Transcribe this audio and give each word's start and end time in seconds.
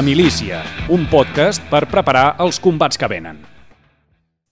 La 0.00 0.04
milícia, 0.06 0.62
un 0.88 1.02
podcast 1.12 1.60
per 1.68 1.82
preparar 1.92 2.38
els 2.40 2.56
combats 2.64 2.96
que 2.96 3.08
venen. 3.12 3.42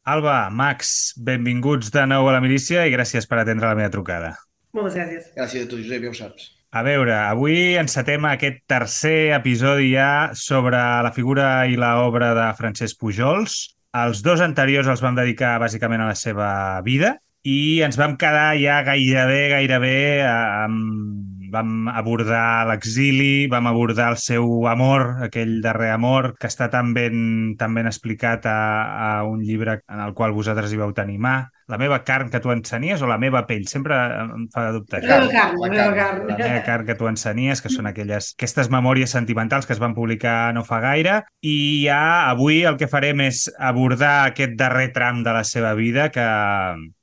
Alba, 0.04 0.34
Max, 0.52 0.90
benvinguts 1.24 1.88
de 1.94 2.02
nou 2.10 2.28
a 2.28 2.34
la 2.34 2.42
milícia 2.44 2.82
i 2.84 2.92
gràcies 2.92 3.24
per 3.24 3.38
atendre 3.40 3.70
la 3.70 3.78
meva 3.78 3.88
trucada. 3.94 4.34
Moltes 4.76 4.98
gràcies. 4.98 5.30
Gràcies 5.38 5.64
a 5.64 5.70
tu, 5.70 5.78
Josep, 5.80 6.04
ja 6.04 6.12
ho 6.12 6.18
saps. 6.18 6.50
A 6.76 6.82
veure, 6.84 7.14
avui 7.16 7.78
encetem 7.80 8.28
aquest 8.28 8.60
tercer 8.68 9.32
episodi 9.38 9.94
ja 9.94 10.10
sobre 10.36 10.84
la 11.06 11.14
figura 11.16 11.48
i 11.64 11.80
l'obra 11.80 12.34
de 12.36 12.50
Francesc 12.60 13.00
Pujols. 13.00 13.56
Els 14.04 14.20
dos 14.26 14.44
anteriors 14.44 14.92
els 14.92 15.00
vam 15.00 15.16
dedicar 15.16 15.56
bàsicament 15.64 16.04
a 16.04 16.10
la 16.12 16.18
seva 16.26 16.50
vida 16.84 17.14
i 17.48 17.80
ens 17.88 17.96
vam 17.96 18.20
quedar 18.20 18.50
ja 18.60 18.82
gairebé, 18.84 19.42
gairebé 19.56 19.96
amb 20.28 21.37
vam 21.52 21.88
abordar 21.88 22.66
l'exili, 22.68 23.48
vam 23.50 23.66
abordar 23.70 24.12
el 24.12 24.18
seu 24.22 24.66
amor, 24.68 25.24
aquell 25.26 25.58
darrer 25.64 25.90
amor, 25.94 26.34
que 26.40 26.48
està 26.50 26.68
tan 26.72 26.94
ben, 26.96 27.54
tan 27.58 27.74
ben 27.74 27.88
explicat 27.90 28.46
a, 28.46 28.58
a 28.88 29.12
un 29.28 29.42
llibre 29.44 29.80
en 29.88 30.02
el 30.04 30.14
qual 30.14 30.36
vosaltres 30.36 30.72
hi 30.72 30.80
vau 30.80 30.92
tenir 30.96 31.18
mà. 31.22 31.38
La 31.68 31.76
meva 31.76 31.98
carn 32.00 32.30
que 32.32 32.40
tu 32.40 32.48
ensenies 32.48 33.02
o 33.04 33.08
la 33.10 33.18
meva 33.20 33.42
pell? 33.48 33.66
Sempre 33.68 33.96
em 34.22 34.46
fa 34.52 34.70
dubte. 34.72 35.02
La 35.04 35.18
meva 35.20 35.32
carn, 35.34 35.58
la 35.60 35.68
meva 35.68 35.88
carn. 35.96 36.22
La 36.30 36.38
meva 36.38 36.62
carn 36.64 36.86
que 36.88 36.96
tu 36.96 37.08
ensenies, 37.10 37.60
que 37.60 37.72
són 37.72 37.90
aquelles, 37.90 38.32
aquestes 38.38 38.70
memòries 38.72 39.12
sentimentals 39.12 39.68
que 39.68 39.76
es 39.76 39.82
van 39.82 39.96
publicar 39.96 40.54
no 40.56 40.64
fa 40.64 40.80
gaire. 40.84 41.20
I 41.44 41.58
ja 41.84 42.30
avui 42.30 42.62
el 42.68 42.80
que 42.80 42.88
farem 42.88 43.20
és 43.26 43.46
abordar 43.58 44.30
aquest 44.30 44.56
darrer 44.56 44.88
tram 44.96 45.20
de 45.26 45.36
la 45.36 45.44
seva 45.44 45.74
vida 45.76 46.08
que 46.14 46.24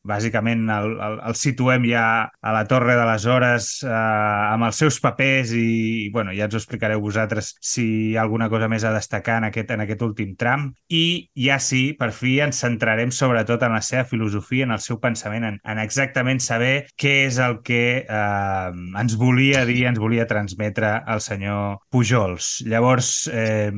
bàsicament 0.05 0.69
el, 0.69 0.95
el, 1.01 1.17
el 1.29 1.37
situem 1.39 1.85
ja 1.89 2.05
a 2.29 2.53
la 2.55 2.63
Torre 2.69 2.95
de 2.97 3.05
les 3.09 3.25
Hores 3.29 3.69
eh, 3.83 3.91
amb 3.91 4.67
els 4.67 4.79
seus 4.81 4.99
papers 5.03 5.51
i, 5.57 6.09
bueno, 6.13 6.33
ja 6.35 6.47
ens 6.47 6.55
ho 6.55 6.61
explicareu 6.61 7.01
vosaltres 7.03 7.55
si 7.61 7.85
hi 7.85 8.15
ha 8.15 8.23
alguna 8.25 8.49
cosa 8.49 8.69
més 8.71 8.85
a 8.85 8.93
destacar 8.95 9.39
en 9.41 9.49
aquest, 9.49 9.71
en 9.73 9.83
aquest 9.85 10.03
últim 10.05 10.35
tram. 10.39 10.69
I 10.89 11.29
ja 11.45 11.57
sí, 11.63 11.95
per 11.97 12.11
fi 12.15 12.37
ens 12.45 12.61
centrarem 12.63 13.11
sobretot 13.13 13.65
en 13.65 13.75
la 13.75 13.81
seva 13.85 14.05
filosofia, 14.09 14.67
en 14.67 14.75
el 14.75 14.83
seu 14.83 14.99
pensament, 15.01 15.47
en, 15.49 15.59
en 15.63 15.81
exactament 15.81 16.41
saber 16.43 16.87
què 16.99 17.15
és 17.25 17.39
el 17.41 17.59
que 17.65 17.83
eh, 18.03 18.71
ens 19.01 19.17
volia 19.19 19.65
dir, 19.67 19.81
ens 19.89 20.01
volia 20.01 20.27
transmetre 20.29 20.97
el 21.11 21.23
senyor 21.23 21.81
Pujols. 21.91 22.59
Llavors, 22.69 23.11
eh, 23.33 23.71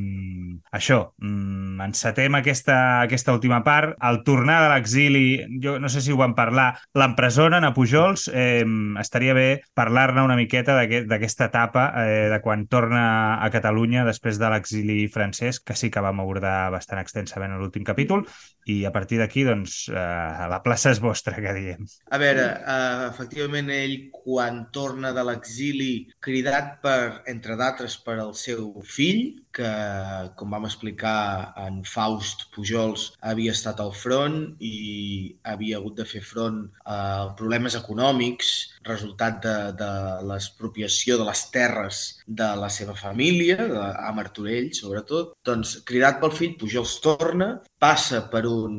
això, 0.75 1.00
mm, 1.22 1.80
encetem 1.88 2.38
aquesta, 2.39 2.78
aquesta 3.05 3.36
última 3.36 3.64
part. 3.64 3.95
Al 4.00 4.23
tornar 4.28 4.61
de 4.66 4.72
l'exili, 4.73 5.25
jo 5.64 5.78
no 5.80 5.89
sé 5.89 6.02
si 6.02 6.16
ho 6.17 6.23
vam 6.23 6.33
parlar, 6.35 6.71
l'empresonen 6.97 7.63
a 7.67 7.71
Pujols, 7.75 8.27
eh, 8.33 8.65
estaria 8.99 9.35
bé 9.37 9.47
parlar-ne 9.77 10.23
una 10.25 10.35
miqueta 10.39 10.75
d'aquesta 10.81 11.47
etapa 11.51 11.87
eh, 12.01 12.27
de 12.33 12.41
quan 12.41 12.65
torna 12.67 13.03
a 13.43 13.49
Catalunya 13.53 14.05
després 14.07 14.41
de 14.41 14.49
l'exili 14.51 15.05
francès, 15.13 15.61
que 15.61 15.77
sí 15.77 15.91
que 15.93 16.03
vam 16.03 16.23
abordar 16.23 16.71
bastant 16.73 17.01
extensament 17.03 17.53
en 17.53 17.61
l'últim 17.61 17.85
capítol, 17.85 18.25
i 18.67 18.81
a 18.85 18.91
partir 18.91 19.21
d'aquí, 19.21 19.45
doncs, 19.47 19.85
eh, 19.93 20.47
la 20.51 20.61
plaça 20.65 20.91
és 20.91 20.99
vostra, 21.03 21.37
que 21.37 21.53
diem. 21.55 21.85
A 22.11 22.19
veure, 22.19 22.47
eh, 22.57 23.07
efectivament, 23.11 23.69
ell, 23.71 24.09
quan 24.11 24.65
torna 24.73 25.13
de 25.13 25.23
l'exili, 25.23 25.92
cridat 26.19 26.80
per, 26.81 27.23
entre 27.27 27.55
d'altres, 27.55 27.99
per 28.03 28.17
al 28.19 28.33
seu 28.36 28.73
fill, 28.83 29.37
que, 29.57 29.69
com 30.37 30.53
vam 30.53 30.67
explicar, 30.69 31.53
en 31.65 31.81
Faust 31.87 32.47
Pujols 32.53 33.09
havia 33.31 33.55
estat 33.55 33.81
al 33.81 33.93
front 33.95 34.37
i 34.63 35.35
havia 35.51 35.79
hagut 35.79 35.97
de 35.97 36.05
fer 36.07 36.21
front 36.25 36.63
a 36.85 36.99
problemes 37.39 37.77
econòmics 37.79 38.53
resultat 38.87 39.41
de, 39.43 39.55
de 39.79 39.91
l'expropiació 40.29 41.17
de 41.19 41.25
les 41.27 41.41
terres 41.53 42.03
de 42.27 42.47
la 42.61 42.69
seva 42.73 42.95
família, 42.97 43.57
de, 43.57 43.81
a 43.81 44.13
Martorell 44.15 44.69
sobretot. 44.77 45.33
Doncs, 45.47 45.77
cridat 45.87 46.21
pel 46.21 46.35
fill, 46.37 46.55
Pujols 46.59 46.97
torna, 47.03 47.49
passa 47.81 48.23
per 48.31 48.45
un 48.49 48.77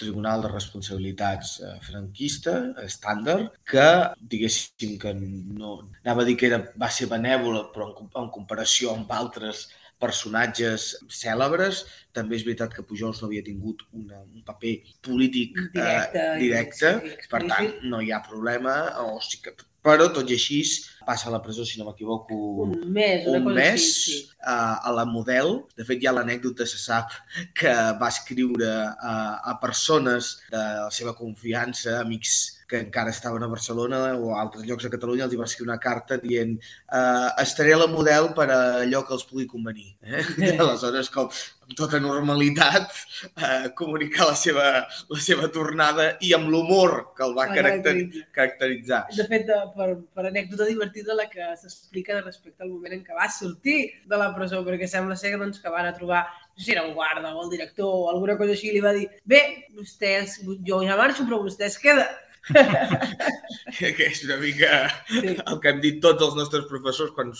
tribunal 0.00 0.44
de 0.44 0.52
responsabilitats 0.52 1.58
eh, 1.64 1.74
franquista, 1.84 2.54
estàndard, 2.84 3.58
que, 3.68 3.88
diguéssim 4.20 4.96
que 5.00 5.14
no... 5.16 5.78
Anava 6.04 6.24
a 6.24 6.28
dir 6.28 6.38
que 6.38 6.48
era, 6.52 6.62
va 6.80 6.92
ser 6.92 7.10
benèvola, 7.10 7.68
però 7.74 7.90
en, 7.90 8.08
en 8.22 8.32
comparació 8.34 8.94
amb 8.94 9.12
altres 9.12 9.66
personatges 10.02 10.90
cèlebres. 11.12 11.84
També 12.16 12.38
és 12.38 12.44
veritat 12.46 12.74
que 12.74 12.84
Pujols 12.86 13.22
no 13.22 13.28
havia 13.28 13.44
tingut 13.46 13.84
una, 13.92 14.22
un 14.22 14.44
paper 14.46 14.74
polític 15.04 15.56
directe, 15.74 16.22
eh, 16.22 16.36
directe 16.42 16.94
sí, 17.02 17.16
per 17.32 17.44
tant, 17.50 17.72
no 17.90 18.02
hi 18.02 18.12
ha 18.14 18.22
problema. 18.26 18.78
O 19.04 19.18
sí 19.24 19.42
que, 19.44 19.54
però, 19.84 20.08
tot 20.14 20.30
i 20.30 20.38
així, 20.38 20.62
passa 21.08 21.30
a 21.30 21.32
la 21.32 21.40
presó, 21.40 21.64
si 21.64 21.80
no 21.80 21.86
m'equivoco, 21.88 22.36
un 22.66 22.74
mes, 22.92 23.24
una 23.26 23.40
un 23.40 23.48
cosa 23.48 23.56
mes 23.56 23.72
així, 23.78 24.18
sí. 24.18 24.36
a, 24.44 24.58
a 24.90 24.92
la 24.92 25.06
Model. 25.08 25.54
De 25.78 25.88
fet, 25.88 26.02
hi 26.02 26.10
ha 26.10 26.12
l'anècdota, 26.18 26.68
se 26.68 26.80
sap, 26.82 27.16
que 27.56 27.72
va 28.02 28.12
escriure 28.12 28.70
a, 28.92 29.16
a 29.40 29.56
persones 29.62 30.34
de 30.52 30.60
la 30.60 30.92
seva 30.92 31.16
confiança, 31.16 31.96
amics 32.02 32.38
que 32.68 32.76
encara 32.76 33.10
estaven 33.10 33.42
a 33.42 33.48
Barcelona 33.48 33.98
o 34.20 34.34
a 34.34 34.42
altres 34.42 34.66
llocs 34.68 34.84
de 34.84 34.90
Catalunya, 34.92 35.24
els 35.24 35.32
hi 35.32 35.38
va 35.40 35.46
escriure 35.48 35.70
una 35.72 35.80
carta 35.80 36.18
dient 36.20 36.58
eh, 36.60 37.28
estaré 37.40 37.72
a 37.72 37.78
la 37.80 37.86
model 37.88 38.34
per 38.36 38.50
a 38.52 38.58
allò 38.82 39.00
que 39.08 39.14
els 39.16 39.24
pugui 39.24 39.46
convenir. 39.48 39.94
Eh? 40.04 40.20
I 40.44 40.50
aleshores, 40.52 41.08
com 41.14 41.30
amb 41.32 41.76
tota 41.76 42.00
normalitat, 42.00 42.92
eh, 43.28 43.70
comunicar 43.76 44.28
la 44.28 44.36
seva, 44.36 44.66
la 44.84 45.20
seva 45.24 45.48
tornada 45.52 46.10
i 46.24 46.34
amb 46.36 46.48
l'humor 46.52 46.94
que 47.16 47.24
el 47.24 47.34
va 47.36 47.48
caracter, 47.52 47.94
caracteritzar. 48.36 49.02
De 49.16 49.26
fet, 49.32 49.48
de, 49.48 49.58
per, 49.76 49.88
per 50.12 50.26
anècdota 50.28 50.68
divertida, 50.68 50.97
la 51.06 51.28
que 51.30 51.44
s'explica 51.60 52.20
respecte 52.20 52.62
al 52.62 52.70
moment 52.70 52.92
en 52.92 53.04
què 53.04 53.14
va 53.14 53.28
sortir 53.30 53.92
de 54.06 54.16
la 54.16 54.34
presó, 54.34 54.64
perquè 54.66 54.86
sembla 54.88 55.16
ser 55.16 55.36
doncs, 55.38 55.60
que 55.60 55.70
van 55.70 55.86
a 55.86 55.94
trobar 55.94 56.24
no 56.26 56.58
sé 56.58 56.64
si 56.64 56.72
era 56.72 56.82
un 56.82 56.94
guarda 56.94 57.34
o 57.36 57.44
el 57.44 57.50
director 57.50 57.86
o 57.86 58.10
alguna 58.10 58.36
cosa 58.36 58.50
així, 58.50 58.72
li 58.72 58.80
va 58.80 58.92
dir, 58.92 59.08
bé, 59.24 59.66
vostès, 59.76 60.40
jo 60.66 60.80
ja 60.82 60.96
marxo, 60.96 61.24
però 61.24 61.38
vostè 61.44 61.66
es 61.70 61.78
queda. 61.78 62.08
que 63.78 64.06
és 64.08 64.22
una 64.24 64.36
mica 64.40 64.88
Sí. 65.08 65.34
el 65.36 65.58
que 65.60 65.68
hem 65.68 65.80
dit 65.82 65.98
tots 66.00 66.22
els 66.24 66.34
nostres 66.38 66.64
professors 66.70 67.10
quan 67.12 67.32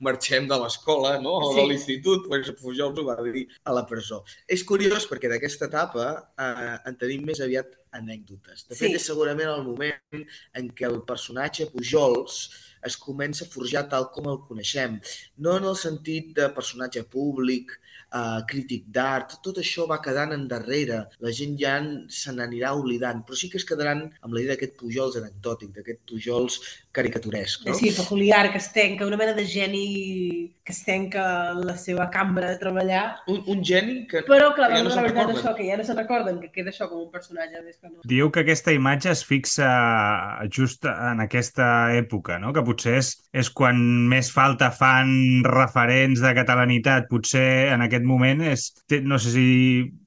marxem 0.00 0.48
de 0.50 0.58
l'escola 0.60 1.18
no? 1.22 1.32
o 1.38 1.54
de 1.54 1.62
Sí. 1.62 1.68
l'institut, 1.68 2.26
doncs 2.28 2.50
Pujols 2.60 2.98
ho 2.98 3.04
va 3.06 3.16
dir 3.22 3.46
a 3.64 3.72
la 3.72 3.86
presó. 3.86 4.22
És 4.46 4.62
curiós 4.64 5.08
perquè 5.08 5.28
d'aquesta 5.32 5.66
etapa 5.70 6.32
eh, 6.38 6.76
en 6.88 6.96
tenim 6.96 7.24
més 7.24 7.40
aviat 7.40 7.72
anècdotes. 7.92 8.68
De 8.68 8.74
fet, 8.74 8.90
Sí. 8.90 8.94
és 8.96 9.06
segurament 9.06 9.48
el 9.48 9.64
moment 9.64 10.26
en 10.54 10.68
què 10.70 10.86
el 10.86 11.02
personatge 11.02 11.70
Pujols 11.72 12.50
es 12.88 12.96
comença 12.96 13.44
a 13.44 13.52
forjar 13.52 13.84
tal 13.92 14.08
com 14.14 14.28
el 14.32 14.40
coneixem. 14.48 14.98
No 15.44 15.56
en 15.58 15.68
el 15.70 15.76
sentit 15.76 16.32
de 16.38 16.48
personatge 16.56 17.04
públic, 17.14 17.76
eh, 18.18 18.40
crític 18.50 18.86
d'art, 18.96 19.36
tot 19.44 19.60
això 19.62 19.86
va 19.90 20.00
quedant 20.06 20.34
endarrere. 20.36 21.00
La 21.24 21.32
gent 21.40 21.56
ja 21.60 21.74
se 22.20 22.34
n'anirà 22.36 22.72
oblidant, 22.78 23.24
però 23.26 23.38
sí 23.38 23.50
que 23.50 23.60
es 23.62 23.68
quedaran 23.70 24.04
amb 24.20 24.34
la 24.34 24.42
idea 24.42 24.54
d'aquest 24.54 24.76
Pujols 24.80 25.18
anecdòtic, 25.20 25.74
d'aquest 25.76 26.02
Pujols 26.10 26.60
caricaturesc. 26.92 27.66
No? 27.66 27.74
Sí, 27.74 27.92
peculiar, 27.94 28.50
que 28.50 28.58
es 28.58 28.72
tanca, 28.72 29.06
una 29.06 29.16
mena 29.16 29.32
de 29.32 29.44
geni 29.46 30.56
que 30.64 30.72
es 30.72 30.84
tanca 30.84 31.52
en 31.52 31.64
la 31.66 31.76
seva 31.78 32.08
cambra 32.10 32.50
de 32.50 32.58
treballar, 32.58 33.20
Un, 33.30 33.42
un 33.46 33.62
geni 33.64 34.06
que... 34.10 34.22
però 34.26 34.50
que 34.54 34.60
la, 34.62 34.68
Que 34.68 34.76
ja 34.80 34.82
no 34.84 34.90
se'n 34.90 35.04
recorden. 35.06 35.36
això, 35.36 35.54
que 35.56 35.66
ja 35.68 35.76
no 35.78 35.84
se'n 35.86 35.96
recorden, 35.98 36.40
que 36.40 36.50
queda 36.50 36.70
això 36.74 36.88
com 36.90 37.04
un 37.04 37.10
personatge 37.10 37.62
més 37.64 37.78
que 37.78 37.88
no. 37.88 38.00
Diu 38.04 38.30
que 38.34 38.42
aquesta 38.42 38.74
imatge 38.74 39.10
es 39.14 39.24
fixa 39.24 39.70
just 40.50 40.84
en 40.90 41.20
aquesta 41.22 41.70
època, 41.96 42.38
no? 42.42 42.52
que 42.52 42.62
potser 42.66 42.96
és, 43.00 43.12
és 43.32 43.50
quan 43.50 43.78
més 44.10 44.30
falta 44.34 44.70
fan 44.74 45.42
referents 45.46 46.20
de 46.22 46.34
catalanitat. 46.34 47.08
Potser 47.10 47.70
en 47.74 47.82
aquest 47.86 48.04
moment 48.06 48.42
és, 48.50 48.70
no 49.02 49.18
sé 49.18 49.30
si 49.34 49.48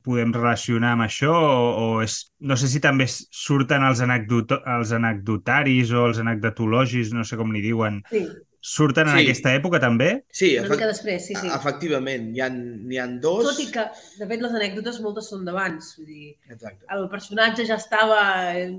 podem 0.05 0.33
relacionar 0.35 0.93
amb 0.95 1.05
això 1.07 1.33
o, 1.33 1.67
o 1.83 1.87
és, 2.03 2.19
no 2.43 2.57
sé 2.59 2.69
si 2.71 2.81
també 2.83 3.07
surten 3.09 3.85
els, 3.87 4.03
anecdoto, 4.05 4.59
els 4.77 4.93
anecdotaris 4.95 5.93
o 5.95 6.07
els 6.09 6.21
anecdotologis, 6.23 7.13
no 7.15 7.25
sé 7.27 7.39
com 7.39 7.53
li 7.55 7.63
diuen, 7.63 8.01
Sí, 8.11 8.25
surten 8.63 9.09
en 9.09 9.17
Sí. 9.17 9.23
aquesta 9.25 9.51
època 9.57 9.79
també? 9.83 10.23
Sí, 10.31 10.53
una 10.57 10.69
mica 10.71 10.87
després, 10.87 11.25
sí, 11.27 11.35
sí. 11.35 11.47
efectivament, 11.51 12.29
n'hi 12.31 12.39
ha, 12.39 12.47
n'hi 12.49 12.97
ha 12.97 13.07
dos. 13.19 13.43
Tot 13.49 13.59
i 13.59 13.65
que, 13.73 13.83
de 14.21 14.27
fet, 14.29 14.39
les 14.41 14.53
anècdotes 14.55 15.01
moltes 15.03 15.27
són 15.27 15.43
d'abans. 15.43 15.89
Vull 15.97 16.07
dir, 16.07 16.29
Exacte. 16.49 16.85
el 16.95 17.09
personatge 17.11 17.65
ja 17.67 17.75
estava, 17.75 18.21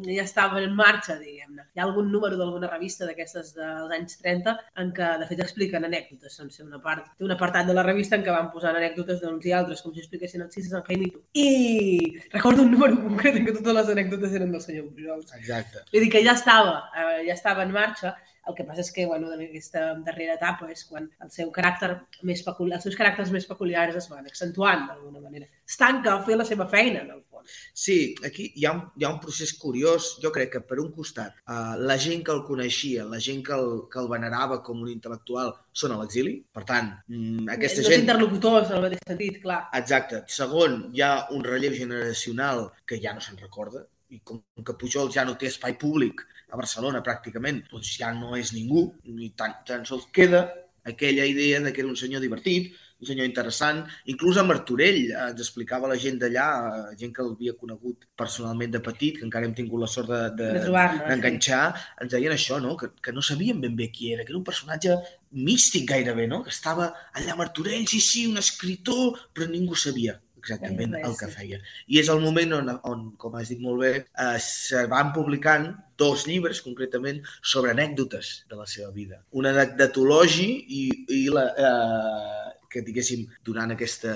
ja 0.09 0.25
estava 0.25 0.63
en 0.65 0.73
marxa, 0.75 1.19
diguem-ne. 1.21 1.67
Hi 1.77 1.81
ha 1.81 1.85
algun 1.85 2.11
número 2.11 2.39
d'alguna 2.41 2.71
revista 2.73 3.05
d'aquestes 3.05 3.53
dels 3.59 3.93
anys 3.93 4.17
30 4.23 4.57
en 4.81 4.91
què, 4.97 5.11
de 5.21 5.27
fet, 5.29 5.45
expliquen 5.45 5.85
anècdotes. 5.85 6.39
Doncs 6.41 6.61
una 6.65 6.81
part, 6.81 7.05
té 7.19 7.25
un 7.29 7.37
apartat 7.37 7.67
de 7.69 7.75
la 7.77 7.83
revista 7.85 8.17
en 8.17 8.25
què 8.25 8.33
van 8.33 8.51
posant 8.51 8.75
anècdotes 8.81 9.21
d'uns 9.21 9.45
i 9.45 9.53
altres, 9.53 9.83
com 9.85 9.93
si 9.93 10.01
expliquessin 10.01 10.41
els 10.49 10.55
sis 10.55 10.65
de 10.65 10.71
Sant 10.79 10.87
Jaimito. 10.89 11.21
I 11.35 12.21
recordo 12.33 12.63
un 12.63 12.71
número 12.73 12.97
concret 13.05 13.37
en 13.37 13.45
què 13.45 13.53
totes 13.53 13.75
les 13.75 13.89
anècdotes 13.99 14.33
eren 14.33 14.51
del 14.51 14.63
senyor 14.65 14.89
Pujols. 14.95 15.35
Exacte. 15.37 15.85
Vull 15.93 16.07
dir 16.07 16.11
que 16.17 16.25
ja 16.25 16.33
estava, 16.33 16.89
eh, 16.97 17.27
ja 17.29 17.35
estava 17.35 17.63
en 17.69 17.73
marxa, 17.73 18.17
el 18.49 18.55
que 18.57 18.65
passa 18.69 18.83
és 18.85 18.91
que, 18.93 19.07
bueno, 19.07 19.33
en 19.33 19.43
aquesta 19.47 19.83
darrera 20.05 20.37
etapa 20.39 20.69
és 20.73 20.85
quan 20.89 21.07
el 21.25 21.31
seu 21.33 21.51
caràcter 21.55 21.91
més 22.29 22.43
peculiar, 22.45 22.79
els 22.79 22.87
seus 22.89 22.99
caràcters 22.99 23.33
més 23.35 23.47
peculiars 23.49 23.97
es 24.01 24.09
van 24.11 24.27
accentuant 24.29 24.87
d'alguna 24.89 25.23
manera. 25.23 25.49
Es 25.65 25.79
tanca 25.81 26.13
a 26.13 26.23
fer 26.27 26.37
la 26.37 26.47
seva 26.49 26.67
feina, 26.69 27.05
en 27.05 27.15
el 27.15 27.23
fons. 27.31 27.55
Sí, 27.73 27.99
aquí 28.27 28.51
hi 28.55 28.67
ha, 28.67 28.75
un, 28.77 28.83
hi 29.01 29.07
ha 29.07 29.13
un 29.15 29.21
procés 29.23 29.55
curiós. 29.61 30.15
Jo 30.23 30.33
crec 30.35 30.53
que, 30.57 30.63
per 30.69 30.81
un 30.83 30.91
costat, 30.97 31.41
uh, 31.49 31.75
la 31.81 31.97
gent 32.01 32.25
que 32.27 32.35
el 32.35 32.45
coneixia, 32.49 33.07
la 33.09 33.21
gent 33.23 33.41
que 33.47 33.57
el, 33.57 33.73
que 33.93 34.03
el 34.03 34.11
venerava 34.13 34.61
com 34.67 34.85
un 34.85 34.93
intel·lectual, 34.93 35.55
són 35.73 35.97
a 35.97 35.99
l'exili. 36.03 36.37
Per 36.55 36.67
tant, 36.69 36.93
mm, 37.09 37.49
aquesta 37.57 37.85
no 37.85 37.95
gent... 37.95 38.05
interlocutors, 38.05 38.69
en 38.71 38.79
el 38.79 38.87
mateix 38.89 39.03
sentit, 39.09 39.41
clar. 39.47 39.63
Exacte. 39.81 40.25
Segon, 40.41 40.79
hi 40.95 41.05
ha 41.05 41.15
un 41.35 41.45
relleu 41.49 41.75
generacional 41.77 42.69
que 42.85 43.01
ja 43.03 43.17
no 43.17 43.25
se'n 43.25 43.41
recorda 43.41 43.87
i 44.15 44.21
com 44.23 44.43
que 44.63 44.77
Pujol 44.79 45.11
ja 45.11 45.25
no 45.27 45.35
té 45.41 45.49
espai 45.51 45.75
públic 45.81 46.21
a 46.51 46.59
Barcelona 46.61 47.03
pràcticament, 47.07 47.65
doncs 47.71 47.97
ja 48.01 48.13
no 48.17 48.35
és 48.39 48.53
ningú, 48.57 48.87
ni 49.11 49.33
tan, 49.39 49.57
tan 49.67 49.87
sols 49.89 50.09
queda 50.15 50.47
aquella 50.85 51.25
idea 51.27 51.61
de 51.61 51.73
que 51.73 51.81
era 51.81 51.89
un 51.89 51.97
senyor 51.97 52.21
divertit, 52.21 52.75
un 53.01 53.09
senyor 53.09 53.27
interessant. 53.27 53.83
Inclús 54.13 54.39
a 54.39 54.45
Martorell 54.47 55.01
eh, 55.07 55.15
ens 55.31 55.41
explicava 55.45 55.89
la 55.91 55.97
gent 56.01 56.19
d'allà, 56.21 56.47
eh, 56.71 56.97
gent 57.01 57.13
que 57.17 57.25
l'havia 57.27 57.57
conegut 57.61 58.07
personalment 58.21 58.75
de 58.75 58.83
petit, 58.85 59.19
que 59.19 59.27
encara 59.27 59.49
hem 59.49 59.55
tingut 59.57 59.83
la 59.83 59.91
sort 59.91 60.13
d'enganxar, 60.39 61.63
de, 61.73 61.79
de, 61.79 61.87
de 61.99 62.05
ens 62.07 62.17
deien 62.17 62.37
això, 62.37 62.61
no? 62.65 62.77
Que, 62.81 62.93
que 63.05 63.17
no 63.17 63.25
sabien 63.25 63.61
ben 63.65 63.77
bé 63.81 63.91
qui 63.95 64.13
era, 64.13 64.25
que 64.25 64.35
era 64.35 64.41
un 64.41 64.47
personatge 64.47 64.99
místic 65.35 65.89
gairebé, 65.91 66.29
no? 66.31 66.45
que 66.45 66.53
estava 66.55 66.93
allà 67.13 67.35
a 67.35 67.41
Martorell, 67.41 67.89
sí, 67.91 68.01
sí, 68.01 68.29
un 68.31 68.39
escriptor, 68.39 69.19
però 69.35 69.49
ningú 69.51 69.75
sabia 69.75 70.21
exactament 70.45 70.95
el 71.01 71.17
que 71.19 71.31
feia. 71.33 71.61
I 71.89 72.01
és 72.03 72.11
el 72.13 72.21
moment 72.23 72.55
on, 72.61 72.71
on 72.91 73.05
com 73.21 73.37
has 73.41 73.51
dit 73.53 73.63
molt 73.65 73.83
bé, 73.83 73.93
eh, 74.05 74.39
se 74.45 74.85
van 74.93 75.13
publicant 75.17 75.71
dos 76.01 76.27
llibres, 76.29 76.61
concretament, 76.65 77.23
sobre 77.41 77.73
anècdotes 77.73 78.35
de 78.51 78.59
la 78.59 78.67
seva 78.71 78.91
vida. 78.95 79.23
Un 79.33 79.49
anecdotologi 79.51 80.51
i, 80.81 80.83
i 81.17 81.23
la, 81.33 81.47
eh, 81.55 82.59
que, 82.75 82.83
diguéssim, 82.83 83.25
donant 83.47 83.73
aquesta 83.75 84.13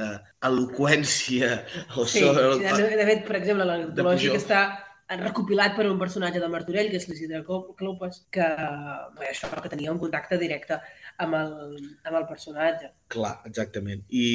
eloqüència 0.48 1.54
o 1.96 2.04
sí, 2.04 2.24
sobre... 2.26 2.58
De, 2.58 2.92
de 2.98 3.08
fet, 3.12 3.24
per 3.28 3.38
exemple, 3.40 3.66
l'anecdotologi 3.68 4.34
que 4.34 4.42
està 4.42 4.62
recopilat 5.16 5.76
per 5.76 5.86
un 5.88 6.00
personatge 6.00 6.40
de 6.42 6.48
Martorell, 6.52 6.90
que 6.92 6.98
és 7.00 7.06
l'Isidre 7.08 7.40
Clopes, 7.46 8.24
que, 8.34 8.48
bé, 9.16 9.30
això, 9.30 9.48
que 9.62 9.70
tenia 9.72 9.94
un 9.94 10.00
contacte 10.02 10.36
directe 10.40 10.76
amb 11.24 11.34
el, 11.38 11.54
amb 12.06 12.16
el 12.20 12.26
personatge. 12.28 12.90
Clar, 13.12 13.34
exactament. 13.48 14.04
I, 14.08 14.26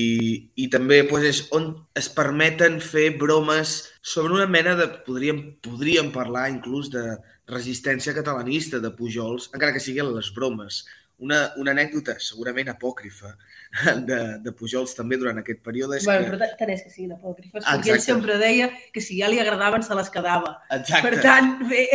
i 0.60 0.70
també 0.74 1.02
doncs, 1.08 1.28
és 1.30 1.42
on 1.56 1.70
es 2.00 2.10
permeten 2.12 2.80
fer 2.84 3.10
bromes 3.20 3.78
sobre 4.02 4.36
una 4.40 4.50
mena 4.50 4.76
de... 4.80 4.90
Podríem, 5.08 5.44
podríem 5.64 6.12
parlar 6.16 6.50
inclús 6.52 6.92
de 6.94 7.06
resistència 7.50 8.16
catalanista 8.16 8.80
de 8.84 8.92
Pujols, 8.96 9.50
encara 9.54 9.76
que 9.76 9.84
siguin 9.84 10.12
les 10.16 10.32
bromes 10.36 10.84
una, 11.24 11.40
una 11.62 11.74
anècdota 11.76 12.16
segurament 12.22 12.70
apòcrifa 12.74 13.32
de, 14.10 14.20
de 14.44 14.54
Pujols 14.58 14.94
també 14.98 15.18
durant 15.22 15.40
aquest 15.42 15.62
període 15.66 15.98
és 15.98 16.08
bueno, 16.08 16.28
que... 16.28 16.36
però 16.36 16.50
tant 16.60 16.74
és 16.74 16.84
que 16.86 16.92
siguin 16.94 17.16
apòcrifes, 17.16 17.62
Exacte. 17.62 17.80
perquè 17.80 17.96
ell 17.96 18.04
sempre 18.06 18.38
deia 18.42 18.70
que 18.94 19.04
si 19.04 19.18
ja 19.22 19.30
li 19.32 19.40
agradaven 19.42 19.86
se 19.86 19.98
les 19.98 20.12
quedava. 20.14 20.54
Exacte. 20.76 21.10
Per 21.10 21.22
tant, 21.24 21.52
bé... 21.70 21.86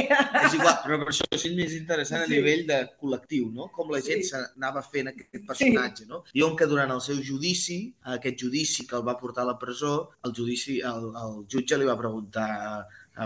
És 0.42 0.56
igual, 0.58 0.76
però 0.84 1.00
per 1.02 1.10
això 1.12 1.28
és 1.36 1.46
més 1.56 1.74
interessant 1.78 2.24
sí. 2.24 2.30
a 2.30 2.34
nivell 2.34 2.64
de 2.68 2.80
col·lectiu, 2.98 3.48
no? 3.54 3.68
Com 3.74 3.92
la 3.94 4.02
gent 4.04 4.24
s'anava 4.26 4.82
sí. 4.84 4.92
fent 4.96 5.12
aquest 5.12 5.42
personatge, 5.46 6.04
sí. 6.04 6.10
no? 6.10 6.22
Diuen 6.32 6.56
que 6.58 6.70
durant 6.70 6.92
el 6.94 7.02
seu 7.04 7.20
judici, 7.24 7.80
aquest 8.18 8.40
judici 8.42 8.86
que 8.88 8.98
el 8.98 9.06
va 9.06 9.18
portar 9.20 9.44
a 9.44 9.52
la 9.52 9.58
presó, 9.60 9.94
el 10.26 10.34
judici, 10.34 10.80
el, 10.80 11.10
el 11.22 11.42
jutge 11.50 11.78
li 11.78 11.88
va 11.88 11.98
preguntar 12.00 12.48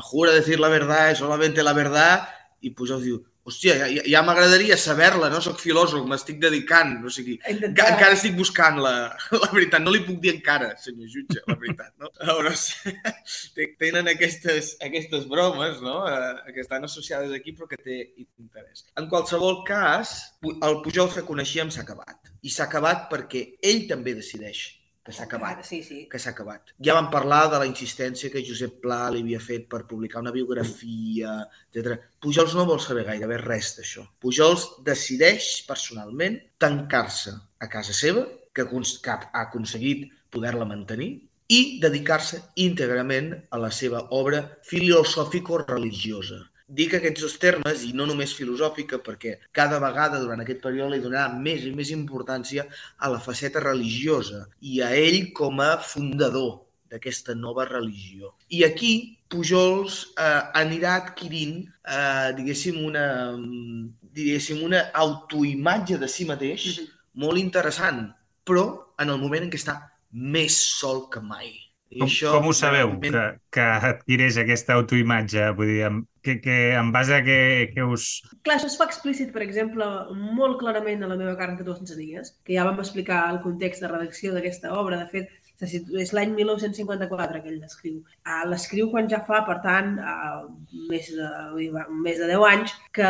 jura 0.00 0.32
decir 0.32 0.58
la 0.60 0.68
verdad, 0.68 1.14
solamente 1.14 1.62
la 1.62 1.72
verdad, 1.72 2.28
i 2.62 2.70
Pujols 2.70 3.04
diu, 3.04 3.18
hòstia, 3.48 3.74
ja, 3.90 4.02
ja 4.06 4.22
m'agradaria 4.22 4.76
saber-la, 4.78 5.28
no? 5.32 5.40
Soc 5.42 5.58
filòsof, 5.62 6.04
m'estic 6.08 6.38
dedicant, 6.42 6.94
o 7.04 7.10
sigui, 7.12 7.38
encara, 7.50 7.94
encara 7.96 8.16
estic 8.16 8.36
buscant 8.38 8.78
la, 8.82 8.94
la 9.42 9.48
veritat. 9.54 9.82
No 9.82 9.94
li 9.94 10.02
puc 10.06 10.20
dir 10.22 10.34
encara, 10.36 10.72
senyor 10.82 11.10
jutge, 11.10 11.42
la 11.48 11.56
veritat, 11.58 11.92
no? 12.02 12.12
Llavors, 12.22 12.68
tenen 13.82 14.10
aquestes, 14.12 14.76
aquestes 14.88 15.26
bromes, 15.30 15.80
no?, 15.84 16.02
eh, 16.10 16.52
que 16.52 16.62
estan 16.62 16.86
associades 16.86 17.34
aquí, 17.34 17.56
però 17.56 17.70
que 17.70 17.80
té 17.80 17.98
interès. 18.38 18.86
En 19.00 19.08
qualsevol 19.10 19.62
cas, 19.68 20.14
el 20.52 20.78
Pujol 20.84 21.10
que 21.14 21.26
coneixíem 21.26 21.72
s'ha 21.72 21.86
acabat. 21.86 22.30
I 22.42 22.50
s'ha 22.50 22.68
acabat 22.70 23.08
perquè 23.10 23.46
ell 23.62 23.84
també 23.90 24.14
decideix 24.18 24.68
que 25.02 25.12
s'ha 25.14 25.24
acabat. 25.26 25.64
Sí, 25.66 25.80
sí. 25.82 26.04
Que 26.10 26.18
s'ha 26.22 26.30
acabat. 26.30 26.72
Ja 26.86 26.94
vam 26.94 27.08
parlar 27.10 27.40
de 27.50 27.58
la 27.62 27.66
insistència 27.68 28.30
que 28.30 28.44
Josep 28.46 28.78
Pla 28.84 29.00
li 29.10 29.24
havia 29.24 29.40
fet 29.42 29.66
per 29.72 29.82
publicar 29.90 30.22
una 30.22 30.34
biografia, 30.34 31.34
etc. 31.72 31.96
Pujols 32.22 32.54
no 32.58 32.66
vol 32.68 32.80
saber 32.84 33.04
gairebé 33.08 33.40
res 33.42 33.72
d'això. 33.78 34.06
Pujols 34.22 34.68
decideix 34.86 35.50
personalment 35.66 36.38
tancar-se 36.62 37.34
a 37.34 37.70
casa 37.72 37.96
seva, 37.96 38.24
que, 38.54 38.68
que 38.68 39.10
ha 39.16 39.42
aconseguit 39.42 40.06
poder-la 40.30 40.68
mantenir, 40.68 41.12
i 41.52 41.80
dedicar-se 41.82 42.38
íntegrament 42.64 43.34
a 43.50 43.58
la 43.60 43.70
seva 43.74 44.06
obra 44.16 44.44
filosòfico-religiosa 44.70 46.38
dic 46.72 46.96
aquests 46.96 47.24
dos 47.26 47.36
termes, 47.42 47.84
i 47.84 47.92
no 47.96 48.06
només 48.08 48.34
filosòfica, 48.36 49.02
perquè 49.04 49.36
cada 49.52 49.80
vegada 49.82 50.20
durant 50.22 50.40
aquest 50.42 50.62
període 50.64 50.96
li 50.96 51.04
donarà 51.04 51.28
més 51.36 51.66
i 51.68 51.72
més 51.76 51.92
importància 51.94 52.66
a 52.98 53.10
la 53.12 53.20
faceta 53.20 53.60
religiosa 53.64 54.46
i 54.60 54.80
a 54.80 54.92
ell 54.96 55.32
com 55.36 55.60
a 55.60 55.74
fundador 55.84 56.62
d'aquesta 56.92 57.34
nova 57.34 57.66
religió. 57.68 58.34
I 58.52 58.64
aquí 58.68 58.92
Pujols 59.32 60.02
eh, 60.20 60.42
anirà 60.60 60.96
adquirint, 61.00 61.62
eh, 61.88 62.32
diguéssim, 62.36 62.82
una, 62.84 63.06
diguéssim, 64.12 64.60
una 64.64 64.84
autoimatge 65.04 65.96
de 66.00 66.08
si 66.08 66.28
mateix 66.28 66.66
molt 67.24 67.40
interessant, 67.40 68.04
però 68.44 68.66
en 69.00 69.12
el 69.12 69.20
moment 69.22 69.46
en 69.46 69.52
què 69.52 69.60
està 69.60 69.78
més 70.12 70.56
sol 70.80 71.06
que 71.12 71.24
mai. 71.24 71.54
I 71.92 72.00
com, 72.00 72.08
això, 72.08 72.30
com 72.32 72.48
ho 72.48 72.54
sabeu, 72.56 72.88
realment... 72.88 73.12
que, 73.52 73.58
que 73.58 73.66
adquireix 73.90 74.38
aquesta 74.40 74.78
autoimatge? 74.78 75.50
Vull 75.58 75.72
dir, 75.74 75.90
que, 76.24 76.38
que 76.40 76.56
en 76.78 76.92
base 76.94 77.12
a 77.18 77.20
què, 77.26 77.38
què 77.74 77.84
us... 77.84 78.06
Clar, 78.46 78.56
això 78.56 78.70
es 78.70 78.78
fa 78.80 78.86
explícit, 78.88 79.32
per 79.34 79.42
exemple, 79.44 79.88
molt 80.38 80.58
clarament 80.62 81.04
a 81.04 81.10
la 81.10 81.18
meva 81.20 81.36
carta 81.36 81.60
de 81.60 81.68
12 81.68 81.98
dies, 81.98 82.32
que 82.46 82.56
ja 82.56 82.64
vam 82.68 82.80
explicar 82.80 83.26
el 83.34 83.42
context 83.44 83.84
de 83.84 83.92
redacció 83.92 84.32
d'aquesta 84.32 84.72
obra. 84.78 85.02
De 85.02 85.10
fet, 85.12 85.30
és 85.62 86.12
l'any 86.16 86.32
1954 86.38 87.42
que 87.42 87.52
ell 87.52 87.60
l'escriu. 87.60 88.00
Uh, 88.24 88.42
l'escriu 88.50 88.88
quan 88.94 89.10
ja 89.12 89.20
fa, 89.28 89.42
per 89.46 89.60
tant, 89.66 89.94
uh, 90.00 90.48
més, 90.88 91.12
de, 91.12 91.30
més 92.06 92.22
de 92.22 92.30
10 92.30 92.48
anys 92.48 92.76
que 92.96 93.08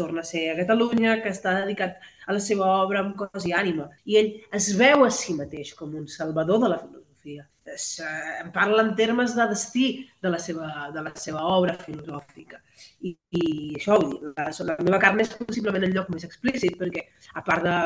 torna 0.00 0.24
a 0.24 0.30
ser 0.30 0.48
a 0.52 0.58
Catalunya, 0.58 1.20
que 1.22 1.32
està 1.32 1.54
dedicat 1.62 2.00
a 2.26 2.36
la 2.36 2.42
seva 2.44 2.68
obra 2.82 3.04
amb 3.04 3.16
cos 3.16 3.46
i 3.48 3.54
ànima. 3.56 3.88
I 4.04 4.18
ell 4.20 4.32
es 4.58 4.72
veu 4.76 5.06
a 5.06 5.12
si 5.14 5.36
mateix 5.38 5.72
com 5.78 5.94
un 5.96 6.08
salvador 6.12 6.64
de 6.64 6.72
la 6.74 6.80
filosofia 6.80 6.97
es, 7.24 8.00
eh, 8.00 8.40
em 8.42 8.50
parla 8.52 8.82
en 8.82 8.94
termes 8.96 9.34
de 9.36 9.46
destí 9.48 10.08
de 10.22 10.30
la 10.30 10.38
seva, 10.38 10.90
de 10.94 11.02
la 11.02 11.12
seva 11.14 11.44
obra 11.44 11.74
filosòfica. 11.78 12.60
I, 13.04 13.14
i 13.30 13.44
això, 13.78 13.98
la, 14.36 14.48
la 14.70 14.76
meva 14.80 15.00
carn 15.02 15.20
és 15.22 15.32
possiblement 15.38 15.84
el 15.86 15.94
lloc 15.96 16.10
més 16.14 16.24
explícit, 16.28 16.78
perquè 16.80 17.04
a 17.34 17.44
part 17.46 17.66
de, 17.66 17.78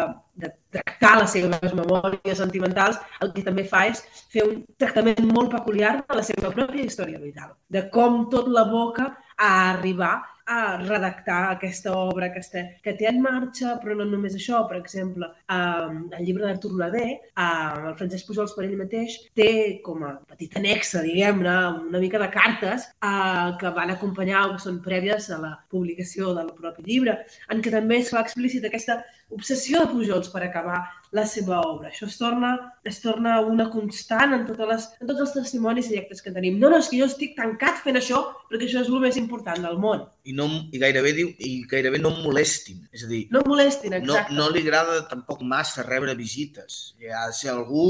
de 0.44 0.52
tractar 0.76 1.14
les 1.20 1.36
seves 1.38 1.74
memòries 1.78 2.38
sentimentals, 2.38 3.00
el 3.20 3.32
que 3.36 3.46
també 3.46 3.66
fa 3.68 3.86
és 3.90 4.04
fer 4.32 4.46
un 4.48 4.62
tractament 4.78 5.24
molt 5.28 5.52
peculiar 5.56 5.98
de 6.02 6.20
la 6.20 6.26
seva 6.26 6.52
pròpia 6.54 6.86
història 6.86 7.22
vital, 7.22 7.56
de 7.68 7.88
com 7.92 8.26
tot 8.32 8.48
la 8.52 8.64
boca 8.70 9.12
a 9.36 9.52
arribar 9.72 10.14
a 10.46 10.76
redactar 10.82 11.52
aquesta 11.52 11.92
obra 11.96 12.30
que, 12.32 12.42
està, 12.42 12.64
que 12.84 12.94
té 12.99 13.08
en 13.11 13.20
marxa, 13.22 13.76
però 13.82 13.96
no 13.99 14.06
només 14.08 14.37
això. 14.38 14.62
Per 14.68 14.78
exemple, 14.80 15.28
eh, 15.28 15.88
el 16.18 16.26
llibre 16.26 16.46
d'Artur 16.46 16.72
Ladé, 16.78 17.06
eh, 17.22 17.46
el 17.88 17.96
Francesc 18.00 18.28
Pujols 18.28 18.54
per 18.56 18.66
ell 18.66 18.76
mateix, 18.80 19.18
té 19.38 19.80
com 19.84 20.04
a 20.06 20.12
petit 20.32 20.56
anexa, 20.58 21.02
diguem-ne, 21.06 21.56
una 21.88 22.02
mica 22.02 22.20
de 22.22 22.30
cartes 22.34 22.88
eh, 22.90 23.49
que 23.61 23.75
van 23.78 23.94
acompanyar 23.94 24.46
o 24.46 24.54
que 24.56 24.62
són 24.66 24.82
prèvies 24.84 25.30
a 25.30 25.40
la 25.42 25.54
publicació 25.72 26.34
del 26.38 26.52
propi 26.58 26.87
llibre, 26.87 27.18
en 27.50 27.62
què 27.64 27.72
també 27.75 28.00
es 28.02 28.12
fa 28.14 28.22
explícit 28.25 28.66
aquesta 28.68 29.02
obsessió 29.32 29.82
de 29.82 29.90
Pujols 29.92 30.30
per 30.32 30.44
acabar 30.46 30.82
la 31.12 31.24
seva 31.28 31.60
obra. 31.60 31.90
Això 31.90 32.06
es 32.08 32.16
torna, 32.16 32.52
es 32.88 32.98
torna 33.02 33.36
una 33.44 33.68
constant 33.72 34.32
en, 34.32 34.46
totes 34.48 34.68
les, 34.70 34.86
en 35.00 35.10
tots 35.10 35.20
els 35.26 35.34
testimonis 35.36 35.90
directes 35.92 36.24
que 36.24 36.32
tenim. 36.32 36.56
No, 36.60 36.70
no, 36.72 36.80
és 36.80 36.88
que 36.88 37.00
jo 37.00 37.08
estic 37.08 37.36
tancat 37.36 37.82
fent 37.84 38.00
això 38.00 38.22
perquè 38.48 38.64
això 38.66 38.80
és 38.80 38.88
el 38.88 39.02
més 39.02 39.18
important 39.20 39.60
del 39.64 39.76
món. 39.80 40.06
I, 40.24 40.32
no, 40.38 40.48
i 40.72 40.80
gairebé 40.80 41.12
diu 41.16 41.30
i 41.44 41.52
gairebé 41.68 42.00
no 42.00 42.14
em 42.14 42.22
molestin. 42.24 42.80
És 42.96 43.04
a 43.04 43.10
dir, 43.12 43.26
no 43.34 43.44
molestin, 43.44 43.98
exacte. 44.00 44.32
No, 44.32 44.46
no 44.46 44.50
li 44.54 44.64
agrada 44.64 45.02
tampoc 45.10 45.44
massa 45.44 45.84
rebre 45.84 46.16
visites. 46.16 46.94
Hi 47.00 47.12
ha 47.12 47.26
de 47.28 47.36
ser 47.36 47.52
algú 47.52 47.86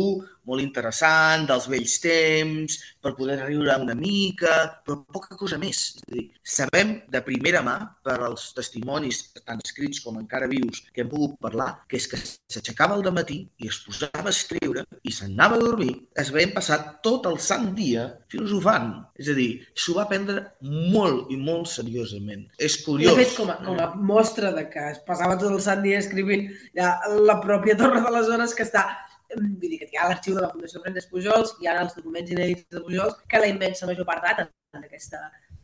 molt 0.50 0.62
interessant, 0.62 1.46
dels 1.46 1.68
vells 1.70 1.94
temps, 2.02 2.78
per 3.02 3.14
poder 3.14 3.38
riure 3.44 3.76
una 3.78 3.94
mica, 3.94 4.56
però 4.82 4.99
poca 5.14 5.38
cosa 5.38 5.58
més. 5.62 5.84
És 6.00 6.08
a 6.08 6.11
dir, 6.16 6.25
sabem 6.42 6.96
de 7.12 7.22
primera 7.22 7.62
mà, 7.62 7.76
per 8.02 8.18
als 8.26 8.50
testimonis 8.56 9.28
tant 9.38 9.62
escrits 9.62 10.02
com 10.02 10.18
encara 10.18 10.50
vius 10.50 10.82
que 10.90 11.04
hem 11.04 11.12
pogut 11.12 11.32
parlar, 11.41 11.71
que 11.89 11.99
és 12.01 12.09
que 12.11 12.19
s'aixecava 12.21 12.97
al 12.97 13.07
matí 13.15 13.39
i 13.62 13.69
es 13.71 13.79
posava 13.87 14.31
a 14.31 14.35
escriure 14.35 14.85
i 15.03 15.12
s'anava 15.15 15.59
a 15.59 15.62
dormir, 15.62 15.93
es 16.19 16.33
veien 16.35 16.55
passar 16.57 16.79
tot 17.05 17.29
el 17.31 17.39
sant 17.43 17.71
dia 17.77 18.09
filosofant. 18.33 18.91
És 19.19 19.31
a 19.33 19.37
dir, 19.39 19.51
s'ho 19.75 19.97
va 19.99 20.09
prendre 20.11 20.45
molt 20.62 21.31
i 21.33 21.39
molt 21.39 21.71
seriosament. 21.73 22.49
És 22.59 22.81
curiós. 22.85 23.17
de 23.17 23.25
fet, 23.25 23.37
com 23.39 23.53
a, 23.53 23.59
com 23.65 23.81
a 23.81 23.89
mostra 24.12 24.53
de 24.57 24.67
que 24.73 24.91
es 24.93 25.01
passava 25.07 25.39
tot 25.39 25.53
el 25.53 25.62
sant 25.65 25.83
dia 25.85 26.03
escrivint 26.03 26.49
ja, 26.77 26.97
la 27.31 27.41
pròpia 27.45 27.79
Torre 27.79 28.03
de 28.05 28.15
les 28.17 28.31
Hores 28.33 28.57
que 28.59 28.67
està 28.69 28.87
vull 29.33 29.55
dir 29.61 29.79
que 29.81 29.89
hi 29.89 29.97
ha 29.97 30.11
l'arxiu 30.11 30.35
de 30.37 30.43
la 30.45 30.51
Fundació 30.53 30.83
Francesc 30.83 31.12
Pujols, 31.12 31.55
hi 31.61 31.69
ha 31.71 31.79
els 31.85 31.95
documents 31.97 32.35
inèdits 32.35 32.67
de 32.69 32.83
Pujols, 32.85 33.17
que 33.29 33.41
la 33.41 33.49
immensa 33.53 33.89
major 33.89 34.09
part 34.09 34.27
daten 34.27 34.51
d'aquesta 34.77 35.23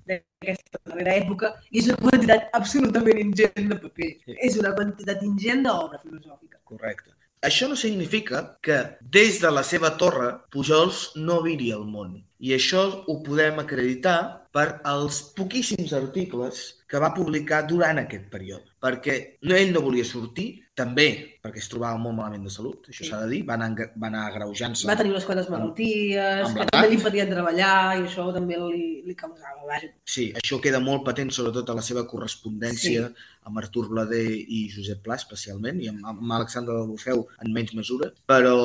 d'aquesta 0.08 0.82
darrera 0.84 1.14
època 1.20 1.52
i 1.70 1.82
és 1.82 1.92
una 1.92 2.00
quantitat 2.06 2.48
absolutament 2.58 3.22
ingent 3.26 3.70
de 3.74 3.78
paper. 3.84 4.10
És 4.48 4.58
una 4.62 4.74
quantitat 4.78 5.22
ingent 5.28 5.64
d'obra 5.68 6.02
filosòfica. 6.02 6.60
Correcte. 6.72 7.14
Això 7.46 7.68
no 7.70 7.76
significa 7.78 8.40
que 8.66 8.76
des 9.14 9.36
de 9.42 9.50
la 9.54 9.62
seva 9.62 9.92
torre 10.00 10.30
Pujols 10.50 11.02
no 11.28 11.38
viri 11.44 11.70
el 11.76 11.84
món. 11.86 12.16
I 12.42 12.54
això 12.56 12.82
ho 13.06 13.14
podem 13.26 13.60
acreditar 13.62 14.18
per 14.54 14.80
als 14.92 15.20
poquíssims 15.38 15.92
articles 15.94 16.64
que 16.90 16.98
va 17.02 17.12
publicar 17.14 17.62
durant 17.70 18.00
aquest 18.02 18.26
període. 18.32 18.66
Perquè 18.82 19.16
no, 19.42 19.54
ell 19.54 19.70
no 19.74 19.84
volia 19.86 20.06
sortir, 20.06 20.48
també 20.78 21.08
perquè 21.42 21.62
es 21.62 21.68
trobava 21.70 21.98
molt 22.02 22.16
malament 22.18 22.44
de 22.44 22.52
salut, 22.52 22.88
això 22.90 23.06
s'ha 23.06 23.20
de 23.22 23.28
dir, 23.30 23.40
va 23.48 23.54
anar, 23.56 23.70
va 23.96 24.08
anar 24.10 24.24
agreujant-se. 24.28 24.88
Va 24.88 24.96
tenir 24.98 25.14
unes 25.14 25.26
quantes 25.28 25.48
malalties, 25.52 26.44
amb 26.44 26.58
que 26.58 26.66
també 26.68 26.90
li 26.90 26.98
impedien 26.98 27.30
treballar 27.30 27.78
i 28.00 28.04
això 28.04 28.26
també 28.34 28.58
li, 28.60 28.88
li 29.06 29.16
causava, 29.18 29.62
vaja. 29.68 29.90
Sí, 30.08 30.28
això 30.40 30.60
queda 30.64 30.82
molt 30.84 31.06
patent, 31.06 31.32
sobretot 31.34 31.70
a 31.70 31.78
la 31.78 31.84
seva 31.86 32.04
correspondència 32.10 33.06
sí. 33.06 33.28
amb 33.48 33.62
Artur 33.62 33.86
Blader 33.92 34.26
i 34.28 34.64
Josep 34.74 35.00
Pla, 35.06 35.16
especialment, 35.22 35.80
i 35.84 35.90
amb, 35.92 36.04
amb 36.12 36.36
Alexandre 36.40 36.76
del 36.76 36.90
Bufeu 36.90 37.24
en 37.38 37.54
menys 37.54 37.74
mesura. 37.78 38.10
Però 38.28 38.58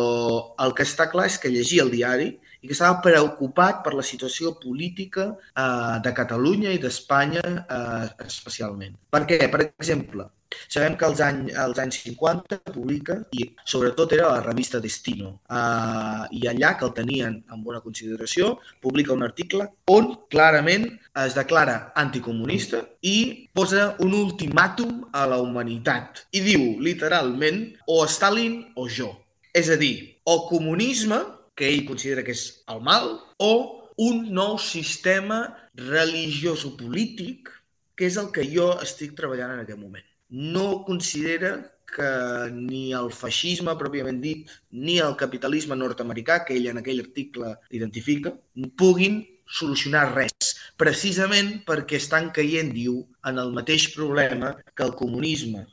el 0.65 0.75
que 0.75 0.87
està 0.87 1.07
clar 1.13 1.29
és 1.31 1.39
que 1.39 1.53
llegia 1.53 1.85
el 1.85 1.93
diari 1.93 2.33
i 2.63 2.69
que 2.69 2.75
estava 2.75 3.01
preocupat 3.03 3.81
per 3.85 3.93
la 3.95 4.05
situació 4.07 4.55
política 4.59 5.33
eh, 5.35 5.97
de 6.03 6.13
Catalunya 6.15 6.71
i 6.73 6.79
d'Espanya 6.83 7.43
eh, 7.63 8.05
especialment. 8.27 8.95
Per 9.13 9.25
què? 9.29 9.39
Per 9.51 9.65
exemple, 9.65 10.31
Sabem 10.67 10.95
que 10.97 11.05
als, 11.05 11.21
any, 11.21 11.51
als 11.53 11.79
anys 11.81 11.99
50 12.05 12.59
publica, 12.73 13.19
i 13.37 13.49
sobretot 13.65 14.13
era 14.15 14.31
la 14.31 14.41
revista 14.41 14.81
Destino, 14.83 15.35
uh, 15.49 16.25
i 16.33 16.47
allà 16.49 16.73
que 16.79 16.87
el 16.87 16.93
tenien 16.97 17.39
en 17.51 17.63
bona 17.65 17.81
consideració, 17.83 18.55
publica 18.81 19.13
un 19.13 19.25
article 19.25 19.69
on 19.93 20.13
clarament 20.33 20.87
es 21.23 21.35
declara 21.37 21.93
anticomunista 21.99 22.81
i 23.05 23.49
posa 23.53 23.91
un 24.03 24.15
ultimàtum 24.17 25.03
a 25.13 25.27
la 25.29 25.39
humanitat. 25.43 26.25
I 26.33 26.41
diu, 26.45 26.65
literalment, 26.81 27.65
o 27.87 28.01
Stalin 28.09 28.59
o 28.75 28.87
jo. 28.89 29.11
És 29.53 29.69
a 29.69 29.77
dir, 29.77 30.17
o 30.25 30.47
comunisme, 30.49 31.19
que 31.53 31.67
ell 31.69 31.85
considera 31.85 32.23
que 32.25 32.33
és 32.33 32.47
el 32.73 32.81
mal, 32.81 33.11
o 33.37 33.53
un 34.01 34.23
nou 34.33 34.57
sistema 34.57 35.43
religiós 35.77 36.65
o 36.65 36.73
polític, 36.79 37.51
que 37.93 38.09
és 38.09 38.17
el 38.17 38.31
que 38.33 38.47
jo 38.49 38.71
estic 38.81 39.13
treballant 39.17 39.53
en 39.53 39.61
aquest 39.67 39.77
moment 39.77 40.12
no 40.33 40.83
considera 40.85 41.53
que 41.93 42.09
ni 42.53 42.87
el 42.97 43.11
feixisme 43.13 43.75
pròpiament 43.77 44.17
dit, 44.23 44.49
ni 44.71 44.97
el 44.97 45.13
capitalisme 45.19 45.77
nord-americà, 45.77 46.39
que 46.47 46.57
ell 46.57 46.71
en 46.71 46.81
aquell 46.81 47.03
article 47.03 47.53
identifica, 47.69 48.33
puguin 48.79 49.21
solucionar 49.45 50.07
res, 50.15 50.55
precisament 50.79 51.59
perquè 51.67 51.99
estan 52.01 52.31
caient, 52.33 52.73
diu, 52.73 53.03
en 53.29 53.37
el 53.43 53.53
mateix 53.53 53.91
problema 53.93 54.55
que 54.73 54.87
el 54.87 54.95
comunisme 54.97 55.67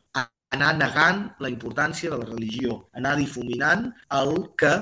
anar 0.54 0.70
negant 0.76 1.20
la 1.42 1.50
importància 1.50 2.10
de 2.10 2.18
la 2.18 2.26
religió, 2.26 2.76
anar 2.98 3.14
difuminant 3.18 3.84
el 4.18 4.32
que 4.58 4.72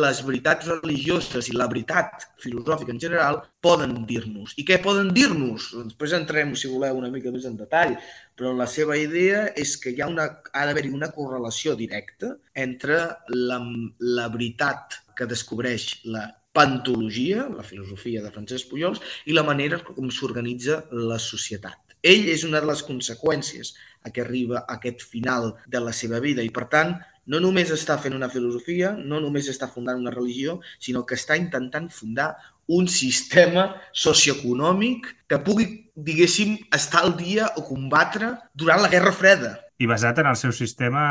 les 0.00 0.22
veritats 0.24 0.70
religioses 0.70 1.50
i 1.50 1.56
la 1.56 1.68
veritat 1.68 2.24
filosòfica 2.40 2.94
en 2.94 3.02
general 3.02 3.42
poden 3.60 3.98
dir-nos. 4.08 4.54
I 4.56 4.64
què 4.64 4.80
poden 4.80 5.12
dir-nos? 5.16 5.70
Després 5.90 6.16
entrem, 6.16 6.54
si 6.56 6.72
voleu, 6.72 6.96
una 6.96 7.12
mica 7.12 7.32
més 7.34 7.44
en 7.48 7.58
detall, 7.60 7.98
però 8.36 8.54
la 8.56 8.68
seva 8.70 8.96
idea 8.96 9.44
és 9.60 9.76
que 9.82 9.92
hi 9.92 10.00
ha, 10.00 10.08
una, 10.08 10.26
ha 10.56 10.64
d'haver-hi 10.66 10.94
una 10.96 11.12
correlació 11.12 11.76
directa 11.76 12.32
entre 12.56 13.02
la, 13.36 13.60
la 14.00 14.28
veritat 14.32 15.02
que 15.16 15.28
descobreix 15.28 15.90
la 16.08 16.24
pantologia, 16.56 17.44
la 17.52 17.62
filosofia 17.62 18.24
de 18.24 18.32
Francesc 18.32 18.72
Pujols, 18.72 19.04
i 19.28 19.36
la 19.36 19.44
manera 19.46 19.78
com 19.84 20.08
s'organitza 20.10 20.86
la 20.96 21.20
societat. 21.20 21.78
Ell 22.00 22.30
és 22.32 22.46
una 22.48 22.62
de 22.62 22.70
les 22.70 22.80
conseqüències 22.86 23.74
a 24.02 24.12
què 24.12 24.24
arriba 24.24 24.64
aquest 24.68 25.04
final 25.06 25.54
de 25.68 25.80
la 25.82 25.92
seva 25.96 26.20
vida 26.20 26.44
i, 26.44 26.50
per 26.54 26.66
tant, 26.72 26.96
no 27.30 27.40
només 27.42 27.70
està 27.74 27.96
fent 28.00 28.16
una 28.16 28.30
filosofia, 28.32 28.94
no 28.96 29.20
només 29.22 29.48
està 29.52 29.68
fundant 29.70 30.00
una 30.00 30.14
religió, 30.14 30.58
sinó 30.82 31.04
que 31.06 31.18
està 31.18 31.36
intentant 31.38 31.90
fundar 31.92 32.32
un 32.70 32.86
sistema 32.88 33.66
socioeconòmic 33.92 35.08
que 35.30 35.40
pugui, 35.46 35.66
diguéssim, 35.94 36.56
estar 36.74 37.04
al 37.04 37.16
dia 37.18 37.50
o 37.58 37.66
combatre 37.66 38.32
durant 38.54 38.82
la 38.82 38.90
Guerra 38.92 39.12
Freda. 39.14 39.56
I 39.80 39.88
basat 39.88 40.20
en 40.20 40.28
el 40.28 40.36
seu 40.36 40.52
sistema 40.52 41.02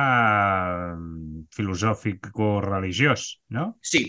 filosòfic 1.55 2.29
o 2.37 2.51
religiós, 2.61 3.31
no? 3.55 3.71
Sí, 3.81 4.03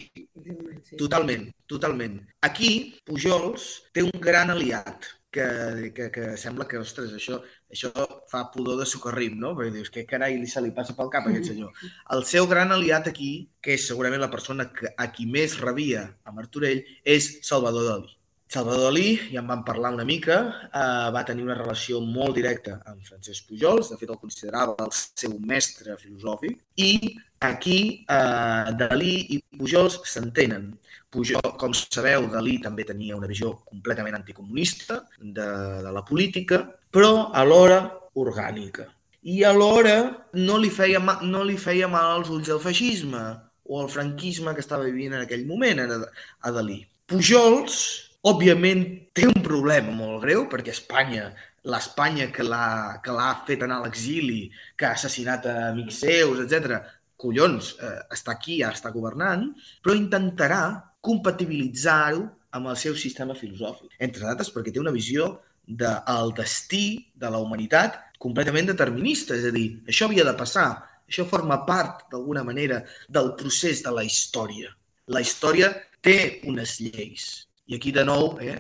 totalment, 1.01 1.49
totalment. 1.71 2.21
Aquí, 2.45 3.01
Pujols 3.09 3.71
té 3.97 4.05
un 4.05 4.13
gran 4.21 4.53
aliat, 4.53 5.09
que, 5.31 5.93
que, 5.95 6.11
que 6.11 6.37
sembla 6.37 6.67
que, 6.69 6.79
ostres, 6.83 7.15
això, 7.17 7.41
això 7.71 7.91
fa 8.31 8.45
pudor 8.55 8.79
de 8.81 8.87
socarrim, 8.89 9.37
no? 9.41 9.55
Perquè 9.59 9.75
dius, 9.75 9.91
què 9.95 10.07
carai 10.09 10.37
li 10.39 10.49
se 10.51 10.63
li 10.63 10.73
passa 10.77 10.97
pel 10.99 11.11
cap 11.13 11.27
a 11.27 11.33
aquest 11.33 11.53
senyor? 11.53 11.75
El 12.17 12.25
seu 12.29 12.49
gran 12.51 12.75
aliat 12.75 13.11
aquí, 13.11 13.33
que 13.63 13.77
és 13.79 13.87
segurament 13.91 14.23
la 14.23 14.31
persona 14.33 14.71
que, 14.75 14.91
a 14.91 15.11
qui 15.15 15.29
més 15.31 15.59
rebia 15.63 16.09
a 16.25 16.35
Martorell, 16.35 16.83
és 17.05 17.37
Salvador 17.47 17.87
Dalí. 17.89 18.17
Salvador 18.51 18.89
Dalí, 18.89 19.15
ja 19.31 19.39
en 19.45 19.47
vam 19.47 19.61
parlar 19.67 19.93
una 19.95 20.05
mica, 20.05 20.41
eh, 20.67 21.09
va 21.15 21.25
tenir 21.27 21.45
una 21.47 21.55
relació 21.55 22.01
molt 22.03 22.35
directa 22.35 22.81
amb 22.91 23.05
Francesc 23.07 23.47
Pujols, 23.47 23.93
de 23.93 23.99
fet 24.01 24.11
el 24.11 24.19
considerava 24.19 24.75
el 24.83 24.91
seu 24.99 25.37
mestre 25.39 25.95
filosòfic, 26.01 26.59
i 26.75 27.15
aquí 27.41 28.05
eh, 28.05 28.73
Dalí 28.79 29.15
i 29.37 29.41
Pujols 29.59 30.01
s'entenen. 30.05 30.71
Pujol, 31.11 31.57
com 31.59 31.73
sabeu, 31.75 32.29
Dalí 32.31 32.61
també 32.63 32.85
tenia 32.87 33.17
una 33.17 33.27
visió 33.27 33.57
completament 33.67 34.15
anticomunista 34.21 35.01
de, 35.19 35.47
de 35.83 35.91
la 35.91 36.05
política, 36.07 36.63
però 36.95 37.33
alhora 37.35 37.81
orgànica. 38.15 38.87
I 39.27 39.43
alhora 39.45 39.97
no 40.39 40.61
li, 40.63 40.71
feia 40.71 41.01
mal, 41.03 41.25
no 41.27 41.43
li 41.45 41.59
feia 41.59 41.91
mal 41.91 42.13
als 42.13 42.31
ulls 42.31 42.53
el 42.55 42.63
feixisme 42.63 43.25
o 43.67 43.83
el 43.83 43.91
franquisme 43.91 44.55
que 44.55 44.63
estava 44.63 44.87
vivint 44.87 45.17
en 45.17 45.27
aquell 45.27 45.43
moment 45.51 45.83
a, 45.83 45.99
a 46.47 46.55
Dalí. 46.55 46.79
Pujols, 47.11 47.83
òbviament, 48.31 48.87
té 49.11 49.27
un 49.27 49.43
problema 49.43 49.91
molt 49.91 50.23
greu 50.23 50.47
perquè 50.53 50.71
Espanya 50.71 51.33
l'Espanya 51.69 52.31
que 52.33 52.45
l'ha 52.47 53.31
fet 53.47 53.63
anar 53.65 53.81
a 53.81 53.85
l'exili, 53.85 54.47
que 54.77 54.87
ha 54.89 54.95
assassinat 54.97 55.45
amics 55.53 56.01
seus, 56.07 56.41
etc. 56.45 56.79
collons, 57.21 57.75
eh, 57.81 57.97
està 58.17 58.35
aquí, 58.37 58.61
ja 58.63 58.73
està 58.75 58.93
governant, 58.95 59.47
però 59.85 59.97
intentarà 59.97 60.63
compatibilitzar-ho 61.05 62.25
amb 62.57 62.73
el 62.73 62.77
seu 62.77 62.97
sistema 62.99 63.37
filosòfic. 63.39 63.95
Entre 64.03 64.25
d'altres 64.27 64.51
perquè 64.55 64.73
té 64.75 64.83
una 64.83 64.95
visió 64.95 65.37
del 65.67 66.33
destí 66.37 67.13
de 67.15 67.31
la 67.31 67.39
humanitat 67.39 68.01
completament 68.21 68.69
determinista, 68.73 69.37
és 69.37 69.47
a 69.49 69.55
dir, 69.55 69.69
això 69.89 70.09
havia 70.09 70.27
de 70.27 70.35
passar, 70.37 70.69
això 71.09 71.25
forma 71.29 71.63
part, 71.67 72.05
d'alguna 72.13 72.43
manera, 72.45 72.83
del 73.09 73.33
procés 73.39 73.81
de 73.87 73.93
la 73.95 74.05
història. 74.05 74.75
La 75.11 75.23
història 75.25 75.71
té 76.05 76.41
unes 76.51 76.79
lleis. 76.81 77.47
I 77.71 77.79
aquí, 77.79 77.93
de 77.95 78.05
nou, 78.05 78.37
eh, 78.43 78.59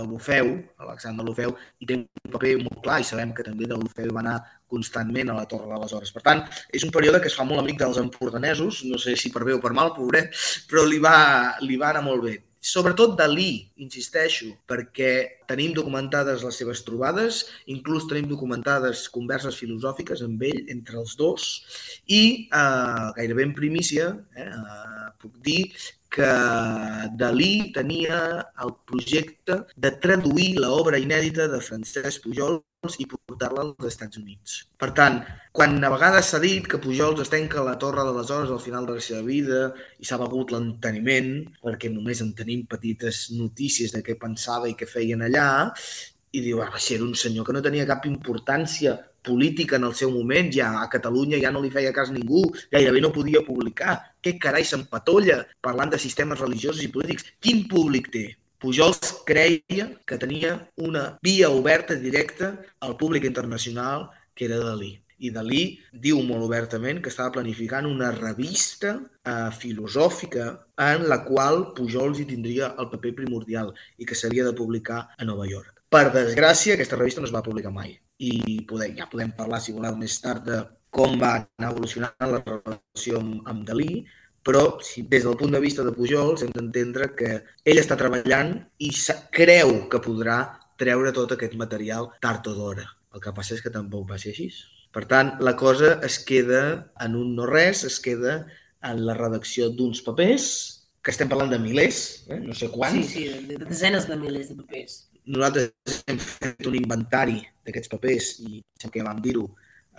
de 0.00 0.06
l'Ofeu, 0.08 0.50
Alexandre 0.86 1.26
l'Ofeu, 1.28 1.54
hi 1.78 1.88
té 1.88 2.00
un 2.00 2.34
paper 2.34 2.56
molt 2.64 2.82
clar 2.84 2.98
i 3.02 3.08
sabem 3.08 3.36
que 3.36 3.46
també 3.46 3.68
de 3.70 3.78
l'Ofeu 3.78 4.10
va 4.16 4.24
anar 4.24 4.36
constantment 4.70 5.30
a 5.30 5.38
la 5.38 5.48
Torre 5.50 5.70
de 5.70 5.80
les 5.82 5.94
Hores. 5.96 6.12
Per 6.14 6.22
tant, 6.26 6.44
és 6.72 6.84
un 6.86 6.92
període 6.94 7.22
que 7.22 7.30
es 7.30 7.38
fa 7.38 7.46
molt 7.46 7.62
amic 7.62 7.80
dels 7.80 7.98
empordanesos, 8.02 8.84
no 8.90 9.00
sé 9.02 9.16
si 9.18 9.32
per 9.34 9.46
bé 9.46 9.56
o 9.56 9.62
per 9.62 9.74
mal, 9.76 9.94
pobret, 9.96 10.30
però 10.70 10.86
li 10.86 11.02
va, 11.02 11.18
li 11.64 11.80
va 11.80 11.90
anar 11.94 12.06
molt 12.06 12.26
bé. 12.28 12.38
Sobretot 12.60 13.14
Dalí, 13.16 13.70
insisteixo, 13.80 14.50
perquè 14.68 15.12
tenim 15.48 15.72
documentades 15.72 16.42
les 16.44 16.58
seves 16.60 16.82
trobades, 16.84 17.38
inclús 17.72 18.04
tenim 18.10 18.28
documentades 18.28 19.06
converses 19.14 19.56
filosòfiques 19.56 20.20
amb 20.26 20.44
ell, 20.44 20.66
entre 20.74 21.00
els 21.00 21.14
dos, 21.16 21.46
i 22.04 22.20
eh, 22.52 23.06
gairebé 23.16 23.48
en 23.48 23.56
primícia 23.56 24.10
eh, 24.36 24.50
puc 25.22 25.40
dir 25.46 25.62
que 26.10 26.28
Dalí 27.20 27.70
tenia 27.74 28.18
el 28.64 28.74
projecte 28.88 29.60
de 29.76 29.92
traduir 30.02 30.56
l'obra 30.58 30.98
inèdita 30.98 31.46
de 31.52 31.60
Francesc 31.62 32.24
Pujols 32.24 32.96
i 32.98 33.06
portar-la 33.06 33.62
als 33.62 33.88
Estats 33.92 34.18
Units. 34.18 34.56
Per 34.80 34.90
tant, 34.96 35.20
quan 35.54 35.78
a 35.84 35.90
vegades 35.92 36.32
s'ha 36.32 36.40
dit 36.42 36.66
que 36.66 36.80
Pujols 36.82 37.22
es 37.22 37.30
tanca 37.32 37.60
a 37.60 37.66
la 37.68 37.76
Torre 37.78 38.06
de 38.08 38.14
les 38.16 38.30
Hores 38.34 38.50
al 38.50 38.62
final 38.64 38.88
de 38.88 38.96
la 38.98 39.04
seva 39.04 39.22
vida 39.26 39.60
i 40.00 40.08
s'ha 40.08 40.18
begut 40.22 40.50
l'enteniment, 40.54 41.32
perquè 41.62 41.92
només 41.92 42.24
en 42.24 42.34
tenim 42.34 42.66
petites 42.66 43.28
notícies 43.36 43.94
de 43.94 44.02
què 44.06 44.18
pensava 44.18 44.70
i 44.70 44.74
què 44.74 44.88
feien 44.90 45.22
allà, 45.28 45.50
i 46.32 46.42
diu, 46.42 46.60
ah, 46.62 46.70
va 46.74 46.82
ser 46.82 47.00
un 47.02 47.14
senyor 47.18 47.46
que 47.46 47.54
no 47.54 47.62
tenia 47.62 47.86
cap 47.86 48.04
importància 48.06 48.96
política 49.22 49.76
en 49.76 49.84
el 49.88 49.94
seu 49.94 50.10
moment, 50.10 50.50
ja 50.52 50.70
a 50.80 50.88
Catalunya 50.92 51.40
ja 51.42 51.52
no 51.52 51.62
li 51.62 51.70
feia 51.70 51.92
cas 51.92 52.12
ningú, 52.14 52.44
gairebé 52.72 53.02
no 53.04 53.12
podia 53.14 53.44
publicar. 53.46 53.98
Què 54.22 54.36
carai 54.40 54.64
s'empatolla 54.64 55.42
parlant 55.60 55.92
de 55.92 56.00
sistemes 56.00 56.40
religiosos 56.40 56.82
i 56.84 56.92
polítics? 56.92 57.26
Quin 57.40 57.66
públic 57.68 58.10
té? 58.12 58.26
Pujols 58.60 59.22
creia 59.24 59.86
que 60.04 60.18
tenia 60.20 60.56
una 60.76 61.04
via 61.24 61.48
oberta 61.48 61.94
directa 61.96 62.52
al 62.80 62.98
públic 63.00 63.24
internacional 63.24 64.10
que 64.34 64.44
era 64.44 64.58
Dalí. 64.60 64.98
I 65.20 65.30
Dalí 65.32 65.62
diu 66.04 66.20
molt 66.24 66.44
obertament 66.46 67.00
que 67.04 67.10
estava 67.12 67.32
planificant 67.34 67.88
una 67.88 68.10
revista 68.12 68.94
eh, 69.00 69.48
filosòfica 69.56 70.46
en 70.84 71.08
la 71.12 71.22
qual 71.24 71.70
Pujols 71.76 72.20
hi 72.20 72.28
tindria 72.28 72.72
el 72.80 72.88
paper 72.92 73.16
primordial 73.18 73.74
i 73.96 74.08
que 74.08 74.16
s'havia 74.16 74.46
de 74.48 74.56
publicar 74.56 75.02
a 75.16 75.28
Nova 75.28 75.48
York. 75.48 75.79
Per 75.90 76.04
desgràcia, 76.14 76.76
aquesta 76.76 76.96
revista 76.98 77.22
no 77.22 77.26
es 77.26 77.34
va 77.34 77.42
publicar 77.42 77.72
mai 77.74 77.96
i 78.22 78.60
podem, 78.70 78.92
ja 78.98 79.08
podem 79.10 79.32
parlar, 79.34 79.58
si 79.64 79.72
voleu, 79.74 79.96
més 79.98 80.20
tard 80.22 80.44
de 80.46 80.60
com 80.94 81.16
va 81.18 81.32
anar 81.40 81.70
evolucionant 81.72 82.30
la 82.30 82.40
relació 82.44 83.18
amb, 83.18 83.40
amb 83.50 83.64
Dalí, 83.66 84.04
però 84.46 84.62
si, 84.86 85.02
des 85.10 85.26
del 85.26 85.36
punt 85.40 85.50
de 85.56 85.60
vista 85.62 85.82
de 85.86 85.92
Pujols 85.96 86.44
hem 86.44 86.52
d'entendre 86.54 87.10
que 87.18 87.32
ell 87.66 87.82
està 87.82 87.98
treballant 87.98 88.54
i 88.78 88.92
creu 89.34 89.74
que 89.90 90.02
podrà 90.04 90.38
treure 90.80 91.12
tot 91.16 91.34
aquest 91.34 91.58
material 91.58 92.10
tard 92.22 92.46
o 92.46 92.54
d'hora. 92.56 92.86
El 93.14 93.22
que 93.24 93.34
passa 93.34 93.56
és 93.56 93.62
que 93.64 93.74
tampoc 93.74 94.06
va 94.12 94.18
ser 94.22 94.30
així. 94.30 94.48
Per 94.94 95.04
tant, 95.10 95.34
la 95.42 95.56
cosa 95.58 95.96
es 96.06 96.22
queda 96.26 96.62
en 97.02 97.18
un 97.18 97.34
no 97.34 97.50
res, 97.50 97.82
es 97.84 97.98
queda 98.02 98.44
en 98.86 99.04
la 99.06 99.18
redacció 99.18 99.68
d'uns 99.74 100.06
papers, 100.06 100.48
que 101.02 101.12
estem 101.12 101.28
parlant 101.28 101.50
de 101.50 101.58
milers, 101.58 102.00
eh? 102.28 102.40
no 102.42 102.54
sé 102.56 102.70
quants. 102.72 103.12
Sí, 103.12 103.26
sí, 103.28 103.46
de 103.50 103.58
desenes 103.66 104.06
de 104.08 104.18
milers 104.20 104.50
de 104.52 104.58
papers. 104.62 105.00
Nosaltres 105.26 106.04
hem 106.08 106.20
fet 106.22 106.68
un 106.70 106.78
inventari 106.78 107.40
d'aquests 107.66 107.92
papers 107.92 108.30
i 108.46 108.60
sembla 108.80 108.94
que 108.94 109.08
vam 109.08 109.24
dir-ho 109.24 109.48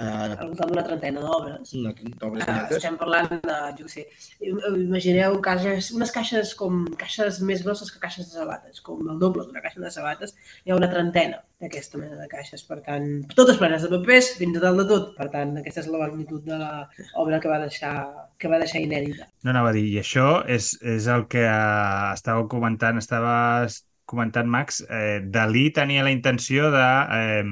Uh, 0.02 0.34
al 0.40 0.48
voltant 0.50 0.70
d'una 0.72 0.82
trentena 0.86 1.22
d'obres. 1.22 1.74
D'obres 2.22 2.48
uh, 2.48 2.62
estem 2.74 2.96
parlant 2.98 3.28
de, 3.44 3.58
jo 3.78 3.90
sé, 3.92 4.06
imagineu 4.42 5.36
caixes, 5.46 5.92
unes 5.94 6.14
caixes 6.16 6.54
com 6.58 6.86
caixes 6.98 7.38
més 7.46 7.62
grosses 7.66 7.92
que 7.92 8.00
caixes 8.02 8.32
de 8.32 8.40
sabates, 8.40 8.80
com 8.86 9.04
el 9.04 9.20
doble 9.22 9.46
d'una 9.46 9.62
caixa 9.62 9.84
de 9.84 9.92
sabates, 9.94 10.34
hi 10.64 10.72
ha 10.72 10.80
una 10.80 10.90
trentena 10.90 11.44
d'aquesta 11.62 12.02
mena 12.02 12.18
de 12.18 12.26
caixes. 12.32 12.64
Per 12.66 12.80
tant, 12.88 13.06
totes 13.36 13.60
plenes 13.62 13.86
de 13.86 13.92
papers, 13.92 14.32
fins 14.40 14.58
a 14.58 14.64
dalt 14.64 14.82
de 14.82 14.88
tot. 14.90 15.14
Per 15.20 15.30
tant, 15.36 15.54
aquesta 15.62 15.84
és 15.84 15.92
la 15.92 16.02
magnitud 16.08 16.50
de 16.50 16.58
l'obra 16.64 17.44
que 17.44 17.52
va 17.52 17.62
deixar 17.68 17.94
que 18.42 18.50
va 18.50 18.64
deixar 18.64 18.82
inèdita. 18.82 19.28
No 19.46 19.54
anava 19.54 19.70
a 19.70 19.78
dir, 19.78 19.86
i 19.92 20.02
això 20.02 20.40
és, 20.50 20.74
és 20.82 21.12
el 21.12 21.28
que 21.30 21.46
uh, 21.46 22.10
estàveu 22.16 22.48
comentant, 22.50 22.98
estaves 22.98 23.84
comentant, 24.12 24.50
Max, 24.52 24.82
eh, 24.88 25.22
Dalí 25.24 25.70
tenia 25.74 26.04
la 26.06 26.12
intenció 26.14 26.70
de 26.74 26.84
eh, 27.18 27.46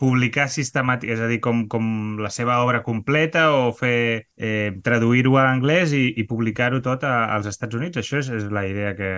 publicar 0.00 0.48
sistemàtic, 0.52 1.12
és 1.14 1.22
a 1.22 1.28
dir, 1.30 1.38
com, 1.44 1.64
com 1.72 2.18
la 2.20 2.32
seva 2.32 2.58
obra 2.64 2.82
completa 2.84 3.46
o 3.54 3.70
fer 3.76 4.26
eh, 4.36 4.72
traduir-ho 4.84 5.36
a 5.40 5.46
anglès 5.52 5.94
i, 5.96 6.08
i 6.16 6.26
publicar-ho 6.28 6.82
tot 6.84 7.06
a, 7.06 7.14
als 7.36 7.48
Estats 7.52 7.78
Units? 7.78 8.02
Això 8.02 8.20
és, 8.20 8.32
és 8.40 8.50
la 8.52 8.66
idea 8.68 8.92
que, 8.98 9.14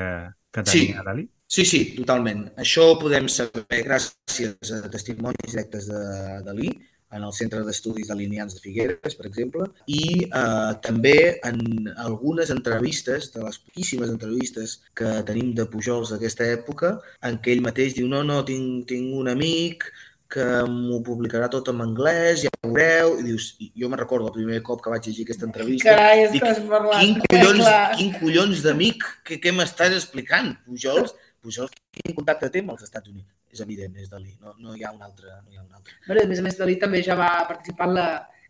que 0.54 0.66
tenia 0.66 1.00
sí. 1.00 1.08
Dalí? 1.08 1.26
Sí, 1.48 1.64
sí, 1.64 1.80
totalment. 1.96 2.44
Això 2.60 2.90
ho 2.90 2.98
podem 3.00 3.26
saber 3.32 3.80
gràcies 3.86 4.72
a 4.76 4.82
testimonis 4.92 5.54
directes 5.54 5.88
de 5.88 6.02
Dalí, 6.44 6.74
en 7.12 7.24
el 7.24 7.32
Centre 7.32 7.62
d'Estudis 7.64 8.10
Delineants 8.10 8.56
de 8.56 8.62
Figueres, 8.64 9.16
per 9.16 9.26
exemple, 9.28 9.68
i 9.86 10.02
eh, 10.26 10.72
també 10.84 11.38
en 11.46 11.62
algunes 12.04 12.52
entrevistes, 12.54 13.30
de 13.34 13.44
les 13.44 13.60
poquíssimes 13.62 14.12
entrevistes 14.12 14.78
que 14.98 15.14
tenim 15.28 15.54
de 15.56 15.66
Pujols 15.70 16.12
d'aquesta 16.12 16.50
època, 16.58 16.98
en 17.24 17.40
què 17.42 17.54
ell 17.54 17.64
mateix 17.64 17.96
diu 17.96 18.10
no, 18.10 18.22
no, 18.26 18.42
tinc, 18.48 18.84
tinc 18.92 19.16
un 19.16 19.32
amic 19.32 19.88
que 20.28 20.44
m'ho 20.68 20.98
publicarà 21.04 21.48
tot 21.48 21.70
en 21.72 21.80
anglès, 21.80 22.42
ja 22.44 22.52
ho 22.52 22.68
veureu, 22.68 23.14
i 23.16 23.24
dius, 23.30 23.48
jo 23.80 23.88
me'n 23.88 24.00
recordo 24.02 24.28
el 24.28 24.34
primer 24.34 24.60
cop 24.66 24.82
que 24.84 24.92
vaig 24.92 25.08
llegir 25.08 25.24
aquesta 25.24 25.48
entrevista, 25.48 25.94
Carai, 25.96 26.26
dic, 26.34 26.44
parlant, 26.68 27.00
quin 27.00 27.16
collons, 27.24 27.72
quin 27.96 28.12
collons 28.20 28.62
d'amic, 28.66 29.08
què, 29.24 29.40
què 29.40 29.54
m'estàs 29.56 29.96
explicant, 29.96 30.52
Pujols? 30.68 31.16
Pujols, 31.40 31.72
quin 31.96 32.16
contacte 32.20 32.52
té 32.52 32.64
amb 32.64 32.76
els 32.76 32.84
Estats 32.84 33.08
Units? 33.08 33.37
És 33.52 33.62
evident, 33.64 33.94
és 33.96 34.10
Dalí, 34.12 34.34
no, 34.42 34.54
no 34.62 34.74
hi 34.76 34.84
ha 34.84 34.92
un 34.94 35.04
altre. 35.06 35.38
No 35.44 35.52
hi 35.52 35.60
ha 35.60 35.64
un 35.64 35.78
altre. 35.78 35.94
Bueno, 36.06 36.24
a 36.24 36.32
més 36.32 36.42
a 36.42 36.44
més, 36.46 36.58
Dalí 36.58 36.76
també 36.82 37.00
ja 37.06 37.16
va 37.18 37.30
participar 37.48 37.88
en 37.88 37.96
la, 37.96 38.08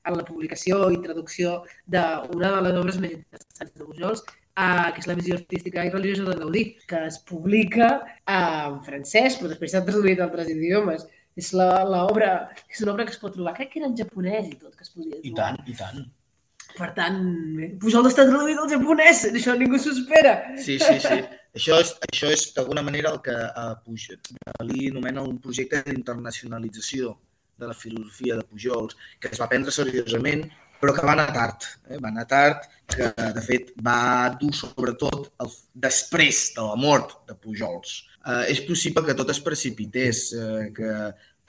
en 0.09 0.19
la 0.19 0.27
publicació 0.27 0.81
i 0.95 1.01
traducció 1.05 1.61
d'una 1.87 2.53
de 2.57 2.65
les 2.67 2.81
obres 2.83 2.99
més 3.05 3.15
interessants 3.19 3.75
de 3.75 3.87
Pujols, 3.87 4.25
uh, 4.25 4.89
que 4.95 5.05
és 5.05 5.11
la 5.11 5.17
visió 5.21 5.39
artística 5.39 5.87
i 5.87 5.95
religiosa 5.95 6.33
de 6.33 6.41
Gaudí, 6.43 6.65
que 6.91 7.05
es 7.11 7.21
publica 7.31 7.93
uh, 8.01 8.67
en 8.73 8.83
francès, 8.87 9.39
però 9.39 9.53
després 9.53 9.77
s'ha 9.77 9.87
traduït 9.87 10.21
a 10.21 10.29
altres 10.29 10.51
idiomes 10.55 11.07
és 11.39 11.55
l'obra, 11.55 12.31
és 12.67 12.81
una 12.83 12.95
obra 12.95 13.07
que 13.07 13.15
es 13.15 13.21
pot 13.23 13.35
trobar, 13.35 13.55
crec 13.57 13.71
que 13.73 13.83
era 13.83 13.89
en 13.91 13.97
japonès 13.99 14.49
i 14.49 14.57
tot, 14.57 14.75
que 14.75 14.83
es 14.87 14.91
podia 14.91 15.19
trobar. 15.19 15.29
I 15.31 15.35
tant, 15.39 15.61
i 15.71 15.77
tant. 15.79 16.07
Per 16.79 16.89
tant, 16.95 17.21
Pujol 17.81 18.07
està 18.11 18.27
traduït 18.29 18.59
al 18.61 18.71
japonès, 18.71 19.25
això 19.31 19.55
ningú 19.59 19.79
s'ho 19.81 19.95
espera. 19.95 20.35
Sí, 20.59 20.77
sí, 20.83 20.99
sí. 21.03 21.21
Això 21.59 21.79
és, 21.83 21.89
això 22.07 22.29
és 22.31 22.45
d'alguna 22.55 22.85
manera 22.87 23.11
el 23.11 23.19
que 23.25 23.35
uh, 23.35 23.73
Pujol, 23.83 24.21
Dalí 24.47 24.93
anomena 24.93 25.25
un 25.27 25.41
projecte 25.43 25.83
d'internacionalització 25.89 27.17
de 27.59 27.67
la 27.67 27.75
filosofia 27.75 28.37
de 28.39 28.45
Pujols, 28.47 28.95
que 29.19 29.33
es 29.33 29.41
va 29.43 29.49
prendre 29.51 29.75
seriosament, 29.75 30.45
però 30.79 30.95
que 30.95 31.07
va 31.07 31.17
anar 31.17 31.33
tard. 31.35 31.67
Eh? 31.91 31.99
Va 31.99 32.13
anar 32.13 32.27
tard, 32.31 32.69
que 32.95 33.09
de 33.35 33.43
fet 33.43 33.73
va 33.85 34.29
dur 34.39 34.53
sobretot 34.55 35.33
el, 35.43 35.51
després 35.89 36.45
de 36.55 36.67
la 36.69 36.77
mort 36.79 37.17
de 37.27 37.35
Pujols. 37.35 37.97
Eh, 38.23 38.45
és 38.55 38.63
possible 38.69 39.03
que 39.07 39.17
tot 39.19 39.35
es 39.35 39.43
precipités, 39.43 40.29
eh, 40.39 40.69
que 40.77 40.93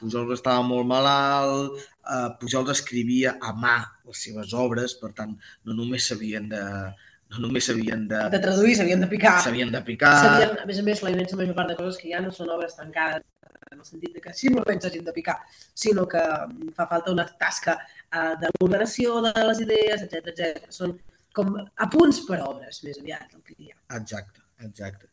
Pujols 0.02 0.34
estava 0.40 0.66
molt 0.66 0.90
malalt, 0.90 1.78
eh, 2.02 2.26
Pujols 2.42 2.74
escrivia 2.74 3.36
a 3.38 3.54
mà 3.54 3.78
les 4.10 4.26
seves 4.26 4.58
obres, 4.58 4.98
per 4.98 5.14
tant, 5.14 5.38
no 5.70 5.78
només 5.78 6.10
s'havien 6.10 6.50
de, 6.50 6.66
no 7.34 7.44
només 7.46 7.68
s'havien 7.70 8.06
de... 8.10 8.22
De 8.34 8.42
traduir, 8.44 8.76
s'havien 8.78 9.04
de 9.04 9.10
picar. 9.12 9.36
S'havien 9.46 9.74
de 9.74 9.82
picar. 9.86 10.14
a 10.48 10.66
més 10.70 10.80
a 10.82 10.86
més, 10.86 11.04
la 11.06 11.14
immensa 11.14 11.38
major 11.40 11.58
part 11.58 11.74
de 11.74 11.78
coses 11.80 12.00
que 12.02 12.14
ha 12.16 12.24
no 12.24 12.32
són 12.36 12.50
obres 12.56 12.78
tancades 12.78 13.26
en 13.70 13.78
el 13.78 13.86
sentit 13.86 14.16
de 14.16 14.24
que 14.24 14.34
simplement 14.34 14.82
s'hagin 14.82 15.06
de 15.06 15.14
picar, 15.14 15.38
sinó 15.78 16.08
que 16.10 16.24
fa 16.78 16.88
falta 16.90 17.14
una 17.14 17.28
tasca 17.44 17.78
uh, 17.78 18.34
d'ordenació 18.42 19.20
de 19.28 19.34
les 19.52 19.62
idees, 19.68 20.08
etc 20.08 20.34
etc. 20.34 20.72
Són 20.74 20.98
com 21.38 21.54
apunts 21.86 22.24
per 22.26 22.42
obres, 22.48 22.82
més 22.88 22.98
aviat, 23.04 23.30
el 23.38 23.46
que 23.46 23.54
hi 23.60 23.70
ha. 23.70 23.78
Exacte, 24.00 24.42
exacte 24.66 25.10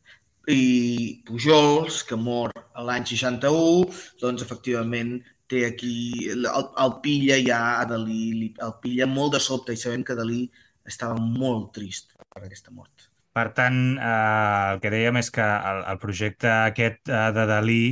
i 0.47 1.23
Pujols, 1.27 2.03
que 2.07 2.17
mor 2.17 2.53
l'any 2.87 3.07
61, 3.09 3.91
doncs 4.21 4.45
efectivament 4.45 5.17
té 5.51 5.65
aquí, 5.67 6.29
el, 6.31 6.47
el 6.47 6.95
pilla 7.03 7.39
ja 7.43 7.61
a 7.81 7.85
Dalí, 7.91 8.53
el 8.63 8.75
pilla 8.83 9.09
molt 9.11 9.37
de 9.37 9.43
sobte 9.43 9.75
i 9.75 9.81
sabem 9.81 10.05
que 10.07 10.17
Dalí 10.19 10.45
estava 10.87 11.18
molt 11.20 11.72
trist 11.77 12.16
per 12.16 12.44
aquesta 12.44 12.72
mort. 12.72 13.11
Per 13.37 13.51
tant, 13.57 13.81
eh, 14.01 14.72
el 14.72 14.79
que 14.81 14.92
dèiem 14.92 15.18
és 15.20 15.29
que 15.33 15.44
el, 15.44 15.83
el 15.92 15.99
projecte 16.01 16.53
aquest 16.53 17.11
eh, 17.12 17.27
de 17.37 17.44
Dalí 17.51 17.83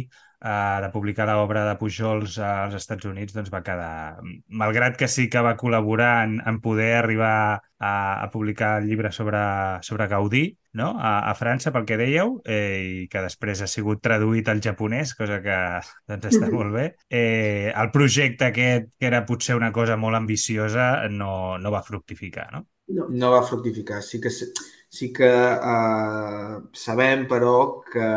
eh, 0.44 0.78
de 0.84 0.90
publicar 0.92 1.26
l'obra 1.28 1.64
de 1.68 1.76
Pujols 1.80 2.38
als 2.40 2.76
Estats 2.78 3.08
Units 3.08 3.36
doncs 3.36 3.52
va 3.52 3.62
quedar... 3.66 4.20
Malgrat 4.48 4.98
que 5.00 5.08
sí 5.08 5.28
que 5.32 5.42
va 5.44 5.56
col·laborar 5.60 6.14
en, 6.26 6.38
en 6.48 6.60
poder 6.64 6.94
arribar 6.98 7.60
a, 7.78 7.92
a 8.24 8.30
publicar 8.32 8.78
el 8.80 8.88
llibre 8.88 9.12
sobre, 9.12 9.40
sobre 9.82 10.08
Gaudí, 10.08 10.44
no? 10.72 10.94
a, 10.96 11.30
a 11.30 11.34
França, 11.38 11.72
pel 11.74 11.84
que 11.88 12.00
dèieu, 12.00 12.38
eh, 12.44 13.04
i 13.04 13.08
que 13.12 13.24
després 13.24 13.64
ha 13.64 13.70
sigut 13.70 14.00
traduït 14.04 14.48
al 14.48 14.64
japonès, 14.64 15.14
cosa 15.18 15.40
que 15.44 15.58
doncs, 16.12 16.30
està 16.32 16.52
molt 16.52 16.76
bé. 16.76 16.90
Eh, 17.08 17.72
el 17.72 17.92
projecte 17.94 18.48
aquest, 18.48 18.94
que 19.00 19.12
era 19.12 19.24
potser 19.28 19.60
una 19.60 19.72
cosa 19.72 19.96
molt 20.00 20.20
ambiciosa, 20.20 21.08
no, 21.10 21.58
no 21.58 21.74
va 21.74 21.84
fructificar, 21.84 22.50
no? 22.52 22.64
No, 22.88 23.06
no 23.08 23.30
va 23.32 23.44
fructificar. 23.48 24.02
Sí 24.02 24.20
que, 24.20 24.30
sí 24.30 25.12
que 25.12 25.30
eh, 25.30 26.58
sabem, 26.84 27.24
però, 27.30 27.56
que 27.92 28.08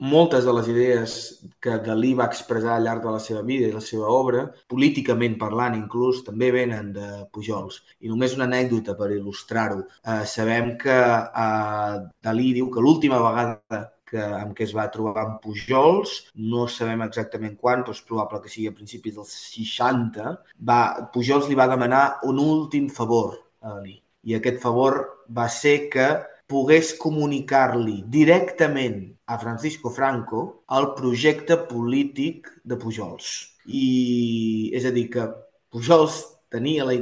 moltes 0.00 0.46
de 0.48 0.54
les 0.56 0.68
idees 0.72 1.14
que 1.60 1.76
Dalí 1.84 2.14
va 2.18 2.26
expressar 2.30 2.74
al 2.74 2.86
llarg 2.88 3.04
de 3.04 3.12
la 3.14 3.20
seva 3.20 3.42
vida 3.46 3.68
i 3.68 3.74
la 3.74 3.82
seva 3.84 4.08
obra, 4.10 4.46
políticament 4.72 5.36
parlant 5.38 5.76
inclús, 5.76 6.24
també 6.26 6.50
venen 6.56 6.90
de 6.96 7.08
Pujols. 7.34 7.82
I 8.00 8.10
només 8.10 8.34
una 8.36 8.48
anècdota 8.48 8.96
per 8.98 9.10
il·lustrar-ho. 9.14 9.84
Eh, 10.02 10.24
sabem 10.34 10.74
que 10.80 10.98
eh, 10.98 11.96
Dalí 12.24 12.52
diu 12.56 12.70
que 12.72 12.82
l'última 12.82 13.20
vegada 13.22 13.84
que, 14.10 14.24
amb 14.40 14.56
què 14.58 14.64
es 14.66 14.72
va 14.74 14.88
trobar 14.90 15.22
amb 15.22 15.38
Pujols, 15.44 16.16
no 16.50 16.66
sabem 16.66 17.04
exactament 17.06 17.54
quan, 17.60 17.84
però 17.84 17.94
és 17.94 18.02
probable 18.08 18.42
que 18.42 18.50
sigui 18.50 18.72
a 18.72 18.74
principis 18.74 19.14
dels 19.20 19.36
60, 19.52 20.34
va, 20.72 20.80
Pujols 21.14 21.46
li 21.46 21.60
va 21.60 21.70
demanar 21.70 22.02
un 22.32 22.42
últim 22.42 22.90
favor 22.90 23.38
a 23.60 23.76
Dalí. 23.76 23.96
I 24.28 24.36
aquest 24.36 24.60
favor 24.60 24.98
va 25.36 25.48
ser 25.48 25.88
que 25.92 26.08
pogués 26.50 26.92
comunicar-li 26.98 28.00
directament 28.10 29.04
a 29.30 29.38
Francisco 29.38 29.92
Franco 29.94 30.42
el 30.76 30.90
projecte 30.98 31.56
polític 31.70 32.50
de 32.64 32.76
Pujols. 32.80 33.30
I 33.66 34.72
és 34.76 34.84
a 34.88 34.92
dir, 34.92 35.06
que 35.14 35.28
Pujols 35.70 36.18
tenia 36.50 36.84
la, 36.88 36.96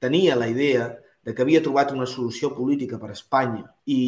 tenia 0.00 0.38
la 0.38 0.48
idea 0.52 0.92
de 1.24 1.34
que 1.34 1.44
havia 1.44 1.62
trobat 1.62 1.92
una 1.94 2.06
solució 2.10 2.50
política 2.56 2.98
per 2.98 3.12
a 3.12 3.16
Espanya 3.16 3.62
i 3.86 3.98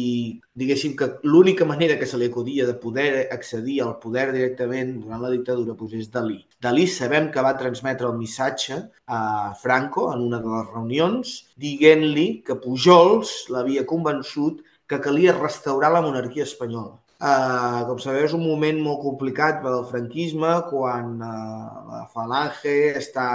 diguéssim 0.61 0.95
que 0.99 1.07
l'única 1.23 1.67
manera 1.67 1.95
que 1.99 2.07
se 2.09 2.19
li 2.19 2.27
acudia 2.27 2.67
de 2.67 2.75
poder 2.81 3.27
accedir 3.31 3.79
al 3.81 3.95
poder 4.03 4.27
directament 4.35 4.97
durant 5.03 5.23
la 5.23 5.31
dictadura 5.31 5.77
doncs 5.79 5.95
és 6.01 6.11
Dalí. 6.11 6.41
Dalí 6.61 6.87
sabem 6.91 7.31
que 7.31 7.45
va 7.45 7.55
transmetre 7.59 8.09
el 8.09 8.19
missatge 8.19 8.81
a 9.07 9.21
Franco 9.61 10.09
en 10.13 10.27
una 10.27 10.41
de 10.43 10.51
les 10.57 10.69
reunions 10.73 11.33
dient-li 11.55 12.27
que 12.45 12.59
Pujols 12.59 13.45
l'havia 13.55 13.87
convençut 13.87 14.61
que 14.87 15.01
calia 15.01 15.33
restaurar 15.39 15.91
la 15.93 16.03
monarquia 16.05 16.43
espanyola. 16.43 16.99
Uh, 17.15 17.87
com 17.87 17.99
sabeu, 18.03 18.25
és 18.27 18.33
un 18.35 18.43
moment 18.43 18.81
molt 18.83 18.99
complicat 19.01 19.61
per 19.63 19.71
al 19.71 19.85
franquisme, 19.87 20.49
quan 20.67 21.13
uh, 21.23 21.69
la 21.87 22.01
Falange 22.11 22.73
està 22.99 23.27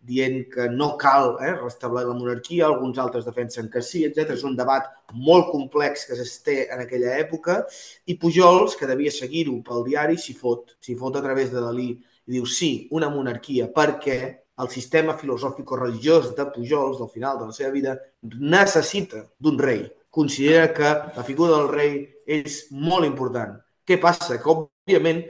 dient 0.00 0.46
que 0.52 0.68
no 0.72 0.94
cal 0.96 1.36
eh, 1.44 1.52
restablir 1.60 2.06
la 2.08 2.16
monarquia, 2.16 2.66
alguns 2.66 2.98
altres 2.98 3.26
defensen 3.28 3.68
que 3.70 3.82
sí, 3.84 4.04
etc. 4.06 4.34
És 4.36 4.44
un 4.48 4.56
debat 4.56 4.88
molt 5.12 5.50
complex 5.52 6.06
que 6.08 6.16
s'esté 6.16 6.56
en 6.72 6.84
aquella 6.86 7.18
època 7.20 7.60
i 8.06 8.16
Pujols, 8.20 8.76
que 8.80 8.88
devia 8.88 9.12
seguir-ho 9.12 9.58
pel 9.66 9.84
diari, 9.86 10.16
s'hi 10.16 10.36
fot, 10.36 10.76
s'hi 10.80 10.96
fot 10.96 11.20
a 11.20 11.24
través 11.24 11.52
de 11.52 11.60
Dalí 11.60 11.90
i 11.92 12.36
diu 12.36 12.46
sí, 12.48 12.88
una 12.96 13.10
monarquia, 13.12 13.68
perquè 13.74 14.20
el 14.60 14.68
sistema 14.68 15.16
filosòfico-religiós 15.16 16.34
de 16.36 16.46
Pujols, 16.54 16.98
del 17.00 17.12
final 17.12 17.38
de 17.40 17.48
la 17.48 17.56
seva 17.56 17.72
vida, 17.74 17.96
necessita 18.22 19.24
d'un 19.38 19.58
rei. 19.58 19.84
Considera 20.10 20.72
que 20.74 20.90
la 21.16 21.24
figura 21.24 21.56
del 21.56 21.68
rei 21.70 21.92
és 22.26 22.66
molt 22.70 23.06
important. 23.08 23.56
Què 23.86 23.98
passa? 24.02 24.38
Que, 24.38 24.54
òbviament, 24.54 25.24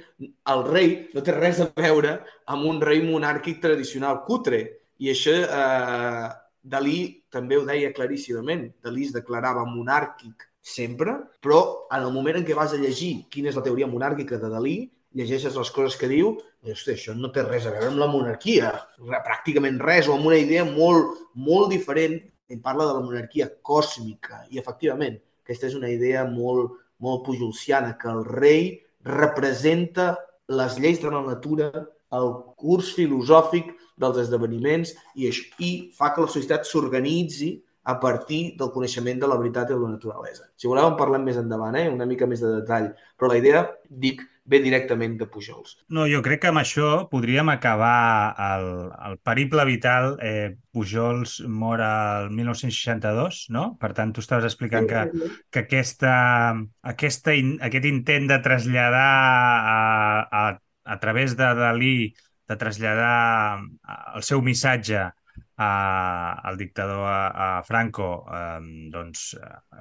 el 0.53 0.63
rei 0.69 0.93
no 1.15 1.25
té 1.25 1.35
res 1.37 1.63
a 1.63 1.71
veure 1.77 2.19
amb 2.51 2.69
un 2.71 2.81
rei 2.83 3.03
monàrquic 3.05 3.61
tradicional 3.63 4.23
cutre. 4.27 4.63
I 5.01 5.13
això 5.15 5.35
eh, 5.47 6.29
Dalí 6.61 7.25
també 7.33 7.57
ho 7.57 7.65
deia 7.65 7.93
claríssimament. 7.97 8.67
Dalí 8.85 9.07
es 9.09 9.15
declarava 9.17 9.65
monàrquic 9.65 10.45
sempre, 10.61 11.15
però 11.41 11.61
en 11.89 12.05
el 12.05 12.13
moment 12.13 12.41
en 12.41 12.45
què 12.45 12.57
vas 12.57 12.75
a 12.77 12.81
llegir 12.81 13.27
quina 13.33 13.49
és 13.49 13.57
la 13.57 13.65
teoria 13.65 13.89
monàrquica 13.89 14.37
de 14.41 14.51
Dalí, 14.53 14.77
llegeixes 15.17 15.57
les 15.57 15.71
coses 15.75 15.97
que 15.99 16.11
diu 16.11 16.35
i 16.63 16.75
hosti, 16.75 16.93
això 16.93 17.15
no 17.17 17.31
té 17.33 17.43
res 17.47 17.65
a 17.67 17.73
veure 17.73 17.89
amb 17.89 18.03
la 18.03 18.11
monarquia, 18.11 18.75
pràcticament 19.01 19.81
res, 19.81 20.09
o 20.09 20.15
amb 20.15 20.29
una 20.29 20.39
idea 20.39 20.67
molt, 20.69 21.17
molt 21.35 21.73
diferent. 21.73 22.19
Ell 22.51 22.61
parla 22.61 22.87
de 22.89 22.99
la 22.99 23.05
monarquia 23.07 23.47
còsmica 23.63 24.45
i, 24.51 24.59
efectivament, 24.61 25.17
aquesta 25.45 25.69
és 25.71 25.77
una 25.79 25.89
idea 25.91 26.27
molt, 26.29 26.77
molt 27.01 27.25
pujolciana, 27.27 27.97
que 27.99 28.11
el 28.11 28.25
rei 28.25 28.81
representa 29.05 30.13
les 30.51 30.79
lleis 30.79 31.01
de 31.03 31.11
la 31.11 31.23
natura, 31.25 31.71
el 32.11 32.31
curs 32.59 32.91
filosòfic 32.97 33.71
dels 34.01 34.19
esdeveniments 34.25 34.95
i, 35.15 35.31
i 35.63 35.71
fa 35.97 36.11
que 36.15 36.25
la 36.25 36.33
societat 36.33 36.67
s'organitzi 36.67 37.53
a 37.91 37.97
partir 38.01 38.57
del 38.59 38.73
coneixement 38.75 39.21
de 39.23 39.29
la 39.31 39.39
veritat 39.41 39.71
i 39.71 39.77
de 39.77 39.81
la 39.81 39.95
naturalesa. 39.95 40.51
Si 40.57 40.69
voleu 40.69 40.91
en 40.91 40.99
parlem 40.99 41.25
més 41.27 41.39
endavant, 41.41 41.79
eh? 41.79 41.89
una 41.89 42.07
mica 42.07 42.29
més 42.29 42.43
de 42.45 42.53
detall, 42.59 42.91
però 43.17 43.31
la 43.31 43.39
idea, 43.41 43.63
dic, 43.89 44.23
ve 44.51 44.59
directament 44.65 45.15
de 45.21 45.29
Pujols. 45.31 45.77
No, 45.95 46.07
jo 46.11 46.21
crec 46.27 46.43
que 46.43 46.51
amb 46.51 46.61
això 46.63 46.89
podríem 47.13 47.53
acabar 47.53 48.35
el, 48.47 48.67
el 49.09 49.19
periple 49.27 49.67
vital. 49.69 50.17
Eh, 50.27 50.57
Pujols 50.75 51.37
mor 51.47 51.83
al 51.85 52.31
1962, 52.35 53.45
no? 53.55 53.65
Per 53.81 53.93
tant, 53.97 54.15
tu 54.15 54.25
estaves 54.25 54.49
explicant 54.49 54.89
que, 54.91 55.05
que 55.51 55.63
aquesta, 55.65 56.15
aquesta, 56.95 57.37
aquest 57.71 57.87
intent 57.91 58.27
de 58.31 58.41
traslladar 58.43 59.07
a, 59.77 59.79
a, 60.43 60.45
a 60.85 60.99
través 61.03 61.39
de 61.39 61.55
Dalí, 61.63 61.95
de 62.51 62.59
traslladar 62.59 63.63
el 64.19 64.27
seu 64.27 64.43
missatge 64.43 65.07
a, 65.61 66.41
el 66.49 66.57
dictador 66.57 67.05
a, 67.05 67.59
a 67.59 67.63
Franco 67.63 68.09
eh, 68.33 68.61
doncs, 68.93 69.35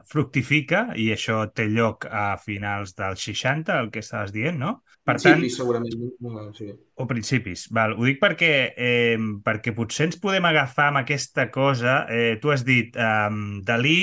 fructifica 0.10 0.90
i 1.00 1.10
això 1.16 1.46
té 1.56 1.70
lloc 1.72 2.06
a 2.06 2.34
finals 2.42 2.96
dels 2.98 3.24
60, 3.30 3.78
el 3.80 3.92
que 3.94 4.04
estaves 4.04 4.34
dient, 4.36 4.60
no? 4.60 4.80
Per 5.08 5.16
tant, 5.22 5.46
segurament. 5.50 5.96
No, 6.22 6.50
sí. 6.54 6.68
O 7.00 7.08
principis. 7.10 7.70
Val. 7.74 7.96
Ho 7.98 8.06
dic 8.06 8.20
perquè, 8.22 8.52
eh, 8.76 9.16
perquè 9.46 9.74
potser 9.78 10.10
ens 10.10 10.20
podem 10.22 10.46
agafar 10.50 10.90
amb 10.92 11.04
aquesta 11.06 11.48
cosa. 11.54 12.04
Eh, 12.12 12.36
tu 12.42 12.52
has 12.54 12.66
dit 12.68 13.00
eh, 13.00 13.40
Dalí 13.66 14.02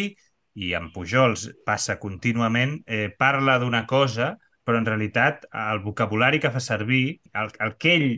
i 0.56 0.72
en 0.74 0.88
Pujols 0.94 1.50
passa 1.68 2.00
contínuament, 2.00 2.80
eh, 2.88 3.10
parla 3.12 3.60
d'una 3.60 3.84
cosa 3.86 4.34
però 4.66 4.80
en 4.80 4.86
realitat 4.88 5.44
el 5.54 5.78
vocabulari 5.84 6.40
que 6.42 6.50
fa 6.50 6.58
servir, 6.58 7.20
el, 7.38 7.52
el, 7.62 7.76
que 7.78 7.92
ell, 7.94 8.08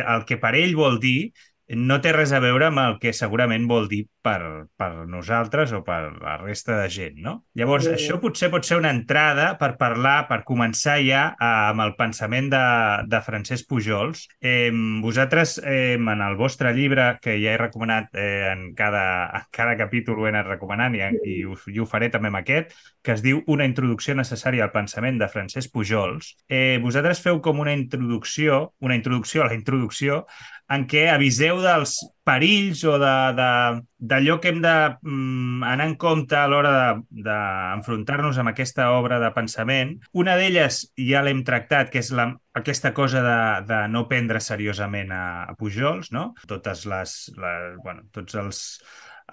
el 0.00 0.22
que 0.24 0.38
per 0.40 0.54
ell 0.56 0.72
vol 0.78 0.96
dir, 1.02 1.34
no 1.76 2.00
té 2.02 2.12
res 2.14 2.32
a 2.34 2.40
veure 2.42 2.66
amb 2.66 2.80
el 2.82 2.96
que 3.02 3.12
segurament 3.14 3.66
vol 3.70 3.86
dir 3.90 4.02
per, 4.24 4.66
per 4.76 4.88
nosaltres 5.08 5.72
o 5.76 5.80
per 5.86 6.00
la 6.18 6.36
resta 6.40 6.76
de 6.80 6.88
gent, 6.92 7.20
no? 7.22 7.34
Llavors, 7.56 7.86
sí. 7.86 7.94
això 7.94 8.18
potser 8.22 8.50
pot 8.52 8.66
ser 8.66 8.80
una 8.80 8.90
entrada 8.92 9.52
per 9.60 9.72
parlar, 9.80 10.26
per 10.28 10.42
començar 10.48 10.98
ja 11.04 11.22
amb 11.40 11.84
el 11.84 11.94
pensament 11.98 12.50
de, 12.52 12.62
de 13.10 13.22
Francesc 13.24 13.68
Pujols. 13.70 14.26
Eh, 14.42 14.70
vosaltres, 15.02 15.58
eh, 15.62 15.94
en 15.94 16.24
el 16.26 16.36
vostre 16.40 16.74
llibre, 16.76 17.12
que 17.22 17.38
ja 17.40 17.54
he 17.54 17.60
recomanat 17.60 18.10
eh, 18.14 18.50
en, 18.50 18.70
cada, 18.74 19.04
en 19.38 19.48
cada 19.54 19.76
capítol, 19.78 20.20
ho 20.20 20.26
he 20.26 20.34
anat 20.34 20.50
recomanant 20.50 20.98
i, 20.98 21.04
i, 21.24 21.40
ho, 21.46 21.56
i 21.70 21.80
ho 21.80 21.88
faré 21.88 22.10
també 22.10 22.32
amb 22.32 22.42
aquest, 22.42 22.74
que 23.02 23.14
es 23.14 23.24
diu 23.24 23.40
Una 23.50 23.64
introducció 23.66 24.14
necessària 24.14 24.66
al 24.66 24.74
pensament 24.74 25.16
de 25.18 25.28
Francesc 25.30 25.72
Pujols, 25.72 26.34
eh, 26.50 26.78
vosaltres 26.82 27.22
feu 27.24 27.40
com 27.42 27.62
una 27.62 27.72
introducció, 27.74 28.74
una 28.84 28.98
introducció 28.98 29.42
a 29.42 29.48
la 29.48 29.56
introducció 29.56 30.24
en 30.70 30.86
què 30.90 31.08
aviseu 31.10 31.58
dels 31.62 31.96
perills 32.26 32.84
o 32.86 32.94
d'allò 33.00 34.36
que 34.40 34.52
hem 34.52 34.60
d'anar 34.62 35.00
de, 35.02 35.10
mm, 35.10 35.64
en 35.86 35.94
compte 35.98 36.36
a 36.38 36.46
l'hora 36.46 36.72
d'enfrontar-nos 37.10 38.36
de, 38.36 38.40
amb 38.40 38.52
aquesta 38.52 38.90
obra 38.94 39.18
de 39.18 39.32
pensament. 39.34 39.96
Una 40.12 40.36
d'elles 40.38 40.82
ja 41.10 41.24
l'hem 41.26 41.42
tractat, 41.44 41.90
que 41.90 41.98
és 41.98 42.12
la, 42.14 42.30
aquesta 42.54 42.94
cosa 42.94 43.22
de, 43.24 43.40
de 43.66 43.80
no 43.88 44.06
prendre 44.08 44.40
seriosament 44.40 45.10
a, 45.12 45.24
a 45.50 45.54
Pujols, 45.58 46.12
no? 46.14 46.30
Totes 46.46 46.86
les, 46.86 47.18
les 47.36 47.78
bueno, 47.82 48.06
tots 48.14 48.38
els 48.38 48.62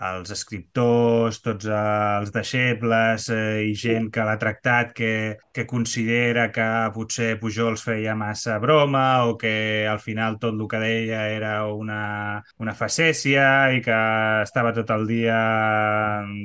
els 0.09 0.31
escriptors, 0.33 1.39
tots 1.41 1.67
els 1.73 2.31
deixebles 2.33 3.27
eh, 3.33 3.67
i 3.69 3.73
gent 3.77 4.09
que 4.13 4.25
l'ha 4.27 4.37
tractat 4.41 4.93
que, 4.97 5.11
que 5.53 5.65
considera 5.69 6.47
que 6.53 6.67
potser 6.95 7.37
Pujols 7.41 7.83
feia 7.87 8.15
massa 8.15 8.57
broma 8.63 9.25
o 9.25 9.37
que 9.41 9.87
al 9.89 9.99
final 10.03 10.37
tot 10.41 10.53
el 10.57 10.67
que 10.69 10.81
deia 10.83 11.27
era 11.33 11.53
una, 11.73 12.43
una 12.59 12.75
facècia 12.77 13.47
i 13.73 13.81
que 13.85 13.97
estava 14.43 14.73
tot 14.75 14.91
el 14.93 15.07
dia 15.09 15.39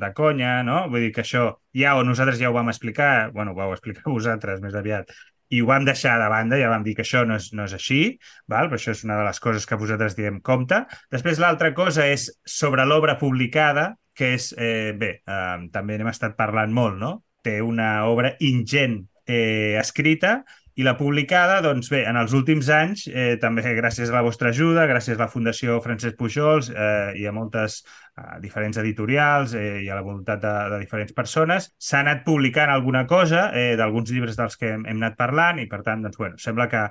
de 0.00 0.12
conya, 0.16 0.62
no? 0.66 0.86
Vull 0.92 1.08
dir 1.08 1.12
que 1.14 1.24
això 1.24 1.48
ja 1.76 1.96
o 1.96 2.04
nosaltres 2.06 2.40
ja 2.40 2.50
ho 2.50 2.56
vam 2.56 2.72
explicar, 2.72 3.30
bueno, 3.32 3.52
ho 3.52 3.58
vau 3.58 3.72
explicar 3.76 4.04
vosaltres 4.16 4.60
més 4.64 4.74
aviat, 4.78 5.12
i 5.52 5.60
ho 5.60 5.68
vam 5.68 5.84
deixar 5.84 6.16
de 6.20 6.28
banda, 6.32 6.58
ja 6.60 6.70
vam 6.72 6.84
dir 6.86 6.94
que 6.96 7.04
això 7.04 7.26
no 7.28 7.36
és, 7.36 7.50
no 7.56 7.66
és 7.68 7.74
així, 7.76 8.00
val? 8.48 8.70
però 8.70 8.80
això 8.80 8.94
és 8.96 9.04
una 9.04 9.18
de 9.20 9.26
les 9.28 9.40
coses 9.44 9.68
que 9.68 9.78
vosaltres 9.80 10.16
diem 10.16 10.40
compte. 10.40 10.82
Després 11.12 11.42
l'altra 11.42 11.72
cosa 11.76 12.08
és 12.08 12.30
sobre 12.48 12.86
l'obra 12.88 13.18
publicada, 13.20 13.92
que 14.16 14.34
és, 14.38 14.52
eh, 14.56 14.92
bé, 14.98 15.12
eh, 15.26 15.68
també 15.72 15.98
n'hem 15.98 16.10
estat 16.12 16.36
parlant 16.36 16.72
molt, 16.72 16.98
no? 17.00 17.12
Té 17.42 17.60
una 17.64 18.06
obra 18.08 18.34
ingent 18.40 19.00
eh, 19.26 19.76
escrita 19.80 20.42
i 20.74 20.84
la 20.86 20.94
publicada, 20.96 21.60
doncs 21.64 21.90
bé, 21.92 22.02
en 22.08 22.16
els 22.16 22.32
últims 22.36 22.68
anys, 22.72 23.04
eh, 23.08 23.36
també 23.40 23.64
gràcies 23.76 24.08
a 24.08 24.16
la 24.16 24.22
vostra 24.24 24.52
ajuda, 24.54 24.86
gràcies 24.88 25.18
a 25.18 25.24
la 25.24 25.32
Fundació 25.32 25.76
Francesc 25.84 26.16
Pujols 26.16 26.70
eh, 26.72 27.12
i 27.20 27.26
a 27.28 27.32
moltes 27.36 27.82
a 28.16 28.38
diferents 28.40 28.76
editorials 28.80 29.54
eh, 29.56 29.82
i 29.84 29.90
a 29.90 29.96
la 29.96 30.04
voluntat 30.04 30.40
de, 30.40 30.52
de 30.72 30.80
diferents 30.84 31.12
persones. 31.16 31.70
S'ha 31.76 32.00
anat 32.00 32.24
publicant 32.24 32.72
alguna 32.72 33.06
cosa 33.08 33.50
eh, 33.56 33.74
d'alguns 33.76 34.12
llibres 34.12 34.36
dels 34.40 34.56
que 34.60 34.72
hem, 34.74 34.86
hem 34.88 35.00
anat 35.00 35.18
parlant 35.20 35.60
i, 35.60 35.68
per 35.68 35.82
tant, 35.84 36.04
doncs, 36.04 36.20
bueno, 36.20 36.40
sembla 36.40 36.68
que 36.72 36.86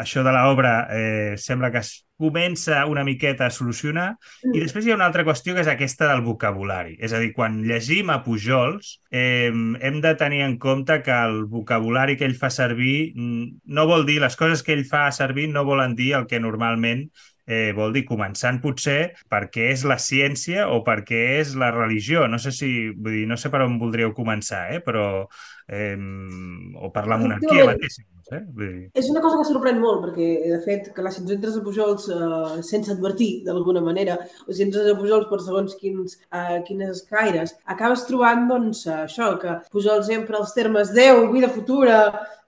això 0.00 0.24
de 0.26 0.32
l'obra 0.34 0.74
eh, 0.90 1.34
sembla 1.38 1.70
que 1.70 1.84
es 1.84 1.92
comença 2.20 2.84
una 2.86 3.04
miqueta 3.04 3.46
a 3.46 3.54
solucionar. 3.54 4.10
I 4.44 4.50
mm. 4.50 4.60
després 4.60 4.84
hi 4.84 4.92
ha 4.92 4.98
una 4.98 5.06
altra 5.08 5.24
qüestió 5.24 5.54
que 5.56 5.64
és 5.64 5.70
aquesta 5.72 6.10
del 6.10 6.20
vocabulari. 6.26 6.98
És 7.00 7.14
a 7.16 7.20
dir, 7.22 7.32
quan 7.36 7.62
llegim 7.64 8.12
a 8.12 8.20
Pujols, 8.26 8.98
eh, 9.10 9.48
hem 9.48 10.00
de 10.04 10.14
tenir 10.20 10.42
en 10.44 10.58
compte 10.60 11.00
que 11.06 11.16
el 11.16 11.44
vocabulari 11.48 12.18
que 12.20 12.28
ell 12.28 12.36
fa 12.36 12.52
servir 12.52 13.14
mm, 13.14 13.64
no 13.72 13.88
vol 13.88 14.04
dir, 14.08 14.20
les 14.20 14.36
coses 14.36 14.62
que 14.66 14.76
ell 14.76 14.84
fa 14.88 15.08
servir 15.16 15.48
no 15.48 15.64
volen 15.64 15.96
dir 15.96 16.12
el 16.20 16.28
que 16.28 16.42
normalment 16.44 17.08
eh, 17.50 17.72
vol 17.74 17.96
dir 17.96 18.04
començant 18.06 18.60
potser 18.62 19.14
perquè 19.32 19.70
és 19.72 19.82
la 19.88 19.98
ciència 19.98 20.68
o 20.70 20.84
perquè 20.86 21.22
és 21.40 21.56
la 21.58 21.72
religió. 21.74 22.28
No 22.28 22.38
sé 22.38 22.52
si, 22.54 22.70
vull 22.92 23.16
dir, 23.22 23.26
no 23.30 23.40
sé 23.40 23.50
per 23.50 23.64
on 23.64 23.80
voldríeu 23.80 24.14
començar, 24.16 24.66
eh, 24.76 24.84
però 24.84 25.24
eh, 25.66 25.96
o 25.96 26.92
per 26.94 27.08
la 27.10 27.18
monarquia 27.20 27.66
mateixa. 27.72 28.04
Eh? 28.32 28.90
És 28.94 29.08
una 29.10 29.22
cosa 29.24 29.40
que 29.40 29.46
sorprèn 29.48 29.80
molt, 29.82 30.04
perquè, 30.04 30.28
de 30.52 30.60
fet, 30.64 30.90
que 30.94 31.04
si 31.10 31.22
ens 31.22 31.32
entres 31.36 31.56
a 31.58 31.62
Pujols 31.64 32.06
eh, 32.14 32.60
sense 32.66 32.92
advertir, 32.94 33.30
d'alguna 33.46 33.82
manera, 33.84 34.18
o 34.46 34.54
si 34.54 34.64
entres 34.66 34.86
a 34.90 34.96
Pujols 34.98 35.28
per 35.30 35.40
segons 35.42 35.76
quins, 35.80 36.18
eh, 36.30 36.60
quines 36.68 36.92
escaires, 36.98 37.56
acabes 37.74 38.06
trobant, 38.08 38.46
doncs, 38.50 38.84
això, 38.94 39.32
que 39.42 39.58
Pujols 39.74 40.08
sempre 40.10 40.38
els 40.40 40.54
termes 40.56 40.94
Déu, 40.94 41.26
vida 41.34 41.50
futura, 41.52 42.00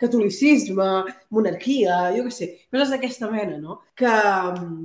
catolicisme, 0.02 0.88
monarquia, 1.34 2.08
jo 2.16 2.26
què 2.26 2.34
sé, 2.34 2.50
coses 2.72 2.90
d'aquesta 2.92 3.30
mena, 3.30 3.58
no? 3.62 3.80
Que, 3.98 4.12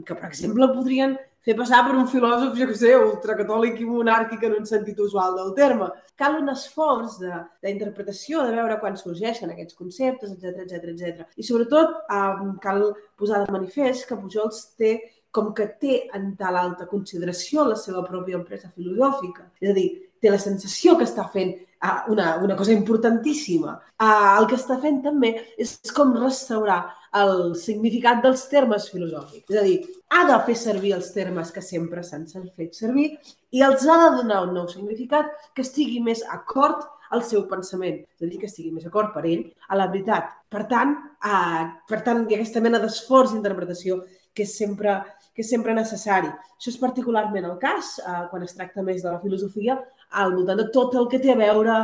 que, 0.06 0.16
per 0.18 0.30
exemple, 0.30 0.70
podrien 0.76 1.18
fer 1.48 1.56
passar 1.56 1.80
per 1.88 1.96
un 1.96 2.08
filòsof, 2.12 2.56
jo 2.60 2.66
què 2.68 2.76
sé, 2.76 2.90
ultracatòlic 3.00 3.78
i 3.80 3.86
monàrquic 3.88 4.42
en 4.44 4.58
un 4.58 4.66
sentit 4.68 4.98
usual 5.00 5.38
del 5.38 5.54
terme. 5.56 5.88
Cal 6.20 6.36
un 6.42 6.52
esforç 6.52 7.22
d'interpretació, 7.64 8.42
de, 8.44 8.52
de 8.52 8.58
veure 8.58 8.80
quan 8.82 8.98
sorgeixen 9.00 9.54
aquests 9.54 9.78
conceptes, 9.80 10.34
etc 10.36 10.66
etc 10.66 10.90
etc. 10.92 11.30
I 11.40 11.46
sobretot 11.48 12.02
eh, 12.12 12.50
cal 12.66 12.90
posar 13.16 13.46
de 13.46 13.56
manifest 13.56 14.10
que 14.10 14.20
Pujols 14.20 14.66
té 14.76 14.98
com 15.32 15.54
que 15.56 15.70
té 15.80 16.02
en 16.18 16.34
tal 16.40 16.58
alta 16.58 16.88
consideració 16.90 17.64
la 17.68 17.78
seva 17.80 18.04
pròpia 18.04 18.40
empresa 18.40 18.72
filosòfica. 18.74 19.48
És 19.62 19.72
a 19.72 19.78
dir, 19.78 19.88
té 20.20 20.32
la 20.34 20.42
sensació 20.42 20.96
que 20.98 21.06
està 21.06 21.28
fent 21.32 21.54
uh, 21.54 22.08
una, 22.12 22.32
una 22.44 22.56
cosa 22.58 22.74
importantíssima. 22.74 23.76
Uh, 24.02 24.34
el 24.40 24.48
que 24.50 24.58
està 24.58 24.80
fent 24.82 25.04
també 25.06 25.36
és 25.62 25.78
com 25.94 26.16
restaurar 26.18 26.80
el 27.24 27.56
significat 27.60 28.22
dels 28.24 28.44
termes 28.52 28.90
filosòfics. 28.92 29.50
És 29.50 29.60
a 29.60 29.64
dir, 29.66 29.78
ha 30.14 30.24
de 30.30 30.38
fer 30.48 30.56
servir 30.60 30.94
els 30.98 31.10
termes 31.16 31.52
que 31.56 31.64
sempre 31.64 32.04
s'han 32.04 32.28
fet 32.28 32.78
servir 32.78 33.10
i 33.52 33.64
els 33.64 33.88
ha 33.88 33.98
de 34.04 34.12
donar 34.22 34.44
un 34.48 34.54
nou 34.56 34.68
significat 34.72 35.32
que 35.56 35.66
estigui 35.66 36.00
més 36.04 36.24
acord 36.38 36.86
al 37.12 37.24
seu 37.24 37.46
pensament, 37.48 38.02
és 38.04 38.26
a 38.26 38.30
dir, 38.30 38.40
que 38.42 38.50
estigui 38.50 38.72
més 38.76 38.88
acord 38.88 39.14
per 39.14 39.24
ell 39.26 39.46
a 39.70 39.78
la 39.80 39.88
veritat. 39.92 40.34
Per 40.52 40.66
tant, 40.68 40.96
eh, 41.24 41.64
per 41.88 42.02
tant 42.04 42.26
hi 42.26 42.36
ha 42.36 42.40
aquesta 42.42 42.64
mena 42.64 42.82
d'esforç 42.84 43.34
d'interpretació 43.34 44.02
que 44.34 44.44
és 44.44 44.58
sempre 44.58 45.00
que 45.38 45.46
és 45.46 45.52
sempre 45.54 45.76
necessari. 45.78 46.32
Això 46.58 46.72
és 46.74 46.80
particularment 46.82 47.46
el 47.46 47.60
cas 47.62 48.00
eh, 48.02 48.24
quan 48.32 48.42
es 48.42 48.58
tracta 48.58 48.82
més 48.82 49.04
de 49.06 49.12
la 49.12 49.22
filosofia 49.22 49.78
al 50.18 50.34
voltant 50.34 50.58
de 50.58 50.66
tot 50.74 50.96
el 50.98 51.06
que 51.12 51.20
té 51.22 51.36
a 51.36 51.38
veure 51.38 51.76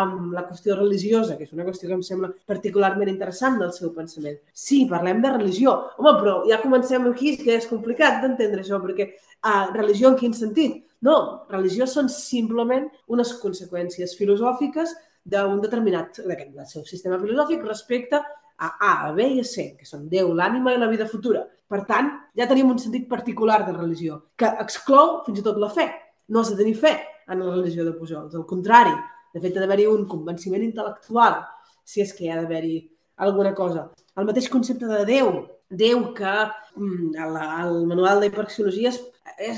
amb 0.00 0.32
la 0.32 0.46
qüestió 0.48 0.78
religiosa, 0.78 1.36
que 1.36 1.44
és 1.44 1.52
una 1.52 1.66
qüestió 1.66 1.90
que 1.90 1.98
em 1.98 2.04
sembla 2.06 2.30
particularment 2.48 3.10
interessant 3.12 3.58
del 3.60 3.74
seu 3.76 3.92
pensament. 3.92 4.38
Sí, 4.56 4.86
parlem 4.88 5.20
de 5.20 5.34
religió. 5.34 5.74
Home, 5.98 6.14
però 6.22 6.36
ja 6.48 6.62
comencem 6.62 7.04
aquí, 7.10 7.36
que 7.42 7.58
és 7.58 7.68
complicat 7.68 8.22
d'entendre 8.22 8.64
això, 8.64 8.80
perquè 8.80 9.10
uh, 9.12 9.68
religió 9.74 10.08
en 10.08 10.16
quin 10.22 10.32
sentit? 10.38 10.80
No, 11.04 11.16
religió 11.50 11.84
són 11.90 12.08
simplement 12.08 12.86
unes 13.12 13.34
conseqüències 13.42 14.16
filosòfiques 14.16 14.94
d'un 15.28 15.60
determinat, 15.62 16.22
del 16.24 16.66
seu 16.70 16.86
sistema 16.88 17.18
filosòfic 17.20 17.66
respecte 17.66 18.22
a 18.62 18.70
A, 18.78 18.92
a 19.08 19.12
B 19.16 19.26
i 19.36 19.40
a 19.42 19.46
C, 19.46 19.72
que 19.78 19.88
són 19.88 20.06
Déu, 20.12 20.30
l'ànima 20.38 20.74
i 20.74 20.80
la 20.80 20.90
vida 20.90 21.08
futura. 21.10 21.42
Per 21.72 21.82
tant, 21.88 22.10
ja 22.38 22.46
tenim 22.48 22.70
un 22.70 22.78
sentit 22.78 23.08
particular 23.10 23.62
de 23.66 23.74
religió, 23.74 24.18
que 24.38 24.50
exclou 24.62 25.22
fins 25.26 25.40
i 25.40 25.44
tot 25.46 25.58
la 25.60 25.70
fe. 25.72 25.88
No 26.28 26.42
has 26.42 26.52
de 26.52 26.58
tenir 26.60 26.76
fe 26.78 26.92
en 27.26 27.40
la 27.40 27.54
religió 27.54 27.84
de 27.86 27.94
Pujols. 27.96 28.36
Al 28.36 28.46
contrari, 28.46 28.92
de 29.32 29.40
fet, 29.40 29.56
ha 29.56 29.64
d'haver-hi 29.64 29.88
un 29.90 30.04
convenciment 30.10 30.64
intel·lectual, 30.66 31.40
si 31.84 32.04
és 32.04 32.12
que 32.14 32.26
hi 32.26 32.30
ha 32.30 32.38
d'haver-hi 32.40 32.76
alguna 33.26 33.54
cosa. 33.56 33.88
El 34.16 34.28
mateix 34.28 34.48
concepte 34.52 34.88
de 34.88 35.02
Déu, 35.08 35.32
Déu 35.72 36.02
que 36.12 36.32
mm, 36.76 37.16
al 37.16 37.78
manual 37.88 38.20
d'hiperxiologia 38.20 38.90
es 38.92 39.00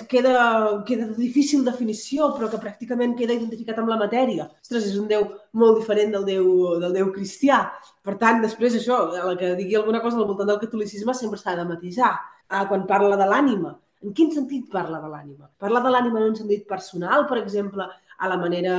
queda, 0.08 0.84
queda 0.86 1.06
de 1.06 1.16
difícil 1.16 1.64
definició, 1.64 2.30
però 2.36 2.48
que 2.50 2.60
pràcticament 2.60 3.14
queda 3.18 3.36
identificat 3.36 3.78
amb 3.80 3.90
la 3.92 3.98
matèria. 4.00 4.48
Ostres, 4.62 4.88
és 4.90 4.98
un 5.00 5.08
Déu 5.08 5.26
molt 5.60 5.80
diferent 5.80 6.12
del 6.14 6.26
Déu, 6.28 6.50
del 6.82 6.92
Déu 6.98 7.10
cristià. 7.14 7.62
Per 8.04 8.16
tant, 8.20 8.42
després 8.44 8.76
això, 8.78 9.00
a 9.14 9.24
la 9.30 9.38
que 9.40 9.54
digui 9.58 9.76
alguna 9.78 10.02
cosa 10.04 10.20
al 10.20 10.28
voltant 10.28 10.50
del 10.52 10.60
catolicisme 10.62 11.14
sempre 11.14 11.40
s'ha 11.40 11.56
de 11.56 11.66
matisar. 11.68 12.12
Ah, 12.48 12.66
quan 12.68 12.86
parla 12.86 13.16
de 13.16 13.26
l'ànima, 13.28 13.74
en 14.04 14.12
quin 14.12 14.30
sentit 14.32 14.68
parla 14.72 15.00
de 15.00 15.08
l'ànima? 15.08 15.48
Parla 15.58 15.80
de 15.80 15.92
l'ànima 15.92 16.20
en 16.20 16.30
un 16.32 16.36
sentit 16.36 16.66
personal, 16.68 17.26
per 17.26 17.40
exemple, 17.40 17.88
a 18.18 18.28
la 18.28 18.36
manera, 18.36 18.76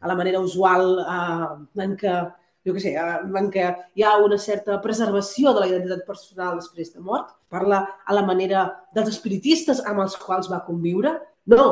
a 0.00 0.08
la 0.08 0.14
manera 0.14 0.40
usual 0.40 0.98
eh, 1.00 1.84
en 1.84 1.96
què 2.00 2.14
jo 2.64 2.74
què 2.74 2.80
sé, 2.80 2.94
en 2.96 3.50
què 3.52 3.66
hi 3.94 4.04
ha 4.04 4.14
una 4.24 4.38
certa 4.40 4.78
preservació 4.84 5.52
de 5.52 5.62
la 5.62 5.68
identitat 5.68 6.06
personal 6.06 6.56
després 6.60 6.94
de 6.94 7.02
mort. 7.04 7.34
Parla 7.52 7.82
a 8.06 8.16
la 8.16 8.24
manera 8.24 8.64
dels 8.96 9.12
espiritistes 9.12 9.82
amb 9.84 10.04
els 10.06 10.16
quals 10.20 10.48
va 10.52 10.64
conviure. 10.66 11.12
No, 11.52 11.66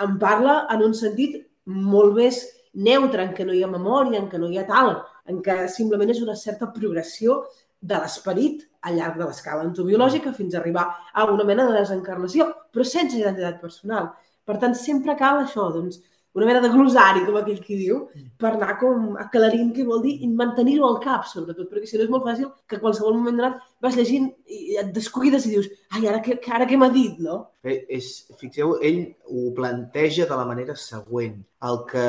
en 0.00 0.16
parla 0.22 0.62
en 0.72 0.84
un 0.86 0.96
sentit 0.96 1.36
molt 1.68 2.16
més 2.16 2.40
neutre, 2.72 3.26
en 3.26 3.34
què 3.36 3.44
no 3.44 3.54
hi 3.54 3.62
ha 3.64 3.70
memòria, 3.70 4.20
en 4.20 4.30
què 4.30 4.40
no 4.40 4.48
hi 4.48 4.58
ha 4.60 4.66
tal, 4.68 4.94
en 5.28 5.42
què 5.44 5.66
simplement 5.68 6.10
és 6.10 6.22
una 6.24 6.36
certa 6.38 6.70
progressió 6.72 7.42
de 7.80 7.98
l'esperit 8.00 8.64
al 8.86 8.96
llarg 8.96 9.18
de 9.18 9.26
l'escala 9.26 9.64
entobiològica 9.66 10.32
fins 10.36 10.54
a 10.54 10.60
arribar 10.60 10.86
a 11.12 11.24
una 11.32 11.44
mena 11.48 11.66
de 11.68 11.76
desencarnació, 11.78 12.48
però 12.72 12.84
sense 12.84 13.18
identitat 13.18 13.60
personal. 13.60 14.10
Per 14.44 14.56
tant, 14.60 14.74
sempre 14.76 15.16
cal 15.20 15.42
això, 15.42 15.68
doncs, 15.74 16.00
una 16.34 16.46
mena 16.46 16.60
de 16.62 16.68
glosari, 16.70 17.24
com 17.26 17.36
aquell 17.40 17.58
qui 17.64 17.76
diu, 17.80 18.04
per 18.38 18.52
anar 18.52 18.76
com 18.78 19.16
aclarint 19.18 19.72
què 19.74 19.84
vol 19.86 20.02
dir 20.04 20.12
i 20.22 20.28
mantenir-ho 20.30 20.86
al 20.86 21.00
cap, 21.02 21.26
sobretot, 21.26 21.66
perquè 21.70 21.88
si 21.90 21.98
no 21.98 22.06
és 22.06 22.12
molt 22.12 22.26
fàcil 22.28 22.50
que 22.70 22.78
a 22.78 22.82
qualsevol 22.82 23.16
moment 23.18 23.40
donat 23.40 23.58
vas 23.82 23.98
llegint 23.98 24.28
i 24.46 24.78
et 24.80 24.92
descuides 24.94 25.48
i 25.48 25.54
dius 25.56 25.68
ai, 25.90 26.04
ara 26.06 26.22
què, 26.22 26.38
ara 26.54 26.68
què 26.70 26.78
m'ha 26.78 26.90
dit, 26.94 27.18
no? 27.24 27.40
És, 27.66 28.12
fixeu, 28.38 28.76
ell 28.78 29.02
ho 29.26 29.50
planteja 29.58 30.28
de 30.30 30.38
la 30.38 30.46
manera 30.46 30.78
següent. 30.78 31.40
El 31.66 31.82
que 31.90 32.06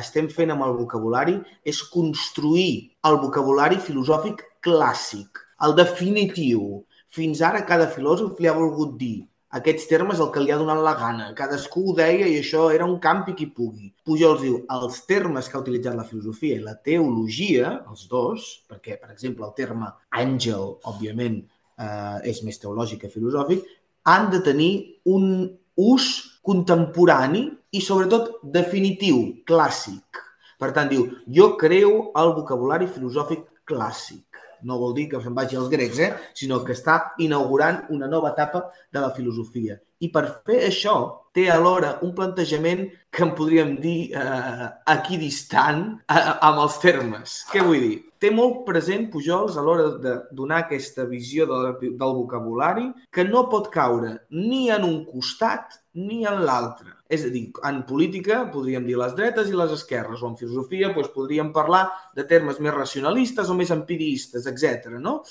estem 0.00 0.32
fent 0.32 0.54
amb 0.54 0.64
el 0.64 0.76
vocabulari 0.80 1.36
és 1.68 1.84
construir 1.92 2.94
el 3.08 3.20
vocabulari 3.20 3.76
filosòfic 3.84 4.46
clàssic, 4.64 5.44
el 5.64 5.76
definitiu. 5.76 6.86
Fins 7.12 7.40
ara 7.44 7.66
cada 7.68 7.88
filòsof 7.92 8.40
li 8.40 8.48
ha 8.48 8.56
volgut 8.56 8.96
dir 9.00 9.26
aquests 9.56 9.86
termes 9.88 10.18
el 10.20 10.28
que 10.32 10.42
li 10.42 10.52
ha 10.52 10.58
donat 10.60 10.80
la 10.84 10.94
gana. 10.98 11.28
Cadascú 11.36 11.86
ho 11.88 11.94
deia 11.96 12.26
i 12.28 12.36
això 12.40 12.66
era 12.74 12.84
un 12.88 12.98
campi 13.00 13.34
qui 13.38 13.48
pugui. 13.48 13.88
Pujol 14.04 14.36
diu, 14.42 14.58
els 14.74 15.00
termes 15.08 15.48
que 15.48 15.56
ha 15.56 15.62
utilitzat 15.62 15.96
la 15.96 16.06
filosofia 16.08 16.58
i 16.58 16.64
la 16.64 16.76
teologia, 16.84 17.78
els 17.88 18.04
dos, 18.10 18.48
perquè, 18.68 18.98
per 19.00 19.10
exemple, 19.14 19.46
el 19.48 19.56
terme 19.56 19.88
àngel, 20.20 20.74
òbviament, 20.92 21.40
eh, 21.80 22.18
és 22.28 22.42
més 22.44 22.60
teològic 22.60 23.06
que 23.06 23.12
filosòfic, 23.14 23.64
han 24.04 24.28
de 24.34 24.42
tenir 24.44 24.72
un 25.08 25.48
ús 25.78 26.06
contemporani 26.44 27.46
i, 27.72 27.80
sobretot, 27.80 28.42
definitiu, 28.42 29.22
clàssic. 29.48 30.24
Per 30.58 30.72
tant, 30.76 30.90
diu, 30.90 31.06
jo 31.32 31.54
creo 31.56 32.10
el 32.18 32.34
vocabulari 32.36 32.88
filosòfic 32.90 33.46
clàssic 33.68 34.27
no 34.62 34.78
vol 34.78 34.94
dir 34.96 35.08
que 35.10 35.20
se'n 35.22 35.36
vagi 35.36 35.58
als 35.58 35.68
grecs, 35.72 35.98
eh? 35.98 36.12
sinó 36.34 36.62
que 36.64 36.74
està 36.76 36.98
inaugurant 37.18 37.84
una 37.94 38.08
nova 38.10 38.32
etapa 38.34 38.66
de 38.92 39.04
la 39.04 39.12
filosofia. 39.14 39.78
I 40.04 40.10
per 40.14 40.24
fer 40.46 40.60
això 40.68 40.98
té 41.34 41.48
alhora 41.50 41.96
un 42.06 42.12
plantejament 42.14 42.84
que 43.14 43.24
en 43.24 43.32
podríem 43.38 43.76
dir 43.82 44.10
eh, 44.16 44.68
equidistant 44.94 45.82
eh, 46.10 46.20
amb 46.48 46.62
els 46.64 46.78
termes. 46.82 47.40
Què 47.52 47.62
vull 47.64 47.82
dir? 47.84 47.96
Té 48.18 48.32
molt 48.34 48.64
present 48.66 49.06
Pujols 49.12 49.54
a 49.54 49.62
l'hora 49.62 49.92
de 50.02 50.14
donar 50.34 50.64
aquesta 50.64 51.04
visió 51.06 51.46
del, 51.46 51.68
del 51.80 52.14
vocabulari 52.16 52.88
que 53.14 53.26
no 53.26 53.44
pot 53.52 53.70
caure 53.74 54.16
ni 54.34 54.66
en 54.74 54.86
un 54.86 55.04
costat 55.06 55.78
ni 55.98 56.24
en 56.26 56.42
l'altre. 56.46 56.96
És 57.08 57.24
a 57.24 57.30
dir, 57.32 57.46
en 57.64 57.84
política 57.88 58.42
podríem 58.52 58.86
dir 58.86 58.98
les 59.00 59.14
dretes 59.18 59.48
i 59.48 59.56
les 59.56 59.70
esquerres, 59.78 60.22
o 60.22 60.32
en 60.32 60.36
filosofia 60.40 60.90
doncs, 60.92 61.14
podríem 61.14 61.54
parlar 61.54 61.86
de 62.18 62.26
termes 62.28 62.58
més 62.60 62.74
racionalistes 62.74 63.48
o 63.48 63.56
més 63.56 63.70
empiristes, 63.74 64.50
etc. 64.50 64.98
No? 64.98 65.22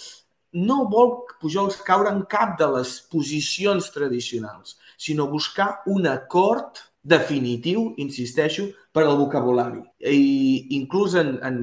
No 0.54 0.84
vol 0.92 1.14
Pujols 1.42 1.78
caure 1.86 2.12
en 2.14 2.24
cap 2.30 2.56
de 2.60 2.68
les 2.78 2.98
posicions 3.12 3.92
tradicionals, 3.94 4.78
sinó 4.98 5.28
buscar 5.30 5.84
un 5.86 6.08
acord 6.08 6.82
definitiu, 7.08 7.94
insisteixo, 8.02 8.68
per 8.92 9.06
al 9.06 9.18
vocabulari. 9.20 9.84
I 10.02 10.68
inclús 10.80 11.16
en, 11.16 11.38
en, 11.46 11.60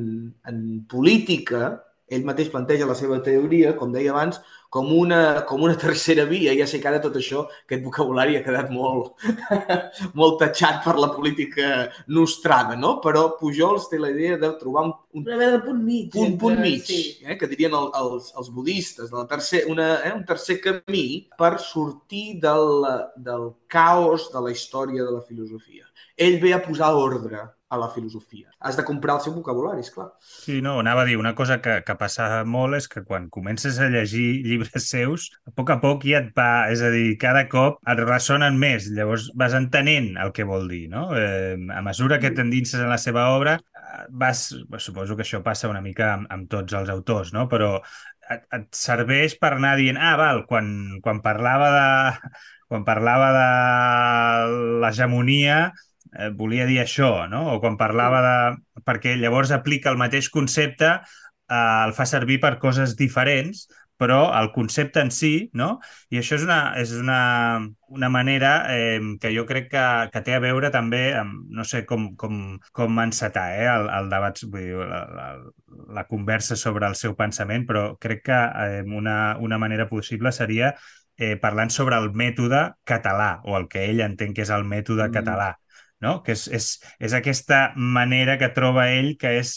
en 0.49 0.61
política, 0.88 1.75
ell 2.09 2.25
mateix 2.25 2.51
planteja 2.53 2.88
la 2.88 2.97
seva 2.97 3.18
teoria, 3.25 3.75
com 3.77 3.92
deia 3.92 4.12
abans, 4.14 4.40
com 4.74 4.90
una, 4.90 5.44
com 5.46 5.62
una 5.62 5.76
tercera 5.78 6.24
via. 6.26 6.54
Ja 6.58 6.66
sé 6.66 6.80
que 6.82 6.88
ara 6.90 6.98
tot 7.02 7.14
això, 7.20 7.44
aquest 7.62 7.84
vocabulari 7.84 8.34
ha 8.34 8.42
quedat 8.42 8.72
molt, 8.74 9.22
molt 10.18 10.40
tatxat 10.40 10.80
per 10.82 10.96
la 10.98 11.12
política 11.14 11.68
nostrada, 12.16 12.74
no? 12.74 12.96
Però 13.04 13.28
Pujols 13.38 13.87
té 13.92 14.00
la 14.02 14.10
idea 14.10 14.40
de 14.40 14.50
trobar 14.58 14.87
un, 14.88 14.92
un, 15.14 15.22
una 15.22 15.38
mena 15.38 15.52
de 15.52 15.62
punt 15.62 15.78
mig. 15.87 16.18
Un 16.18 16.34
punt 16.42 16.58
mig, 16.58 16.82
sí. 16.90 17.00
eh, 17.22 17.38
que 17.38 17.50
dirien 17.52 17.76
el, 17.78 17.87
els, 18.00 18.32
els 18.34 18.50
budistes, 18.50 19.12
de 19.12 19.20
la 19.20 19.28
tercer, 19.30 19.62
una, 19.70 19.88
eh, 20.02 20.10
un 20.16 20.26
tercer 20.26 20.58
camí 20.64 21.06
per 21.38 21.54
sortir 21.62 22.40
del, 22.42 22.88
del 23.14 23.52
caos 23.70 24.26
de 24.34 24.42
la 24.42 24.50
història 24.58 25.06
de 25.06 25.20
la 25.20 25.22
filosofia. 25.22 25.87
Ell 26.18 26.40
ve 26.42 26.50
a 26.54 26.62
posar 26.66 26.96
ordre 26.98 27.46
a 27.74 27.80
la 27.80 27.90
filosofia. 27.92 28.48
Has 28.60 28.78
de 28.78 28.84
comprar 28.87 29.18
el 29.18 29.24
seu 29.24 29.34
vocabulari, 29.34 29.84
és 29.84 29.90
clar. 29.94 30.08
Sí, 30.24 30.60
no, 30.64 30.78
anava 30.80 31.02
a 31.04 31.08
dir, 31.08 31.18
una 31.20 31.34
cosa 31.38 31.60
que, 31.64 31.80
que 31.87 31.96
passa 32.00 32.28
molt 32.48 32.78
és 32.78 32.88
que 32.90 33.04
quan 33.06 33.28
comences 33.34 33.78
a 33.82 33.90
llegir 33.92 34.26
llibres 34.46 34.88
seus, 34.90 35.28
a 35.48 35.54
poc 35.54 35.74
a 35.74 35.78
poc 35.82 36.06
ja 36.08 36.22
et 36.22 36.32
va... 36.38 36.48
És 36.72 36.82
a 36.84 36.90
dir, 36.94 37.14
cada 37.20 37.44
cop 37.52 37.78
et 37.90 38.02
ressonen 38.04 38.58
més, 38.60 38.88
llavors 38.94 39.28
vas 39.38 39.56
entenent 39.58 40.14
el 40.22 40.32
que 40.37 40.48
vol 40.48 40.68
dir, 40.70 40.87
no? 40.92 41.08
Eh, 41.18 41.54
a 41.74 41.82
mesura 41.84 42.20
que 42.22 42.32
t'endinses 42.34 42.80
en 42.80 42.90
la 42.92 43.00
seva 43.00 43.28
obra, 43.37 43.58
vas... 44.10 44.48
Suposo 44.84 45.16
que 45.16 45.24
això 45.24 45.40
passa 45.44 45.70
una 45.70 45.82
mica 45.84 46.10
amb, 46.14 46.26
amb 46.34 46.50
tots 46.50 46.74
els 46.76 46.90
autors, 46.92 47.32
no? 47.37 47.46
Però 47.50 47.76
et, 48.30 48.42
et 48.56 48.66
serveix 48.76 49.38
per 49.40 49.54
anar 49.54 49.76
dient, 49.80 50.00
ah, 50.00 50.16
val, 50.20 50.44
quan, 50.50 50.66
quan 51.04 51.22
parlava 51.24 51.70
de 51.74 51.88
quan 52.68 52.84
parlava 52.87 53.28
de 53.37 53.48
l'hegemonia, 54.82 55.58
eh, 56.12 56.31
volia 56.37 56.67
dir 56.69 56.81
això, 56.83 57.27
no? 57.31 57.47
O 57.55 57.61
quan 57.62 57.79
parlava 57.81 58.23
de... 58.25 58.37
Perquè 58.85 59.14
llavors 59.17 59.53
aplica 59.55 59.93
el 59.93 60.01
mateix 60.01 60.29
concepte, 60.33 60.90
eh, 61.49 61.57
el 61.87 61.95
fa 61.97 62.07
servir 62.09 62.40
per 62.43 62.59
coses 62.62 62.97
diferents, 62.99 63.67
però 63.97 64.19
el 64.35 64.51
concepte 64.53 65.01
en 65.01 65.11
si, 65.14 65.51
no? 65.55 65.79
I 66.11 66.19
això 66.21 66.37
és 66.38 66.45
una, 66.47 66.59
és 66.81 66.93
una, 66.99 67.19
una 67.95 68.11
manera 68.11 68.53
eh, 68.75 68.99
que 69.21 69.31
jo 69.37 69.45
crec 69.47 69.71
que, 69.71 69.85
que 70.12 70.23
té 70.27 70.35
a 70.35 70.43
veure 70.43 70.71
també 70.75 71.05
amb, 71.17 71.47
no 71.55 71.64
sé 71.69 71.85
com, 71.87 72.11
com, 72.19 72.40
com 72.75 73.01
encetar 73.05 73.47
eh, 73.55 73.69
el, 73.71 73.88
el 74.01 74.11
debat, 74.12 74.43
vull 74.51 74.67
dir, 74.67 74.88
la, 74.90 75.05
la, 75.14 75.29
la 76.01 76.07
conversa 76.11 76.59
sobre 76.59 76.90
el 76.90 76.99
seu 76.99 77.14
pensament, 77.19 77.67
però 77.71 77.87
crec 78.03 78.27
que 78.31 78.40
eh, 78.67 78.83
una, 78.85 79.37
una 79.38 79.61
manera 79.62 79.88
possible 79.88 80.35
seria 80.35 80.75
eh, 81.17 81.37
parlant 81.40 81.71
sobre 81.71 81.99
el 82.03 82.11
mètode 82.12 82.67
català, 82.85 83.38
o 83.45 83.57
el 83.59 83.69
que 83.71 83.87
ell 83.90 84.03
entén 84.03 84.35
que 84.35 84.43
és 84.43 84.51
el 84.55 84.67
mètode 84.67 85.07
mm. 85.07 85.14
català 85.14 85.53
no? 86.05 86.19
que 86.25 86.35
és, 86.37 86.47
és, 86.53 86.71
és 87.01 87.17
aquesta 87.17 87.71
manera 87.77 88.37
que 88.40 88.53
troba 88.55 88.90
ell 88.93 89.14
que 89.21 89.38
és 89.40 89.57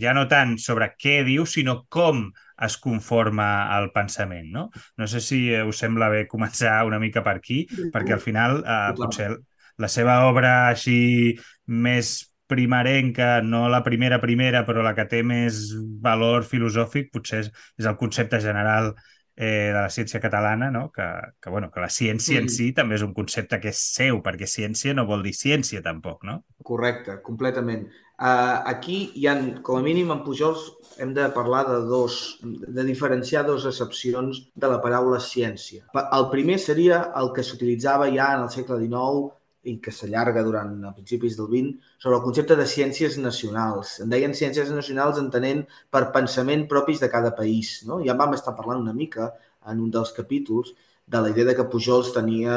ja 0.00 0.14
no 0.16 0.26
tant 0.30 0.56
sobre 0.58 0.92
què 0.98 1.20
diu, 1.26 1.44
sinó 1.46 1.82
com 1.92 2.28
es 2.66 2.78
conforma 2.82 3.68
el 3.76 3.90
pensament. 3.94 4.48
No, 4.54 4.68
no 4.98 5.10
sé 5.10 5.22
si 5.22 5.42
us 5.58 5.82
sembla 5.84 6.10
bé 6.14 6.24
començar 6.30 6.80
una 6.88 6.98
mica 7.02 7.22
per 7.26 7.36
aquí, 7.38 7.64
perquè 7.92 8.16
al 8.16 8.24
final 8.24 8.62
eh, 8.64 8.80
potser 8.98 9.30
la 9.78 9.90
seva 9.92 10.24
obra 10.26 10.54
així 10.72 11.36
més 11.66 12.16
primerenca, 12.48 13.42
no 13.44 13.66
la 13.68 13.82
primera 13.84 14.18
primera, 14.22 14.64
però 14.66 14.82
la 14.82 14.94
que 14.96 15.04
té 15.06 15.20
més 15.22 15.68
valor 16.02 16.46
filosòfic, 16.48 17.12
potser 17.12 17.44
és, 17.44 17.52
és 17.78 17.86
el 17.86 17.98
concepte 18.00 18.40
general 18.42 18.94
eh, 18.94 19.17
de 19.38 19.76
la 19.76 19.90
ciència 19.94 20.18
catalana, 20.18 20.70
no? 20.74 20.88
que, 20.90 21.06
que, 21.38 21.50
bueno, 21.50 21.70
que 21.70 21.84
la 21.84 21.92
ciència 21.92 22.40
mm. 22.40 22.42
en 22.42 22.50
si 22.50 22.72
també 22.74 22.98
és 22.98 23.06
un 23.06 23.14
concepte 23.14 23.60
que 23.62 23.70
és 23.70 23.80
seu, 23.94 24.18
perquè 24.24 24.48
ciència 24.50 24.96
no 24.96 25.06
vol 25.06 25.22
dir 25.22 25.36
ciència 25.36 25.82
tampoc, 25.84 26.24
no? 26.26 26.40
Correcte, 26.66 27.20
completament. 27.22 27.86
Uh, 28.18 28.66
aquí 28.66 29.12
hi 29.14 29.28
han, 29.30 29.60
com 29.62 29.78
a 29.78 29.82
mínim 29.84 30.10
en 30.10 30.24
Pujols, 30.26 30.64
hem 30.98 31.12
de 31.14 31.28
parlar 31.30 31.62
de 31.68 31.76
dos, 31.86 32.38
de 32.42 32.82
diferenciar 32.82 33.44
dues 33.46 33.66
accepcions 33.70 34.40
de 34.58 34.70
la 34.72 34.80
paraula 34.82 35.20
ciència. 35.22 35.84
El 35.94 36.26
primer 36.32 36.58
seria 36.58 37.04
el 37.20 37.30
que 37.36 37.46
s'utilitzava 37.46 38.10
ja 38.10 38.32
en 38.34 38.48
el 38.48 38.50
segle 38.50 38.80
XIX 38.82 39.37
i 39.68 39.76
que 39.84 39.92
s'allarga 39.94 40.42
durant 40.46 40.72
a 40.88 40.92
principis 40.96 41.36
del 41.38 41.48
20, 41.52 41.74
sobre 42.02 42.18
el 42.18 42.24
concepte 42.24 42.56
de 42.58 42.66
ciències 42.68 43.18
nacionals. 43.22 43.98
En 44.04 44.12
deien 44.12 44.34
ciències 44.36 44.72
nacionals 44.74 45.20
entenent 45.22 45.64
per 45.94 46.08
pensament 46.14 46.66
propis 46.70 47.02
de 47.04 47.10
cada 47.12 47.34
país. 47.36 47.78
No? 47.88 48.00
Ja 48.04 48.16
vam 48.18 48.36
estar 48.36 48.56
parlant 48.58 48.84
una 48.84 48.96
mica 48.96 49.32
en 49.68 49.82
un 49.84 49.90
dels 49.94 50.14
capítols 50.16 50.74
de 51.08 51.20
la 51.24 51.30
idea 51.30 51.44
de 51.48 51.56
que 51.56 51.68
Pujols 51.72 52.12
tenia, 52.12 52.56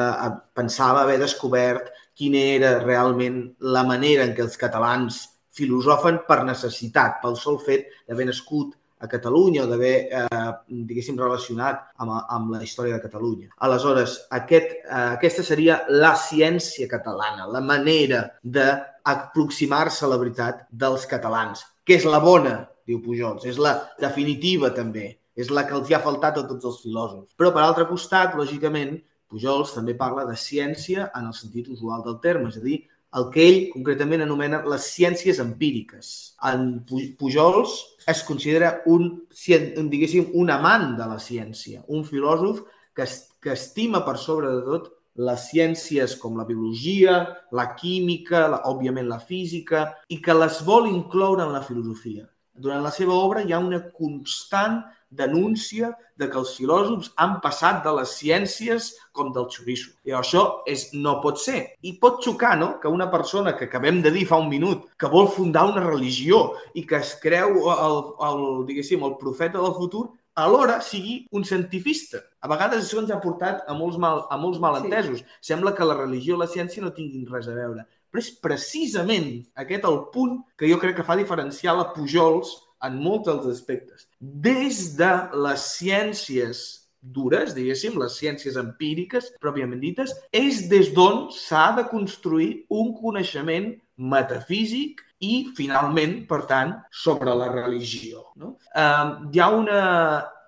pensava 0.53 1.03
haver 1.05 1.19
descobert 1.21 1.91
quina 2.17 2.41
era 2.57 2.71
realment 2.83 3.43
la 3.75 3.85
manera 3.87 4.25
en 4.27 4.35
què 4.35 4.43
els 4.43 4.59
catalans 4.59 5.21
filosofen 5.55 6.21
per 6.27 6.41
necessitat, 6.47 7.19
pel 7.23 7.37
sol 7.39 7.59
fet 7.63 7.87
d'haver 8.07 8.27
nascut 8.29 8.75
a 9.01 9.07
Catalunya 9.09 9.63
o 9.63 9.67
d'haver, 9.67 9.95
eh, 10.13 10.51
diguéssim, 10.69 11.17
relacionat 11.19 11.91
amb, 11.97 12.13
amb 12.29 12.51
la 12.53 12.61
història 12.63 12.95
de 12.95 13.03
Catalunya. 13.07 13.49
Aleshores, 13.57 14.27
aquest, 14.29 14.75
eh, 14.83 15.05
aquesta 15.17 15.43
seria 15.43 15.81
la 15.89 16.13
ciència 16.15 16.87
catalana, 16.87 17.47
la 17.49 17.61
manera 17.61 18.21
d'aproximar-se 18.43 20.05
a 20.05 20.11
la 20.11 20.19
veritat 20.21 20.67
dels 20.69 21.07
catalans, 21.09 21.65
que 21.83 21.97
és 21.97 22.05
la 22.05 22.19
bona, 22.19 22.69
diu 22.85 23.01
Pujols, 23.01 23.45
és 23.49 23.57
la 23.57 23.73
definitiva 23.99 24.71
també, 24.75 25.17
és 25.35 25.49
la 25.49 25.65
que 25.65 25.73
els 25.73 25.89
hi 25.89 25.95
ha 25.95 26.03
faltat 26.03 26.37
a 26.37 26.47
tots 26.47 26.65
els 26.65 26.81
filòsofs. 26.83 27.33
Però, 27.39 27.51
per 27.51 27.65
altre 27.65 27.87
costat, 27.89 28.35
lògicament, 28.37 28.99
Pujols 29.31 29.73
també 29.73 29.95
parla 29.95 30.25
de 30.27 30.35
ciència 30.35 31.09
en 31.15 31.29
el 31.29 31.33
sentit 31.33 31.69
usual 31.71 32.03
del 32.03 32.19
terme, 32.19 32.49
és 32.51 32.57
a 32.59 32.65
dir, 32.65 32.81
el 33.19 33.27
que 33.33 33.43
ell 33.43 33.59
concretament 33.73 34.23
anomena 34.23 34.61
les 34.71 34.85
ciències 34.93 35.41
empíriques. 35.43 36.11
En 36.47 36.85
Pujols 37.19 37.73
es 38.11 38.23
considera 38.27 38.77
un, 38.87 39.11
diguéssim, 39.35 40.31
un 40.39 40.51
amant 40.53 40.95
de 40.99 41.07
la 41.09 41.19
ciència, 41.19 41.83
un 41.91 42.05
filòsof 42.07 42.63
que, 42.95 43.07
que 43.43 43.55
estima 43.57 44.05
per 44.07 44.17
sobre 44.19 44.53
de 44.55 44.63
tot 44.67 44.91
les 45.21 45.43
ciències 45.49 46.15
com 46.21 46.37
la 46.39 46.47
biologia, 46.47 47.17
la 47.51 47.67
química, 47.75 48.45
la, 48.47 48.61
òbviament 48.71 49.09
la 49.11 49.19
física, 49.19 49.89
i 50.07 50.21
que 50.23 50.37
les 50.37 50.61
vol 50.63 50.87
incloure 50.87 51.43
en 51.43 51.51
la 51.51 51.63
filosofia. 51.67 52.29
Durant 52.55 52.83
la 52.83 52.93
seva 52.95 53.15
obra 53.17 53.43
hi 53.43 53.51
ha 53.51 53.59
una 53.59 53.81
constant 53.91 54.81
denúncia 55.11 55.91
de 56.15 56.29
que 56.31 56.39
els 56.39 56.53
filòsofs 56.55 57.11
han 57.21 57.37
passat 57.43 57.81
de 57.83 57.91
les 57.97 58.13
ciències 58.15 58.91
com 59.11 59.31
del 59.35 59.49
xoriço. 59.51 59.91
I 60.07 60.15
això 60.15 60.63
és, 60.69 60.87
no 60.93 61.17
pot 61.23 61.41
ser. 61.43 61.75
I 61.83 61.97
pot 62.01 62.23
xocar, 62.23 62.55
no?, 62.57 62.71
que 62.81 62.87
una 62.87 63.09
persona 63.11 63.53
que 63.57 63.67
acabem 63.67 64.01
de 64.01 64.13
dir 64.15 64.25
fa 64.29 64.39
un 64.39 64.49
minut 64.49 64.87
que 64.97 65.11
vol 65.11 65.29
fundar 65.35 65.67
una 65.69 65.83
religió 65.83 66.41
i 66.73 66.85
que 66.87 67.01
es 67.03 67.13
creu 67.21 67.59
el, 67.75 68.01
el, 68.29 68.43
diguéssim, 68.69 69.03
el 69.03 69.17
profeta 69.19 69.59
del 69.59 69.75
futur, 69.77 70.07
alhora 70.35 70.79
sigui 70.81 71.25
un 71.35 71.43
cientifista. 71.43 72.23
A 72.39 72.49
vegades 72.51 72.85
això 72.85 73.01
ens 73.01 73.11
ha 73.11 73.19
portat 73.23 73.65
a 73.67 73.75
molts, 73.77 73.99
mal, 73.99 74.23
a 74.31 74.37
molts 74.39 74.61
malentesos. 74.63 75.19
Sí. 75.19 75.39
Sembla 75.51 75.75
que 75.75 75.87
la 75.87 75.97
religió 75.99 76.37
i 76.37 76.41
la 76.41 76.49
ciència 76.49 76.83
no 76.83 76.95
tinguin 76.95 77.27
res 77.29 77.51
a 77.51 77.57
veure. 77.57 77.85
Però 78.11 78.23
és 78.23 78.31
precisament 78.43 79.33
aquest 79.59 79.85
el 79.87 79.99
punt 80.13 80.39
que 80.59 80.69
jo 80.71 80.79
crec 80.79 80.97
que 80.99 81.07
fa 81.07 81.19
diferenciar 81.19 81.77
la 81.77 81.91
Pujols 81.95 82.55
en 82.83 82.97
molts 82.99 83.27
dels 83.29 83.47
aspectes. 83.51 84.07
Des 84.21 84.95
de 84.99 85.11
les 85.43 85.67
ciències 85.79 86.81
dures, 87.01 87.55
diguéssim, 87.57 87.95
les 87.97 88.13
ciències 88.13 88.57
empíriques, 88.61 89.31
pròpiament 89.41 89.81
dites, 89.81 90.13
és 90.31 90.67
des 90.69 90.91
d'on 90.93 91.31
s'ha 91.33 91.71
de 91.79 91.87
construir 91.89 92.67
un 92.69 92.93
coneixement 92.93 93.71
metafísic 93.97 95.01
i, 95.21 95.49
finalment, 95.57 96.21
per 96.29 96.43
tant, 96.49 96.75
sobre 96.93 97.33
la 97.37 97.49
religió. 97.49 98.27
No? 98.37 98.55
Eh, 98.75 99.09
hi 99.33 99.41
ha 99.41 99.49
una... 99.57 99.81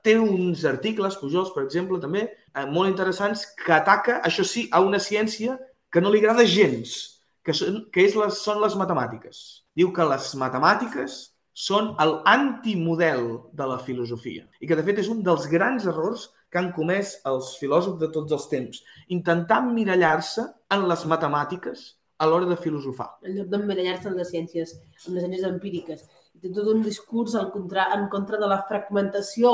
Té 0.03 0.17
uns 0.19 0.65
articles, 0.67 1.15
Pujols, 1.15 1.53
per 1.55 1.61
exemple, 1.63 1.95
també, 2.03 2.25
eh, 2.27 2.63
molt 2.67 2.89
interessants, 2.89 3.45
que 3.55 3.71
ataca, 3.71 4.17
això 4.27 4.43
sí, 4.43 4.65
a 4.67 4.81
una 4.83 4.99
ciència 4.99 5.55
que 5.87 6.01
no 6.03 6.11
li 6.11 6.19
agrada 6.19 6.43
gens, 6.43 7.21
que, 7.39 7.55
són, 7.55 7.85
que 7.87 8.03
és 8.03 8.17
les, 8.19 8.41
són 8.43 8.59
les 8.59 8.75
matemàtiques. 8.75 9.39
Diu 9.79 9.93
que 9.95 10.09
les 10.09 10.27
matemàtiques 10.41 11.15
són 11.53 11.91
l'antimodel 11.97 13.25
de 13.53 13.65
la 13.69 13.77
filosofia 13.77 14.47
i 14.59 14.67
que, 14.67 14.75
de 14.75 14.85
fet, 14.85 15.03
és 15.03 15.09
un 15.13 15.21
dels 15.25 15.45
grans 15.51 15.85
errors 15.89 16.31
que 16.49 16.59
han 16.61 16.71
comès 16.73 17.15
els 17.29 17.55
filòsofs 17.57 17.99
de 18.01 18.09
tots 18.13 18.33
els 18.35 18.47
temps, 18.49 18.81
intentar 19.13 19.63
mirallar-se 19.65 20.45
en 20.73 20.87
les 20.89 21.05
matemàtiques 21.09 21.85
a 22.17 22.27
l'hora 22.29 22.49
de 22.49 22.57
filosofar. 22.57 23.09
En 23.25 23.37
lloc 23.37 23.47
d'emmirallar-se 23.51 24.09
en 24.09 24.17
les 24.19 24.29
ciències, 24.29 24.75
en 25.07 25.15
les 25.15 25.25
ciències 25.25 25.47
empíriques. 25.49 26.03
Té 26.41 26.51
tot 26.53 26.69
un 26.73 26.83
discurs 26.85 27.33
en 27.39 27.49
contra, 27.53 27.87
en 27.95 28.05
contra 28.11 28.37
de 28.41 28.49
la 28.49 28.61
fragmentació 28.69 29.53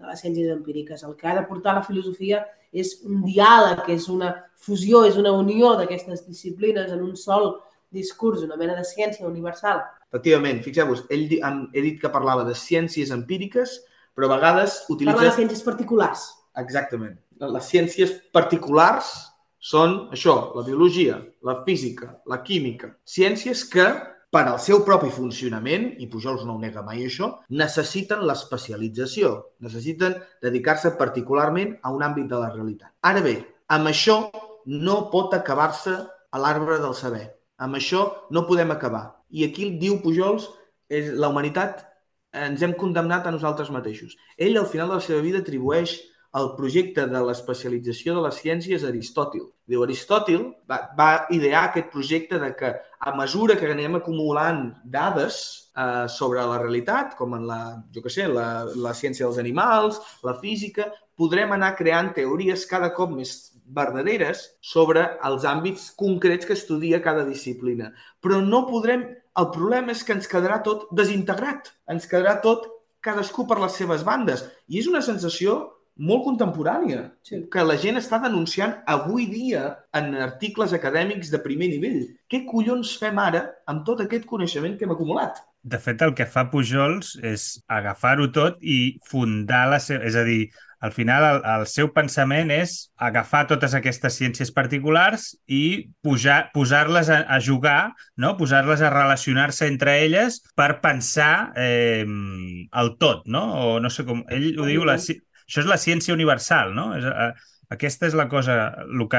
de 0.00 0.08
les 0.08 0.22
ciències 0.24 0.50
empíriques. 0.54 1.04
El 1.06 1.16
que 1.16 1.28
ha 1.28 1.36
de 1.38 1.46
portar 1.46 1.76
la 1.78 1.86
filosofia 1.86 2.42
és 2.72 2.96
un 3.06 3.22
diàleg, 3.26 3.86
és 3.94 4.08
una 4.12 4.32
fusió, 4.56 5.04
és 5.06 5.18
una 5.20 5.32
unió 5.36 5.74
d'aquestes 5.78 6.26
disciplines 6.26 6.90
en 6.90 7.02
un 7.06 7.16
sol 7.16 7.52
discurs, 7.90 8.44
una 8.46 8.58
mena 8.58 8.76
de 8.78 8.86
ciència 8.86 9.26
universal. 9.28 9.82
Efectivament, 10.10 10.60
fixeu-vos, 10.64 11.04
ell 11.14 11.26
he 11.30 11.82
dit 11.84 12.00
que 12.02 12.10
parlava 12.10 12.42
de 12.46 12.56
ciències 12.58 13.12
empíriques, 13.14 13.78
però 14.14 14.26
a 14.26 14.34
vegades 14.34 14.82
utilitza... 14.90 15.16
Parla 15.16 15.30
de 15.30 15.36
ciències 15.38 15.62
particulars. 15.62 16.24
Exactament. 16.58 17.18
Les 17.40 17.68
ciències 17.70 18.16
particulars 18.34 19.12
són 19.60 20.08
això, 20.10 20.50
la 20.56 20.64
biologia, 20.66 21.20
la 21.46 21.60
física, 21.66 22.16
la 22.26 22.40
química. 22.42 22.90
Ciències 23.06 23.62
que, 23.70 23.86
per 24.34 24.42
al 24.48 24.58
seu 24.62 24.82
propi 24.86 25.12
funcionament, 25.14 25.86
i 26.02 26.08
Pujols 26.10 26.42
no 26.48 26.56
ho 26.56 26.62
nega 26.62 26.82
mai 26.82 27.04
això, 27.06 27.30
necessiten 27.62 28.26
l'especialització, 28.26 29.32
necessiten 29.62 30.18
dedicar-se 30.42 30.96
particularment 30.98 31.76
a 31.82 31.94
un 31.94 32.02
àmbit 32.02 32.26
de 32.30 32.40
la 32.40 32.50
realitat. 32.50 32.90
Ara 33.06 33.22
bé, 33.22 33.36
amb 33.70 33.92
això 33.92 34.24
no 34.66 34.98
pot 35.14 35.38
acabar-se 35.38 35.94
a 36.30 36.42
l'arbre 36.42 36.82
del 36.82 36.98
saber. 36.98 37.28
Amb 37.60 37.76
això 37.78 38.04
no 38.34 38.46
podem 38.48 38.74
acabar. 38.74 39.19
I 39.30 39.46
aquí 39.46 39.70
diu 39.80 40.00
Pujols, 40.02 40.48
és 40.90 41.10
la 41.14 41.30
humanitat 41.30 41.86
ens 42.34 42.62
hem 42.62 42.74
condemnat 42.78 43.26
a 43.26 43.34
nosaltres 43.34 43.70
mateixos. 43.74 44.16
Ell, 44.38 44.58
al 44.58 44.68
final 44.70 44.90
de 44.90 44.98
la 44.98 45.04
seva 45.04 45.22
vida, 45.22 45.42
atribueix 45.42 45.96
el 46.38 46.52
projecte 46.54 47.06
de 47.10 47.20
l'especialització 47.26 48.14
de 48.14 48.22
les 48.22 48.36
ciències 48.38 48.84
a 48.84 48.90
Aristòtil. 48.92 49.48
Diu, 49.66 49.82
Aristòtil 49.82 50.44
va, 50.70 50.78
va 50.98 51.08
idear 51.34 51.64
aquest 51.66 51.90
projecte 51.90 52.38
de 52.38 52.52
que 52.58 52.70
a 52.78 53.14
mesura 53.18 53.56
que 53.58 53.70
anem 53.72 53.98
acumulant 53.98 54.68
dades 54.84 55.40
eh, 55.74 56.06
sobre 56.06 56.44
la 56.46 56.60
realitat, 56.62 57.16
com 57.18 57.34
en 57.34 57.48
la, 57.50 57.60
jo 57.94 58.04
que 58.04 58.12
sé, 58.14 58.28
la, 58.30 58.62
la 58.78 58.94
ciència 58.94 59.26
dels 59.26 59.40
animals, 59.42 59.98
la 60.26 60.36
física, 60.38 60.86
podrem 61.18 61.56
anar 61.56 61.74
creant 61.78 62.12
teories 62.16 62.62
cada 62.70 62.92
cop 62.94 63.10
més 63.16 63.34
verdaderes 63.70 64.46
sobre 64.62 65.02
els 65.26 65.44
àmbits 65.46 65.90
concrets 65.98 66.46
que 66.46 66.54
estudia 66.54 67.02
cada 67.02 67.26
disciplina. 67.26 67.90
Però 68.22 68.38
no 68.44 68.68
podrem... 68.70 69.08
El 69.38 69.50
problema 69.54 69.94
és 69.94 70.02
que 70.06 70.16
ens 70.16 70.28
quedarà 70.30 70.60
tot 70.66 70.88
desintegrat. 70.96 71.70
Ens 71.92 72.08
quedarà 72.10 72.40
tot 72.42 72.66
cadascú 73.04 73.46
per 73.48 73.60
les 73.60 73.76
seves 73.78 74.02
bandes. 74.06 74.42
I 74.68 74.80
és 74.82 74.88
una 74.90 75.02
sensació 75.04 75.60
molt 76.00 76.24
contemporània, 76.24 77.02
sí. 77.26 77.42
que 77.52 77.62
la 77.66 77.76
gent 77.80 78.00
està 78.00 78.20
denunciant 78.22 78.72
avui 78.88 79.26
dia 79.28 79.66
en 79.96 80.14
articles 80.16 80.72
acadèmics 80.76 81.32
de 81.32 81.40
primer 81.44 81.68
nivell. 81.74 82.06
Què 82.30 82.42
collons 82.48 82.94
fem 83.00 83.20
ara 83.20 83.44
amb 83.68 83.84
tot 83.88 84.00
aquest 84.04 84.24
coneixement 84.30 84.78
que 84.78 84.88
hem 84.88 84.94
acumulat? 84.96 85.42
De 85.60 85.76
fet, 85.76 86.00
el 86.00 86.14
que 86.16 86.24
fa 86.24 86.46
Pujols 86.48 87.18
és 87.26 87.50
agafar-ho 87.68 88.30
tot 88.32 88.56
i 88.64 88.96
fundar 89.10 89.66
la 89.68 89.80
seva... 89.84 90.06
És 90.08 90.16
a 90.16 90.24
dir, 90.24 90.46
al 90.80 90.92
final 90.96 91.26
el, 91.28 91.40
el 91.44 91.66
seu 91.68 91.90
pensament 91.92 92.50
és 92.54 92.74
agafar 92.96 93.44
totes 93.50 93.74
aquestes 93.76 94.16
ciències 94.16 94.52
particulars 94.56 95.30
i 95.46 95.90
posar-les 96.02 97.12
a, 97.12 97.20
a 97.28 97.38
jugar, 97.44 97.92
no? 98.16 98.32
posar-les 98.40 98.80
a 98.80 98.92
relacionar-se 98.92 99.68
entre 99.68 99.98
elles 100.06 100.40
per 100.56 100.80
pensar 100.80 101.52
eh, 101.60 102.04
el 102.04 102.94
tot, 102.98 103.26
no? 103.28 103.44
O 103.60 103.78
no 103.84 103.92
sé 103.92 104.08
com... 104.08 104.24
Ell 104.32 104.54
ho 104.56 104.68
diu, 104.68 104.88
la, 104.88 104.96
això 104.96 105.62
és 105.62 105.68
la 105.68 105.80
ciència 105.80 106.16
universal, 106.16 106.72
no? 106.76 106.90
És, 106.96 107.04
eh, 107.04 107.32
Aquesta 107.70 108.08
és 108.08 108.16
la 108.18 108.24
cosa, 108.26 108.54
el 108.82 109.04
que 109.06 109.18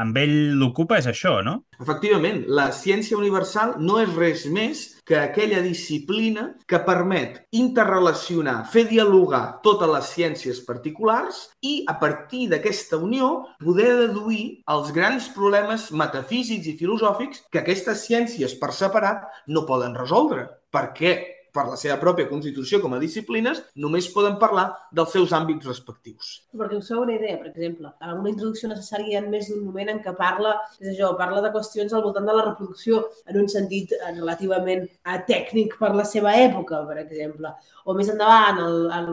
amb 0.00 0.18
ell 0.20 0.34
l'ocupa 0.60 1.00
és 1.00 1.08
això, 1.10 1.40
no? 1.42 1.56
Efectivament, 1.82 2.44
la 2.46 2.68
ciència 2.70 3.18
universal 3.18 3.74
no 3.82 3.96
és 3.98 4.12
res 4.14 4.44
més 4.54 4.84
que 5.08 5.16
aquella 5.16 5.62
disciplina 5.64 6.50
que 6.68 6.78
permet 6.84 7.38
interrelacionar, 7.56 8.58
fer 8.68 8.84
dialogar 8.90 9.62
totes 9.64 9.88
les 9.88 10.10
ciències 10.12 10.60
particulars 10.66 11.38
i, 11.64 11.80
a 11.88 11.96
partir 12.02 12.44
d'aquesta 12.52 13.00
unió, 13.00 13.30
poder 13.64 13.88
deduir 14.02 14.44
els 14.68 14.92
grans 14.92 15.30
problemes 15.32 15.88
metafísics 15.96 16.68
i 16.68 16.76
filosòfics 16.76 17.46
que 17.48 17.64
aquestes 17.64 18.04
ciències 18.04 18.58
per 18.60 18.74
separat 18.76 19.24
no 19.48 19.64
poden 19.64 19.96
resoldre. 19.96 20.44
Per 20.68 20.90
què? 20.92 21.16
Per 21.58 21.66
la 21.66 21.78
seva 21.80 21.98
pròpia 22.02 22.28
constitució 22.30 22.78
com 22.82 22.94
a 22.94 23.02
disciplines, 23.02 23.60
només 23.84 24.10
poden 24.14 24.38
parlar 24.42 24.68
dels 24.94 25.10
seus 25.14 25.34
àmbits 25.34 25.66
respectius. 25.66 26.30
Perquè 26.58 26.78
us 26.78 26.90
feu 26.92 27.02
una 27.02 27.16
idea, 27.16 27.38
per 27.40 27.50
exemple, 27.50 27.90
en 28.04 28.14
una 28.20 28.30
introducció 28.32 28.70
necessària 28.70 29.08
hi 29.08 29.18
ha 29.18 29.24
més 29.26 29.50
d'un 29.50 29.64
moment 29.66 29.90
en 29.92 30.02
què 30.04 30.14
parla, 30.18 30.54
és 30.78 30.92
això, 30.92 31.10
parla 31.18 31.42
de 31.44 31.52
qüestions 31.54 31.94
al 31.94 32.04
voltant 32.06 32.28
de 32.28 32.36
la 32.36 32.44
reproducció 32.50 33.02
en 33.26 33.40
un 33.42 33.50
sentit 33.50 33.94
eh, 33.96 34.12
relativament 34.12 34.86
eh, 34.86 35.18
tècnic 35.28 35.74
per 35.80 35.94
la 35.96 36.06
seva 36.06 36.36
època, 36.38 36.84
per 36.86 37.00
exemple. 37.02 37.52
O 37.88 37.94
més 37.96 38.10
endavant, 38.12 38.58
el, 38.60 38.78
el, 38.92 39.06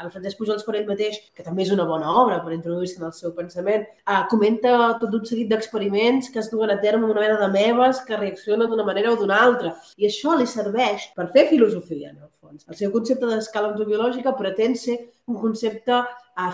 el 0.00 0.10
Francesc 0.10 0.40
Pujols 0.40 0.64
per 0.66 0.78
ell 0.78 0.88
mateix, 0.88 1.20
que 1.36 1.44
també 1.46 1.66
és 1.66 1.72
una 1.74 1.86
bona 1.88 2.10
obra 2.22 2.40
per 2.44 2.54
introduir-se 2.56 2.98
en 3.00 3.08
el 3.10 3.14
seu 3.16 3.34
pensament, 3.36 3.84
eh, 3.84 4.22
comenta 4.32 4.74
tot 5.02 5.14
un 5.20 5.26
seguit 5.28 5.50
d'experiments 5.52 6.30
que 6.32 6.40
es 6.42 6.50
duen 6.52 6.72
a 6.72 6.78
terme 6.82 7.04
amb 7.04 7.14
una 7.14 7.24
mena 7.26 7.38
de 7.42 7.50
meves 7.52 8.00
que 8.08 8.18
reaccionen 8.18 8.70
d'una 8.70 8.86
manera 8.88 9.12
o 9.12 9.18
d'una 9.20 9.38
altra. 9.46 9.74
I 10.00 10.08
això 10.08 10.34
li 10.38 10.48
serveix 10.50 11.10
per 11.14 11.28
fer 11.36 11.46
filosofia 11.52 11.83
filosofia, 11.84 12.10
en 12.10 12.22
el 12.22 12.30
fons. 12.40 12.64
El 12.68 12.76
seu 12.78 12.92
concepte 12.92 13.28
d'escala 13.28 13.72
ontològica 13.72 14.34
pretén 14.38 14.76
ser 14.76 14.96
un 15.28 15.38
concepte 15.40 16.00
uh, 16.00 16.50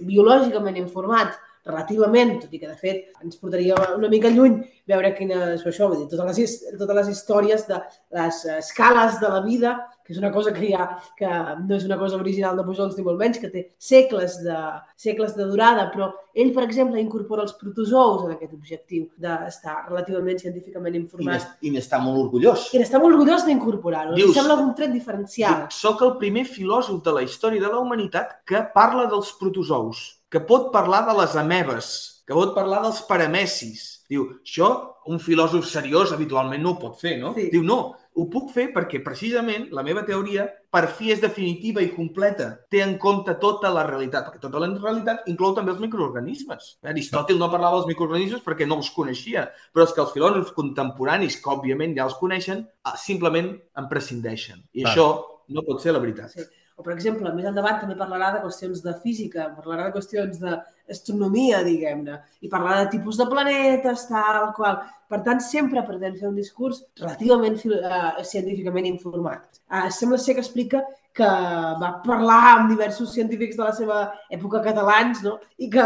biològicament 0.00 0.76
informat, 0.80 1.36
relativament, 1.64 2.36
tot 2.42 2.52
i 2.52 2.60
que 2.60 2.68
de 2.68 2.76
fet 2.76 3.24
ens 3.24 3.40
portaria 3.40 3.76
una 3.96 4.10
mica 4.12 4.30
lluny 4.32 4.60
veure 4.88 5.14
quines, 5.16 5.64
això, 5.64 5.88
vull 5.88 6.02
dir, 6.02 6.08
totes 6.12 6.38
les, 6.38 6.56
totes 6.76 6.98
les 7.00 7.10
històries 7.14 7.66
de 7.70 7.80
les 8.18 8.40
escales 8.58 9.16
de 9.20 9.30
la 9.32 9.40
vida, 9.44 9.74
que 10.04 10.12
és 10.12 10.18
una 10.20 10.28
cosa 10.30 10.52
que 10.52 10.68
ha, 10.76 10.84
que 11.16 11.28
no 11.64 11.78
és 11.78 11.86
una 11.88 11.96
cosa 11.96 12.18
original 12.20 12.58
de 12.58 12.64
Pujols 12.66 12.98
ni 12.98 13.04
molt 13.06 13.16
menys, 13.16 13.38
que 13.40 13.48
té 13.48 13.62
segles 13.80 14.36
de, 14.44 14.56
segles 15.00 15.32
de 15.38 15.46
durada, 15.48 15.86
però 15.94 16.10
ell, 16.36 16.50
per 16.52 16.66
exemple, 16.66 17.00
incorpora 17.00 17.46
els 17.46 17.54
protozous 17.56 18.26
en 18.26 18.34
aquest 18.34 18.52
objectiu 18.52 19.06
d'estar 19.16 19.78
relativament 19.86 20.42
científicament 20.42 20.98
informat. 20.98 21.46
I 21.64 21.72
n'està 21.72 22.02
molt 22.04 22.26
orgullós. 22.26 22.68
I 22.76 22.82
n'està 22.82 23.00
molt 23.00 23.16
orgullós 23.16 23.46
d'incorporar-ho. 23.48 24.18
Em 24.20 24.34
sembla 24.36 24.58
un 24.60 24.74
tret 24.76 24.92
diferencial. 24.92 25.64
Soc 25.72 26.04
el 26.04 26.18
primer 26.20 26.44
filòsof 26.44 27.00
de 27.06 27.16
la 27.16 27.24
història 27.24 27.64
de 27.64 27.72
la 27.72 27.80
humanitat 27.80 28.42
que 28.44 28.60
parla 28.76 29.08
dels 29.08 29.32
protozous 29.40 30.04
que 30.34 30.40
pot 30.42 30.72
parlar 30.74 31.04
de 31.06 31.14
les 31.14 31.36
amebes, 31.38 31.88
que 32.26 32.34
pot 32.34 32.56
parlar 32.56 32.80
dels 32.82 33.04
paramecis. 33.06 33.84
Diu, 34.10 34.24
això 34.42 34.70
un 35.06 35.20
filòsof 35.22 35.68
seriós 35.68 36.10
habitualment 36.12 36.64
no 36.64 36.72
ho 36.72 36.80
pot 36.80 36.96
fer, 36.98 37.12
no? 37.20 37.30
Sí. 37.36 37.44
Diu, 37.52 37.62
no, 37.62 37.94
ho 37.94 38.24
puc 38.32 38.48
fer 38.54 38.64
perquè 38.74 38.98
precisament 39.04 39.68
la 39.76 39.84
meva 39.86 40.02
teoria 40.08 40.48
per 40.74 40.88
fi 40.96 41.12
és 41.14 41.22
definitiva 41.22 41.84
i 41.84 41.92
completa. 41.94 42.48
Té 42.66 42.82
en 42.82 42.96
compte 43.02 43.36
tota 43.42 43.70
la 43.74 43.84
realitat, 43.86 44.26
perquè 44.26 44.42
tota 44.42 44.64
la 44.64 44.72
realitat 44.72 45.30
inclou 45.30 45.54
també 45.54 45.70
els 45.70 45.84
microorganismes. 45.84 46.72
Aristòtil 46.94 47.38
no 47.38 47.50
parlava 47.54 47.78
dels 47.78 47.92
microorganismes 47.92 48.42
perquè 48.42 48.66
no 48.66 48.80
els 48.82 48.90
coneixia, 48.96 49.46
però 49.70 49.86
és 49.86 49.94
que 49.94 50.02
els 50.02 50.12
filòsofs 50.16 50.54
contemporanis, 50.58 51.38
que 51.38 51.54
òbviament 51.54 51.94
ja 51.94 52.08
els 52.08 52.18
coneixen, 52.18 52.66
ah, 52.82 52.98
simplement 52.98 53.54
en 53.54 53.88
prescindeixen. 53.90 54.66
I 54.74 54.82
Clar. 54.82 54.90
això 54.96 55.08
no 55.54 55.62
pot 55.62 55.82
ser 55.86 55.94
la 55.94 56.02
veritat. 56.02 56.34
Sí. 56.34 56.50
O, 56.74 56.82
per 56.82 56.94
exemple, 56.96 57.30
més 57.36 57.46
endavant 57.46 57.76
també 57.78 57.94
parlarà 57.98 58.32
de 58.34 58.40
qüestions 58.42 58.80
de 58.82 58.96
física, 59.02 59.46
parlarà 59.54 59.86
de 59.86 59.94
qüestions 59.94 60.40
d'astronomia, 60.42 61.60
diguem-ne, 61.62 62.18
i 62.42 62.50
parlarà 62.50 62.82
de 62.82 62.90
tipus 62.96 63.20
de 63.20 63.28
planetes, 63.30 64.08
tal 64.08 64.50
qual. 64.56 64.80
Per 65.10 65.20
tant, 65.22 65.38
sempre 65.44 65.84
pretén 65.86 66.18
fer 66.18 66.26
un 66.32 66.40
discurs 66.40 66.82
relativament 66.98 67.60
uh, 67.70 68.24
científicament 68.26 68.90
informat. 68.90 69.62
Uh, 69.70 69.86
sembla 69.94 70.18
ser 70.18 70.34
que 70.34 70.42
explica 70.42 70.82
que 71.14 71.30
va 71.78 71.92
parlar 72.02 72.40
amb 72.56 72.72
diversos 72.72 73.12
científics 73.14 73.54
de 73.54 73.62
la 73.68 73.74
seva 73.76 73.98
època 74.34 74.64
catalans, 74.64 75.22
no? 75.22 75.36
I 75.62 75.70
que 75.70 75.84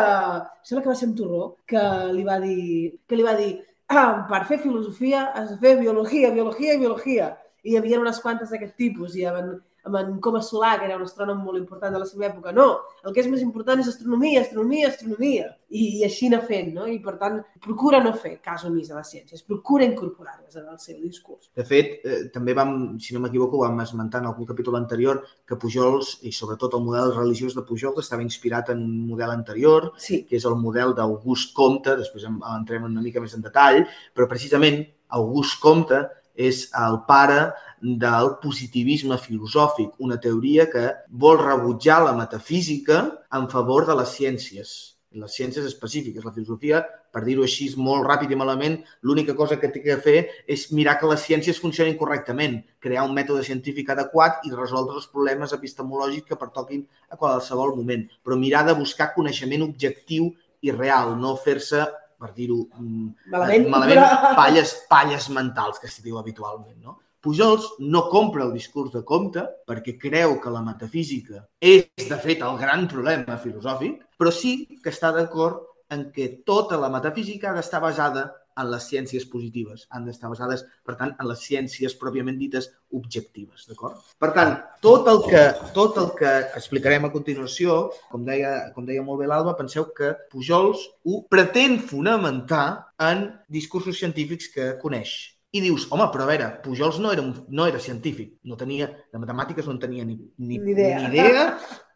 sembla 0.64 0.86
que 0.86 0.92
va 0.94 0.96
ser 0.96 1.10
un 1.10 1.16
torró 1.18 1.42
que 1.68 1.82
li 2.14 2.24
va 2.24 2.38
dir, 2.40 2.94
que 3.04 3.18
li 3.18 3.26
va 3.26 3.36
dir 3.36 3.52
ah, 3.88 4.24
per 4.30 4.46
fer 4.48 4.60
filosofia 4.62 5.26
has 5.36 5.52
de 5.52 5.58
fer 5.60 5.76
biologia, 5.80 6.32
biologia 6.32 6.74
i 6.74 6.80
biologia. 6.80 7.32
I 7.64 7.74
hi 7.74 7.80
havia 7.80 8.00
unes 8.00 8.20
quantes 8.24 8.52
d'aquest 8.54 8.76
tipus 8.80 9.16
i 9.18 9.26
en, 9.28 9.58
amb 9.88 9.98
en 9.98 10.18
Coma 10.24 10.42
Solà, 10.44 10.76
que 10.78 10.86
era 10.88 10.96
un 10.98 11.06
astrònom 11.06 11.40
molt 11.44 11.58
important 11.60 11.94
de 11.94 12.00
la 12.02 12.08
seva 12.08 12.28
època. 12.28 12.52
No, 12.56 12.68
el 13.04 13.14
que 13.14 13.22
és 13.24 13.30
més 13.30 13.42
important 13.44 13.80
és 13.82 13.88
astronomia, 13.90 14.42
astronomia, 14.44 14.90
astronomia. 14.92 15.48
I, 15.68 15.82
i 15.98 16.04
així 16.06 16.30
n'ha 16.32 16.40
fet, 16.48 16.70
no? 16.72 16.86
I 16.88 16.96
per 17.04 17.18
tant, 17.20 17.42
procura 17.64 18.00
no 18.00 18.14
fer 18.16 18.38
cas 18.44 18.64
omís 18.64 18.88
de 18.88 18.96
les 18.96 19.10
ciències, 19.12 19.42
procura 19.44 19.84
incorporar-les 19.84 20.56
en 20.56 20.70
el 20.72 20.78
seu 20.80 20.96
discurs. 21.02 21.50
De 21.58 21.66
fet, 21.68 21.98
eh, 22.08 22.20
també 22.32 22.54
vam, 22.56 22.72
si 23.04 23.12
no 23.12 23.20
m'equivoco, 23.20 23.60
vam 23.60 23.82
esmentar 23.84 24.22
en 24.22 24.30
algun 24.30 24.48
capítol 24.48 24.78
anterior 24.80 25.20
que 25.44 25.58
Pujols, 25.60 26.14
i 26.24 26.32
sobretot 26.32 26.78
el 26.78 26.86
model 26.86 27.12
religiós 27.18 27.56
de 27.56 27.66
Pujols, 27.68 28.00
estava 28.00 28.24
inspirat 28.24 28.72
en 28.72 28.80
un 28.80 29.10
model 29.10 29.34
anterior, 29.34 29.90
sí. 30.00 30.22
que 30.28 30.40
és 30.40 30.48
el 30.48 30.56
model 30.56 30.96
d'August 30.96 31.52
Comte, 31.56 31.98
després 32.00 32.24
entrem 32.28 32.88
una 32.88 33.04
mica 33.04 33.20
més 33.20 33.36
en 33.36 33.44
detall, 33.44 33.82
però 34.16 34.28
precisament 34.30 34.80
August 35.20 35.60
Comte 35.60 36.06
és 36.38 36.68
el 36.78 37.00
pare 37.08 37.48
del 37.80 38.36
positivisme 38.42 39.18
filosòfic, 39.22 39.96
una 40.04 40.18
teoria 40.20 40.68
que 40.70 40.90
vol 41.08 41.40
rebutjar 41.40 42.02
la 42.04 42.14
metafísica 42.16 43.02
en 43.38 43.48
favor 43.52 43.86
de 43.86 43.96
les 43.98 44.14
ciències, 44.14 44.72
les 45.12 45.34
ciències 45.34 45.64
específiques. 45.64 46.24
La 46.24 46.32
filosofia, 46.32 46.82
per 47.12 47.22
dir-ho 47.24 47.44
així 47.46 47.68
molt 47.76 48.04
ràpid 48.06 48.32
i 48.32 48.38
malament, 48.38 48.78
l'única 49.02 49.36
cosa 49.36 49.58
que 49.60 49.70
té 49.72 49.82
que 49.84 49.96
fer 50.04 50.18
és 50.46 50.66
mirar 50.72 50.98
que 51.00 51.08
les 51.10 51.24
ciències 51.24 51.60
funcionin 51.60 51.96
correctament, 52.00 52.60
crear 52.78 53.06
un 53.08 53.14
mètode 53.16 53.46
científic 53.46 53.94
adequat 53.94 54.44
i 54.44 54.52
resoldre 54.54 54.98
els 55.00 55.08
problemes 55.12 55.54
epistemològics 55.56 56.28
que 56.28 56.40
pertoquin 56.40 56.84
a 57.08 57.16
qualsevol 57.16 57.76
moment, 57.78 58.04
però 58.22 58.36
mirar 58.36 58.66
de 58.68 58.76
buscar 58.78 59.14
coneixement 59.14 59.64
objectiu 59.70 60.32
i 60.60 60.74
real, 60.74 61.14
no 61.16 61.36
fer-se 61.38 61.86
per 62.18 62.32
dir-ho 62.34 62.64
mm, 62.66 63.30
malament, 63.30 63.68
malament 63.70 64.34
palles, 64.36 64.74
palles 64.90 65.28
mentals, 65.30 65.78
que 65.78 65.90
s'hi 65.90 66.02
diu 66.02 66.18
habitualment. 66.18 66.74
No? 66.82 66.98
Pujols 67.24 67.66
no 67.82 68.04
compra 68.12 68.44
el 68.46 68.52
discurs 68.54 68.92
de 68.94 69.02
Comte 69.06 69.42
perquè 69.68 69.96
creu 69.98 70.36
que 70.42 70.52
la 70.54 70.62
metafísica 70.62 71.42
és, 71.58 71.88
de 71.98 72.18
fet, 72.22 72.44
el 72.46 72.58
gran 72.60 72.86
problema 72.90 73.38
filosòfic, 73.42 74.04
però 74.18 74.30
sí 74.34 74.60
que 74.82 74.92
està 74.94 75.10
d'acord 75.14 75.64
en 75.90 76.10
que 76.12 76.28
tota 76.46 76.78
la 76.78 76.90
metafísica 76.92 77.50
ha 77.50 77.56
d'estar 77.56 77.80
basada 77.82 78.28
en 78.58 78.70
les 78.72 78.86
ciències 78.90 79.24
positives. 79.30 79.86
Han 79.94 80.06
d'estar 80.08 80.30
basades, 80.32 80.64
per 80.86 80.96
tant, 80.98 81.14
en 81.14 81.28
les 81.30 81.42
ciències 81.46 81.94
pròpiament 82.00 82.38
dites 82.40 82.68
objectives, 82.98 83.66
d'acord? 83.70 84.02
Per 84.18 84.30
tant, 84.34 84.54
tot 84.84 85.08
el, 85.12 85.22
que, 85.30 85.44
tot 85.76 85.98
el 86.02 86.10
que 86.18 86.34
explicarem 86.58 87.06
a 87.06 87.12
continuació, 87.14 87.78
com 88.10 88.26
deia, 88.26 88.72
com 88.74 88.86
deia 88.88 89.04
molt 89.06 89.22
bé 89.22 89.30
l'Alba, 89.30 89.56
penseu 89.58 89.88
que 89.94 90.14
Pujols 90.32 90.84
ho 91.06 91.22
pretén 91.30 91.78
fonamentar 91.78 92.66
en 93.10 93.28
discursos 93.48 93.98
científics 94.00 94.50
que 94.54 94.72
coneix. 94.82 95.37
I 95.56 95.62
dius, 95.64 95.86
home, 95.94 96.10
però 96.12 96.26
a 96.26 96.28
veure, 96.28 96.48
Pujols 96.64 96.98
no 97.00 97.12
era, 97.14 97.22
un, 97.24 97.32
no 97.48 97.66
era 97.66 97.80
científic, 97.80 98.34
no 98.44 98.58
tenia, 98.60 98.90
de 99.12 99.20
matemàtiques 99.20 99.66
no 99.66 99.76
en 99.76 99.80
tenia 99.80 100.04
ni, 100.04 100.18
ni, 100.36 100.58
ni, 100.58 100.74
idea. 100.74 100.98
ni 101.00 101.08
idea, 101.08 101.46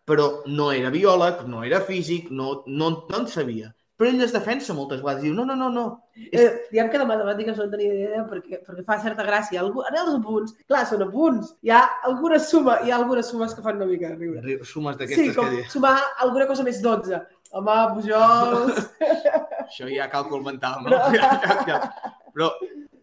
però 0.09 0.31
no 0.49 0.71
era 0.73 0.91
biòleg, 0.95 1.45
no 1.53 1.61
era 1.69 1.83
físic, 1.85 2.31
no, 2.33 2.63
no, 2.67 2.91
no 3.11 3.21
en 3.21 3.29
sabia 3.29 3.75
però 4.03 4.11
ell 4.11 4.25
es 4.25 4.33
defensa 4.35 4.75
moltes 4.75 4.99
vegades. 4.99 5.23
Diu, 5.23 5.35
no, 5.37 5.45
no, 5.47 5.55
no, 5.55 5.69
no. 5.71 5.83
Eh, 6.19 6.49
diem 6.73 6.89
que 6.91 6.99
de 6.99 7.05
matemàtiques 7.07 7.59
no 7.61 7.69
tenia 7.71 7.93
idea 7.95 8.25
perquè, 8.27 8.59
perquè 8.67 8.83
fa 8.89 8.97
certa 9.05 9.23
gràcia. 9.27 9.61
Algú, 9.63 9.85
en 9.87 9.99
els 10.01 10.17
apunts, 10.17 10.57
clar, 10.67 10.83
són 10.91 11.05
apunts. 11.07 11.53
Hi 11.63 11.71
ha 11.71 11.83
alguna 12.09 12.41
suma, 12.43 12.81
hi 12.83 12.91
ha 12.91 12.97
algunes 12.99 13.31
sumes 13.31 13.55
que 13.55 13.63
fan 13.63 13.79
una 13.79 13.87
mica 13.87 14.11
de 14.11 14.19
riure. 14.19 14.57
Sumes 14.67 14.99
d'aquestes 14.99 15.31
sí, 15.31 15.37
com 15.37 15.53
que 15.53 15.69
sumar 15.71 15.95
alguna 16.25 16.49
cosa 16.51 16.67
més 16.67 16.83
12. 16.83 17.21
Home, 17.53 17.79
Pujols... 17.95 18.83
Això 19.69 19.87
ja 19.93 20.11
càlcul 20.11 20.43
mental, 20.49 20.83
no? 20.83 20.91
Però, 20.91 21.05
ja, 21.15 21.31
ja, 21.45 21.57
ja. 21.69 21.81
Però 22.35 22.51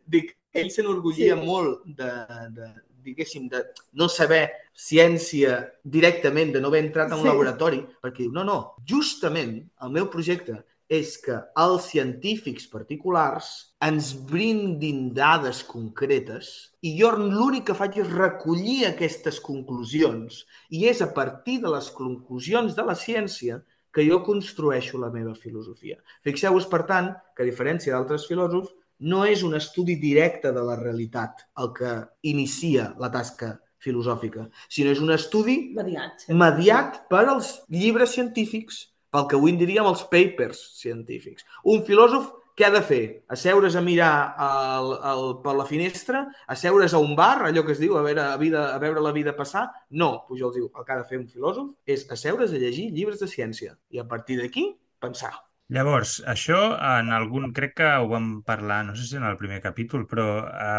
dic, 0.09 0.33
ell 0.53 0.71
s'enorgullia 0.73 1.35
sí. 1.35 1.45
molt 1.45 1.83
de, 1.99 2.09
de, 2.55 2.69
diguéssim, 3.05 3.49
de 3.51 3.63
no 3.99 4.09
saber 4.11 4.45
ciència 4.73 5.61
directament, 5.83 6.53
de 6.55 6.63
no 6.63 6.71
haver 6.71 6.85
entrat 6.87 7.11
en 7.11 7.19
un 7.19 7.27
sí. 7.27 7.29
laboratori, 7.31 7.83
perquè 8.03 8.25
diu, 8.25 8.33
no, 8.35 8.45
no, 8.47 8.59
justament 8.89 9.57
el 9.83 9.95
meu 9.95 10.09
projecte 10.11 10.61
és 10.89 11.19
que 11.21 11.35
els 11.61 11.85
científics 11.91 12.65
particulars 12.71 13.49
ens 13.85 14.09
brindin 14.31 15.11
dades 15.13 15.61
concretes 15.67 16.49
i 16.81 16.95
jo 16.97 17.11
l'únic 17.13 17.67
que 17.67 17.75
faig 17.77 17.99
és 18.01 18.09
recollir 18.09 18.87
aquestes 18.87 19.37
conclusions 19.45 20.41
i 20.73 20.87
és 20.89 21.03
a 21.05 21.11
partir 21.13 21.59
de 21.61 21.69
les 21.75 21.91
conclusions 21.93 22.73
de 22.73 22.87
la 22.87 22.97
ciència 22.97 23.61
que 23.93 24.05
jo 24.05 24.19
construeixo 24.25 24.97
la 25.01 25.11
meva 25.13 25.35
filosofia. 25.37 25.97
Fixeu-vos, 26.25 26.65
per 26.69 26.83
tant, 26.89 27.13
que 27.37 27.45
a 27.45 27.47
diferència 27.47 27.93
d'altres 27.93 28.25
filòsofs, 28.29 28.73
no 28.99 29.23
és 29.25 29.43
un 29.47 29.55
estudi 29.57 29.95
directe 29.99 30.51
de 30.55 30.63
la 30.65 30.77
realitat 30.79 31.45
el 31.63 31.73
que 31.75 31.95
inicia 32.27 32.93
la 32.99 33.11
tasca 33.11 33.55
filosòfica, 33.79 34.49
sinó 34.67 34.91
és 34.91 34.99
un 34.99 35.13
estudi 35.15 35.57
mediat, 35.75 36.25
mediat 36.35 37.03
per 37.11 37.25
als 37.29 37.59
llibres 37.71 38.11
científics 38.17 38.89
pel 39.09 39.25
que 39.29 39.37
avui 39.39 39.53
en 39.53 39.61
diríem 39.61 39.87
els 39.89 40.03
papers 40.11 40.59
científics. 40.81 41.47
Un 41.63 41.85
filòsof 41.87 42.27
què 42.59 42.67
ha 42.67 42.73
de 42.75 42.81
fer? 42.83 43.03
Asseure's 43.31 43.77
a 43.79 43.81
mirar 43.81 44.35
el, 44.43 44.89
el, 45.13 45.21
per 45.45 45.53
la 45.55 45.63
finestra? 45.63 46.25
Asseure's 46.51 46.91
a 46.91 46.99
un 46.99 47.15
bar, 47.15 47.45
allò 47.47 47.63
que 47.63 47.71
es 47.71 47.79
diu, 47.79 47.95
a 47.95 48.03
veure, 48.03 48.25
a, 48.33 48.37
vida, 48.41 48.65
a 48.75 48.81
veure 48.83 48.99
la 48.99 49.13
vida 49.15 49.31
passar? 49.37 49.69
No, 49.95 50.25
Pujol 50.27 50.51
diu, 50.57 50.67
el 50.67 50.83
que 50.83 50.91
ha 50.91 50.99
de 50.99 51.07
fer 51.07 51.21
un 51.21 51.29
filòsof 51.31 51.71
és 51.95 52.03
asseure's 52.11 52.51
a 52.51 52.59
llegir 52.59 52.89
llibres 52.91 53.23
de 53.23 53.31
ciència 53.31 53.77
i 53.95 54.03
a 54.03 54.07
partir 54.11 54.41
d'aquí 54.41 54.73
pensar. 54.99 55.31
Llavors, 55.75 56.15
això 56.33 56.59
en 56.93 57.13
algun... 57.13 57.51
Crec 57.53 57.75
que 57.81 57.91
ho 58.01 58.07
vam 58.09 58.31
parlar, 58.45 58.81
no 58.87 58.95
sé 58.97 59.05
si 59.05 59.19
en 59.19 59.27
el 59.29 59.37
primer 59.37 59.61
capítol, 59.61 60.07
però 60.09 60.25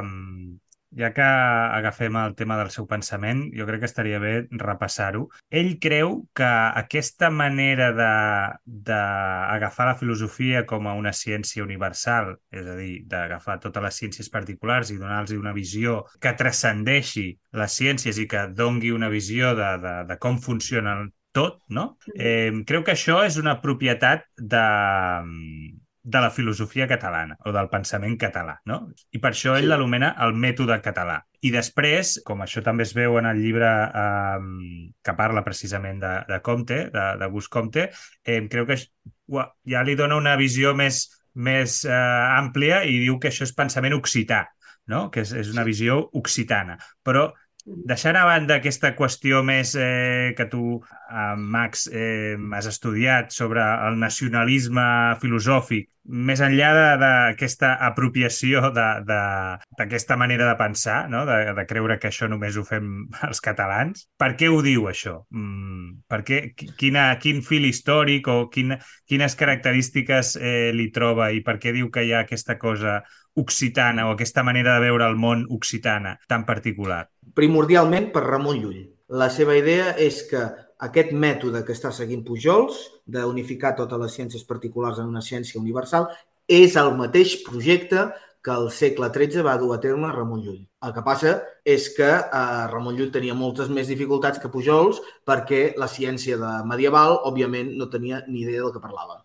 um, 0.01 0.59
ja 0.91 1.13
que 1.15 1.23
agafem 1.23 2.17
el 2.19 2.35
tema 2.35 2.57
del 2.59 2.71
seu 2.75 2.87
pensament, 2.91 3.45
jo 3.55 3.67
crec 3.69 3.85
que 3.85 3.89
estaria 3.89 4.19
bé 4.23 4.33
repassar-ho. 4.51 5.29
Ell 5.61 5.77
creu 5.83 6.17
que 6.35 6.49
aquesta 6.83 7.31
manera 7.31 7.91
d'agafar 7.95 9.87
la 9.91 9.95
filosofia 10.01 10.65
com 10.67 10.89
a 10.91 10.97
una 10.99 11.13
ciència 11.15 11.63
universal, 11.63 12.35
és 12.51 12.67
a 12.67 12.77
dir, 12.81 13.05
d'agafar 13.07 13.61
totes 13.63 13.87
les 13.87 14.03
ciències 14.03 14.33
particulars 14.35 14.91
i 14.91 14.99
donar-los 14.99 15.39
una 15.39 15.55
visió 15.55 16.01
que 16.19 16.35
transcendeixi 16.43 17.29
les 17.63 17.79
ciències 17.79 18.19
i 18.19 18.27
que 18.27 18.49
dongui 18.51 18.91
una 18.91 19.15
visió 19.15 19.55
de, 19.55 19.71
de, 19.87 19.97
de 20.11 20.19
com 20.19 20.43
funcionen 20.43 21.13
tot, 21.37 21.61
no? 21.69 21.97
Eh, 22.15 22.51
creu 22.67 22.83
que 22.87 22.97
això 22.97 23.21
és 23.27 23.39
una 23.41 23.61
propietat 23.63 24.27
de, 24.37 24.65
de 26.03 26.21
la 26.21 26.31
filosofia 26.31 26.89
catalana 26.89 27.37
o 27.45 27.53
del 27.53 27.69
pensament 27.71 28.17
català, 28.19 28.57
no? 28.67 28.81
I 29.13 29.21
per 29.23 29.33
això 29.33 29.55
ell 29.57 29.67
sí. 29.67 29.71
l'anomena 29.71 30.15
el 30.25 30.35
mètode 30.35 30.81
català. 30.83 31.21
I 31.45 31.53
després, 31.55 32.17
com 32.27 32.43
això 32.45 32.63
també 32.65 32.85
es 32.85 32.95
veu 32.97 33.19
en 33.21 33.29
el 33.31 33.41
llibre 33.41 33.69
eh, 33.69 34.39
que 35.05 35.17
parla 35.19 35.45
precisament 35.47 36.01
de, 36.03 36.15
de 36.29 36.41
Comte, 36.45 36.83
de, 36.93 37.07
de 37.21 37.31
Gus 37.33 37.49
Comte, 37.53 37.91
eh, 38.25 38.41
creu 38.51 38.69
que 38.69 38.81
ja 38.81 39.85
li 39.87 39.97
dona 39.97 40.19
una 40.19 40.37
visió 40.41 40.75
més, 40.75 41.05
més 41.35 41.85
eh, 41.85 41.93
àmplia 42.41 42.83
i 42.85 42.99
diu 43.05 43.21
que 43.21 43.31
això 43.31 43.47
és 43.47 43.55
pensament 43.57 43.95
occità, 43.97 44.47
no? 44.91 45.09
que 45.15 45.23
és, 45.23 45.35
és 45.45 45.53
una 45.53 45.65
visió 45.69 46.01
occitana. 46.19 46.79
Però 47.07 47.29
Deixant 47.67 48.17
a 48.17 48.25
banda 48.25 48.57
aquesta 48.59 48.95
qüestió 48.97 49.43
més 49.47 49.75
eh, 49.77 50.33
que 50.37 50.47
tu, 50.51 50.81
eh, 51.11 51.35
Max, 51.37 51.87
eh, 51.93 52.37
has 52.57 52.69
estudiat 52.71 53.35
sobre 53.37 53.65
el 53.89 53.99
nacionalisme 54.01 54.85
filosòfic, 55.21 55.91
més 56.11 56.41
enllà 56.43 56.71
d'aquesta 56.99 57.75
apropiació 57.87 58.71
d'aquesta 58.75 60.17
manera 60.17 60.49
de 60.49 60.57
pensar, 60.59 61.05
no? 61.13 61.23
de, 61.29 61.53
de 61.55 61.65
creure 61.69 61.99
que 62.01 62.09
això 62.09 62.27
només 62.31 62.57
ho 62.57 62.65
fem 62.67 62.89
els 63.29 63.43
catalans, 63.45 64.09
per 64.19 64.33
què 64.41 64.49
ho 64.51 64.63
diu 64.65 64.89
això? 64.91 65.21
Mm, 65.31 66.01
per 66.11 66.23
què, 66.27 66.41
quina, 66.81 67.11
quin 67.23 67.45
fil 67.47 67.69
històric 67.69 68.29
o 68.33 68.41
quin, 68.51 68.75
quines 69.07 69.37
característiques 69.39 70.37
eh, 70.41 70.71
li 70.75 70.91
troba 70.95 71.31
i 71.37 71.45
per 71.47 71.59
què 71.61 71.75
diu 71.77 71.93
que 71.93 72.07
hi 72.07 72.15
ha 72.15 72.25
aquesta 72.25 72.59
cosa 72.59 73.01
occitana 73.35 74.09
o 74.09 74.15
aquesta 74.15 74.43
manera 74.43 74.75
de 74.77 74.87
veure 74.89 75.07
el 75.07 75.17
món 75.17 75.47
occitana 75.51 76.19
tan 76.29 76.47
particular? 76.47 77.07
Primordialment 77.35 78.11
per 78.15 78.25
Ramon 78.27 78.59
Llull. 78.63 78.83
La 79.21 79.31
seva 79.31 79.57
idea 79.59 79.95
és 79.99 80.23
que 80.31 80.43
aquest 80.87 81.13
mètode 81.13 81.63
que 81.67 81.75
està 81.77 81.93
seguint 81.93 82.25
Pujols, 82.27 82.79
d'unificar 83.07 83.75
totes 83.79 84.01
les 84.01 84.17
ciències 84.19 84.47
particulars 84.49 84.99
en 84.99 85.11
una 85.11 85.23
ciència 85.23 85.61
universal, 85.61 86.09
és 86.49 86.77
el 86.81 86.95
mateix 86.99 87.37
projecte 87.47 88.09
que 88.43 88.53
al 88.55 88.71
segle 88.73 89.11
XIII 89.13 89.45
va 89.45 89.59
dur 89.61 89.75
a 89.75 89.81
terme 89.81 90.11
Ramon 90.13 90.41
Llull. 90.41 90.63
El 90.87 90.95
que 90.97 91.05
passa 91.05 91.35
és 91.69 91.91
que 91.97 92.09
eh, 92.09 92.63
Ramon 92.73 92.97
Llull 92.97 93.13
tenia 93.13 93.37
moltes 93.37 93.69
més 93.69 93.91
dificultats 93.93 94.41
que 94.41 94.49
Pujols 94.53 95.03
perquè 95.29 95.75
la 95.77 95.91
ciència 95.91 96.41
de 96.41 96.53
medieval, 96.71 97.19
òbviament, 97.29 97.75
no 97.77 97.91
tenia 97.93 98.25
ni 98.29 98.47
idea 98.47 98.65
del 98.65 98.73
que 98.73 98.83
parlava 98.87 99.21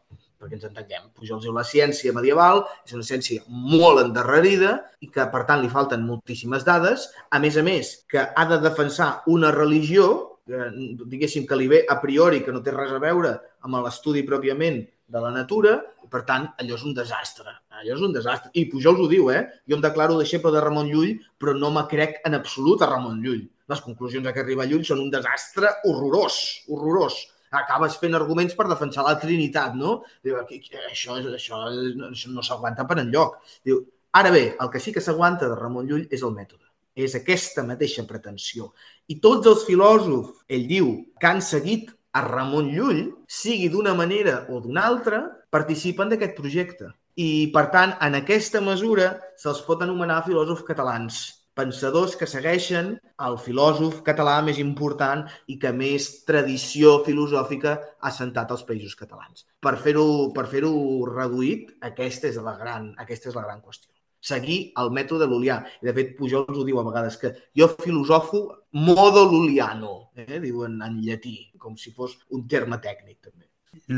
perquè 0.45 0.59
ens 0.59 0.67
entenguem. 0.69 1.09
Pujol 1.17 1.41
diu 1.41 1.55
la 1.55 1.65
ciència 1.65 2.13
medieval 2.13 2.63
és 2.85 2.93
una 2.93 3.05
ciència 3.07 3.43
molt 3.49 4.03
endarrerida 4.03 4.77
i 5.01 5.09
que, 5.09 5.25
per 5.33 5.43
tant, 5.49 5.63
li 5.63 5.71
falten 5.73 6.05
moltíssimes 6.05 6.65
dades. 6.67 7.09
A 7.33 7.41
més 7.41 7.57
a 7.57 7.65
més, 7.65 7.95
que 8.09 8.21
ha 8.21 8.45
de 8.51 8.61
defensar 8.61 9.25
una 9.31 9.51
religió, 9.55 10.11
que, 10.45 10.69
diguéssim, 11.09 11.47
que 11.49 11.57
li 11.57 11.69
ve 11.71 11.81
a 11.89 11.97
priori, 12.01 12.43
que 12.45 12.53
no 12.53 12.61
té 12.61 12.73
res 12.75 12.93
a 12.93 13.01
veure 13.01 13.33
amb 13.65 13.81
l'estudi 13.81 14.23
pròpiament 14.27 14.83
de 15.09 15.21
la 15.21 15.33
natura, 15.33 15.79
i, 16.05 16.09
per 16.09 16.23
tant, 16.29 16.47
allò 16.61 16.77
és 16.77 16.85
un 16.85 16.93
desastre. 16.97 17.57
Allò 17.73 17.97
és 17.97 18.05
un 18.05 18.13
desastre. 18.13 18.53
I 18.53 18.67
Pujol 18.69 19.01
ho 19.01 19.09
diu, 19.09 19.31
eh? 19.33 19.43
Jo 19.69 19.79
em 19.79 19.83
declaro 19.83 20.17
deixeble 20.21 20.53
de 20.53 20.61
Ramon 20.63 20.89
Llull, 20.93 21.17
però 21.41 21.57
no 21.57 21.73
me 21.73 21.85
crec 21.89 22.21
en 22.25 22.37
absolut 22.37 22.85
a 22.85 22.89
Ramon 22.93 23.21
Llull. 23.25 23.45
Les 23.69 23.81
conclusions 23.81 24.27
a 24.29 24.33
què 24.33 24.43
arriba 24.43 24.67
Llull 24.69 24.85
són 24.85 25.01
un 25.01 25.09
desastre 25.13 25.71
horrorós, 25.89 26.37
horrorós 26.69 27.23
acabes 27.51 27.97
fent 28.01 28.15
arguments 28.17 28.55
per 28.55 28.67
defensar 28.69 29.05
la 29.05 29.17
Trinitat, 29.21 29.75
no? 29.77 29.97
Diu, 30.23 30.37
això, 30.39 31.17
això, 31.33 31.61
això 32.09 32.31
no 32.33 32.43
s'aguanta 32.45 32.87
per 32.87 32.99
enlloc. 33.03 33.37
Diu, 33.65 33.83
ara 34.15 34.31
bé, 34.31 34.45
el 34.59 34.71
que 34.73 34.79
sí 34.79 34.93
que 34.95 35.03
s'aguanta 35.03 35.49
de 35.49 35.59
Ramon 35.59 35.87
Llull 35.89 36.07
és 36.11 36.23
el 36.23 36.33
mètode. 36.35 36.63
És 36.95 37.15
aquesta 37.17 37.65
mateixa 37.67 38.05
pretensió. 38.07 38.71
I 39.11 39.19
tots 39.19 39.47
els 39.51 39.65
filòsofs, 39.67 40.45
ell 40.47 40.67
diu, 40.67 40.91
que 41.19 41.27
han 41.27 41.41
seguit 41.43 41.91
a 42.15 42.23
Ramon 42.23 42.71
Llull, 42.71 43.09
sigui 43.27 43.67
d'una 43.69 43.93
manera 43.93 44.45
o 44.49 44.61
d'una 44.63 44.85
altra, 44.87 45.25
participen 45.51 46.09
d'aquest 46.11 46.37
projecte. 46.39 46.93
I, 47.15 47.51
per 47.51 47.69
tant, 47.71 47.95
en 48.03 48.15
aquesta 48.19 48.61
mesura 48.63 49.13
se'ls 49.39 49.61
pot 49.67 49.83
anomenar 49.83 50.23
filòsofs 50.25 50.63
catalans 50.67 51.25
pensadors 51.55 52.15
que 52.19 52.27
segueixen 52.27 52.93
el 53.25 53.37
filòsof 53.39 54.01
català 54.07 54.35
més 54.45 54.59
important 54.61 55.23
i 55.51 55.57
que 55.61 55.71
més 55.71 56.09
tradició 56.27 56.99
filosòfica 57.07 57.75
ha 57.99 58.11
sentat 58.11 58.51
als 58.51 58.65
països 58.67 58.95
catalans. 58.99 59.47
Per 59.63 59.75
fer-ho 59.81 60.05
per 60.35 60.45
fer 60.51 60.63
reduït, 60.65 61.75
aquesta 61.89 62.29
és, 62.31 62.39
la 62.43 62.57
gran, 62.59 62.91
aquesta 63.01 63.31
és 63.31 63.37
la 63.39 63.45
gran 63.47 63.63
qüestió. 63.63 63.91
Seguir 64.25 64.59
el 64.81 64.89
mètode 64.89 65.27
lulià. 65.29 65.59
I, 65.81 65.85
de 65.85 65.93
fet, 65.93 66.15
Pujol 66.17 66.47
ho 66.49 66.63
diu 66.65 66.79
a 66.81 66.85
vegades, 66.87 67.17
que 67.21 67.31
jo 67.55 67.67
filosofo 67.77 68.41
modo 68.73 69.25
luliano, 69.29 70.09
eh? 70.17 70.39
diuen 70.41 70.79
en 70.81 70.97
llatí, 71.05 71.37
com 71.61 71.77
si 71.77 71.93
fos 71.93 72.17
un 72.33 72.47
terme 72.49 72.81
tècnic, 72.81 73.19
també. 73.21 73.45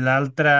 L'altre, 0.04 0.52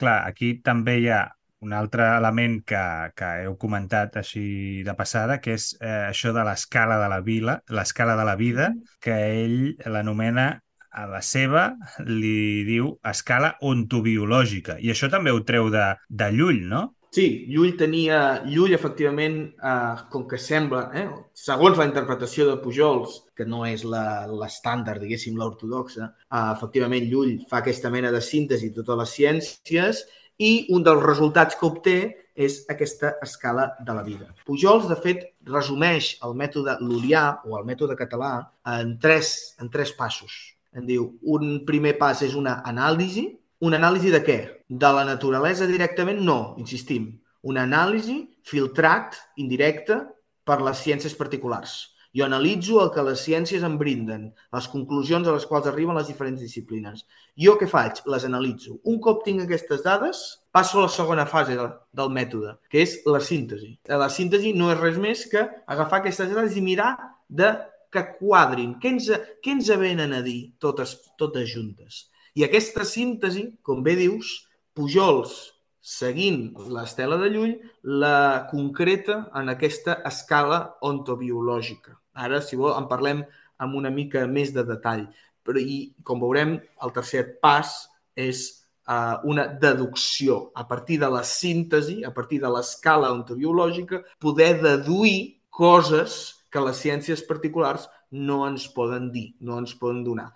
clar, 0.00 0.22
aquí 0.30 0.54
també 0.64 0.96
hi 1.02 1.10
ha 1.12 1.26
un 1.60 1.72
altre 1.76 2.06
element 2.16 2.60
que, 2.64 2.82
que 3.16 3.28
heu 3.44 3.56
comentat 3.60 4.16
així 4.20 4.82
de 4.86 4.94
passada, 4.96 5.38
que 5.44 5.54
és 5.58 5.74
eh, 5.80 6.08
això 6.08 6.32
de 6.36 6.44
l'escala 6.46 6.96
de 7.02 7.08
la 7.12 7.20
vila, 7.24 7.58
l'escala 7.68 8.16
de 8.16 8.26
la 8.28 8.36
vida, 8.40 8.70
que 9.00 9.16
ell 9.44 9.58
l'anomena 9.86 10.48
a 10.90 11.04
la 11.06 11.20
seva 11.22 11.68
li 12.06 12.64
diu 12.66 12.94
escala 13.06 13.52
ontobiològica. 13.62 14.80
I 14.80 14.90
això 14.94 15.10
també 15.12 15.30
ho 15.30 15.44
treu 15.46 15.68
de, 15.70 15.84
de 16.08 16.30
Llull, 16.34 16.64
no? 16.70 16.88
Sí, 17.10 17.26
Llull 17.50 17.74
tenia... 17.78 18.18
Llull, 18.46 18.72
efectivament, 18.76 19.40
eh, 19.66 20.02
com 20.12 20.28
que 20.30 20.38
sembla, 20.38 20.84
eh, 20.94 21.08
segons 21.34 21.78
la 21.78 21.86
interpretació 21.88 22.46
de 22.46 22.60
Pujols, 22.62 23.16
que 23.34 23.46
no 23.50 23.64
és 23.66 23.82
l'estàndard, 23.82 25.02
diguéssim, 25.02 25.34
l'ortodoxa, 25.38 26.12
eh, 26.30 26.44
efectivament, 26.54 27.08
Llull 27.10 27.40
fa 27.50 27.60
aquesta 27.64 27.90
mena 27.90 28.14
de 28.14 28.22
síntesi 28.22 28.70
de 28.70 28.78
totes 28.78 29.02
les 29.02 29.14
ciències 29.18 30.04
i 30.40 30.66
un 30.72 30.84
dels 30.86 31.02
resultats 31.04 31.58
que 31.58 31.68
obté 31.68 31.98
és 32.40 32.62
aquesta 32.72 33.12
escala 33.24 33.66
de 33.84 33.94
la 33.94 34.04
vida. 34.06 34.30
Pujols, 34.48 34.88
de 34.88 34.96
fet, 34.96 35.26
resumeix 35.44 36.14
el 36.24 36.32
mètode 36.38 36.78
lulià 36.80 37.24
o 37.44 37.58
el 37.58 37.66
mètode 37.68 37.96
català 37.98 38.32
en 38.78 38.96
tres, 39.02 39.54
en 39.60 39.68
tres 39.68 39.92
passos. 39.98 40.32
En 40.72 40.86
diu, 40.88 41.10
un 41.20 41.60
primer 41.68 41.96
pas 42.00 42.22
és 42.24 42.36
una 42.38 42.60
anàlisi. 42.64 43.26
Una 43.60 43.76
anàlisi 43.76 44.12
de 44.14 44.22
què? 44.24 44.38
De 44.68 44.92
la 44.96 45.04
naturalesa 45.04 45.68
directament? 45.68 46.22
No, 46.24 46.54
insistim. 46.62 47.10
Una 47.44 47.66
anàlisi 47.68 48.22
filtrat, 48.46 49.18
indirecta, 49.36 50.06
per 50.48 50.60
les 50.64 50.80
ciències 50.80 51.16
particulars. 51.18 51.90
Jo 52.16 52.24
analitzo 52.26 52.80
el 52.82 52.88
que 52.94 53.04
les 53.06 53.20
ciències 53.22 53.62
em 53.66 53.76
brinden, 53.78 54.24
les 54.56 54.66
conclusions 54.72 55.28
a 55.28 55.34
les 55.36 55.46
quals 55.46 55.68
arriben 55.70 55.94
les 55.94 56.08
diferents 56.10 56.40
disciplines. 56.42 57.04
Jo 57.38 57.54
què 57.60 57.68
faig? 57.70 58.00
Les 58.10 58.26
analitzo. 58.26 58.80
Un 58.90 58.98
cop 59.04 59.22
tinc 59.26 59.44
aquestes 59.44 59.84
dades, 59.86 60.22
passo 60.50 60.80
a 60.80 60.88
la 60.88 60.94
segona 60.94 61.26
fase 61.30 61.54
del 61.54 62.10
mètode, 62.16 62.56
que 62.72 62.82
és 62.82 62.96
la 63.06 63.22
síntesi. 63.22 63.76
La 63.86 64.10
síntesi 64.10 64.54
no 64.58 64.72
és 64.74 64.82
res 64.82 64.98
més 64.98 65.22
que 65.30 65.44
agafar 65.66 66.00
aquestes 66.00 66.32
dades 66.34 66.58
i 66.58 66.64
mirar 66.66 66.96
de 67.28 67.52
que 67.94 68.02
quadrin. 68.18 68.74
Què 68.82 68.94
ens, 68.96 69.06
què 69.42 69.54
ens 69.54 69.70
venen 69.78 70.14
a 70.16 70.22
dir 70.26 70.56
totes, 70.58 70.96
totes 71.18 71.46
juntes? 71.54 72.08
I 72.34 72.46
aquesta 72.46 72.82
síntesi, 72.86 73.46
com 73.62 73.86
bé 73.86 73.94
dius, 73.98 74.34
Pujols 74.74 75.38
seguint 75.80 76.42
l'estela 76.74 77.16
de 77.22 77.30
Llull, 77.32 77.56
la 77.82 78.46
concreta 78.50 79.22
en 79.40 79.48
aquesta 79.54 80.00
escala 80.10 80.60
ontobiològica. 80.86 81.99
Ara, 82.14 82.40
si 82.42 82.58
vol, 82.58 82.74
en 82.76 82.88
parlem 82.90 83.22
amb 83.60 83.76
una 83.76 83.90
mica 83.92 84.26
més 84.26 84.54
de 84.54 84.64
detall. 84.66 85.06
Però, 85.46 85.60
i, 85.60 85.92
com 86.04 86.20
veurem, 86.22 86.56
el 86.84 86.92
tercer 86.96 87.24
pas 87.42 87.72
és 88.18 88.42
uh, 88.88 89.20
una 89.30 89.46
deducció. 89.60 90.50
A 90.54 90.66
partir 90.68 90.98
de 91.00 91.10
la 91.12 91.22
síntesi, 91.24 92.00
a 92.04 92.12
partir 92.14 92.40
de 92.42 92.50
l'escala 92.52 93.12
ontobiològica, 93.14 94.02
poder 94.20 94.56
deduir 94.62 95.40
coses 95.50 96.44
que 96.50 96.62
les 96.64 96.82
ciències 96.82 97.22
particulars 97.26 97.86
no 98.10 98.42
ens 98.48 98.66
poden 98.74 99.10
dir, 99.14 99.30
no 99.40 99.60
ens 99.62 99.74
poden 99.78 100.02
donar. 100.04 100.32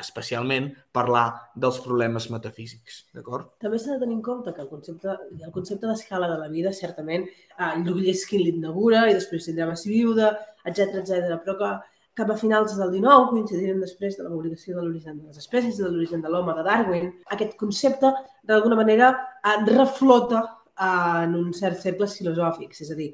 Especialment 0.00 0.72
parlar 0.92 1.26
dels 1.54 1.78
problemes 1.84 2.26
metafísics, 2.30 3.04
d'acord? 3.14 3.52
També 3.62 3.78
s'ha 3.78 3.94
de 3.94 4.02
tenir 4.02 4.16
en 4.18 4.22
compte 4.22 4.52
que 4.52 4.62
el 4.62 4.68
concepte, 4.68 5.14
el 5.30 5.52
concepte 5.54 5.86
d'escala 5.86 6.28
de 6.32 6.38
la 6.40 6.48
vida, 6.48 6.72
certament, 6.72 7.26
eh, 7.58 7.72
Llubljeskin 7.84 8.42
l'inaugura 8.42 9.08
i 9.10 9.14
després 9.14 9.46
tindrem 9.46 9.70
a 9.70 9.78
Viuda, 9.86 10.32
etc 10.64 11.02
etc. 11.02 11.38
però 11.44 11.56
que 11.58 11.72
cap 12.14 12.30
a 12.30 12.36
finals 12.36 12.76
del 12.78 12.90
19, 12.92 13.30
coincidint 13.30 13.80
després 13.80 14.16
de 14.16 14.24
la 14.24 14.30
publicació 14.30 14.76
de 14.76 14.82
l'origen 14.82 15.18
de 15.18 15.26
les 15.26 15.38
espècies 15.38 15.78
i 15.78 15.82
de 15.82 15.90
l'origen 15.90 16.22
de 16.22 16.30
l'home 16.30 16.54
de 16.54 16.62
Darwin, 16.62 17.08
aquest 17.36 17.56
concepte, 17.58 18.12
d'alguna 18.42 18.76
manera, 18.76 19.14
eh, 19.42 19.58
reflota 19.70 20.44
en 20.80 21.34
uns 21.38 21.60
certs 21.62 21.84
cercles 21.86 22.16
filosòfics. 22.18 22.82
És 22.82 22.90
a 22.90 22.98
dir, 22.98 23.10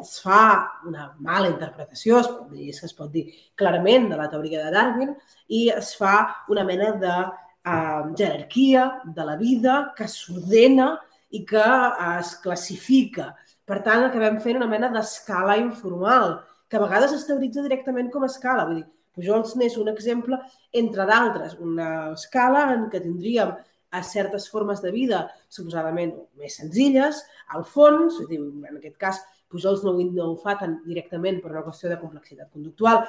es 0.00 0.16
fa 0.24 0.40
una 0.88 1.10
mala 1.22 1.50
interpretació, 1.52 2.20
es 2.20 2.30
pot 2.30 2.50
dir, 2.50 2.70
es 2.72 2.96
pot 2.96 3.12
dir 3.12 3.24
clarament, 3.58 4.08
de 4.10 4.18
la 4.18 4.28
teoria 4.32 4.64
de 4.64 4.74
Darwin 4.74 5.14
i 5.48 5.68
es 5.74 5.94
fa 5.98 6.44
una 6.50 6.64
mena 6.64 6.92
de 7.00 7.14
uh, 7.24 8.14
jerarquia 8.18 8.88
de 9.04 9.28
la 9.28 9.36
vida 9.36 9.76
que 9.96 10.08
s'ordena 10.10 10.94
i 11.30 11.44
que 11.46 11.62
uh, 11.62 12.18
es 12.18 12.34
classifica. 12.42 13.32
Per 13.64 13.80
tant, 13.86 14.08
acabem 14.08 14.40
fent 14.44 14.58
una 14.60 14.68
mena 14.70 14.90
d'escala 14.92 15.56
informal, 15.60 16.40
que 16.68 16.76
a 16.76 16.82
vegades 16.82 17.14
es 17.14 17.24
teoritza 17.28 17.62
directament 17.64 18.10
com 18.12 18.24
a 18.24 18.32
escala. 18.32 18.66
Vull 18.68 18.82
dir, 18.82 18.88
Pujols 19.14 19.54
n'és 19.54 19.76
un 19.78 19.88
exemple, 19.92 20.40
entre 20.74 21.06
d'altres, 21.06 21.54
una 21.62 21.88
escala 22.16 22.64
en 22.74 22.88
què 22.90 22.98
tindríem 23.04 23.52
a 23.94 24.02
certes 24.02 24.48
formes 24.50 24.82
de 24.82 24.90
vida 24.94 25.24
suposadament 25.48 26.12
més 26.40 26.58
senzilles, 26.60 27.22
al 27.54 27.64
fons, 27.68 28.20
en 28.26 28.76
aquest 28.76 28.98
cas 29.00 29.22
Pujols 29.54 29.84
no, 29.86 29.92
no 29.94 30.30
ho 30.32 30.36
fa 30.42 30.56
tan 30.58 30.80
directament 30.82 31.38
per 31.42 31.52
una 31.52 31.62
qüestió 31.62 31.90
de 31.92 31.98
complexitat 32.00 32.50
conductual, 32.50 33.04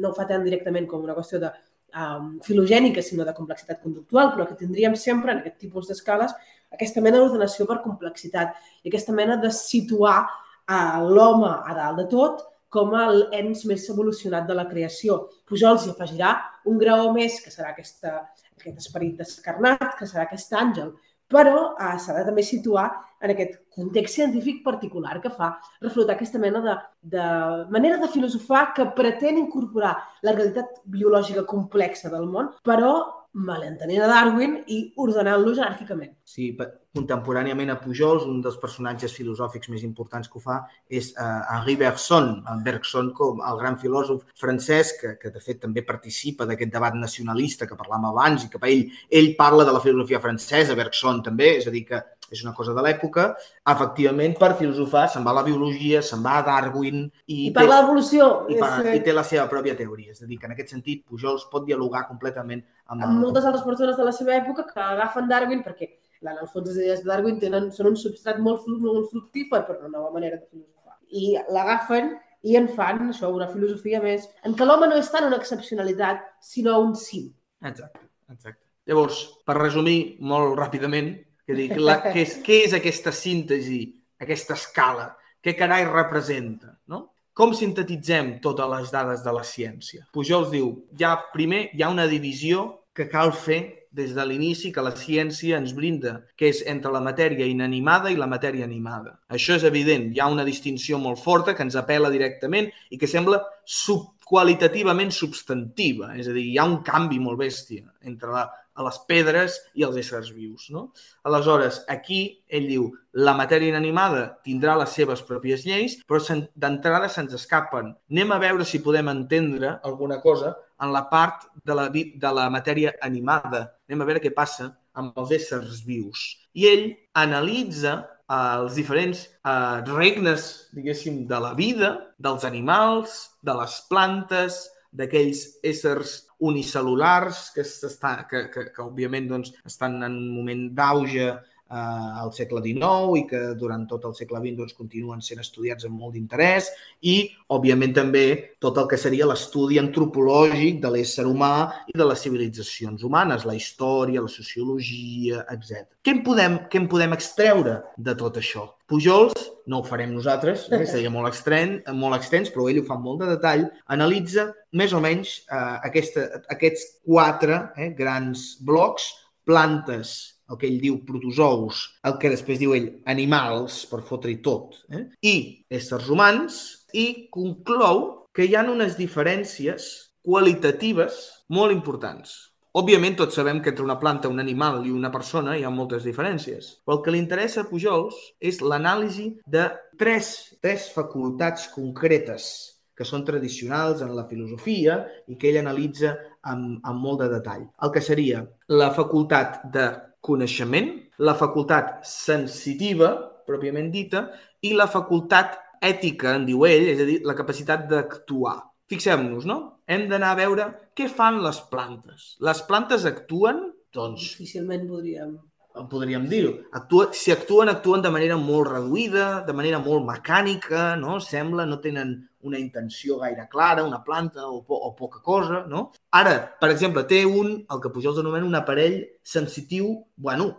no 0.00 0.08
ho 0.08 0.14
fa 0.16 0.24
tan 0.30 0.46
directament 0.46 0.86
com 0.88 1.02
una 1.04 1.16
qüestió 1.18 1.42
de 1.42 1.50
um, 1.92 2.38
filogènica, 2.44 3.04
sinó 3.04 3.26
de 3.28 3.34
complexitat 3.36 3.82
conductual, 3.82 4.32
però 4.32 4.46
que 4.48 4.56
tindríem 4.56 4.96
sempre 4.96 5.34
en 5.34 5.42
aquest 5.42 5.58
tipus 5.66 5.90
d'escales 5.90 6.32
aquesta 6.72 7.02
mena 7.04 7.20
d'ordenació 7.20 7.66
per 7.68 7.82
complexitat 7.84 8.56
i 8.82 8.90
aquesta 8.90 9.14
mena 9.16 9.36
de 9.40 9.50
situar 9.54 10.22
uh, 10.24 11.04
l'home 11.04 11.52
a 11.52 11.76
dalt 11.76 12.02
de 12.02 12.08
tot 12.12 12.46
com 12.72 12.92
el 13.00 13.22
ens 13.36 13.64
més 13.68 13.86
evolucionat 13.88 14.48
de 14.48 14.56
la 14.56 14.66
creació. 14.68 15.22
Pujols 15.48 15.86
hi 15.86 15.92
afegirà 15.94 16.34
un 16.68 16.76
graó 16.80 17.12
més, 17.14 17.40
que 17.40 17.52
serà 17.52 17.72
aquesta, 17.72 18.18
aquest 18.58 18.82
esperit 18.84 19.18
descarnat, 19.22 19.94
que 19.98 20.08
serà 20.08 20.26
aquest 20.26 20.52
àngel, 20.52 20.92
però 21.28 21.74
eh, 21.76 21.96
s'ha 22.00 22.16
de 22.16 22.24
també 22.26 22.42
situar 22.46 22.88
en 23.20 23.32
aquest 23.34 23.58
context 23.74 24.18
científic 24.20 24.62
particular 24.64 25.18
que 25.22 25.32
fa 25.34 25.50
reflotar 25.82 26.16
aquesta 26.16 26.40
mena 26.40 26.62
de, 26.64 26.74
de 27.14 27.28
manera 27.74 27.98
de 28.00 28.10
filosofar 28.12 28.68
que 28.74 28.86
pretén 28.96 29.40
incorporar 29.40 29.96
la 30.22 30.34
realitat 30.34 30.80
biològica 30.86 31.44
complexa 31.46 32.12
del 32.12 32.28
món, 32.30 32.52
però 32.64 32.92
malentenint 33.38 34.02
a 34.02 34.08
Darwin 34.10 34.56
i 34.72 34.78
ordenant-lo 34.96 35.52
jeràrquicament. 35.58 36.14
Sí, 36.24 36.52
contemporàniament 36.98 37.72
a 37.72 37.78
Pujols, 37.80 38.26
un 38.28 38.42
dels 38.44 38.58
personatges 38.60 39.14
filosòfics 39.16 39.70
més 39.72 39.86
importants 39.86 40.28
que 40.28 40.38
ho 40.38 40.44
fa 40.44 40.58
és 41.00 41.12
uh, 41.14 41.40
Henri 41.54 41.78
Bergson, 41.80 42.30
Bergson 42.66 43.12
com 43.16 43.42
el 43.46 43.62
gran 43.62 43.78
filòsof 43.80 44.26
francès 44.38 44.94
que, 45.00 45.14
que 45.22 45.32
de 45.34 45.42
fet 45.44 45.62
també 45.64 45.86
participa 45.86 46.46
d'aquest 46.48 46.74
debat 46.74 46.98
nacionalista 46.98 47.68
que 47.68 47.78
parlàvem 47.78 48.10
abans 48.10 48.44
i 48.44 48.52
que 48.52 48.60
per 48.60 48.70
ell, 48.72 48.86
ell 49.08 49.34
parla 49.38 49.66
de 49.68 49.74
la 49.74 49.82
filosofia 49.84 50.22
francesa, 50.22 50.76
Bergson 50.78 51.22
també, 51.24 51.56
és 51.62 51.68
a 51.70 51.74
dir, 51.74 51.86
que 51.88 52.02
és 52.30 52.42
una 52.44 52.52
cosa 52.52 52.74
de 52.76 52.82
l'època, 52.84 53.30
efectivament, 53.72 54.34
per 54.38 54.50
filosofar 54.58 55.06
se'n 55.12 55.24
va 55.24 55.32
a 55.32 55.38
la 55.38 55.44
biologia, 55.46 56.02
se'n 56.04 56.24
va 56.24 56.38
a 56.38 56.42
Darwin... 56.46 57.06
I, 57.26 57.38
I 57.48 57.52
parla 57.56 57.80
d'evolució. 57.80 58.26
I, 58.52 58.58
parla, 58.60 58.92
I 58.96 59.00
té 59.04 59.14
la 59.16 59.24
seva 59.24 59.46
pròpia 59.50 59.76
teoria. 59.78 60.12
És 60.12 60.20
a 60.22 60.28
dir, 60.28 60.36
que 60.40 60.48
en 60.48 60.52
aquest 60.56 60.74
sentit 60.74 61.06
Pujols 61.08 61.46
pot 61.52 61.64
dialogar 61.68 62.04
completament 62.10 62.60
amb... 62.88 63.06
Amb 63.06 63.22
moltes 63.22 63.48
altres 63.48 63.64
persones 63.64 63.96
de 63.96 64.04
la 64.04 64.12
seva 64.16 64.36
època 64.36 64.66
que 64.68 64.84
agafen 64.84 65.30
Darwin 65.30 65.64
perquè 65.64 65.88
en 66.22 66.34
el 66.34 66.48
fons 66.52 66.68
les 66.68 66.78
idees 66.80 67.02
de 67.04 67.10
Darwin 67.10 67.38
tenen, 67.42 67.68
són 67.74 67.92
un 67.92 67.98
substrat 68.00 68.40
molt, 68.42 68.66
molt 68.82 69.10
fructífer 69.12 69.62
per 69.66 69.78
una 69.80 69.92
nova 69.92 70.10
manera 70.14 70.38
de 70.38 70.46
filosofar. 70.46 70.96
I 71.08 71.36
l'agafen 71.54 72.14
i 72.48 72.56
en 72.58 72.68
fan 72.74 73.08
això, 73.08 73.30
una 73.34 73.48
filosofia 73.50 74.00
més, 74.02 74.28
en 74.46 74.54
què 74.58 74.66
l'home 74.66 74.88
no 74.90 74.98
és 74.98 75.10
tant 75.10 75.26
una 75.26 75.38
excepcionalitat, 75.40 76.24
sinó 76.44 76.78
un 76.82 76.94
cim. 76.98 77.30
Exacte, 77.64 78.04
exacte. 78.30 78.62
Llavors, 78.88 79.20
per 79.44 79.58
resumir 79.58 79.98
molt 80.24 80.56
ràpidament, 80.58 81.12
que 81.48 81.56
dic, 81.56 81.76
la, 81.80 81.98
què, 82.04 82.22
és, 82.24 82.38
què 82.44 82.62
és 82.66 82.74
aquesta 82.76 83.12
síntesi, 83.12 83.82
aquesta 84.20 84.56
escala? 84.56 85.10
Què 85.44 85.54
carai 85.56 85.86
representa? 85.88 86.74
No? 86.92 87.06
Com 87.38 87.54
sintetitzem 87.54 88.38
totes 88.44 88.70
les 88.72 88.92
dades 88.92 89.22
de 89.24 89.32
la 89.34 89.44
ciència? 89.46 90.06
Pujols 90.14 90.50
diu, 90.50 90.72
ja 90.98 91.14
primer 91.34 91.68
hi 91.72 91.84
ha 91.84 91.92
una 91.92 92.08
divisió 92.10 92.66
que 92.96 93.06
cal 93.10 93.30
fer 93.32 93.60
des 93.98 94.14
de 94.16 94.24
l'inici 94.26 94.70
que 94.74 94.84
la 94.84 94.94
ciència 94.96 95.58
ens 95.58 95.74
brinda, 95.76 96.14
que 96.38 96.48
és 96.52 96.62
entre 96.70 96.92
la 96.94 97.02
matèria 97.04 97.48
inanimada 97.50 98.12
i 98.14 98.18
la 98.20 98.30
matèria 98.30 98.66
animada. 98.68 99.18
Això 99.28 99.58
és 99.58 99.66
evident, 99.68 100.12
hi 100.14 100.22
ha 100.22 100.30
una 100.30 100.46
distinció 100.46 101.00
molt 101.02 101.20
forta 101.22 101.54
que 101.54 101.66
ens 101.66 101.76
apela 101.76 102.12
directament 102.14 102.70
i 102.90 103.00
que 103.00 103.10
sembla 103.10 103.42
sub 103.64 104.14
qualitativament 104.28 105.10
substantiva, 105.14 106.12
és 106.20 106.28
a 106.28 106.34
dir, 106.36 106.44
hi 106.50 106.58
ha 106.60 106.66
un 106.68 106.82
canvi 106.84 107.18
molt 107.22 107.40
bèstia 107.40 107.86
entre 108.04 108.34
la, 108.34 108.42
a 108.78 108.86
les 108.86 108.98
pedres 109.10 109.58
i 109.74 109.84
els 109.86 109.98
éssers 109.98 110.30
vius. 110.34 110.68
No? 110.74 110.88
Aleshores, 111.26 111.82
aquí 111.90 112.20
ell 112.46 112.68
diu 112.70 112.88
la 113.18 113.34
matèria 113.34 113.72
inanimada 113.72 114.38
tindrà 114.46 114.76
les 114.78 114.94
seves 114.94 115.24
pròpies 115.26 115.66
lleis, 115.66 115.98
però 116.06 116.22
d'entrada 116.54 117.10
se'ns 117.10 117.34
escapen. 117.34 117.90
Anem 118.12 118.34
a 118.34 118.40
veure 118.42 118.66
si 118.68 118.82
podem 118.84 119.10
entendre 119.10 119.78
alguna 119.82 120.20
cosa 120.22 120.54
en 120.80 120.92
la 120.94 121.08
part 121.10 121.48
de 121.66 121.74
la, 121.74 121.88
de 121.90 122.32
la 122.38 122.46
matèria 122.54 122.94
animada. 123.02 123.66
Anem 123.88 124.04
a 124.04 124.08
veure 124.08 124.22
què 124.22 124.32
passa 124.34 124.70
amb 124.98 125.18
els 125.18 125.34
éssers 125.34 125.82
vius. 125.86 126.30
I 126.54 126.70
ell 126.70 126.86
analitza 127.18 127.98
eh, 127.98 128.38
els 128.38 128.78
diferents 128.78 129.26
eh, 129.26 129.82
regnes, 129.90 130.48
diguéssim, 130.74 131.24
de 131.30 131.42
la 131.42 131.54
vida, 131.58 131.94
dels 132.18 132.46
animals, 132.46 133.20
de 133.42 133.54
les 133.58 133.78
plantes, 133.90 134.66
d'aquells 134.98 135.44
éssers 135.66 136.22
unicel·lulars 136.38 137.48
que, 137.54 137.66
està, 137.66 138.14
que, 138.30 138.46
que, 138.52 138.68
que 138.74 138.82
òbviament 138.84 139.28
doncs, 139.30 139.54
estan 139.66 139.98
en 140.02 140.14
un 140.14 140.28
moment 140.36 140.68
d'auge 140.74 141.26
eh, 141.68 142.20
al 142.22 142.32
segle 142.32 142.62
XIX 142.64 143.18
i 143.20 143.24
que 143.30 143.40
durant 143.58 143.84
tot 143.90 144.06
el 144.08 144.14
segle 144.16 144.40
XX 144.44 144.56
doncs, 144.60 144.76
continuen 144.78 145.22
sent 145.24 145.42
estudiats 145.42 145.88
amb 145.88 145.98
molt 146.00 146.16
d'interès 146.16 146.70
i, 147.02 147.16
òbviament, 147.54 147.94
també 147.98 148.24
tot 148.62 148.78
el 148.80 148.88
que 148.90 149.00
seria 149.00 149.28
l'estudi 149.28 149.80
antropològic 149.82 150.80
de 150.84 150.94
l'ésser 150.94 151.26
humà 151.28 151.52
i 151.90 151.98
de 151.98 152.08
les 152.08 152.24
civilitzacions 152.24 153.04
humanes, 153.04 153.46
la 153.48 153.58
història, 153.58 154.24
la 154.24 154.32
sociologia, 154.32 155.44
etc. 155.52 155.86
Què 156.02 156.16
en 156.16 156.24
podem, 156.26 156.60
què 156.70 156.82
en 156.82 156.90
podem 156.90 157.16
extreure 157.18 157.80
de 157.96 158.18
tot 158.18 158.40
això? 158.40 158.68
Pujols, 158.88 159.36
no 159.68 159.82
ho 159.82 159.84
farem 159.84 160.14
nosaltres, 160.16 160.62
eh? 160.72 160.86
seria 160.88 161.10
molt, 161.12 161.28
extren, 161.28 161.74
molt 161.92 162.16
extens, 162.16 162.48
però 162.54 162.70
ell 162.70 162.80
ho 162.80 162.86
fa 162.88 162.96
molt 162.96 163.20
de 163.20 163.26
detall, 163.34 163.66
analitza 163.92 164.46
més 164.80 164.94
o 164.96 165.00
menys 165.04 165.34
eh, 165.44 165.74
aquesta, 165.90 166.24
aquests 166.54 166.86
quatre 167.04 167.58
eh, 167.76 167.90
grans 167.98 168.54
blocs, 168.64 169.10
plantes, 169.48 170.14
el 170.48 170.56
que 170.56 170.70
ell 170.70 170.80
diu 170.80 170.96
protozous, 171.04 171.82
el 172.08 172.16
que 172.20 172.32
després 172.32 172.60
diu 172.62 172.72
ell 172.76 172.88
animals, 173.12 173.82
per 173.90 174.00
fotre-hi 174.08 174.38
tot, 174.44 174.80
eh? 174.88 175.04
i 175.20 175.34
éssers 175.68 176.08
humans, 176.08 176.58
i 176.96 177.28
conclou 177.34 178.06
que 178.32 178.48
hi 178.48 178.56
ha 178.56 178.64
unes 178.72 178.96
diferències 178.96 179.90
qualitatives 180.24 181.20
molt 181.52 181.76
importants. 181.76 182.38
Òbviament, 182.76 183.14
tots 183.16 183.38
sabem 183.38 183.62
que 183.64 183.70
entre 183.72 183.84
una 183.84 183.96
planta, 183.98 184.28
un 184.28 184.40
animal 184.42 184.82
i 184.84 184.90
una 184.92 185.10
persona 185.10 185.54
hi 185.56 185.62
ha 185.64 185.70
moltes 185.72 186.04
diferències. 186.04 186.74
Però 186.84 186.98
el 186.98 187.04
que 187.04 187.14
li 187.14 187.20
interessa 187.22 187.62
a 187.62 187.68
Pujols 187.68 188.18
és 188.44 188.60
l'anàlisi 188.60 189.30
de 189.46 189.70
tres, 190.00 190.58
tres 190.60 190.90
facultats 190.92 191.70
concretes 191.72 192.50
que 192.98 193.06
són 193.08 193.24
tradicionals 193.24 194.02
en 194.04 194.12
la 194.16 194.26
filosofia 194.28 194.98
i 195.30 195.38
que 195.38 195.48
ell 195.48 195.60
analitza 195.62 196.12
amb, 196.42 196.82
amb 196.82 197.00
molt 197.00 197.22
de 197.22 197.30
detall. 197.32 197.64
El 197.82 197.94
que 197.94 198.02
seria 198.04 198.42
la 198.74 198.90
facultat 198.92 199.62
de 199.72 199.86
coneixement, 200.20 200.90
la 201.22 201.36
facultat 201.38 202.02
sensitiva, 202.04 203.14
pròpiament 203.48 203.88
dita, 203.94 204.26
i 204.60 204.74
la 204.76 204.90
facultat 204.90 205.56
ètica, 205.80 206.34
en 206.36 206.44
diu 206.50 206.66
ell, 206.68 206.88
és 206.92 207.00
a 207.00 207.08
dir, 207.08 207.20
la 207.24 207.38
capacitat 207.38 207.86
d'actuar. 207.88 208.58
Fixem-nos, 208.90 209.46
no? 209.48 209.58
Hem 209.88 210.08
d'anar 210.10 210.34
a 210.34 210.38
veure 210.38 210.70
què 210.96 211.08
fan 211.08 211.42
les 211.44 211.60
plantes. 211.72 212.34
Les 212.44 212.64
plantes 212.68 213.06
actuen, 213.08 213.62
doncs... 213.96 214.34
Difícilment 214.34 214.84
podríem 214.90 215.38
podríem 215.86 216.24
dir-ho. 216.26 216.54
Actua, 216.72 217.10
si 217.12 217.30
actuen, 217.30 217.68
actuen 217.68 218.02
de 218.02 218.10
manera 218.10 218.36
molt 218.40 218.70
reduïda, 218.72 219.44
de 219.46 219.54
manera 219.54 219.78
molt 219.78 220.06
mecànica, 220.06 220.96
no? 220.98 221.18
Sembla, 221.22 221.66
no 221.68 221.78
tenen 221.84 222.16
una 222.48 222.58
intenció 222.58 223.18
gaire 223.20 223.46
clara, 223.50 223.84
una 223.84 224.02
planta 224.04 224.46
o, 224.48 224.62
po 224.66 224.78
o 224.88 224.94
poca 224.96 225.20
cosa, 225.22 225.64
no? 225.70 225.88
Ara, 226.18 226.34
per 226.60 226.72
exemple, 226.72 227.04
té 227.10 227.24
un, 227.26 227.54
el 227.70 227.82
que 227.82 227.92
Pujols 227.94 228.18
anomena 228.22 228.48
un 228.48 228.58
aparell 228.58 229.00
sensitiu, 229.22 229.92
bueno, 230.16 230.50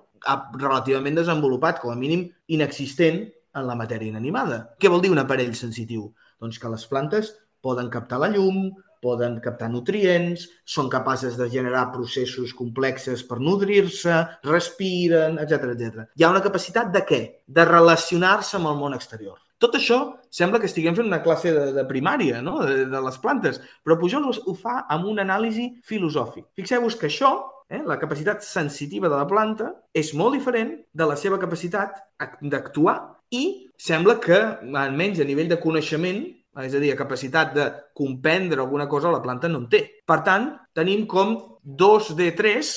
relativament 0.59 1.19
desenvolupat, 1.19 1.79
com 1.83 1.91
a 1.91 1.99
mínim 1.99 2.27
inexistent 2.47 3.23
en 3.55 3.67
la 3.67 3.77
matèria 3.79 4.11
inanimada. 4.11 4.65
Què 4.79 4.91
vol 4.91 5.03
dir 5.03 5.11
un 5.13 5.23
aparell 5.23 5.55
sensitiu? 5.57 6.09
Doncs 6.39 6.59
que 6.59 6.71
les 6.71 6.85
plantes 6.87 7.33
poden 7.63 7.89
captar 7.91 8.19
la 8.21 8.29
llum, 8.31 8.69
poden 9.03 9.39
captar 9.43 9.69
nutrients, 9.71 10.47
són 10.65 10.89
capaces 10.91 11.37
de 11.39 11.49
generar 11.51 11.89
processos 11.93 12.53
complexes 12.57 13.23
per 13.27 13.39
nodrir-se, 13.43 14.23
respiren, 14.47 15.39
etc 15.43 15.73
etc. 15.73 16.07
Hi 16.15 16.25
ha 16.25 16.33
una 16.33 16.43
capacitat 16.45 16.91
de 16.95 17.05
què? 17.07 17.21
De 17.47 17.67
relacionar-se 17.67 18.57
amb 18.59 18.71
el 18.71 18.81
món 18.81 18.97
exterior. 18.97 19.39
Tot 19.59 19.75
això 19.75 19.99
sembla 20.31 20.59
que 20.61 20.69
estiguem 20.69 20.95
fent 20.95 21.09
una 21.09 21.21
classe 21.23 21.51
de, 21.51 21.65
de 21.75 21.83
primària, 21.87 22.39
no? 22.41 22.61
de, 22.63 22.85
de 22.87 22.99
les 23.03 23.17
plantes, 23.19 23.59
però 23.83 23.97
Pujol 23.99 24.29
ho, 24.31 24.53
fa 24.55 24.85
amb 24.87 25.09
una 25.11 25.25
anàlisi 25.27 25.67
filosòfic. 25.87 26.45
Fixeu-vos 26.55 26.95
que 26.95 27.09
això, 27.09 27.33
eh, 27.67 27.81
la 27.83 27.99
capacitat 27.99 28.45
sensitiva 28.47 29.11
de 29.11 29.19
la 29.19 29.27
planta, 29.27 29.73
és 29.91 30.13
molt 30.15 30.37
diferent 30.37 30.77
de 30.95 31.09
la 31.09 31.19
seva 31.19 31.41
capacitat 31.43 31.99
d'actuar 32.39 32.95
i 33.35 33.43
sembla 33.79 34.15
que, 34.23 34.39
almenys 34.79 35.19
a 35.19 35.27
nivell 35.27 35.51
de 35.51 35.59
coneixement, 35.59 36.23
és 36.65 36.75
a 36.75 36.81
dir, 36.81 36.95
capacitat 36.97 37.53
de 37.55 37.67
comprendre 37.95 38.61
alguna 38.61 38.87
cosa, 38.89 39.11
la 39.13 39.21
planta 39.23 39.49
no 39.51 39.63
en 39.63 39.69
té. 39.71 39.83
Per 40.05 40.19
tant, 40.25 40.49
tenim 40.75 41.05
com 41.09 41.35
dos 41.63 42.13
de 42.17 42.31
tres 42.37 42.71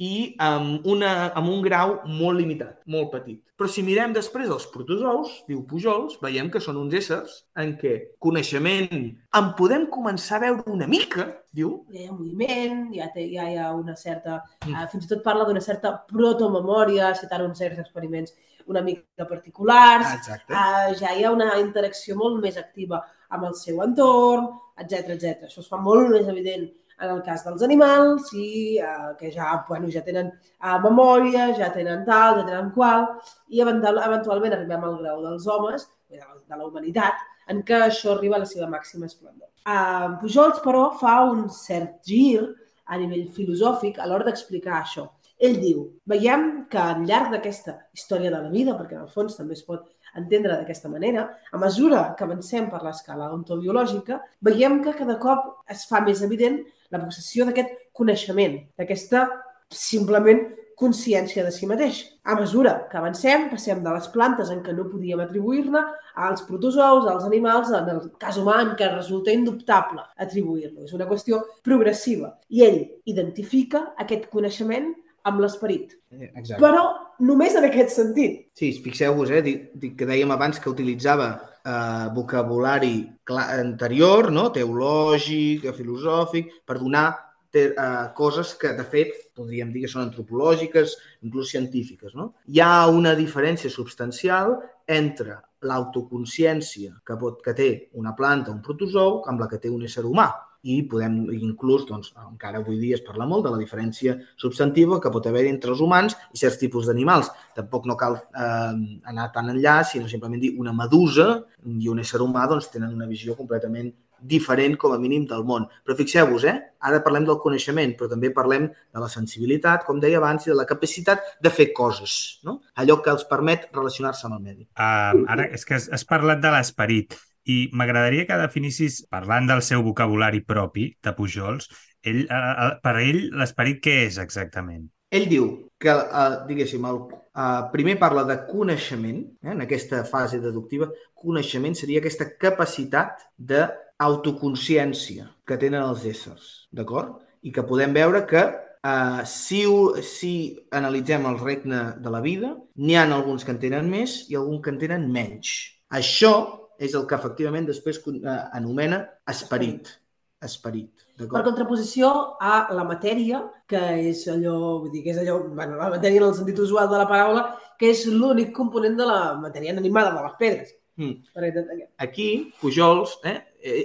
i 0.00 0.34
amb, 0.40 0.86
una, 0.88 1.30
amb 1.36 1.50
un 1.52 1.60
grau 1.60 1.98
molt 2.08 2.40
limitat, 2.40 2.78
molt 2.88 3.10
petit. 3.12 3.40
Però 3.60 3.68
si 3.68 3.82
mirem 3.84 4.14
després 4.16 4.48
els 4.48 4.64
protozous, 4.72 5.34
diu 5.44 5.60
Pujols, 5.68 6.16
veiem 6.22 6.48
que 6.52 6.62
són 6.64 6.78
uns 6.80 6.96
éssers 6.96 7.34
en 7.60 7.74
què 7.76 7.92
coneixement 8.24 8.88
en 8.96 9.50
podem 9.58 9.84
començar 9.92 10.38
a 10.38 10.44
veure 10.46 10.64
una 10.72 10.88
mica, 10.88 11.26
diu. 11.52 11.82
Ja 11.92 12.00
hi 12.00 12.08
ha 12.08 12.16
moviment, 12.16 12.86
ja, 12.96 13.10
té, 13.12 13.26
ja 13.34 13.50
hi 13.50 13.58
ha 13.60 13.74
una 13.76 13.98
certa... 14.00 14.40
Mm. 14.64 14.72
Uh, 14.72 14.86
fins 14.88 15.04
i 15.04 15.12
tot 15.12 15.20
parla 15.26 15.44
d'una 15.44 15.60
certa 15.60 15.92
protomemòria, 16.08 17.12
citant 17.20 17.44
uns 17.50 17.60
certs 17.60 17.84
experiments 17.84 18.32
una 18.70 18.80
mica 18.86 19.28
particulars. 19.28 20.14
Exacte. 20.16 20.54
Uh, 20.54 20.96
ja 20.96 21.12
hi 21.12 21.26
ha 21.26 21.36
una 21.36 21.52
interacció 21.60 22.16
molt 22.16 22.40
més 22.40 22.56
activa 22.56 23.02
amb 23.28 23.50
el 23.50 23.56
seu 23.58 23.84
entorn, 23.84 24.48
etc 24.80 25.12
etc. 25.18 25.50
Això 25.50 25.60
es 25.60 25.68
fa 25.68 25.76
molt 25.84 26.08
més 26.14 26.32
evident 26.32 26.70
en 27.00 27.14
el 27.14 27.22
cas 27.26 27.44
dels 27.46 27.62
animals, 27.66 28.32
i 28.36 28.78
eh, 28.78 29.12
que 29.18 29.32
ja, 29.34 29.52
bueno, 29.68 29.90
ja 29.92 30.02
tenen 30.06 30.30
eh, 30.32 30.78
memòria, 30.84 31.50
ja 31.58 31.70
tenen 31.74 32.04
tal, 32.08 32.40
ja 32.40 32.46
tenen 32.48 32.70
qual, 32.76 33.06
i 33.48 33.62
eventualment 33.64 34.56
arribem 34.56 34.84
al 34.86 34.98
grau 35.02 35.24
dels 35.24 35.48
homes, 35.48 35.88
de 36.10 36.56
la 36.56 36.66
humanitat, 36.66 37.20
en 37.50 37.62
què 37.66 37.84
això 37.86 38.16
arriba 38.16 38.36
a 38.38 38.42
la 38.42 38.48
seva 38.50 38.68
màxima 38.70 39.06
esplendor. 39.10 39.48
Eh, 39.66 40.10
Pujols, 40.20 40.60
però, 40.64 40.90
fa 41.00 41.20
un 41.30 41.46
cert 41.54 42.00
gir 42.06 42.42
a 42.90 42.98
nivell 42.98 43.28
filosòfic 43.36 43.98
a 43.98 44.08
l'hora 44.10 44.26
d'explicar 44.28 44.80
això. 44.80 45.06
Ell 45.40 45.56
diu, 45.62 45.84
veiem 46.10 46.66
que 46.68 46.80
al 46.80 47.06
llarg 47.08 47.30
d'aquesta 47.32 47.78
història 47.96 48.32
de 48.32 48.42
la 48.42 48.50
vida, 48.52 48.74
perquè 48.76 48.98
en 48.98 49.06
el 49.06 49.12
fons 49.14 49.38
també 49.38 49.56
es 49.56 49.64
pot 49.64 49.86
entendre 50.18 50.56
d'aquesta 50.56 50.90
manera, 50.92 51.28
a 51.52 51.58
mesura 51.58 52.14
que 52.16 52.24
avancem 52.26 52.70
per 52.70 52.82
l'escala 52.84 53.30
ontobiològica, 53.34 54.20
veiem 54.42 54.80
que 54.84 54.96
cada 54.98 55.18
cop 55.22 55.64
es 55.70 55.86
fa 55.90 56.00
més 56.06 56.22
evident 56.26 56.62
la 56.90 57.02
possessió 57.02 57.46
d'aquest 57.46 57.76
coneixement, 57.94 58.58
d'aquesta 58.78 59.28
simplement 59.70 60.42
consciència 60.80 61.44
de 61.44 61.52
si 61.52 61.68
mateix. 61.68 62.00
A 62.24 62.34
mesura 62.38 62.72
que 62.88 62.96
avancem, 62.96 63.50
passem 63.50 63.82
de 63.84 63.92
les 63.92 64.08
plantes 64.14 64.48
en 64.52 64.62
què 64.64 64.72
no 64.72 64.88
podíem 64.88 65.20
atribuir-ne 65.20 65.82
als 66.24 66.42
protozous, 66.48 67.04
als 67.06 67.26
animals, 67.28 67.68
en 67.76 67.90
el 67.92 68.00
cas 68.22 68.38
humà 68.40 68.56
en 68.64 68.72
què 68.78 68.88
resulta 68.94 69.34
indubtable 69.36 70.06
atribuir-lo. 70.24 70.86
És 70.88 70.96
una 70.96 71.08
qüestió 71.10 71.42
progressiva. 71.66 72.32
I 72.48 72.64
ell 72.64 72.80
identifica 73.12 73.90
aquest 74.00 74.30
coneixement 74.32 74.88
amb 75.28 75.44
l'esperit. 75.44 75.98
Eh. 76.16 76.32
Però 76.56 76.84
només 77.20 77.56
en 77.58 77.66
aquest 77.68 77.94
sentit. 77.94 78.42
Sí, 78.56 78.72
fixeu-vos, 78.84 79.30
eh, 79.30 79.42
dic, 79.44 79.96
que 79.98 80.08
dèiem 80.08 80.30
abans 80.34 80.58
que 80.58 80.70
utilitzava 80.70 81.30
eh, 81.64 82.06
vocabulari 82.16 82.94
anterior, 83.28 84.30
no? 84.32 84.48
teològic, 84.54 85.68
filosòfic, 85.76 86.52
per 86.66 86.78
donar 86.80 87.06
ter, 87.50 87.70
eh, 87.76 88.08
coses 88.16 88.54
que, 88.54 88.72
de 88.76 88.84
fet, 88.84 89.14
podríem 89.36 89.72
dir 89.72 89.84
que 89.84 89.92
són 89.92 90.06
antropològiques, 90.06 90.96
inclús 91.22 91.50
científiques. 91.52 92.14
No? 92.14 92.32
Hi 92.48 92.60
ha 92.64 92.88
una 92.88 93.14
diferència 93.18 93.70
substancial 93.70 94.58
entre 94.88 95.40
l'autoconsciència 95.62 96.94
que, 97.04 97.16
pot, 97.20 97.42
que 97.44 97.52
té 97.54 97.72
una 98.00 98.14
planta, 98.16 98.54
un 98.54 98.62
protozou, 98.64 99.20
amb 99.28 99.42
la 99.42 99.48
que 99.50 99.60
té 99.60 99.68
un 99.68 99.84
ésser 99.84 100.06
humà 100.08 100.30
i 100.62 100.80
podem 100.88 101.22
inclús, 101.32 101.86
doncs, 101.88 102.12
encara 102.20 102.60
avui 102.60 102.78
dia 102.80 102.98
es 102.98 103.04
parla 103.06 103.26
molt 103.28 103.46
de 103.46 103.54
la 103.54 103.60
diferència 103.60 104.16
substantiva 104.40 105.00
que 105.00 105.12
pot 105.12 105.26
haver 105.30 105.46
entre 105.48 105.72
els 105.72 105.80
humans 105.80 106.16
i 106.34 106.40
certs 106.40 106.60
tipus 106.60 106.90
d'animals. 106.90 107.30
Tampoc 107.56 107.88
no 107.88 107.96
cal 108.00 108.18
eh, 108.20 108.76
anar 109.12 109.30
tan 109.32 109.48
enllà, 109.54 109.80
sinó 109.88 110.10
simplement 110.10 110.42
dir 110.42 110.54
una 110.60 110.76
medusa 110.76 111.30
i 111.64 111.88
un 111.88 112.04
ésser 112.04 112.20
humà 112.20 112.46
doncs, 112.50 112.68
tenen 112.74 112.92
una 112.96 113.08
visió 113.08 113.36
completament 113.38 113.92
diferent 114.20 114.76
com 114.76 114.92
a 114.92 114.98
mínim 115.00 115.24
del 115.28 115.46
món. 115.48 115.64
Però 115.84 115.96
fixeu-vos, 115.96 116.44
eh? 116.44 116.56
ara 116.84 117.00
parlem 117.04 117.24
del 117.28 117.40
coneixement, 117.40 117.94
però 117.96 118.10
també 118.10 118.30
parlem 118.36 118.68
de 118.68 119.00
la 119.00 119.08
sensibilitat, 119.08 119.86
com 119.88 120.00
deia 120.02 120.20
abans, 120.20 120.46
i 120.46 120.52
de 120.52 120.58
la 120.58 120.68
capacitat 120.68 121.24
de 121.40 121.52
fer 121.52 121.70
coses, 121.76 122.40
no? 122.44 122.60
allò 122.76 123.00
que 123.00 123.12
els 123.14 123.24
permet 123.30 123.68
relacionar-se 123.72 124.28
amb 124.28 124.36
el 124.38 124.44
medi. 124.44 124.68
Uh, 124.76 125.24
ara, 125.24 125.48
és 125.48 125.64
que 125.64 125.78
has, 125.78 125.88
has 125.92 126.04
parlat 126.04 126.44
de 126.44 126.52
l'esperit. 126.52 127.16
I 127.48 127.70
m'agradaria 127.72 128.26
que 128.28 128.38
definissis, 128.40 129.00
parlant 129.08 129.48
del 129.48 129.62
seu 129.64 129.82
vocabulari 129.82 130.42
propi, 130.44 130.90
de 131.02 131.12
Pujols, 131.16 131.70
ell, 132.04 132.24
eh, 132.28 132.70
per 132.82 132.96
ell 133.00 133.30
l'esperit 133.40 133.80
què 133.84 133.96
és 134.06 134.18
exactament? 134.20 134.88
Ell 135.10 135.26
diu 135.26 135.46
que, 135.80 135.90
eh, 135.90 136.46
diguéssim, 136.46 136.84
el, 136.86 136.98
eh, 137.34 137.62
primer 137.72 137.98
parla 137.98 138.24
de 138.24 138.46
coneixement, 138.46 139.24
eh, 139.42 139.50
en 139.50 139.60
aquesta 139.62 140.04
fase 140.04 140.38
deductiva, 140.38 140.90
coneixement 141.14 141.74
seria 141.74 141.98
aquesta 141.98 142.36
capacitat 142.38 143.26
d'autoconsciència 143.36 145.28
que 145.44 145.56
tenen 145.56 145.82
els 145.82 146.04
éssers, 146.04 146.68
d'acord? 146.72 147.22
I 147.42 147.50
que 147.50 147.62
podem 147.62 147.92
veure 147.92 148.26
que 148.26 148.44
eh, 148.84 149.22
si, 149.24 149.64
si 150.02 150.56
analitzem 150.70 151.26
el 151.26 151.38
regne 151.38 151.94
de 151.98 152.10
la 152.10 152.20
vida, 152.20 152.56
n'hi 152.76 152.94
ha 152.94 153.02
alguns 153.02 153.44
que 153.44 153.50
en 153.50 153.58
tenen 153.58 153.90
més 153.90 154.30
i 154.30 154.36
alguns 154.36 154.62
que 154.62 154.70
en 154.70 154.78
tenen 154.78 155.10
menys. 155.10 155.74
Això 155.90 156.59
és 156.80 156.96
el 156.96 157.06
que 157.06 157.18
efectivament 157.18 157.68
després 157.68 158.00
eh, 158.00 158.36
anomena 158.56 159.02
esperit. 159.28 159.92
Esperit. 160.40 161.04
Per 161.20 161.42
contraposició 161.44 162.10
a 162.40 162.72
la 162.72 162.86
matèria, 162.88 163.42
que 163.68 163.80
és 164.08 164.22
allò, 164.32 164.54
vull 164.80 164.92
dir, 164.94 165.02
que 165.04 165.12
és 165.12 165.18
allò, 165.20 165.36
bueno, 165.52 165.76
la 165.76 165.90
matèria 165.92 166.22
en 166.22 166.30
el 166.30 166.36
sentit 166.38 166.62
usual 166.64 166.88
de 166.88 166.96
la 166.96 167.08
paraula, 167.10 167.42
que 167.76 167.90
és 167.92 168.06
l'únic 168.08 168.54
component 168.56 168.96
de 168.96 169.08
la 169.08 169.20
matèria 169.36 169.76
animada, 169.76 170.14
de 170.16 170.24
les 170.24 170.38
pedres. 170.40 170.72
Mm. 171.00 171.92
Aquí, 171.98 172.28
Pujols, 172.60 173.18
eh, 173.24 173.36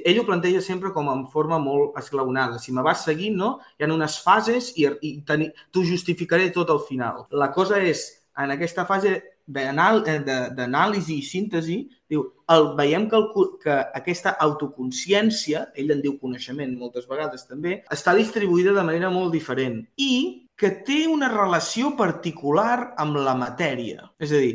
ell 0.07 0.19
ho 0.19 0.25
planteja 0.27 0.63
sempre 0.63 0.93
com 0.95 1.11
en 1.11 1.27
forma 1.31 1.59
molt 1.59 1.99
esclaonada. 1.99 2.59
Si 2.59 2.71
me 2.71 2.83
vas 2.83 3.03
seguint, 3.03 3.35
no? 3.35 3.57
hi 3.75 3.83
ha 3.83 3.91
unes 3.91 4.17
fases 4.23 4.71
i, 4.79 4.87
i 5.03 5.13
t'ho 5.27 5.83
justificaré 5.83 6.49
tot 6.55 6.71
al 6.71 6.83
final. 6.87 7.25
La 7.31 7.51
cosa 7.55 7.83
és, 7.83 8.07
en 8.39 8.51
aquesta 8.55 8.87
fase 8.87 9.17
d'anàlisi 9.47 11.19
i 11.19 11.25
síntesi, 11.25 11.77
diu, 12.09 12.23
el, 12.53 12.71
veiem 12.77 13.09
que, 13.09 13.19
el, 13.19 13.51
que 13.61 13.75
aquesta 13.97 14.35
autoconsciència, 14.45 15.67
ell 15.77 15.93
en 15.95 16.01
diu 16.03 16.17
coneixement 16.21 16.73
moltes 16.79 17.05
vegades 17.09 17.45
també, 17.49 17.79
està 17.93 18.15
distribuïda 18.17 18.75
de 18.75 18.85
manera 18.85 19.13
molt 19.13 19.33
diferent 19.33 19.83
i 19.97 20.45
que 20.55 20.69
té 20.87 21.01
una 21.11 21.27
relació 21.27 21.91
particular 21.99 22.93
amb 23.01 23.17
la 23.19 23.33
matèria. 23.35 24.05
És 24.23 24.31
a 24.31 24.39
dir, 24.39 24.53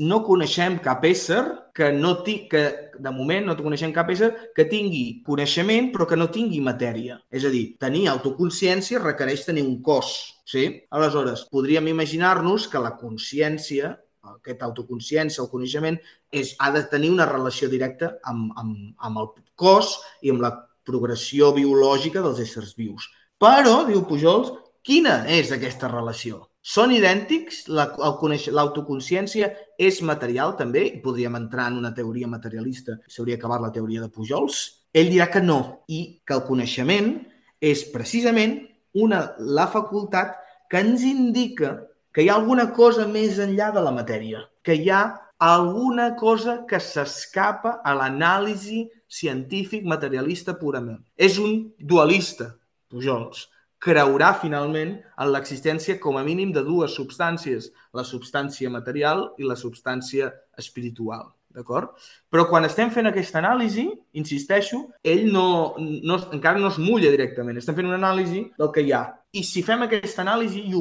no 0.00 0.22
coneixem 0.24 0.78
cap 0.84 1.04
ésser 1.04 1.42
que 1.76 1.90
no 1.92 2.14
ti, 2.24 2.38
que 2.48 2.62
de 2.96 3.12
moment 3.12 3.50
no 3.50 3.56
coneixem 3.58 3.92
cap 3.92 4.08
ésser 4.14 4.30
que 4.56 4.64
tingui 4.70 5.20
coneixement 5.26 5.90
però 5.92 6.06
que 6.08 6.16
no 6.16 6.30
tingui 6.32 6.62
matèria. 6.64 7.18
És 7.28 7.44
a 7.44 7.52
dir, 7.52 7.66
tenir 7.80 8.06
autoconsciència 8.08 9.02
requereix 9.02 9.44
tenir 9.48 9.66
un 9.68 9.82
cos. 9.84 10.14
Sí? 10.48 10.64
Aleshores, 10.90 11.44
podríem 11.52 11.92
imaginar-nos 11.92 12.66
que 12.68 12.80
la 12.80 12.96
consciència 12.96 13.98
aquesta 14.30 14.66
autoconsciència, 14.68 15.42
el 15.42 15.50
coneixement, 15.50 15.98
és, 16.30 16.54
ha 16.58 16.70
de 16.74 16.84
tenir 16.90 17.10
una 17.10 17.26
relació 17.28 17.68
directa 17.72 18.14
amb, 18.28 18.52
amb, 18.58 18.92
amb 18.98 19.22
el 19.22 19.32
cos 19.58 19.96
i 20.22 20.30
amb 20.30 20.44
la 20.44 20.52
progressió 20.86 21.52
biològica 21.56 22.22
dels 22.22 22.40
éssers 22.42 22.74
vius. 22.78 23.08
Però, 23.42 23.82
diu 23.88 24.04
Pujols, 24.06 24.52
quina 24.86 25.22
és 25.30 25.50
aquesta 25.54 25.90
relació? 25.90 26.44
Són 26.62 26.92
idèntics? 26.94 27.64
L'autoconsciència 27.66 29.48
és 29.82 29.98
material 30.06 30.54
també? 30.58 30.84
I 30.86 31.00
podríem 31.02 31.34
entrar 31.38 31.66
en 31.72 31.80
una 31.80 31.90
teoria 31.94 32.30
materialista, 32.30 33.00
s'hauria 33.10 33.38
acabat 33.40 33.64
la 33.64 33.72
teoria 33.74 34.04
de 34.04 34.10
Pujols. 34.14 34.62
Ell 34.94 35.10
dirà 35.10 35.26
que 35.32 35.42
no, 35.42 35.82
i 35.88 36.22
que 36.26 36.36
el 36.36 36.44
coneixement 36.46 37.16
és 37.58 37.82
precisament 37.90 38.60
una, 38.94 39.24
la 39.38 39.66
facultat 39.72 40.36
que 40.70 40.82
ens 40.82 41.02
indica 41.06 41.74
que 42.12 42.22
hi 42.22 42.30
ha 42.30 42.38
alguna 42.38 42.70
cosa 42.76 43.06
més 43.08 43.38
enllà 43.40 43.70
de 43.74 43.82
la 43.84 43.92
matèria, 43.94 44.44
que 44.62 44.76
hi 44.76 44.90
ha 44.90 45.02
alguna 45.42 46.12
cosa 46.14 46.60
que 46.68 46.78
s'escapa 46.78 47.80
a 47.82 47.94
l'anàlisi 47.98 48.84
científic 49.10 49.84
materialista 49.84 50.54
purament. 50.60 51.00
És 51.16 51.38
un 51.42 51.72
dualista, 51.78 52.52
Pujols. 52.92 53.48
Creurà 53.82 54.30
finalment 54.38 54.92
en 55.02 55.30
l'existència 55.32 55.98
com 55.98 56.14
a 56.20 56.22
mínim 56.22 56.52
de 56.54 56.62
dues 56.62 56.94
substàncies, 56.94 57.72
la 57.96 58.04
substància 58.06 58.70
material 58.70 59.32
i 59.38 59.48
la 59.48 59.58
substància 59.58 60.30
espiritual. 60.58 61.32
d'acord? 61.52 61.90
Però 62.32 62.46
quan 62.48 62.64
estem 62.64 62.88
fent 62.88 63.04
aquesta 63.10 63.36
anàlisi, 63.42 63.82
insisteixo, 64.16 64.78
ell 65.04 65.26
no, 65.28 65.74
no, 65.76 66.16
encara 66.32 66.58
no 66.58 66.70
es 66.72 66.78
mulla 66.80 67.10
directament, 67.12 67.58
estem 67.60 67.76
fent 67.76 67.90
una 67.90 67.98
anàlisi 68.00 68.46
del 68.56 68.70
que 68.72 68.80
hi 68.80 68.94
ha. 68.96 69.02
I 69.36 69.42
si 69.44 69.60
fem 69.66 69.84
aquesta 69.84 70.22
anàlisi 70.24 70.62
i 70.64 70.72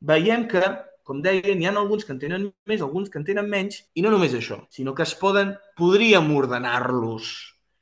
veiem 0.00 0.46
que, 0.50 0.62
com 1.06 1.20
deia, 1.22 1.54
n'hi 1.54 1.68
ha 1.68 1.74
alguns 1.74 2.04
que 2.04 2.12
en 2.14 2.20
tenen 2.22 2.48
més, 2.66 2.82
alguns 2.82 3.10
que 3.10 3.20
en 3.20 3.26
tenen 3.26 3.48
menys, 3.50 3.82
i 3.94 4.02
no 4.02 4.10
només 4.10 4.34
això, 4.34 4.62
sinó 4.70 4.94
que 4.94 5.06
es 5.06 5.14
poden, 5.18 5.54
podríem 5.78 6.32
ordenar-los. 6.34 7.34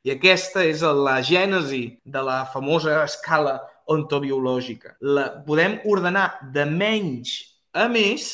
I 0.05 0.13
aquesta 0.13 0.65
és 0.69 0.83
la 0.85 1.17
gènesi 1.25 1.85
de 2.05 2.23
la 2.25 2.43
famosa 2.53 2.99
escala 3.07 3.57
ontobiològica. 3.89 4.99
La, 5.01 5.31
podem 5.47 5.79
ordenar 5.89 6.27
de 6.53 6.67
menys 6.69 7.39
a 7.73 7.89
més 7.89 8.27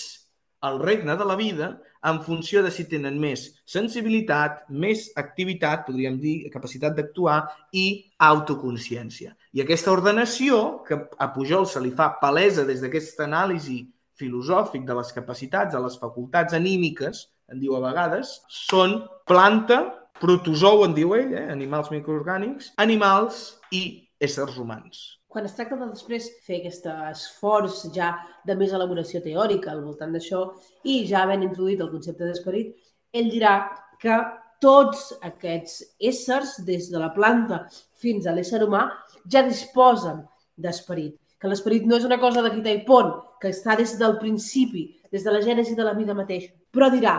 el 0.66 0.80
regne 0.82 1.16
de 1.16 1.26
la 1.26 1.36
vida 1.38 1.70
en 2.06 2.20
funció 2.24 2.62
de 2.64 2.70
si 2.72 2.86
tenen 2.88 3.18
més 3.20 3.46
sensibilitat, 3.68 4.64
més 4.70 5.08
activitat, 5.20 5.84
podríem 5.86 6.16
dir, 6.22 6.34
capacitat 6.52 6.96
d'actuar 6.96 7.42
i 7.76 7.86
autoconsciència. 8.30 9.34
I 9.52 9.64
aquesta 9.64 9.92
ordenació, 9.92 10.80
que 10.86 10.96
a 10.96 11.30
Pujol 11.34 11.68
se 11.68 11.82
li 11.84 11.92
fa 11.92 12.12
palesa 12.22 12.64
des 12.68 12.80
d'aquesta 12.80 13.26
anàlisi 13.28 13.82
filosòfic 14.20 14.84
de 14.88 14.96
les 14.96 15.12
capacitats, 15.16 15.74
de 15.74 15.84
les 15.84 15.96
facultats 16.00 16.56
anímiques, 16.56 17.26
en 17.50 17.60
diu 17.60 17.76
a 17.76 17.84
vegades, 17.84 18.38
són 18.48 19.00
planta, 19.28 19.82
protozou, 20.20 20.84
en 20.84 20.96
diu 20.96 21.16
ell, 21.16 21.32
eh? 21.36 21.46
animals 21.52 21.92
microorgànics, 21.92 22.74
animals 22.84 23.46
i 23.72 23.84
éssers 24.20 24.60
humans 24.60 25.19
quan 25.30 25.46
es 25.46 25.54
tracta 25.54 25.78
de 25.78 25.86
després 25.92 26.26
fer 26.42 26.58
aquest 26.58 26.88
esforç 26.90 27.84
ja 27.94 28.10
de 28.46 28.56
més 28.58 28.74
elaboració 28.74 29.22
teòrica 29.22 29.70
al 29.70 29.84
voltant 29.84 30.10
d'això 30.16 30.42
i 30.82 31.04
ja 31.06 31.22
havent 31.22 31.44
introduït 31.46 31.80
el 31.84 31.92
concepte 31.92 32.26
d'esperit, 32.26 32.74
ell 33.14 33.30
dirà 33.30 33.54
que 34.02 34.16
tots 34.60 35.12
aquests 35.24 35.76
éssers, 36.10 36.58
des 36.66 36.90
de 36.92 36.98
la 37.00 37.12
planta 37.14 37.62
fins 38.02 38.26
a 38.26 38.34
l'ésser 38.34 38.60
humà, 38.66 38.88
ja 39.30 39.44
disposen 39.46 40.24
d'esperit. 40.56 41.14
Que 41.40 41.48
l'esperit 41.48 41.86
no 41.88 41.96
és 41.96 42.04
una 42.04 42.18
cosa 42.20 42.42
de 42.44 42.50
quita 42.52 42.74
i 42.74 42.82
pont, 42.84 43.14
que 43.40 43.54
està 43.54 43.78
des 43.78 43.94
del 44.02 44.18
principi, 44.20 44.90
des 45.14 45.24
de 45.24 45.32
la 45.32 45.40
gènesi 45.46 45.78
de 45.78 45.86
la 45.86 45.94
vida 45.96 46.16
mateixa. 46.18 46.52
Però 46.74 46.90
dirà, 46.92 47.14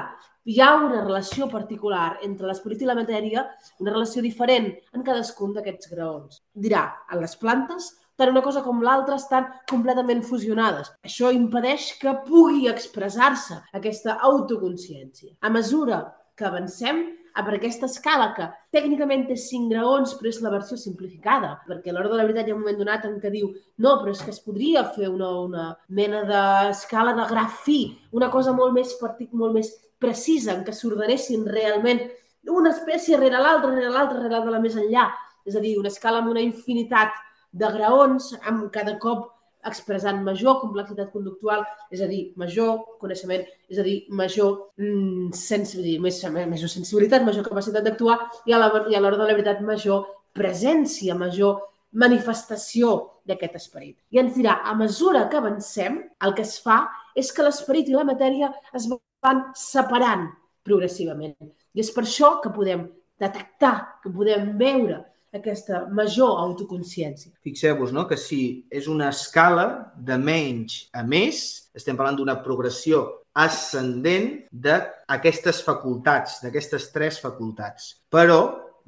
hi 0.45 0.59
ha 0.61 0.75
una 0.75 1.01
relació 1.01 1.47
particular 1.49 2.19
entre 2.27 2.47
l'esperit 2.49 2.83
i 2.83 2.89
la 2.89 2.97
matèria, 2.97 3.47
una 3.79 3.95
relació 3.95 4.21
diferent 4.25 4.69
en 4.93 5.03
cadascun 5.07 5.55
d'aquests 5.55 5.89
graons. 5.95 6.43
Dirà, 6.53 6.85
en 7.09 7.21
les 7.21 7.35
plantes 7.41 7.91
tant 8.19 8.31
una 8.33 8.43
cosa 8.45 8.63
com 8.65 8.81
l'altra 8.83 9.17
estan 9.19 9.47
completament 9.69 10.21
fusionades. 10.27 10.91
Això 11.07 11.31
impedeix 11.33 11.93
que 12.01 12.17
pugui 12.27 12.67
expressar-se 12.71 13.61
aquesta 13.77 14.19
autoconsciència. 14.29 15.35
A 15.41 15.49
mesura 15.49 16.03
que 16.35 16.47
avancem, 16.47 17.03
per 17.31 17.53
aquesta 17.55 17.87
escala 17.87 18.31
que 18.35 18.47
tècnicament 18.75 19.23
té 19.29 19.37
cinc 19.39 19.71
graons, 19.71 20.15
però 20.19 20.29
és 20.31 20.41
la 20.43 20.51
versió 20.51 20.75
simplificada, 20.77 21.53
perquè 21.67 21.91
a 21.91 21.95
l'hora 21.95 22.11
de 22.11 22.17
la 22.19 22.25
veritat 22.27 22.47
hi 22.47 22.51
ha 22.51 22.57
un 22.57 22.63
moment 22.63 22.79
donat 22.81 23.05
en 23.07 23.19
què 23.23 23.31
diu 23.31 23.51
no, 23.79 23.93
però 24.01 24.11
és 24.11 24.23
que 24.25 24.33
es 24.33 24.41
podria 24.43 24.83
fer 24.95 25.07
una, 25.09 25.29
una 25.45 25.67
mena 25.87 26.25
d'escala 26.27 27.15
de 27.15 27.27
graf 27.31 27.61
fi, 27.65 27.79
una 28.11 28.29
cosa 28.33 28.51
molt 28.57 28.75
més, 28.75 28.93
partic, 28.99 29.31
molt 29.31 29.55
més 29.55 29.71
precisa, 30.01 30.57
en 30.57 30.65
què 30.67 30.75
s'ordenessin 30.75 31.47
realment 31.47 32.01
una 32.49 32.71
espècie 32.73 33.19
rere 33.21 33.39
l'altra, 33.39 33.71
rere 33.71 33.91
l'altra, 33.93 34.19
rere 34.19 34.41
la 34.51 34.59
més 34.59 34.75
enllà. 34.75 35.07
És 35.45 35.55
a 35.55 35.61
dir, 35.61 35.77
una 35.79 35.89
escala 35.89 36.21
amb 36.21 36.33
una 36.33 36.41
infinitat 36.43 37.13
de 37.51 37.69
graons, 37.75 38.31
amb 38.47 38.69
cada 38.73 38.97
cop 38.99 39.29
expressant 39.67 40.23
major 40.25 40.59
complexitat 40.61 41.11
conductual, 41.13 41.63
és 41.93 42.01
a 42.01 42.07
dir, 42.09 42.31
major 42.39 42.79
coneixement, 43.01 43.43
és 43.69 43.79
a 43.79 43.85
dir, 43.85 43.97
major 44.09 44.71
mm, 44.79 45.29
sensibilitat, 45.37 46.31
més, 46.33 46.47
major 46.49 46.71
sensibilitat, 46.71 47.25
major 47.27 47.45
capacitat 47.45 47.85
d'actuar 47.85 48.17
i 48.49 48.55
a 48.55 48.61
l'hora 48.61 49.19
de 49.19 49.27
la 49.27 49.35
veritat 49.35 49.61
major 49.65 50.07
presència, 50.33 51.17
major 51.17 51.61
manifestació 51.91 52.95
d'aquest 53.27 53.59
esperit. 53.59 53.97
I 54.15 54.21
ens 54.23 54.33
dirà, 54.37 54.61
a 54.65 54.73
mesura 54.79 55.27
que 55.29 55.37
avancem, 55.37 55.99
el 56.23 56.35
que 56.37 56.45
es 56.47 56.55
fa 56.63 56.85
és 57.17 57.31
que 57.35 57.43
l'esperit 57.45 57.91
i 57.91 57.97
la 57.97 58.07
matèria 58.07 58.51
es 58.73 58.87
van 58.89 59.43
separant 59.57 60.29
progressivament. 60.65 61.35
I 61.75 61.83
és 61.83 61.91
per 61.93 62.05
això 62.05 62.37
que 62.41 62.53
podem 62.53 62.87
detectar, 63.21 63.99
que 64.01 64.09
podem 64.09 64.55
veure 64.57 65.03
aquesta 65.35 65.85
major 65.91 66.37
autoconsciència. 66.41 67.31
Fixeu-vos 67.45 67.93
no? 67.95 68.05
que 68.07 68.17
si 68.19 68.41
és 68.71 68.87
una 68.91 69.09
escala 69.15 69.93
de 69.95 70.17
menys 70.19 70.85
a 70.93 71.03
més, 71.07 71.69
estem 71.77 71.97
parlant 71.99 72.19
d'una 72.19 72.41
progressió 72.43 73.05
ascendent 73.31 74.33
d'aquestes 74.51 75.61
facultats, 75.63 76.41
d'aquestes 76.43 76.89
tres 76.91 77.21
facultats. 77.23 77.93
Però, 78.11 78.41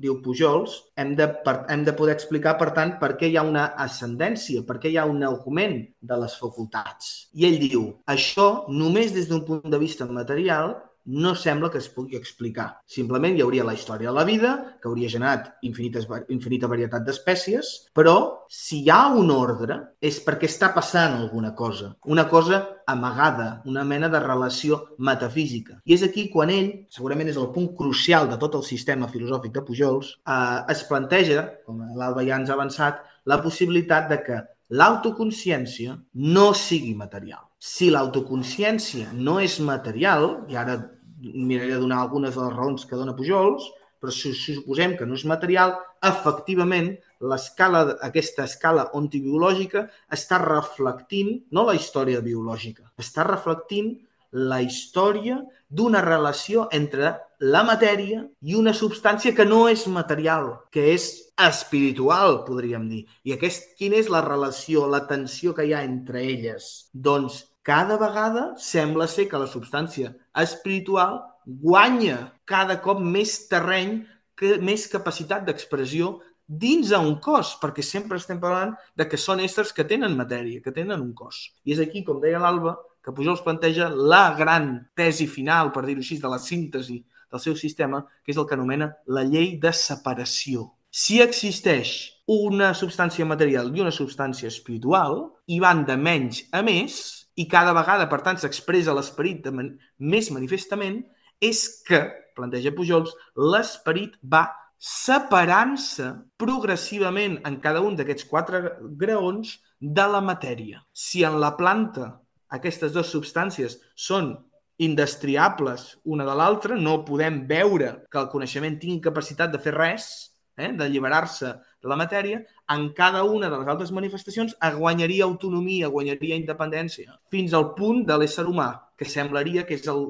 diu 0.03 0.17
Pujols, 0.25 0.75
hem 0.99 1.13
de, 1.15 1.29
per, 1.45 1.61
hem 1.71 1.85
de 1.87 1.93
poder 1.95 2.17
explicar, 2.17 2.57
per 2.59 2.73
tant, 2.75 2.97
per 2.99 3.13
què 3.19 3.29
hi 3.31 3.37
ha 3.39 3.45
una 3.47 3.69
ascendència, 3.79 4.65
per 4.67 4.81
què 4.83 4.91
hi 4.91 4.97
ha 4.99 5.07
un 5.07 5.23
augment 5.23 5.77
de 6.01 6.17
les 6.25 6.35
facultats. 6.41 7.13
I 7.39 7.47
ell 7.47 7.59
diu, 7.61 7.85
això 8.09 8.65
només 8.67 9.15
des 9.15 9.29
d'un 9.31 9.45
punt 9.47 9.63
de 9.63 9.79
vista 9.79 10.09
material 10.09 10.75
no 11.05 11.33
sembla 11.35 11.69
que 11.71 11.79
es 11.79 11.89
pugui 11.89 12.15
explicar. 12.15 12.67
Simplement 12.87 13.35
hi 13.35 13.43
hauria 13.43 13.65
la 13.67 13.75
història 13.75 14.09
de 14.09 14.15
la 14.15 14.25
vida, 14.27 14.53
que 14.81 14.87
hauria 14.87 15.11
generat 15.11 15.49
infinites, 15.67 16.07
infinita 16.31 16.69
varietat 16.71 17.05
d'espècies, 17.07 17.71
però 17.95 18.15
si 18.49 18.83
hi 18.83 18.91
ha 18.93 19.07
un 19.15 19.31
ordre 19.33 19.79
és 20.01 20.19
perquè 20.23 20.47
està 20.49 20.71
passant 20.75 21.17
alguna 21.17 21.53
cosa, 21.55 21.93
una 22.05 22.27
cosa 22.29 22.61
amagada, 22.87 23.61
una 23.65 23.83
mena 23.83 24.09
de 24.09 24.19
relació 24.23 24.81
metafísica. 24.97 25.79
I 25.85 25.97
és 25.97 26.07
aquí 26.07 26.29
quan 26.31 26.51
ell, 26.53 26.71
segurament 26.91 27.31
és 27.31 27.39
el 27.39 27.51
punt 27.55 27.73
crucial 27.77 28.29
de 28.31 28.39
tot 28.39 28.55
el 28.59 28.65
sistema 28.67 29.09
filosòfic 29.11 29.53
de 29.55 29.63
Pujols, 29.67 30.17
eh, 30.27 30.59
es 30.71 30.83
planteja, 30.89 31.47
com 31.65 31.83
l'Alba 31.97 32.25
ja 32.27 32.39
ens 32.39 32.51
ha 32.51 32.57
avançat, 32.59 33.03
la 33.25 33.39
possibilitat 33.43 34.09
de 34.09 34.19
que 34.23 34.41
l'autoconsciència 34.73 35.95
no 36.33 36.49
sigui 36.57 36.93
material. 36.97 37.45
Si 37.59 37.91
l'autoconsciència 37.93 39.13
no 39.13 39.37
és 39.43 39.59
material, 39.61 40.45
i 40.49 40.57
ara 40.59 40.79
miraré 41.23 41.75
de 41.75 41.81
donar 41.83 42.01
algunes 42.01 42.35
de 42.35 42.41
les 42.41 42.55
raons 42.57 42.85
que 42.85 42.99
dona 42.99 43.15
Pujols, 43.15 43.67
però 44.01 44.11
si, 44.11 44.33
si 44.35 44.55
suposem 44.57 44.97
que 44.99 45.05
no 45.07 45.15
és 45.15 45.23
material, 45.29 45.77
efectivament, 46.03 46.89
l'escala, 47.23 47.85
aquesta 48.03 48.47
escala 48.49 48.89
ontibiològica 48.99 49.85
està 50.11 50.41
reflectint, 50.43 51.37
no 51.55 51.63
la 51.69 51.77
història 51.77 52.19
biològica, 52.25 52.89
està 52.99 53.23
reflectint 53.29 53.93
la 54.33 54.59
història 54.65 55.37
d'una 55.69 56.01
relació 56.03 56.67
entre 56.73 57.13
la 57.39 57.61
matèria 57.63 58.25
i 58.41 58.57
una 58.57 58.73
substància 58.73 59.35
que 59.37 59.45
no 59.45 59.67
és 59.69 59.85
material, 59.87 60.49
que 60.73 60.89
és 60.97 61.22
espiritual, 61.39 62.43
podríem 62.47 62.87
dir. 62.89 63.03
I 63.25 63.35
aquest, 63.35 63.73
quina 63.79 63.97
és 63.99 64.09
la 64.11 64.21
relació, 64.25 64.85
la 64.87 65.03
tensió 65.09 65.53
que 65.57 65.65
hi 65.65 65.73
ha 65.73 65.83
entre 65.85 66.21
elles? 66.21 66.89
Doncs 66.93 67.43
cada 67.63 67.97
vegada 67.97 68.51
sembla 68.59 69.07
ser 69.07 69.29
que 69.31 69.39
la 69.39 69.47
substància 69.47 70.13
espiritual 70.43 71.21
guanya 71.45 72.33
cada 72.45 72.79
cop 72.83 73.01
més 73.01 73.37
terreny, 73.49 74.01
que, 74.35 74.57
més 74.59 74.85
capacitat 74.91 75.45
d'expressió 75.47 76.17
dins 76.47 76.91
d'un 76.91 77.15
cos, 77.23 77.55
perquè 77.61 77.83
sempre 77.85 78.19
estem 78.19 78.39
parlant 78.41 78.73
de 78.95 79.07
que 79.07 79.17
són 79.17 79.39
éssers 79.39 79.71
que 79.73 79.87
tenen 79.87 80.17
matèria, 80.17 80.61
que 80.61 80.75
tenen 80.75 81.01
un 81.01 81.13
cos. 81.15 81.53
I 81.63 81.73
és 81.75 81.81
aquí, 81.83 82.03
com 82.03 82.19
deia 82.21 82.41
l'Alba, 82.41 82.75
que 83.03 83.11
Pujol 83.11 83.35
es 83.35 83.43
planteja 83.43 83.89
la 83.89 84.33
gran 84.37 84.75
tesi 84.95 85.27
final, 85.27 85.71
per 85.75 85.85
dir-ho 85.87 86.03
així, 86.03 86.19
de 86.19 86.31
la 86.31 86.39
síntesi 86.39 87.01
del 87.31 87.41
seu 87.41 87.55
sistema, 87.59 88.03
que 88.23 88.31
és 88.31 88.39
el 88.39 88.47
que 88.47 88.55
anomena 88.55 88.93
la 89.07 89.25
llei 89.27 89.57
de 89.59 89.73
separació. 89.75 90.69
Si 90.93 91.17
existeix 91.23 91.91
una 92.29 92.69
substància 92.77 93.25
material 93.25 93.71
i 93.73 93.81
una 93.81 93.91
substància 93.91 94.51
espiritual, 94.51 95.23
i 95.49 95.57
van 95.59 95.81
de 95.87 95.95
menys 95.97 96.43
a 96.53 96.61
més, 96.61 96.97
i 97.33 97.47
cada 97.49 97.73
vegada, 97.73 98.05
per 98.11 98.19
tant, 98.21 98.37
s'expressa 98.37 98.93
l'esperit 98.93 99.47
man 99.49 99.71
més 99.97 100.29
manifestament, 100.29 100.99
és 101.41 101.63
que, 101.87 102.03
planteja 102.37 102.75
Pujols, 102.77 103.09
l'esperit 103.33 104.19
va 104.21 104.45
separant-se 104.77 106.11
progressivament 106.37 107.39
en 107.47 107.57
cada 107.63 107.81
un 107.81 107.97
d'aquests 107.97 108.27
quatre 108.29 108.61
graons 108.99 109.55
de 109.79 110.05
la 110.13 110.21
matèria. 110.21 110.83
Si 110.93 111.23
en 111.25 111.39
la 111.41 111.55
planta 111.57 112.11
aquestes 112.53 112.93
dues 112.93 113.09
substàncies 113.09 113.79
són 113.95 114.35
indestriables 114.77 115.87
una 116.05 116.27
de 116.27 116.37
l'altra, 116.37 116.77
no 116.77 117.01
podem 117.07 117.41
veure 117.49 117.95
que 118.11 118.21
el 118.21 118.29
coneixement 118.29 118.77
tingui 118.77 119.01
capacitat 119.01 119.49
de 119.53 119.61
fer 119.63 119.73
res, 119.73 120.11
eh, 120.57 120.71
d'alliberar-se 120.77 121.51
de 121.83 121.89
la 121.91 121.97
matèria, 121.99 122.41
en 122.71 122.89
cada 122.95 123.23
una 123.23 123.49
de 123.49 123.59
les 123.59 123.67
altres 123.67 123.91
manifestacions 123.91 124.55
guanyaria 124.77 125.25
autonomia, 125.25 125.91
guanyaria 125.91 126.39
independència, 126.39 127.19
fins 127.31 127.53
al 127.53 127.73
punt 127.75 128.03
de 128.07 128.17
l'ésser 128.17 128.45
humà, 128.47 128.69
que 128.97 129.05
semblaria 129.09 129.65
que 129.67 129.75
és 129.75 129.87
el 129.91 130.05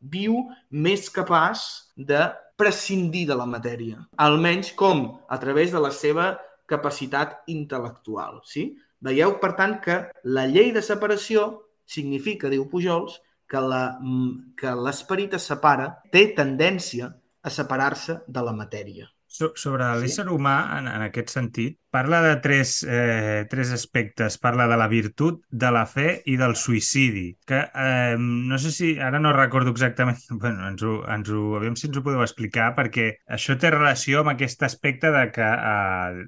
viu 0.00 0.42
més 0.70 1.08
capaç 1.10 1.90
de 1.96 2.26
prescindir 2.56 3.26
de 3.26 3.36
la 3.38 3.46
matèria, 3.46 4.04
almenys 4.16 4.72
com? 4.78 5.06
A 5.28 5.38
través 5.38 5.72
de 5.72 5.80
la 5.80 5.90
seva 5.90 6.34
capacitat 6.70 7.42
intel·lectual. 7.50 8.40
Sí? 8.46 8.74
Veieu, 9.04 9.38
per 9.40 9.52
tant, 9.58 9.78
que 9.84 9.98
la 10.24 10.46
llei 10.46 10.70
de 10.72 10.82
separació 10.84 11.48
significa, 11.84 12.48
diu 12.48 12.68
Pujols, 12.70 13.18
que 13.48 13.60
mm, 13.60 14.54
que 14.56 14.72
l'esperit 14.86 15.34
es 15.34 15.48
separa, 15.50 15.90
té 16.10 16.26
tendència 16.36 17.10
a 17.44 17.50
separar-se 17.50 18.22
de 18.26 18.42
la 18.42 18.54
matèria. 18.56 19.10
So, 19.34 19.48
sobre 19.58 19.82
Sí. 19.82 20.00
l'ésser 20.02 20.24
humà, 20.30 20.78
en, 20.78 20.86
en 20.86 21.02
aquest 21.02 21.32
sentit, 21.32 21.78
parla 21.90 22.20
de 22.22 22.34
tres, 22.42 22.74
eh, 22.86 23.46
tres 23.50 23.72
aspectes. 23.74 24.36
Parla 24.38 24.68
de 24.70 24.76
la 24.78 24.86
virtut, 24.92 25.40
de 25.50 25.70
la 25.74 25.82
fe 25.90 26.20
i 26.30 26.36
del 26.38 26.54
suïcidi. 26.60 27.24
Que 27.46 27.64
eh, 27.86 28.14
no 28.20 28.58
sé 28.62 28.70
si... 28.70 28.92
Ara 29.02 29.18
no 29.18 29.32
recordo 29.34 29.72
exactament... 29.74 30.20
Bueno, 30.44 30.68
ens 30.68 30.84
ho, 30.86 31.00
ens 31.10 31.32
ho, 31.34 31.40
aviam 31.58 31.74
si 31.80 31.88
ens 31.88 31.98
ho 31.98 32.04
podeu 32.06 32.22
explicar, 32.22 32.68
perquè 32.78 33.08
això 33.38 33.56
té 33.58 33.72
relació 33.74 34.22
amb 34.22 34.34
aquest 34.36 34.62
aspecte 34.68 35.10
de 35.16 35.24
que 35.34 35.48
eh, 35.50 36.22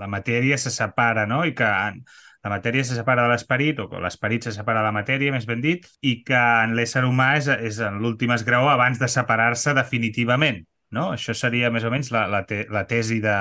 la 0.00 0.08
matèria 0.08 0.56
se 0.56 0.72
separa, 0.72 1.26
no? 1.28 1.42
I 1.44 1.52
que 1.58 1.68
en, 1.68 2.00
la 2.46 2.54
matèria 2.54 2.84
se 2.86 2.96
separa 2.96 3.26
de 3.26 3.34
l'esperit, 3.34 3.84
o 3.84 4.00
l'esperit 4.00 4.48
se 4.48 4.56
separa 4.56 4.80
de 4.80 4.88
la 4.88 4.96
matèria, 4.96 5.36
més 5.36 5.44
ben 5.48 5.60
dit, 5.60 5.84
i 6.00 6.22
que 6.24 6.38
en 6.64 6.72
l'ésser 6.78 7.04
humà 7.04 7.34
és, 7.42 7.52
és 7.68 7.84
en 7.84 8.00
l'últim 8.00 8.32
esgraó 8.32 8.72
abans 8.72 9.00
de 9.04 9.12
separar-se 9.18 9.76
definitivament. 9.76 10.64
No? 10.96 11.10
Això 11.14 11.34
seria 11.36 11.70
més 11.74 11.84
o 11.84 11.90
menys 11.92 12.10
la, 12.14 12.26
la, 12.32 12.42
te, 12.48 12.62
la 12.72 12.84
tesi 12.88 13.20
de, 13.24 13.36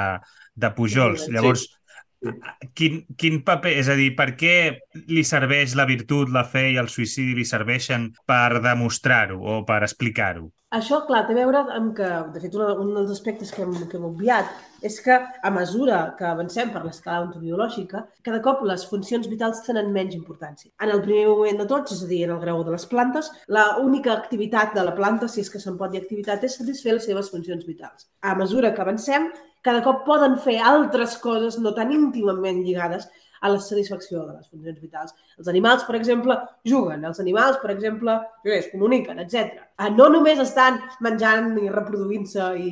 de 0.56 0.72
Pujols. 0.78 1.28
Sí. 1.28 1.32
Llavors, 1.36 1.68
Sí. 1.68 1.76
Quin, 2.78 3.01
quin 3.17 3.41
paper... 3.47 3.73
És 3.82 3.89
a 3.91 3.97
dir, 3.99 4.11
per 4.17 4.32
què 4.39 4.55
li 5.07 5.23
serveix 5.28 5.75
la 5.80 5.88
virtut, 5.89 6.32
la 6.34 6.45
fe 6.47 6.67
i 6.73 6.80
el 6.82 6.91
suïcidi 6.91 7.36
li 7.38 7.47
serveixen 7.47 8.11
per 8.28 8.61
demostrar-ho 8.63 9.39
o 9.41 9.63
per 9.67 9.84
explicar-ho? 9.88 10.49
Això, 10.75 10.97
clar, 11.07 11.21
té 11.23 11.32
a 11.32 11.38
veure 11.38 11.61
amb 11.71 11.93
que, 11.95 12.07
de 12.34 12.41
fet, 12.43 12.55
un, 12.59 12.82
un 12.84 12.89
dels 12.97 13.11
aspectes 13.13 13.53
que 13.55 13.61
hem, 13.63 13.71
que 13.88 13.95
hem 13.95 14.07
obviat 14.09 14.49
és 14.84 14.97
que 15.01 15.15
a 15.15 15.51
mesura 15.55 16.01
que 16.17 16.25
avancem 16.28 16.73
per 16.73 16.82
l'escala 16.84 17.23
ontobiològica, 17.23 18.03
cada 18.28 18.41
cop 18.43 18.65
les 18.67 18.84
funcions 18.89 19.30
vitals 19.32 19.63
tenen 19.63 19.93
menys 19.95 20.17
importància. 20.17 20.73
En 20.84 20.91
el 20.91 21.01
primer 21.05 21.30
moment 21.30 21.63
de 21.63 21.69
tots, 21.71 21.95
és 21.95 22.03
a 22.03 22.09
dir, 22.11 22.25
en 22.28 22.36
el 22.36 22.43
grau 22.43 22.65
de 22.67 22.75
les 22.75 22.86
plantes, 22.91 23.32
la 23.47 23.65
única 23.80 24.11
activitat 24.13 24.75
de 24.75 24.84
la 24.84 24.95
planta, 24.99 25.32
si 25.32 25.39
és 25.45 25.49
que 25.53 25.63
se'n 25.63 25.80
pot 25.80 25.95
dir 25.95 26.03
activitat, 26.03 26.43
és 26.43 26.59
satisfer 26.59 26.97
les 26.97 27.07
seves 27.07 27.32
funcions 27.32 27.63
vitals. 27.65 28.09
A 28.19 28.36
mesura 28.36 28.73
que 28.75 28.84
avancem, 28.84 29.32
cada 29.66 29.84
cop 29.86 30.03
poden 30.08 30.38
fer 30.43 30.58
altres 30.64 31.18
coses 31.22 31.58
no 31.62 31.74
tan 31.78 31.91
íntimament 31.93 32.64
lligades 32.66 33.08
a 33.41 33.49
la 33.49 33.60
satisfacció 33.62 34.24
de 34.26 34.34
les 34.34 34.47
funcions 34.49 34.80
vitals. 34.82 35.14
Els 35.38 35.49
animals, 35.51 35.84
per 35.88 35.95
exemple, 35.97 36.38
juguen. 36.68 37.03
Els 37.05 37.20
animals, 37.22 37.60
per 37.62 37.72
exemple, 37.74 38.16
es 38.43 38.70
comuniquen, 38.72 39.22
etc. 39.24 39.60
No 39.97 40.08
només 40.14 40.41
estan 40.41 40.80
menjant 41.05 41.51
i 41.62 41.70
reproduint-se 41.74 42.47
i, 42.58 42.72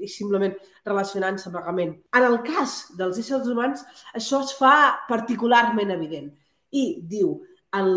i 0.00 0.08
simplement 0.08 0.56
relacionant-se 0.88 1.52
vagament. 1.54 1.94
En 2.16 2.28
el 2.30 2.40
cas 2.46 2.78
dels 2.98 3.20
éssers 3.20 3.48
humans, 3.52 3.84
això 4.14 4.42
es 4.46 4.54
fa 4.56 4.74
particularment 5.10 5.92
evident. 5.94 6.32
I 6.72 6.86
diu, 7.08 7.36
el 7.76 7.94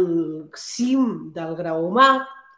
cim 0.58 1.32
del 1.36 1.56
grau 1.56 1.88
humà, 1.88 2.12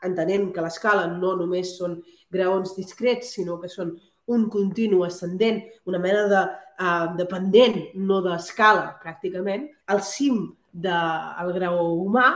entenent 0.03 0.49
que 0.53 0.63
l'escala 0.65 1.05
no 1.11 1.35
només 1.39 1.77
són 1.77 1.99
graons 2.33 2.73
discrets, 2.75 3.35
sinó 3.37 3.59
que 3.61 3.69
són 3.71 3.93
un 4.27 4.47
continu 4.49 5.03
ascendent, 5.03 5.61
una 5.85 5.99
mena 5.99 6.25
de, 6.31 6.41
uh, 6.79 7.05
de 7.17 7.25
pendent, 7.29 7.79
no 7.95 8.21
d'escala, 8.25 8.97
pràcticament, 9.03 9.67
el 9.93 10.03
cim 10.07 10.45
del 10.73 11.53
grau 11.57 11.79
humà 12.05 12.27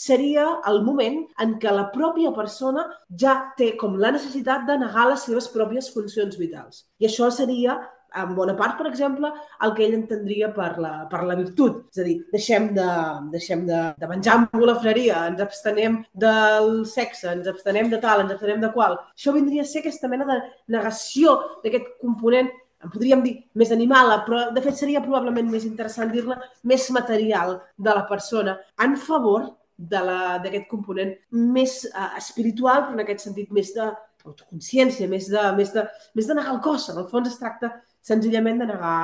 seria 0.00 0.46
el 0.70 0.80
moment 0.86 1.18
en 1.44 1.56
què 1.60 1.72
la 1.74 1.88
pròpia 1.92 2.30
persona 2.36 2.86
ja 3.22 3.34
té 3.58 3.74
com 3.80 3.98
la 4.00 4.12
necessitat 4.14 4.64
de 4.68 4.78
negar 4.80 5.08
les 5.10 5.26
seves 5.26 5.48
pròpies 5.52 5.90
funcions 5.92 6.38
vitals. 6.40 6.86
I 7.00 7.08
això 7.10 7.28
seria, 7.34 7.76
en 8.22 8.32
bona 8.36 8.56
part, 8.58 8.76
per 8.78 8.88
exemple, 8.90 9.30
el 9.64 9.74
que 9.76 9.84
ell 9.86 9.96
entendria 9.98 10.50
per 10.54 10.70
la, 10.82 10.92
per 11.10 11.22
la 11.28 11.36
virtut. 11.38 11.84
És 11.92 12.02
a 12.02 12.06
dir, 12.06 12.16
deixem 12.32 12.70
de, 12.76 12.88
deixem 13.34 13.66
de, 13.68 13.82
de 14.00 14.10
menjar 14.10 14.38
amb 14.38 14.56
golafreria, 14.56 15.26
ens 15.30 15.44
abstenem 15.44 16.00
del 16.24 16.72
sexe, 16.88 17.28
ens 17.34 17.50
abstenem 17.50 17.92
de 17.92 18.00
tal, 18.02 18.24
ens 18.24 18.34
abstenem 18.34 18.64
de 18.64 18.72
qual. 18.74 18.98
Això 19.14 19.36
vindria 19.36 19.66
a 19.66 19.70
ser 19.70 19.84
aquesta 19.84 20.10
mena 20.10 20.28
de 20.28 20.40
negació 20.76 21.38
d'aquest 21.64 21.96
component 22.00 22.50
en 22.80 22.88
podríem 22.88 23.20
dir 23.20 23.34
més 23.60 23.72
animal, 23.74 24.12
però 24.24 24.46
de 24.56 24.60
fet 24.64 24.78
seria 24.78 25.02
probablement 25.04 25.50
més 25.52 25.66
interessant 25.68 26.08
dir-ne 26.12 26.38
més 26.64 26.86
material 26.96 27.58
de 27.76 27.92
la 27.96 28.06
persona 28.08 28.56
en 28.80 28.96
favor 28.96 29.50
de 29.80 30.00
d'aquest 30.44 30.68
component 30.68 31.12
més 31.30 31.80
uh, 31.88 32.10
espiritual, 32.20 32.84
però 32.86 32.96
en 32.96 33.04
aquest 33.04 33.24
sentit 33.24 33.52
més 33.56 33.72
d'autoconsciència, 33.76 35.08
més, 35.08 35.28
de, 35.32 35.44
més, 35.56 35.72
de, 35.72 35.86
més 36.16 36.28
de 36.28 36.36
negar 36.36 36.56
el 36.56 36.60
cos. 36.64 36.90
En 36.92 37.00
el 37.00 37.08
fons 37.08 37.30
es 37.30 37.38
tracta 37.40 37.72
senzillament 38.06 38.60
de 38.62 38.68
negar, 38.70 38.98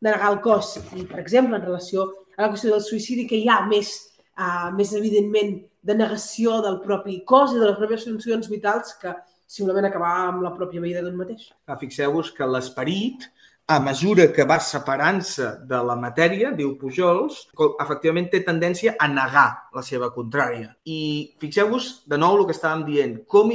de 0.00 0.10
negar 0.10 0.30
el 0.32 0.40
cos. 0.44 0.76
I, 0.96 1.06
per 1.08 1.20
exemple, 1.22 1.58
en 1.58 1.66
relació 1.66 2.08
a 2.36 2.46
la 2.46 2.52
qüestió 2.52 2.72
del 2.74 2.84
suïcidi, 2.86 3.26
que 3.28 3.40
hi 3.40 3.50
ha 3.50 3.60
més, 3.68 3.92
uh, 4.38 4.70
més 4.76 4.94
evidentment 4.98 5.58
de 5.82 5.98
negació 5.98 6.60
del 6.64 6.80
propi 6.84 7.20
cos 7.28 7.54
i 7.54 7.60
de 7.60 7.68
les 7.68 7.78
pròpies 7.78 8.06
funcions 8.06 8.50
vitals 8.50 8.94
que 9.02 9.14
simplement 9.52 9.88
acabar 9.88 10.12
amb 10.28 10.44
la 10.46 10.52
pròpia 10.56 10.80
vida 10.80 11.02
d'un 11.04 11.18
mateix. 11.18 11.50
Ah, 11.66 11.76
Fixeu-vos 11.80 12.30
que 12.36 12.48
l'esperit, 12.48 13.26
a 13.72 13.80
mesura 13.80 14.26
que 14.28 14.44
va 14.44 14.58
separant-se 14.60 15.46
de 15.64 15.78
la 15.88 15.94
matèria, 15.96 16.50
diu 16.52 16.74
Pujols, 16.76 17.38
efectivament 17.80 18.26
té 18.28 18.42
tendència 18.44 18.92
a 19.00 19.06
negar 19.08 19.46
la 19.72 19.84
seva 19.86 20.10
contrària. 20.12 20.74
I 20.84 21.32
fixeu-vos 21.40 21.86
de 22.04 22.18
nou 22.20 22.36
el 22.36 22.44
que 22.48 22.52
estàvem 22.52 22.82
dient, 22.84 23.14
com, 23.32 23.48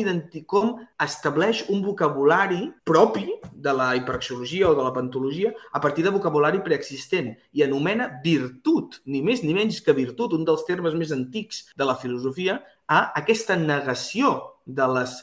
com 0.50 0.74
estableix 1.06 1.62
un 1.70 1.84
vocabulari 1.86 2.64
propi 2.88 3.28
de 3.54 3.76
la 3.78 3.92
hiperaxiologia 4.00 4.72
o 4.72 4.74
de 4.80 4.88
la 4.88 4.96
pantologia 4.96 5.54
a 5.72 5.84
partir 5.84 6.08
de 6.08 6.16
vocabulari 6.18 6.64
preexistent 6.66 7.36
i 7.54 7.62
anomena 7.68 8.10
virtut, 8.26 9.04
ni 9.06 9.22
més 9.22 9.46
ni 9.46 9.54
menys 9.54 9.84
que 9.86 9.94
virtut, 9.94 10.34
un 10.34 10.50
dels 10.50 10.66
termes 10.66 10.98
més 10.98 11.14
antics 11.14 11.68
de 11.78 11.86
la 11.86 12.00
filosofia, 12.02 12.58
a 12.90 13.12
aquesta 13.22 13.54
negació 13.60 14.34
de 14.66 14.88
les 14.98 15.20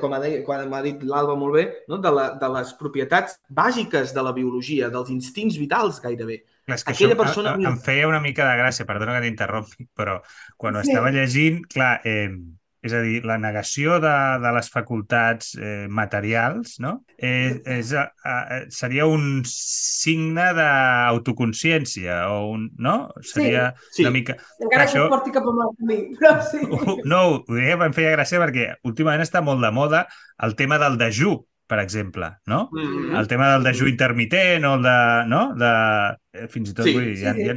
com 0.00 0.12
ha 0.12 0.20
dit, 0.20 0.42
quan 0.44 0.68
m'ha 0.68 0.80
dit 0.82 1.02
l'Alba 1.02 1.36
molt 1.38 1.54
bé, 1.54 1.64
no? 1.88 1.98
de, 1.98 2.10
la, 2.10 2.30
de 2.40 2.48
les 2.56 2.72
propietats 2.74 3.38
bàsiques 3.48 4.12
de 4.14 4.22
la 4.22 4.32
biologia, 4.32 4.88
dels 4.90 5.10
instints 5.10 5.56
vitals 5.58 6.00
gairebé. 6.02 6.42
Clar, 6.64 6.76
és 6.78 6.84
que 6.84 6.92
Aquella 6.92 7.14
això 7.14 7.22
persona- 7.22 7.54
em, 7.68 7.76
feia 7.78 8.08
una 8.08 8.20
mica 8.20 8.46
de 8.48 8.56
gràcia, 8.58 8.86
perdona 8.88 9.18
que 9.20 9.26
t'interrompi, 9.28 9.86
però 9.94 10.20
quan 10.56 10.76
ho 10.76 10.82
Sí. 10.82 10.90
estava 10.90 11.10
llegint, 11.10 11.66
clar, 11.68 12.00
eh, 12.04 12.30
és 12.84 12.92
a 12.92 13.00
dir, 13.00 13.22
la 13.24 13.38
negació 13.40 13.96
de, 14.02 14.12
de 14.42 14.50
les 14.52 14.68
facultats 14.68 15.54
eh, 15.56 15.86
materials 15.88 16.74
no? 16.84 16.98
eh, 17.16 17.56
és, 17.78 17.92
eh, 17.96 18.04
eh, 18.28 18.58
seria 18.68 19.06
un 19.08 19.40
signe 19.48 20.50
d'autoconsciència, 20.58 22.18
o 22.28 22.50
un, 22.52 22.68
no? 22.78 22.96
Seria 23.24 23.74
Sí. 23.90 24.02
una 24.04 24.12
mica... 24.12 24.36
Encara 24.60 24.84
Això- 24.84 25.06
que 25.06 25.14
porti 25.16 25.32
cap 25.34 25.48
a 25.48 25.54
mal 25.56 25.72
camí, 25.78 25.98
però 26.18 26.34
sí. 26.44 26.60
No, 27.10 27.22
ho 27.40 27.56
deia, 27.56 27.78
em 27.80 27.96
feia 27.96 28.14
gràcia 28.16 28.40
perquè 28.42 28.68
últimament 28.84 29.24
està 29.24 29.42
molt 29.44 29.62
de 29.64 29.72
moda 29.74 30.04
el 30.44 30.54
tema 30.58 30.78
del 30.82 30.98
dejú, 31.00 31.38
per 31.66 31.80
exemple, 31.80 32.28
no? 32.46 32.68
Mm 32.72 32.82
-hmm. 32.84 33.18
el 33.20 33.26
tema 33.28 33.52
del 33.54 33.64
dejú 33.64 33.86
intermitent 33.88 34.64
o 34.64 34.74
el 34.74 34.82
de... 34.82 34.98
No? 35.28 35.54
de 35.56 35.72
eh, 36.34 36.48
fins 36.48 36.70
i 36.70 36.74
tot, 36.74 36.84
Sí, 36.84 36.92
vull 36.92 37.04
dir, 37.04 37.16
sí, 37.16 37.24
hi 37.24 37.26
ha, 37.28 37.34
sí. 37.34 37.42
hi 37.42 37.48
ha, 37.50 37.56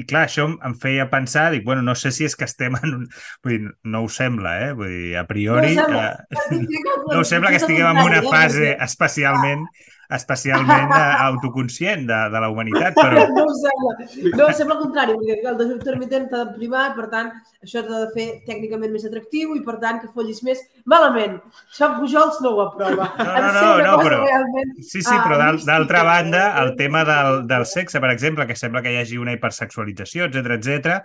i 0.00 0.04
clar, 0.08 0.26
això 0.28 0.46
em- 0.50 0.76
feia 0.82 1.08
pensar, 1.12 1.48
dic, 1.54 1.64
bueno, 1.66 1.82
no 1.86 1.94
sé 1.98 2.12
si 2.14 2.26
és 2.28 2.36
que 2.36 2.46
estem 2.48 2.76
en 2.82 2.94
un... 3.00 3.04
Vull 3.44 3.56
dir, 3.56 3.72
no 3.94 4.04
ho 4.06 4.08
sembla, 4.12 4.54
eh? 4.68 4.72
Vull 4.78 4.92
dir, 4.92 5.16
a 5.20 5.26
priori... 5.30 5.74
No 5.76 5.82
ho 5.82 5.88
sembla. 5.88 6.06
eh, 6.30 6.60
no 7.12 7.20
ho 7.20 7.24
sembla 7.32 7.52
que 7.54 7.60
estiguem 7.62 7.90
en 7.92 8.02
una 8.04 8.22
fase 8.28 8.74
especialment 8.88 9.66
especialment 10.10 10.92
eh, 10.94 11.14
autoconscient 11.28 12.06
de, 12.08 12.18
de 12.32 12.40
la 12.44 12.48
humanitat, 12.52 12.94
però... 12.96 13.24
No 13.36 13.44
ho 13.46 13.54
sembla. 13.58 13.92
No, 14.38 14.46
sembla 14.54 14.76
el 14.76 14.82
contrari, 14.84 15.16
perquè 15.18 15.50
el 15.50 15.58
dejú 15.60 15.74
intermitent 15.76 16.28
t'ha 16.30 16.44
de 16.44 16.54
primar, 16.58 16.84
per 16.96 17.08
tant, 17.12 17.32
això 17.64 17.82
t'ha 17.86 18.02
de 18.04 18.10
fer 18.14 18.26
tècnicament 18.46 18.92
més 18.94 19.04
atractiu 19.08 19.56
i, 19.56 19.62
per 19.66 19.76
tant, 19.82 20.00
que 20.02 20.10
follis 20.14 20.42
més 20.46 20.62
malament. 20.88 21.38
Això 21.70 21.90
Pujols 21.98 22.40
no 22.44 22.54
ho 22.56 22.62
aprova. 22.68 23.10
No, 23.18 23.26
no, 23.34 23.52
no, 23.52 23.66
no, 23.82 23.96
però- 24.04 24.22
realment- 24.24 24.74
Sí, 24.86 25.02
sí, 25.02 25.14
però 25.26 25.38
d'altra 25.66 26.02
banda, 26.06 26.42
el 26.62 26.74
tema 26.78 27.04
del, 27.08 27.42
del 27.50 27.66
sexe, 27.66 28.00
per 28.00 28.10
exemple, 28.14 28.46
que 28.46 28.56
sembla 28.58 28.82
que 28.84 28.92
hi 28.94 29.00
hagi 29.02 29.18
una 29.20 29.34
hipersexualització, 29.36 30.30
etc 30.30 30.56
etc. 30.60 31.00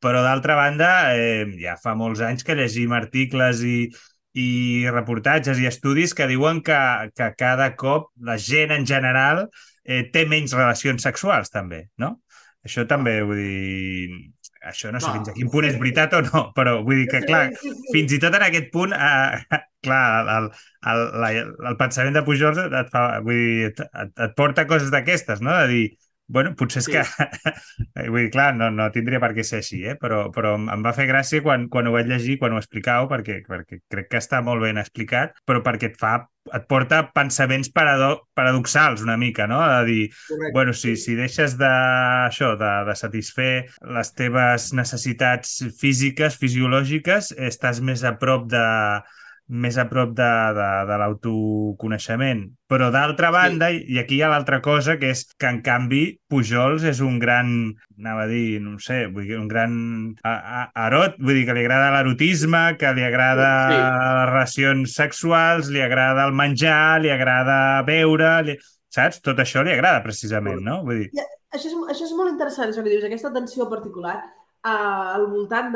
però 0.00 0.20
d'altra 0.22 0.54
banda, 0.58 0.88
eh, 1.16 1.46
ja 1.60 1.76
fa 1.80 1.94
molts 1.96 2.20
anys 2.20 2.44
que 2.44 2.54
llegim 2.54 2.92
articles 2.92 3.62
i, 3.64 3.88
i 4.36 4.84
reportatges 4.92 5.60
i 5.62 5.68
estudis 5.70 6.12
que 6.16 6.28
diuen 6.28 6.60
que, 6.64 6.78
que 7.16 7.30
cada 7.40 7.70
cop 7.80 8.10
la 8.28 8.36
gent 8.36 8.74
en 8.74 8.84
general 8.88 9.46
eh, 9.84 10.04
té 10.12 10.26
menys 10.28 10.54
relacions 10.56 11.06
sexuals, 11.08 11.52
també, 11.54 11.86
no? 12.02 12.18
Això 12.66 12.86
també, 12.90 13.20
vull 13.24 13.40
dir... 13.42 14.24
Això 14.66 14.90
no 14.90 14.98
sé 14.98 15.06
No. 15.06 15.12
fins 15.14 15.28
a 15.30 15.32
quin 15.36 15.50
punt 15.52 15.64
és 15.68 15.76
veritat 15.78 16.14
o 16.18 16.20
no, 16.26 16.40
però 16.56 16.80
vull 16.82 16.98
dir 16.98 17.06
que, 17.06 17.20
clar, 17.22 17.44
fins 17.92 18.14
i 18.16 18.18
tot 18.18 18.34
en 18.34 18.42
aquest 18.42 18.72
punt, 18.74 18.90
eh, 18.96 19.60
clar, 19.86 20.00
el, 20.36 20.48
el, 20.90 21.02
la, 21.22 21.28
el 21.70 21.76
pensament 21.78 22.18
de 22.18 22.24
Pujols 22.26 22.58
et, 22.64 22.74
fa, 22.90 23.04
vull 23.22 23.38
dir, 23.38 23.68
et, 23.70 23.84
et, 23.86 24.10
et 24.26 24.34
porta 24.40 24.66
coses 24.66 24.90
d'aquestes, 24.90 25.44
no? 25.46 25.54
De 25.62 25.68
dir, 25.70 25.84
bueno, 26.28 26.54
potser 26.58 26.82
és 26.82 26.88
Sí. 26.88 26.92
que... 26.96 27.02
vull 28.12 28.24
dir, 28.26 28.30
clar, 28.34 28.52
no, 28.58 28.70
no 28.74 28.88
tindria 28.94 29.20
per 29.22 29.32
què 29.36 29.44
ser 29.46 29.60
així, 29.62 29.82
eh? 29.86 29.96
però, 30.00 30.26
però 30.34 30.54
em 30.58 30.82
va 30.84 30.92
fer 30.96 31.06
gràcia 31.10 31.42
quan, 31.44 31.68
quan 31.72 31.86
ho 31.86 31.92
vaig 31.94 32.08
llegir, 32.10 32.38
quan 32.40 32.54
ho 32.54 32.60
explicàveu, 32.62 33.08
perquè, 33.10 33.42
perquè 33.46 33.80
crec 33.92 34.08
que 34.10 34.22
està 34.22 34.42
molt 34.42 34.62
ben 34.66 34.78
explicat, 34.82 35.36
però 35.46 35.62
perquè 35.66 35.92
et 35.92 36.00
fa 36.00 36.16
et 36.54 36.62
porta 36.70 37.00
pensaments 37.10 37.72
parado 37.74 38.28
paradoxals 38.38 39.00
una 39.02 39.16
mica, 39.18 39.48
no? 39.50 39.58
A 39.58 39.80
dir, 39.82 40.12
Correcte. 40.28 40.52
bueno, 40.54 40.72
si, 40.78 40.92
si 40.96 41.16
deixes 41.18 41.56
de, 41.58 41.66
això, 41.66 42.52
de, 42.60 42.70
de 42.86 42.94
satisfer 42.94 43.50
les 43.96 44.12
teves 44.14 44.68
necessitats 44.78 45.56
físiques, 45.80 46.38
fisiològiques, 46.38 47.32
estàs 47.50 47.82
més 47.82 48.04
a 48.06 48.14
prop 48.22 48.46
de, 48.52 48.62
més 49.48 49.76
a 49.78 49.84
prop 49.86 50.10
de, 50.18 50.28
de, 50.56 50.68
de 50.88 50.96
l'autoconeixement. 50.98 52.42
Però 52.66 52.88
d'altra 52.90 53.30
banda, 53.30 53.68
sí. 53.70 53.84
i 53.94 54.00
aquí 54.00 54.18
hi 54.18 54.22
ha 54.26 54.30
l'altra 54.32 54.58
cosa, 54.62 54.96
que 54.98 55.12
és 55.14 55.22
que 55.38 55.46
en 55.46 55.60
canvi 55.66 56.18
Pujols 56.30 56.82
és 56.88 56.98
un 57.04 57.20
gran, 57.22 57.52
anava 57.98 58.24
a 58.24 58.30
dir, 58.30 58.58
no 58.62 58.74
sé, 58.82 59.04
vull 59.06 59.28
dir, 59.28 59.38
un 59.38 59.46
gran 59.50 59.76
a, 60.26 60.32
a, 60.32 60.62
arot, 60.88 61.20
vull 61.22 61.38
dir 61.38 61.44
que 61.46 61.54
li 61.54 61.62
agrada 61.62 61.92
l'erotisme, 61.94 62.64
que 62.80 62.92
li 62.96 63.06
agrada 63.06 63.52
Sí. 63.66 63.78
les 63.78 64.26
relacions 64.32 64.96
sexuals, 64.98 65.70
li 65.70 65.82
agrada 65.82 66.26
el 66.26 66.34
menjar, 66.34 67.00
li 67.02 67.14
agrada 67.14 67.82
beure, 67.86 68.32
li... 68.46 68.58
saps? 68.90 69.22
Tot 69.22 69.38
això 69.42 69.62
li 69.62 69.74
agrada 69.74 70.02
precisament, 70.02 70.62
no? 70.64 70.82
Vull 70.86 71.04
dir, 71.06 71.26
Això 71.56 71.70
és, 71.70 71.76
això 71.88 72.04
és 72.04 72.12
molt 72.18 72.28
interessant, 72.34 72.68
això 72.68 72.82
que 72.82 72.90
dius, 72.90 73.04
aquesta 73.06 73.30
tensió 73.32 73.64
particular 73.70 74.18
eh, 74.66 75.14
al 75.16 75.26
voltant 75.30 75.70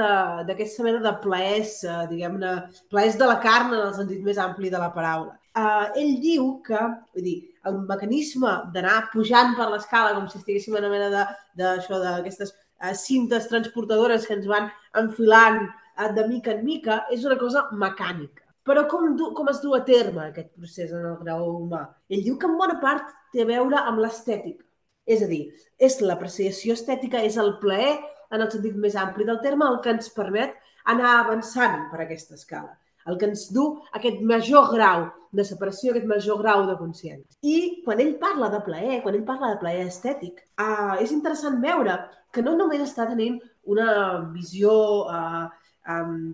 d'aquesta 0.48 0.86
mena 0.86 1.02
de 1.04 1.12
plaers, 1.24 1.76
eh, 1.84 2.00
diguem-ne, 2.10 2.54
plaers 2.92 3.18
de 3.20 3.28
la 3.30 3.38
carn 3.44 3.74
en 3.74 3.84
el 3.86 3.94
sentit 3.96 4.24
més 4.26 4.40
ampli 4.42 4.72
de 4.72 4.80
la 4.82 4.90
paraula. 4.96 5.36
Eh, 5.56 5.86
ell 6.02 6.16
diu 6.22 6.50
que, 6.66 6.80
vull 7.14 7.26
dir, 7.26 7.38
el 7.68 7.78
mecanisme 7.86 8.52
d'anar 8.74 9.10
pujant 9.12 9.54
per 9.58 9.68
l'escala 9.70 10.14
com 10.16 10.28
si 10.28 10.38
estiguéssim 10.40 10.76
en 10.76 10.84
una 10.84 10.92
mena 10.92 11.08
de, 11.14 11.24
de, 11.60 11.66
això, 11.76 11.98
d'aquestes 12.02 12.54
eh, 12.54 12.94
cintes 12.94 13.48
transportadores 13.50 14.26
que 14.26 14.36
ens 14.38 14.48
van 14.50 14.70
enfilant 15.02 15.62
eh, 15.64 16.12
de 16.16 16.26
mica 16.28 16.54
en 16.56 16.64
mica, 16.64 17.04
és 17.14 17.26
una 17.28 17.38
cosa 17.40 17.66
mecànica. 17.72 18.46
Però 18.66 18.84
com, 18.88 19.14
du, 19.16 19.32
com 19.34 19.48
es 19.50 19.60
du 19.62 19.74
a 19.74 19.82
terme 19.86 20.26
aquest 20.28 20.50
procés 20.54 20.92
en 20.92 21.06
el 21.08 21.18
grau 21.24 21.46
humà? 21.56 21.86
Ell 22.12 22.24
diu 22.26 22.36
que 22.38 22.48
en 22.48 22.58
bona 22.58 22.76
part 22.82 23.08
té 23.32 23.42
a 23.42 23.48
veure 23.48 23.80
amb 23.80 24.02
l'estètica. 24.02 24.64
És 25.10 25.24
a 25.24 25.28
dir, 25.30 25.46
és 25.80 25.96
l'apreciació 26.04 26.76
estètica, 26.76 27.22
és 27.26 27.38
el 27.40 27.56
plaer 27.62 27.96
en 28.30 28.44
el 28.44 28.50
sentit 28.52 28.76
més 28.78 28.96
ampli 28.98 29.26
del 29.28 29.40
terme 29.44 29.68
el 29.68 29.80
que 29.84 29.94
ens 29.94 30.10
permet 30.14 30.54
anar 30.90 31.16
avançant 31.20 31.88
per 31.90 32.02
aquesta 32.02 32.36
escala, 32.38 32.76
el 33.06 33.18
que 33.18 33.28
ens 33.30 33.48
du 33.54 33.66
aquest 33.96 34.20
major 34.26 34.70
grau 34.74 35.08
de 35.32 35.44
separació, 35.46 35.92
aquest 35.92 36.08
major 36.10 36.40
grau 36.42 36.64
de 36.66 36.76
consciència. 36.78 37.38
I 37.42 37.82
quan 37.84 38.00
ell 38.02 38.16
parla 38.22 38.50
de 38.52 38.62
plaer, 38.66 39.00
quan 39.04 39.14
ell 39.14 39.26
parla 39.26 39.52
de 39.52 39.60
plaer 39.62 39.86
estètic, 39.86 40.42
eh, 40.58 40.96
és 41.04 41.12
interessant 41.14 41.60
veure 41.62 41.96
que 42.32 42.42
no 42.42 42.56
només 42.58 42.82
està 42.86 43.06
tenint 43.10 43.38
una 43.70 43.90
visió 44.34 44.72
eh, 45.10 45.46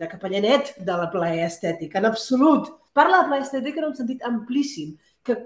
de 0.01 0.09
capellanet 0.11 0.75
de 0.85 0.97
la 1.01 1.11
plaer 1.13 1.47
estètic, 1.47 1.95
en 1.97 2.09
absolut. 2.09 2.73
Parla 2.97 3.23
de 3.23 3.31
plaer 3.31 3.45
estètic 3.45 3.79
en 3.79 3.91
un 3.91 3.95
sentit 3.97 4.25
amplíssim, 4.27 4.97
que 5.25 5.37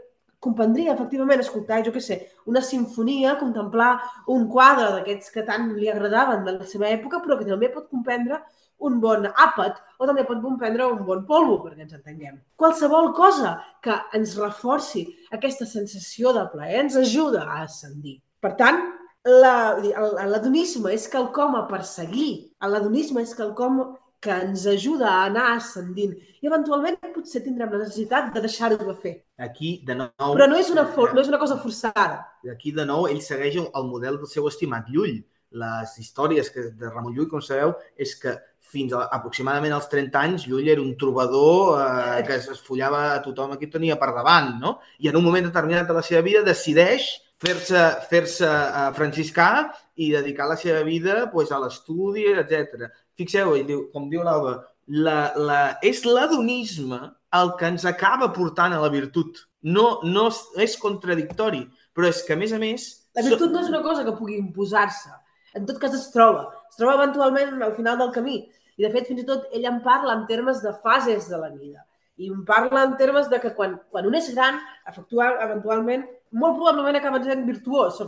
comprendria 0.41 0.95
efectivament 0.95 1.43
escoltar, 1.43 1.82
jo 1.84 1.93
què 1.95 2.01
sé, 2.05 2.16
una 2.49 2.62
sinfonia, 2.64 3.36
contemplar 3.41 3.91
un 4.32 4.49
quadre 4.53 4.88
d'aquests 4.97 5.34
que 5.34 5.45
tant 5.47 5.68
li 5.76 5.91
agradaven 5.93 6.47
de 6.47 6.57
la 6.57 6.68
seva 6.68 6.88
època, 6.88 7.20
però 7.20 7.36
que 7.38 7.49
també 7.49 7.68
pot 7.72 7.91
comprendre 7.93 8.41
un 8.80 8.97
bon 9.01 9.26
àpat 9.28 9.76
o 10.01 10.09
també 10.09 10.24
pot 10.24 10.41
comprendre 10.41 10.86
un 10.88 11.05
bon 11.05 11.26
polvo, 11.28 11.59
perquè 11.64 11.84
ens 11.84 11.97
entenguem. 11.99 12.38
Qualsevol 12.57 13.12
cosa 13.16 13.59
que 13.84 13.97
ens 14.16 14.32
reforci 14.41 15.05
aquesta 15.36 15.68
sensació 15.68 16.32
de 16.36 16.47
plaer 16.55 16.86
ens 16.86 16.97
ajuda 16.97 17.45
a 17.45 17.61
ascendir. 17.66 18.16
Per 18.41 18.55
tant, 18.57 18.80
l'adonisme 19.28 20.95
és 20.97 21.05
quelcom 21.12 21.59
a 21.59 21.66
perseguir. 21.68 22.55
L'adonisme 22.64 23.20
és 23.26 23.36
quelcom 23.36 23.82
que 24.21 24.31
ens 24.31 24.66
ajuda 24.68 25.09
a 25.09 25.25
anar 25.31 25.47
ascendint. 25.57 26.12
I 26.41 26.49
eventualment 26.51 26.99
potser 27.14 27.43
tindrem 27.45 27.73
la 27.73 27.83
necessitat 27.83 28.31
de 28.35 28.43
deixar-ho 28.45 28.79
de 28.81 28.95
fer. 29.01 29.14
Aquí, 29.41 29.79
de 29.87 29.97
nou... 29.97 30.35
Però 30.37 30.49
no 30.51 30.59
és 30.61 30.68
una, 30.73 30.85
for 30.95 31.14
no 31.16 31.25
és 31.25 31.33
una 31.33 31.41
cosa 31.41 31.57
forçada. 31.61 32.21
Aquí, 32.53 32.75
de 32.77 32.85
nou, 32.89 33.09
ell 33.09 33.23
segueix 33.25 33.57
el, 33.57 33.71
el 33.77 33.89
model 33.89 34.21
del 34.21 34.31
seu 34.31 34.49
estimat 34.51 34.93
Llull. 34.93 35.23
Les 35.61 35.97
històries 35.99 36.53
que, 36.53 36.68
de 36.79 36.93
Ramon 36.93 37.16
Llull, 37.16 37.31
com 37.33 37.43
sabeu, 37.43 37.73
és 37.99 38.12
que 38.21 38.37
fins 38.71 38.93
a, 38.95 39.07
aproximadament 39.16 39.75
als 39.75 39.89
30 39.91 40.21
anys 40.21 40.47
Llull 40.47 40.68
era 40.71 40.85
un 40.85 40.93
trobador 41.01 41.81
eh, 41.81 42.21
que 42.29 42.37
es 42.37 42.47
esfollava 42.53 43.03
a 43.14 43.18
tothom 43.25 43.57
aquí 43.57 43.66
tenia 43.73 43.99
per 43.99 44.12
davant, 44.14 44.55
no? 44.62 44.77
I 45.01 45.11
en 45.11 45.18
un 45.18 45.27
moment 45.27 45.49
determinat 45.49 45.89
de 45.89 45.97
la 45.97 46.05
seva 46.07 46.23
vida 46.27 46.45
decideix 46.47 47.09
fer-se 47.41 47.83
fer 48.11 48.25
uh, 48.45 48.91
franciscà 48.97 49.51
i 49.97 50.11
dedicar 50.12 50.49
la 50.49 50.59
seva 50.61 50.83
vida 50.85 51.23
pues, 51.33 51.53
a 51.53 51.61
l'estudi, 51.62 52.27
etc. 52.37 52.91
Fixeu, 53.18 53.54
ell 53.56 53.66
diu, 53.68 53.86
com 53.94 54.08
diu 54.11 54.22
l'Alba, 54.26 54.58
la, 54.90 55.32
la, 55.38 55.61
és 55.86 56.04
l'adonisme 56.06 57.00
el 57.38 57.52
que 57.58 57.68
ens 57.70 57.86
acaba 57.86 58.30
portant 58.34 58.74
a 58.74 58.80
la 58.82 58.90
virtut. 58.92 59.44
No, 59.62 60.00
no 60.06 60.28
és, 60.30 60.40
és 60.66 60.78
contradictori, 60.80 61.64
però 61.94 62.08
és 62.11 62.22
que, 62.26 62.34
a 62.34 62.40
més 62.40 62.54
a 62.56 62.61
més... 62.62 62.88
La 63.18 63.26
virtut 63.26 63.52
no 63.52 63.61
és 63.62 63.68
una 63.70 63.82
cosa 63.84 64.06
que 64.06 64.16
pugui 64.16 64.38
imposar-se. 64.38 65.12
En 65.58 65.66
tot 65.68 65.78
cas 65.82 65.94
es 65.96 66.08
troba. 66.14 66.48
Es 66.70 66.78
troba 66.78 66.96
eventualment 66.98 67.61
al 67.62 67.74
final 67.76 67.98
del 68.00 68.12
camí. 68.14 68.40
I, 68.78 68.86
de 68.86 68.90
fet, 68.94 69.08
fins 69.11 69.22
i 69.22 69.28
tot 69.28 69.50
ell 69.54 69.66
en 69.68 69.80
parla 69.84 70.16
en 70.16 70.26
termes 70.30 70.62
de 70.64 70.72
fases 70.84 71.28
de 71.30 71.38
la 71.38 71.50
vida. 71.52 71.84
I 72.20 72.30
en 72.30 72.44
parla 72.48 72.84
en 72.86 72.96
termes 73.00 73.28
de 73.32 73.40
que 73.42 73.52
quan, 73.56 73.78
quan 73.92 74.06
un 74.08 74.16
és 74.16 74.30
gran, 74.34 74.58
efectua, 74.88 75.30
eventualment, 75.44 76.06
molt 76.40 76.58
probablement 76.58 76.98
acaba 76.98 77.20
sent 77.24 77.46
virtuós, 77.48 78.00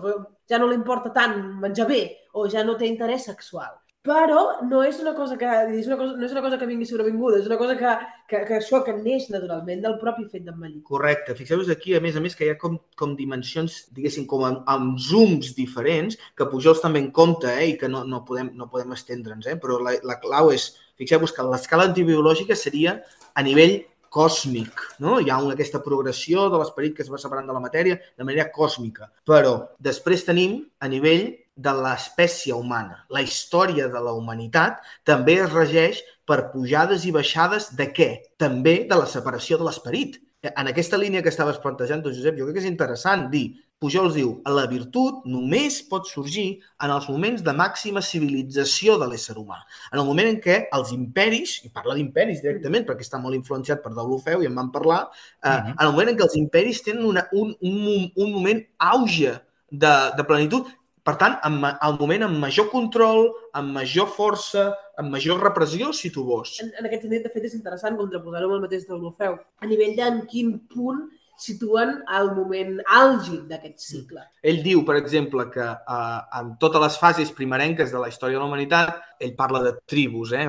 ja 0.49 0.59
no 0.61 0.69
li 0.71 0.77
importa 0.79 1.13
tant 1.15 1.39
menjar 1.63 1.89
bé, 1.89 2.03
o 2.37 2.47
ja 2.49 2.63
no 2.65 2.77
té 2.79 2.87
interès 2.87 3.27
sexual. 3.31 3.73
Però 4.03 4.39
no 4.67 4.81
és 4.83 4.97
una 4.99 5.13
cosa 5.15 5.37
que, 5.39 5.49
és 5.79 5.87
una 5.87 5.97
cosa, 6.01 6.17
no 6.19 6.27
és 6.27 6.33
una 6.35 6.41
cosa 6.43 6.57
que 6.59 6.67
vingui 6.67 6.89
sobrevinguda, 6.89 7.39
és 7.39 7.45
una 7.47 7.59
cosa 7.61 7.77
que, 7.79 7.91
que, 8.33 8.41
que 8.49 8.57
això 8.57 8.81
que 8.83 8.97
neix 8.97 9.29
naturalment 9.31 9.85
del 9.85 9.95
propi 10.01 10.25
fet 10.33 10.43
d'envellir. 10.43 10.81
Correcte. 10.89 11.37
Fixeu-vos 11.39 11.71
aquí, 11.71 11.95
a 11.95 12.01
més 12.03 12.19
a 12.19 12.23
més, 12.25 12.35
que 12.35 12.49
hi 12.49 12.51
ha 12.51 12.57
com, 12.59 12.81
com 12.99 13.13
dimensions, 13.15 13.77
diguéssim, 13.95 14.27
com 14.27 14.43
amb, 14.49 14.65
amb 14.75 14.99
zooms 14.99 15.53
diferents, 15.55 16.19
que 16.35 16.49
Pujols 16.51 16.83
també 16.83 16.99
en 16.99 17.13
compte, 17.15 17.47
eh, 17.53 17.69
i 17.71 17.77
que 17.79 17.91
no, 17.93 18.03
no 18.03 18.25
podem, 18.27 18.51
no 18.59 18.67
podem 18.73 18.97
estendre'ns, 18.99 19.47
eh, 19.47 19.55
però 19.63 19.79
la, 19.79 19.95
la 20.03 20.19
clau 20.25 20.51
és, 20.51 20.73
fixeu-vos 20.99 21.37
que 21.37 21.47
l'escala 21.47 21.87
antibiològica 21.93 22.59
seria 22.59 22.99
a 23.39 23.47
nivell 23.47 23.79
còsmic, 24.13 24.83
no? 25.01 25.21
Hi 25.23 25.31
ha 25.31 25.39
una, 25.41 25.55
aquesta 25.55 25.79
progressió 25.85 26.51
de 26.51 26.59
l'esperit 26.59 26.99
que 26.99 27.07
es 27.07 27.15
va 27.15 27.23
separant 27.23 27.47
de 27.49 27.55
la 27.55 27.63
matèria 27.63 28.03
de 28.03 28.27
manera 28.27 28.51
còsmica. 28.51 29.09
Però 29.31 29.55
després 29.81 30.27
tenim 30.27 30.59
a 30.83 30.91
nivell 30.91 31.31
de 31.57 31.73
l'espècie 31.85 32.55
humana. 32.57 33.03
La 33.13 33.23
història 33.23 33.89
de 33.93 34.01
la 34.01 34.15
humanitat 34.17 34.81
també 35.05 35.39
es 35.45 35.53
regeix 35.53 36.01
per 36.27 36.53
pujades 36.53 37.05
i 37.05 37.13
baixades 37.13 37.73
de 37.77 37.91
què? 37.93 38.11
També 38.41 38.83
de 38.89 38.97
la 38.97 39.09
separació 39.11 39.59
de 39.61 39.69
l'esperit. 39.69 40.21
En 40.43 40.67
aquesta 40.67 40.99
línia 40.99 41.23
que 41.23 41.31
estaves 41.31 41.61
plantejant, 41.63 42.03
tu, 42.03 42.11
Josep, 42.15 42.39
jo 42.39 42.49
crec 42.49 42.57
que 42.59 42.65
és 42.65 42.71
interessant 42.71 43.29
dir, 43.31 43.47
Pujols 43.83 44.15
diu, 44.15 44.37
la 44.47 44.69
virtut 44.71 45.25
només 45.27 45.81
pot 45.91 46.07
sorgir 46.07 46.61
en 46.85 46.93
els 46.95 47.09
moments 47.11 47.43
de 47.43 47.55
màxima 47.59 48.03
civilització 48.07 48.95
de 49.01 49.09
l'ésser 49.11 49.35
humà. 49.41 49.59
En 49.91 49.99
el 49.99 50.07
moment 50.07 50.29
en 50.31 50.39
què 50.45 50.59
els 50.79 50.93
imperis, 50.95 51.57
i 51.67 51.71
parla 51.75 51.97
d'imperis 51.99 52.45
directament 52.45 52.87
perquè 52.87 53.03
està 53.03 53.19
molt 53.19 53.35
influenciat 53.39 53.83
per 53.83 53.91
Deulofeu 53.97 54.45
i 54.45 54.51
en 54.51 54.55
vam 54.61 54.71
parlar, 54.71 55.01
eh, 55.11 55.49
uh 55.49 55.57
-huh. 55.57 55.75
en 55.75 55.87
el 55.87 55.91
moment 55.91 56.11
en 56.11 56.17
què 56.17 56.23
els 56.29 56.37
imperis 56.37 56.83
tenen 56.83 57.05
una, 57.05 57.27
un, 57.33 57.57
un, 57.61 58.13
un 58.15 58.33
moment 58.33 58.63
auge 58.79 59.35
de, 59.71 59.95
de 60.17 60.25
plenitud, 60.25 60.71
per 61.03 61.17
tant, 61.19 61.35
en, 61.49 61.57
el 61.67 61.97
moment 61.99 62.27
amb 62.29 62.39
major 62.43 62.69
control, 62.71 63.25
amb 63.59 63.75
major 63.75 64.07
força, 64.15 64.69
amb 65.01 65.11
major 65.11 65.41
repressió, 65.43 65.91
si 65.97 66.13
tu 66.15 66.23
vols. 66.29 66.55
En, 66.63 66.71
en 66.79 66.87
aquest 66.87 67.07
sentit, 67.07 67.25
de 67.27 67.33
fet, 67.33 67.49
és 67.49 67.57
interessant 67.59 67.99
contraposar-ho 67.99 68.51
amb 68.51 68.59
el 68.59 68.63
mateix 68.67 68.87
d'Olofeu. 68.87 69.35
A 69.63 69.71
nivell 69.71 69.97
d'en 69.99 70.23
quin 70.31 70.55
punt 70.71 71.03
situen 71.43 71.97
el 72.19 72.31
moment 72.37 72.79
àlgid 72.99 73.49
d'aquest 73.51 73.83
cicle. 73.83 74.23
Ell 74.47 74.61
diu, 74.65 74.83
per 74.87 74.97
exemple, 75.01 75.45
que 75.55 75.65
eh, 75.65 76.21
en 76.39 76.53
totes 76.63 76.83
les 76.85 76.99
fases 77.01 77.33
primerenques 77.35 77.93
de 77.93 78.03
la 78.03 78.11
història 78.13 78.39
de 78.39 78.43
la 78.43 78.49
humanitat, 78.51 78.95
ell 79.23 79.35
parla 79.39 79.63
de 79.67 79.75
tribus, 79.91 80.33
eh? 80.39 80.47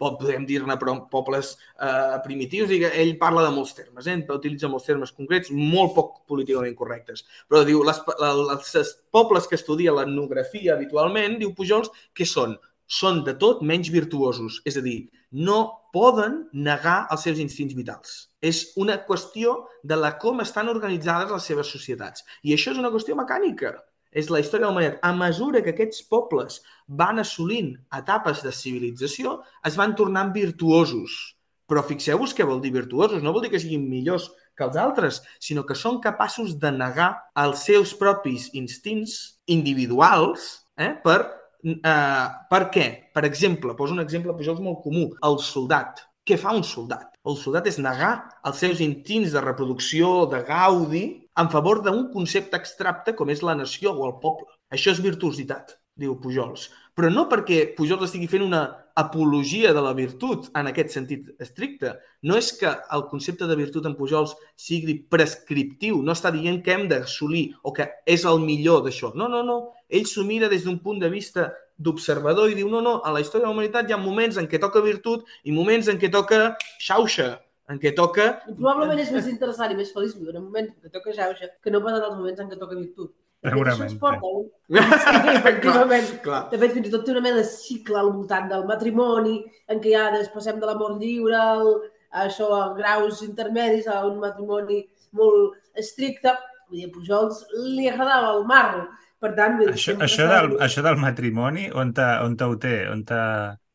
podem 0.00 0.46
dir-ne 0.48 0.78
pobles 1.12 1.52
eh, 1.58 2.18
primitius, 2.24 2.74
i 2.74 2.80
ell 2.88 3.14
parla 3.20 3.46
de 3.46 3.54
molts 3.54 3.76
termes, 3.78 4.08
eh? 4.10 4.18
utilitza 4.34 4.70
molts 4.70 4.88
termes 4.90 5.14
concrets, 5.14 5.52
molt 5.54 5.94
poc 5.98 6.12
políticament 6.30 6.76
correctes. 6.78 7.26
Però 7.50 7.62
diu, 7.68 7.84
les, 7.86 8.02
les, 8.22 8.74
els 8.82 8.92
pobles 9.14 9.48
que 9.50 9.58
estudia 9.58 9.94
l'etnografia 9.94 10.76
habitualment, 10.76 11.38
diu 11.42 11.54
Pujols, 11.58 11.90
que 12.14 12.28
són? 12.28 12.58
Són 12.92 13.22
de 13.24 13.32
tot 13.40 13.62
menys 13.64 13.88
virtuosos, 13.92 14.58
és 14.68 14.76
a 14.76 14.82
dir, 14.84 14.98
no 15.32 15.58
poden 15.96 16.42
negar 16.52 17.06
els 17.14 17.24
seus 17.24 17.40
instints 17.40 17.76
vitals. 17.76 18.12
És 18.44 18.66
una 18.80 18.98
qüestió 19.06 19.62
de 19.84 19.96
la 19.96 20.12
com 20.20 20.42
estan 20.44 20.68
organitzades 20.68 21.32
les 21.32 21.48
seves 21.48 21.72
societats. 21.72 22.26
I 22.44 22.52
això 22.52 22.74
és 22.74 22.82
una 22.82 22.92
qüestió 22.92 23.16
mecànica. 23.16 23.78
És 24.12 24.28
la 24.28 24.42
història 24.42 24.68
de 24.68 24.76
la. 24.76 24.92
A 25.08 25.12
mesura 25.16 25.62
que 25.64 25.72
aquests 25.72 26.04
pobles 26.04 26.60
van 26.86 27.22
assolint 27.22 27.72
etapes 27.96 28.42
de 28.44 28.52
civilització, 28.52 29.38
es 29.64 29.78
van 29.80 29.96
tornant 29.96 30.34
virtuosos. 30.36 31.16
Però 31.64 31.80
fixeu-vos 31.88 32.36
què 32.36 32.44
vol 32.44 32.60
dir 32.60 32.74
virtuosos. 32.74 33.22
No 33.24 33.32
vol 33.32 33.46
dir 33.46 33.54
que 33.54 33.62
siguin 33.62 33.88
millors 33.88 34.28
que 34.52 34.66
els 34.66 34.76
altres, 34.76 35.22
sinó 35.40 35.64
que 35.64 35.76
són 35.78 36.02
capaços 36.04 36.58
de 36.60 36.74
negar 36.76 37.14
els 37.40 37.64
seus 37.64 37.94
propis 37.96 38.50
instints 38.52 39.38
individuals 39.48 40.66
eh, 40.76 40.92
per 40.92 41.22
Uh, 41.62 42.26
per 42.50 42.64
què? 42.74 42.86
Per 43.14 43.22
exemple, 43.28 43.76
poso 43.78 43.94
un 43.94 44.02
exemple 44.02 44.34
Pujols 44.34 44.62
molt 44.62 44.82
comú. 44.82 45.06
El 45.28 45.38
soldat. 45.42 46.02
Què 46.26 46.38
fa 46.38 46.54
un 46.54 46.64
soldat? 46.66 47.12
El 47.26 47.36
soldat 47.38 47.68
és 47.70 47.78
negar 47.82 48.12
els 48.48 48.58
seus 48.62 48.82
instints 48.82 49.34
de 49.34 49.42
reproducció, 49.42 50.12
de 50.30 50.42
gaudi, 50.46 51.04
en 51.38 51.50
favor 51.50 51.80
d'un 51.82 52.08
concepte 52.12 52.58
abstracte 52.58 53.14
com 53.18 53.30
és 53.30 53.42
la 53.46 53.56
nació 53.58 53.94
o 53.94 54.06
el 54.08 54.18
poble. 54.22 54.50
Això 54.74 54.94
és 54.94 55.02
virtuositat, 55.02 55.76
diu 55.98 56.18
Pujols. 56.22 56.68
Però 56.92 57.08
no 57.08 57.24
perquè 57.30 57.62
Pujols 57.76 58.04
estigui 58.04 58.28
fent 58.28 58.44
una 58.44 58.62
apologia 58.94 59.72
de 59.72 59.80
la 59.80 59.94
virtut 59.96 60.50
en 60.58 60.68
aquest 60.68 60.92
sentit 60.92 61.30
estricte. 61.40 61.94
No 62.28 62.36
és 62.36 62.50
que 62.58 62.68
el 62.68 63.06
concepte 63.08 63.48
de 63.48 63.56
virtut 63.56 63.86
en 63.88 63.94
Pujols 63.96 64.34
sigui 64.60 64.98
prescriptiu, 65.14 66.02
no 66.04 66.12
està 66.12 66.32
dient 66.34 66.60
que 66.64 66.74
hem 66.74 66.84
d'assolir 66.90 67.46
o 67.62 67.72
que 67.72 67.88
és 68.04 68.26
el 68.28 68.42
millor 68.44 68.82
d'això. 68.84 69.14
No, 69.16 69.30
no, 69.32 69.40
no. 69.46 69.58
Ell 69.88 70.04
s'ho 70.08 70.26
mira 70.28 70.50
des 70.52 70.66
d'un 70.66 70.78
punt 70.84 71.00
de 71.00 71.08
vista 71.12 71.48
d'observador 71.82 72.52
i 72.52 72.58
diu, 72.58 72.68
no, 72.68 72.82
no, 72.84 72.98
a 73.00 73.14
la 73.14 73.22
història 73.24 73.46
de 73.46 73.48
la 73.48 73.54
humanitat 73.56 73.88
hi 73.88 73.96
ha 73.96 74.00
moments 74.02 74.36
en 74.36 74.46
què 74.50 74.60
toca 74.60 74.84
virtut 74.84 75.24
i 75.44 75.56
moments 75.56 75.88
en 75.88 75.98
què 75.98 76.12
toca 76.12 76.52
xauxa, 76.76 77.32
en 77.72 77.80
què 77.80 77.94
toca... 77.96 78.28
I 78.44 78.54
probablement 78.54 79.00
és 79.00 79.10
més 79.14 79.26
interessant 79.32 79.72
i 79.72 79.78
més 79.80 79.90
feliç 79.96 80.14
viure 80.20 80.36
en 80.36 80.44
moments 80.44 80.76
en 80.76 80.84
què 80.84 80.92
toca 80.92 81.16
xauxa 81.16 81.50
que 81.64 81.72
no 81.72 81.80
pas 81.82 81.96
en 81.96 82.04
els 82.04 82.18
moments 82.20 82.44
en 82.44 82.52
què 82.52 82.60
toca 82.60 82.76
virtut. 82.76 83.14
Segurament. 83.42 83.96
Un... 83.98 84.44
Sí, 84.70 84.78
efectivament. 85.38 86.06
Clar, 86.12 86.22
clar. 86.26 86.42
De 86.52 86.60
fet, 86.62 86.74
fins 86.76 86.88
i 86.88 86.92
tot 86.92 87.04
té 87.06 87.12
una 87.14 87.24
mena 87.24 87.40
de 87.40 87.46
cicle 87.48 87.98
al 87.98 88.12
voltant 88.14 88.48
del 88.52 88.64
matrimoni, 88.68 89.36
en 89.72 89.80
què 89.82 89.94
ja 89.96 90.08
passem 90.34 90.60
de 90.62 90.68
l'amor 90.68 90.94
lliure 91.00 91.38
al, 91.40 91.72
a 92.12 92.26
això, 92.28 92.48
a 92.54 92.72
graus 92.78 93.22
intermedis, 93.26 93.88
a 93.90 94.02
un 94.06 94.20
matrimoni 94.22 94.82
molt 95.18 95.56
estricte. 95.78 96.36
Vull 96.70 96.78
dir, 96.80 96.88
a 96.88 96.92
Pujols 96.94 97.42
li 97.76 97.88
agradava 97.90 98.36
el 98.38 98.46
marro. 98.48 98.86
Per 99.22 99.34
tant, 99.38 99.58
vull 99.58 99.68
dir, 99.70 99.74
Això, 99.76 99.96
això, 100.02 100.24
del, 100.30 100.54
això 100.64 100.82
del 100.86 100.96
matrimoni, 101.02 101.68
on, 101.78 101.92
te, 101.94 102.06
on 102.24 102.38
te 102.38 102.46
ho 102.48 102.56
té? 102.62 102.76
On 102.90 103.02
te... 103.06 103.18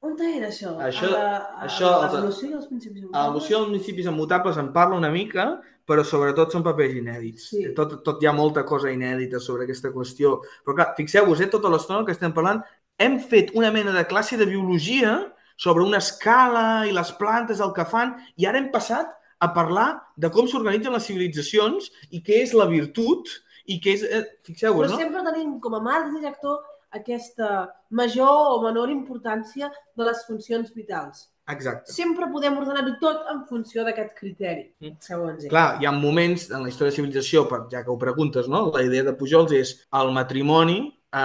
On 0.08 0.14
era 0.24 0.48
això? 0.48 0.74
Això- 0.82 1.12
a 1.18 1.30
a 1.38 1.66
això- 1.68 1.92
l'evolució 2.04 2.50
i 2.50 2.54
els 2.58 2.68
principis 2.70 3.06
A 3.12 3.28
l'emoció 3.28 3.58
dels 3.60 3.72
municipis 3.72 4.06
immutables 4.08 4.58
en 4.62 4.70
parla 4.76 4.96
una 5.00 5.10
mica, 5.12 5.48
però 5.88 6.04
sobretot 6.04 6.52
són 6.52 6.66
papers 6.66 6.98
inèdits. 7.00 7.48
Sí. 7.54 7.64
Tot, 7.78 8.00
tot 8.04 8.22
hi 8.22 8.28
ha 8.28 8.36
molta 8.36 8.66
cosa 8.68 8.92
inèdita 8.92 9.40
sobre 9.44 9.64
aquesta 9.64 9.94
qüestió. 9.94 10.38
Però 10.66 10.76
clar, 10.76 10.90
fixeu-vos, 10.98 11.42
eh, 11.42 11.50
tota 11.54 11.72
l'estona 11.72 12.04
que 12.06 12.16
estem 12.16 12.36
parlant, 12.36 12.60
hem 13.00 13.18
fet 13.32 13.54
una 13.56 13.72
mena 13.72 13.94
de 13.96 14.04
classe 14.10 14.38
de 14.38 14.50
biologia 14.50 15.16
sobre 15.58 15.86
una 15.86 16.02
escala 16.04 16.86
i 16.86 16.94
les 16.94 17.12
plantes, 17.18 17.62
el 17.64 17.74
que 17.74 17.88
fan, 17.88 18.18
i 18.38 18.46
ara 18.50 18.60
hem 18.60 18.70
passat 18.74 19.14
a 19.40 19.50
parlar 19.54 19.90
de 20.18 20.30
com 20.34 20.48
s'organitzen 20.50 20.94
les 20.94 21.08
civilitzacions 21.08 21.92
i 22.12 22.22
què 22.26 22.42
és 22.44 22.54
la 22.58 22.68
virtut 22.70 23.32
i 23.68 23.80
què 23.84 23.96
és... 23.98 24.04
Eh, 24.04 24.24
Fixeu-vos, 24.48 24.88
Però 24.88 24.96
no? 24.96 25.00
sempre 25.00 25.24
tenim 25.30 25.58
com 25.64 25.78
a 25.78 25.84
marc 25.84 26.12
director 26.16 26.60
aquesta 26.98 27.68
major 27.90 28.54
o 28.58 28.62
menor 28.64 28.92
importància 28.94 29.72
de 29.96 30.08
les 30.08 30.24
funcions 30.28 30.72
vitals. 30.76 31.28
Exacte. 31.50 31.94
Sempre 31.94 32.28
podem 32.32 32.58
ordenar-ho 32.60 32.98
tot 33.00 33.24
en 33.32 33.46
funció 33.48 33.84
d'aquest 33.88 34.14
criteri, 34.18 34.74
Mm. 34.82 34.98
segons 35.00 35.44
ell. 35.46 35.50
Clar, 35.50 35.78
hi 35.82 35.86
ha 35.86 35.92
moments 35.92 36.50
en 36.52 36.62
la 36.64 36.68
història 36.70 36.92
de 36.92 36.98
civilització, 36.98 37.48
per- 37.48 37.68
ja 37.72 37.84
que 37.84 37.90
ho 37.90 37.98
preguntes, 37.98 38.48
no? 38.50 38.72
la 38.74 38.84
idea 38.84 39.04
de 39.04 39.14
Pujols 39.14 39.52
és 39.54 39.88
el 39.94 40.12
matrimoni 40.12 40.94
eh, 41.14 41.18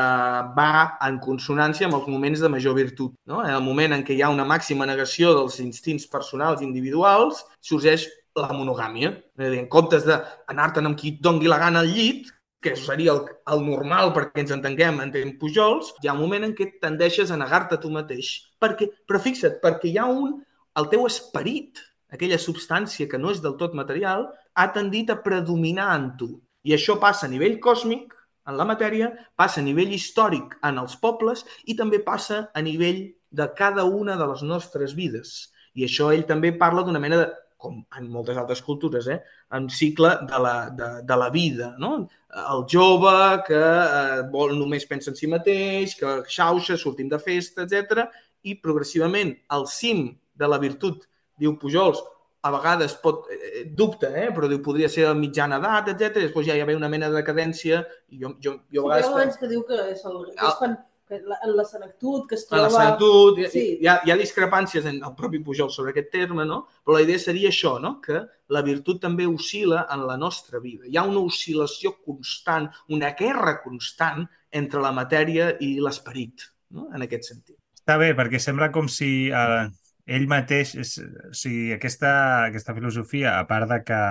va 0.56 0.96
en 1.02 1.18
consonància 1.18 1.86
amb 1.86 1.96
els 1.96 2.06
moments 2.06 2.38
de 2.40 2.48
major 2.48 2.72
virtut. 2.74 3.12
No? 3.26 3.42
En 3.44 3.50
el 3.50 3.60
moment 3.62 3.92
en 3.92 4.04
què 4.04 4.14
hi 4.14 4.22
ha 4.22 4.28
una 4.30 4.44
màxima 4.44 4.86
negació 4.86 5.34
dels 5.34 5.58
instints 5.60 6.06
personals 6.06 6.62
individuals, 6.62 7.44
sorgeix 7.60 8.06
la 8.36 8.48
monogàmia. 8.54 9.10
És 9.36 9.46
a 9.48 9.50
dir, 9.50 9.58
en 9.58 9.68
comptes 9.68 10.04
d'anar-te'n 10.06 10.86
amb 10.86 10.96
qui 10.96 11.08
et 11.16 11.20
dongui 11.20 11.48
la 11.48 11.58
gana 11.58 11.80
al 11.80 11.88
llit, 11.88 12.30
que 12.62 12.76
seria 12.78 13.12
el, 13.16 13.24
el 13.52 13.64
normal 13.66 14.12
perquè 14.16 14.44
ens 14.44 14.54
entenguem, 14.54 15.00
entén 15.04 15.34
Pujols, 15.40 15.92
hi 16.00 16.08
ha 16.08 16.14
un 16.14 16.22
moment 16.22 16.46
en 16.46 16.54
què 16.56 16.68
tendeixes 16.82 17.32
a 17.34 17.38
negar-te 17.40 17.78
tu 17.82 17.90
mateix. 17.92 18.30
Perquè, 18.62 18.88
però 19.08 19.20
fixa't, 19.22 19.58
perquè 19.64 19.90
hi 19.90 19.98
ha 20.00 20.06
un... 20.08 20.38
El 20.78 20.86
teu 20.88 21.02
esperit, 21.04 21.82
aquella 22.14 22.38
substància 22.40 23.08
que 23.10 23.18
no 23.20 23.32
és 23.34 23.42
del 23.44 23.58
tot 23.60 23.74
material, 23.76 24.30
ha 24.56 24.66
tendit 24.72 25.10
a 25.12 25.18
predominar 25.20 25.90
en 25.98 26.06
tu. 26.16 26.30
I 26.64 26.76
això 26.76 26.96
passa 27.02 27.26
a 27.26 27.32
nivell 27.32 27.58
còsmic, 27.60 28.14
en 28.48 28.56
la 28.58 28.66
matèria, 28.66 29.10
passa 29.38 29.60
a 29.60 29.66
nivell 29.66 29.92
històric 29.94 30.56
en 30.66 30.80
els 30.82 30.96
pobles 31.02 31.44
i 31.66 31.76
també 31.78 32.00
passa 32.02 32.46
a 32.54 32.62
nivell 32.64 33.04
de 33.30 33.46
cada 33.58 33.84
una 33.84 34.16
de 34.18 34.26
les 34.32 34.42
nostres 34.46 34.96
vides. 34.98 35.52
I 35.74 35.86
això 35.86 36.10
ell 36.12 36.24
també 36.28 36.52
parla 36.58 36.82
d'una 36.86 37.00
mena 37.02 37.20
de, 37.20 37.28
com 37.62 37.78
en 37.98 38.08
moltes 38.10 38.38
altres 38.40 38.62
cultures, 38.66 39.06
eh? 39.06 39.20
en 39.54 39.68
cicle 39.70 40.10
de 40.26 40.40
la, 40.42 40.54
de, 40.74 40.90
de 41.06 41.18
la 41.20 41.28
vida. 41.30 41.72
No? 41.78 41.94
El 42.42 42.64
jove 42.70 43.14
que 43.46 43.60
eh, 43.60 44.22
vol, 44.32 44.56
només 44.58 44.88
pensa 44.90 45.12
en 45.12 45.18
si 45.18 45.30
mateix, 45.30 45.94
que 45.98 46.16
xauxa, 46.36 46.78
sortim 46.80 47.12
de 47.12 47.20
festa, 47.22 47.66
etc. 47.66 48.08
I 48.48 48.58
progressivament 48.62 49.36
el 49.54 49.68
cim 49.70 50.08
de 50.34 50.50
la 50.50 50.58
virtut, 50.62 51.06
diu 51.38 51.54
Pujols, 51.60 52.02
a 52.42 52.50
vegades 52.50 52.96
pot, 52.98 53.28
eh, 53.30 53.64
dubta, 53.78 54.10
eh? 54.18 54.30
però 54.34 54.48
diu, 54.50 54.58
podria 54.64 54.90
ser 54.90 55.06
a 55.06 55.14
mitjana 55.14 55.60
edat, 55.62 55.92
etc. 55.94 56.24
Després 56.24 56.48
ja 56.48 56.58
hi 56.58 56.64
ha 56.64 56.72
una 56.74 56.90
mena 56.90 57.10
de 57.12 57.20
decadència 57.20 57.84
i 58.10 58.24
jo, 58.24 58.34
jo, 58.42 58.58
jo 58.74 58.88
a 58.88 58.98
Sí, 58.98 59.06
hi 59.06 59.06
ha 59.06 59.12
vegades... 59.14 59.38
que 59.38 59.52
diu 59.52 59.62
que 59.68 59.78
és, 59.92 60.02
el, 60.10 60.24
que 60.32 60.34
és 60.34 60.58
quan 60.58 60.74
la, 60.74 60.82
en 61.18 61.54
la 61.56 61.64
senectut, 61.68 62.26
que 62.28 62.36
es 62.38 62.44
a 62.46 62.50
troba... 62.50 62.68
la 62.68 62.70
senectut, 62.70 63.38
hi, 63.38 63.48
Sí. 63.52 63.64
hi, 63.80 63.88
ha, 63.90 63.98
hi 64.04 64.12
ha 64.12 64.16
discrepàncies 64.20 64.86
en 64.90 65.00
el 65.02 65.14
propi 65.18 65.40
Pujol 65.44 65.70
sobre 65.70 65.92
aquest 65.92 66.10
terme, 66.12 66.46
no? 66.48 66.62
però 66.84 66.96
la 66.98 67.04
idea 67.04 67.20
seria 67.22 67.50
això, 67.52 67.76
no? 67.82 67.94
que 68.04 68.22
la 68.52 68.62
virtut 68.66 69.00
també 69.02 69.26
oscil·la 69.28 69.86
en 69.94 70.06
la 70.08 70.16
nostra 70.20 70.60
vida. 70.60 70.86
Hi 70.88 70.96
ha 70.96 71.06
una 71.08 71.22
oscil·lació 71.24 71.96
constant, 72.04 72.70
una 72.88 73.12
guerra 73.18 73.58
constant 73.62 74.26
entre 74.50 74.82
la 74.84 74.92
matèria 74.96 75.52
i 75.60 75.74
l'esperit, 75.80 76.48
no? 76.70 76.88
en 76.94 77.06
aquest 77.06 77.30
sentit. 77.32 77.56
Està 77.82 77.96
bé, 77.98 78.12
perquè 78.18 78.38
sembla 78.38 78.70
com 78.74 78.88
si 78.88 79.30
eh, 79.34 79.62
ell 80.06 80.28
mateix, 80.30 80.76
és, 80.78 80.98
o 80.98 81.32
sigui, 81.36 81.72
aquesta, 81.74 82.12
aquesta 82.50 82.74
filosofia, 82.76 83.38
a 83.38 83.48
part 83.48 83.70
de 83.70 83.80
que, 83.86 84.02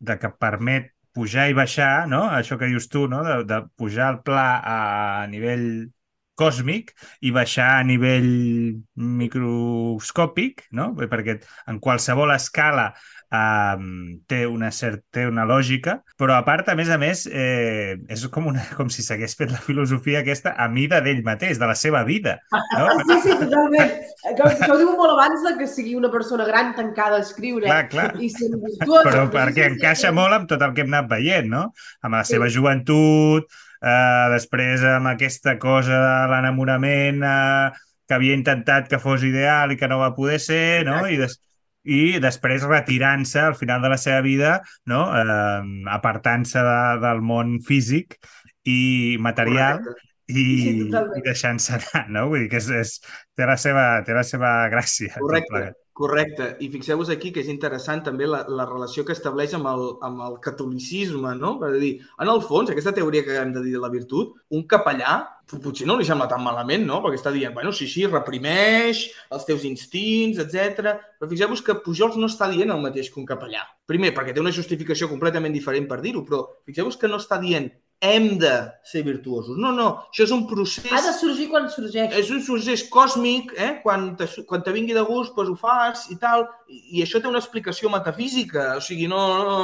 de 0.00 0.16
que 0.20 0.30
permet 0.40 0.94
pujar 1.18 1.48
i 1.50 1.56
baixar, 1.56 2.06
no? 2.06 2.22
això 2.30 2.58
que 2.58 2.68
dius 2.70 2.88
tu, 2.92 3.06
no? 3.10 3.24
de, 3.26 3.42
de 3.48 3.62
pujar 3.76 4.12
al 4.12 4.20
pla 4.22 4.60
a 4.62 5.26
nivell 5.30 5.88
còsmic 6.38 6.94
i 7.26 7.32
baixar 7.34 7.68
a 7.80 7.84
nivell 7.86 8.28
microscòpic, 8.96 10.68
no? 10.72 10.92
perquè 10.98 11.38
en 11.70 11.78
qualsevol 11.82 12.32
escala 12.34 12.92
um, 13.32 14.18
té, 14.30 14.44
una 14.48 14.70
cert, 14.74 15.02
té 15.14 15.26
una 15.28 15.44
lògica, 15.48 15.98
però 16.20 16.36
a 16.38 16.44
part, 16.46 16.68
a 16.72 16.76
més 16.78 16.90
a 16.90 16.98
més, 17.00 17.24
eh, 17.30 17.96
és 18.10 18.24
com, 18.32 18.48
una, 18.52 18.64
com 18.78 18.90
si 18.92 19.04
s'hagués 19.04 19.36
fet 19.38 19.52
la 19.52 19.60
filosofia 19.64 20.22
aquesta 20.22 20.54
a 20.56 20.68
mida 20.72 21.00
d'ell 21.04 21.22
mateix, 21.26 21.58
de 21.60 21.68
la 21.68 21.76
seva 21.78 22.04
vida. 22.08 22.38
No? 22.52 22.88
Sí, 23.08 23.16
sí, 23.24 23.34
totalment. 23.40 23.94
Això 24.28 24.74
ho 24.74 24.78
diu 24.80 24.90
molt 24.98 25.14
abans 25.14 25.44
de 25.46 25.54
que 25.60 25.68
sigui 25.70 25.94
una 25.96 26.10
persona 26.12 26.44
gran 26.48 26.74
tancada 26.76 27.16
a 27.18 27.24
escriure 27.24 27.66
Clar, 27.68 27.86
clar. 27.92 28.08
i 28.20 28.28
sent 28.32 28.56
virtuosa. 28.60 29.04
Però 29.06 29.22
Sí, 29.24 29.32
perquè 29.36 29.64
sí, 29.64 29.70
encaixa 29.74 30.10
sí. 30.10 30.14
molt 30.16 30.36
amb 30.36 30.50
tot 30.50 30.62
el 30.66 30.74
que 30.76 30.84
hem 30.84 30.92
anat 30.92 31.08
veient, 31.12 31.48
no? 31.48 31.62
Amb 32.04 32.18
la 32.18 32.24
Sí. 32.24 32.34
seva 32.36 32.50
joventut, 32.52 33.48
eh, 33.82 34.26
després 34.34 34.84
amb 34.86 35.10
aquesta 35.12 35.58
cosa 35.62 35.98
de 36.02 36.14
l'enamorament 36.32 37.22
eh, 37.22 37.68
que 38.08 38.16
havia 38.16 38.36
intentat 38.38 38.88
que 38.88 39.00
fos 39.02 39.24
ideal 39.26 39.72
i 39.72 39.76
que 39.76 39.88
no 39.90 40.00
va 40.00 40.14
poder 40.16 40.40
ser, 40.40 40.84
no? 40.88 41.02
I, 41.06 41.18
des, 41.20 41.36
i 41.84 42.18
després 42.20 42.64
retirant-se 42.68 43.40
al 43.40 43.56
final 43.56 43.82
de 43.84 43.92
la 43.92 43.98
seva 44.00 44.20
vida, 44.24 44.58
no? 44.88 45.06
eh, 45.12 45.88
apartant-se 45.94 46.62
de, 46.64 46.78
del 47.04 47.20
món 47.24 47.58
físic 47.64 48.16
i 48.68 49.16
material 49.20 49.82
Correcte. 49.82 50.06
i, 50.28 50.46
Sí, 50.64 50.72
totalment. 50.86 51.20
i 51.20 51.26
deixant-se 51.28 51.76
anar, 51.78 52.06
no? 52.16 52.26
Vull 52.32 52.46
dir 52.46 52.50
que 52.52 52.60
és, 52.60 52.70
és, 52.80 52.96
té, 53.36 53.46
la 53.48 53.56
seva, 53.60 53.86
té 54.04 54.16
la 54.16 54.24
seva 54.26 54.54
gràcia. 54.72 55.14
Correcte. 55.20 55.70
Correcte. 55.98 56.52
I 56.62 56.68
fixeu-vos 56.70 57.10
aquí 57.10 57.32
que 57.34 57.42
és 57.42 57.50
interessant 57.50 58.04
també 58.06 58.28
la, 58.28 58.44
la 58.46 58.66
relació 58.68 59.02
que 59.06 59.16
estableix 59.16 59.56
amb 59.58 59.66
el, 59.70 59.82
amb 60.06 60.22
el 60.28 60.36
catolicisme, 60.44 61.34
no? 61.40 61.56
Per 61.58 61.72
dir, 61.74 61.96
en 62.22 62.30
el 62.30 62.44
fons, 62.46 62.70
aquesta 62.70 62.94
teoria 62.94 63.24
que 63.26 63.34
hem 63.40 63.50
de 63.56 63.64
dir 63.64 63.74
de 63.74 63.82
la 63.82 63.90
virtut, 63.92 64.36
un 64.54 64.62
capellà 64.70 65.18
potser 65.48 65.86
no 65.88 65.96
li 65.96 66.04
sembla 66.04 66.28
tan 66.28 66.42
malament, 66.44 66.84
no? 66.86 67.00
Perquè 67.02 67.18
està 67.18 67.32
dient, 67.34 67.54
bueno, 67.56 67.72
sí, 67.74 67.88
sí, 67.90 68.04
reprimeix 68.06 69.06
els 69.34 69.48
teus 69.48 69.64
instints, 69.66 70.38
etc. 70.44 70.94
Però 71.18 71.30
fixeu-vos 71.30 71.64
que 71.64 71.78
Pujols 71.82 72.20
no 72.20 72.28
està 72.30 72.50
dient 72.52 72.70
el 72.74 72.84
mateix 72.84 73.10
que 73.10 73.20
un 73.22 73.28
capellà. 73.28 73.64
Primer, 73.88 74.12
perquè 74.14 74.36
té 74.36 74.44
una 74.44 74.54
justificació 74.54 75.08
completament 75.10 75.56
diferent 75.56 75.88
per 75.90 76.02
dir-ho, 76.04 76.22
però 76.28 76.44
fixeu-vos 76.68 77.00
que 77.00 77.10
no 77.10 77.18
està 77.18 77.40
dient 77.42 77.72
hem 78.00 78.38
de 78.38 78.72
ser 78.84 79.02
virtuosos. 79.02 79.56
No, 79.58 79.72
no, 79.74 79.88
això 80.10 80.22
és 80.28 80.32
un 80.34 80.44
procés... 80.50 80.86
Ha 80.94 81.00
de 81.02 81.12
sorgir 81.18 81.48
quan 81.50 81.66
sorgeix. 81.72 82.12
És 82.20 82.30
un 82.30 82.42
procés 82.46 82.84
còsmic, 82.92 83.50
eh? 83.58 83.70
quan, 83.82 84.12
te, 84.18 84.28
quan 84.46 84.62
te 84.62 84.74
vingui 84.74 84.94
de 84.94 85.02
gust, 85.06 85.34
doncs 85.34 85.50
ho 85.50 85.56
fas 85.58 86.04
i 86.14 86.18
tal, 86.22 86.46
i, 86.70 86.78
i 86.98 87.02
això 87.02 87.18
té 87.18 87.30
una 87.30 87.42
explicació 87.42 87.90
metafísica, 87.90 88.68
o 88.78 88.84
sigui, 88.84 89.08
no, 89.10 89.22
no, 89.42 89.56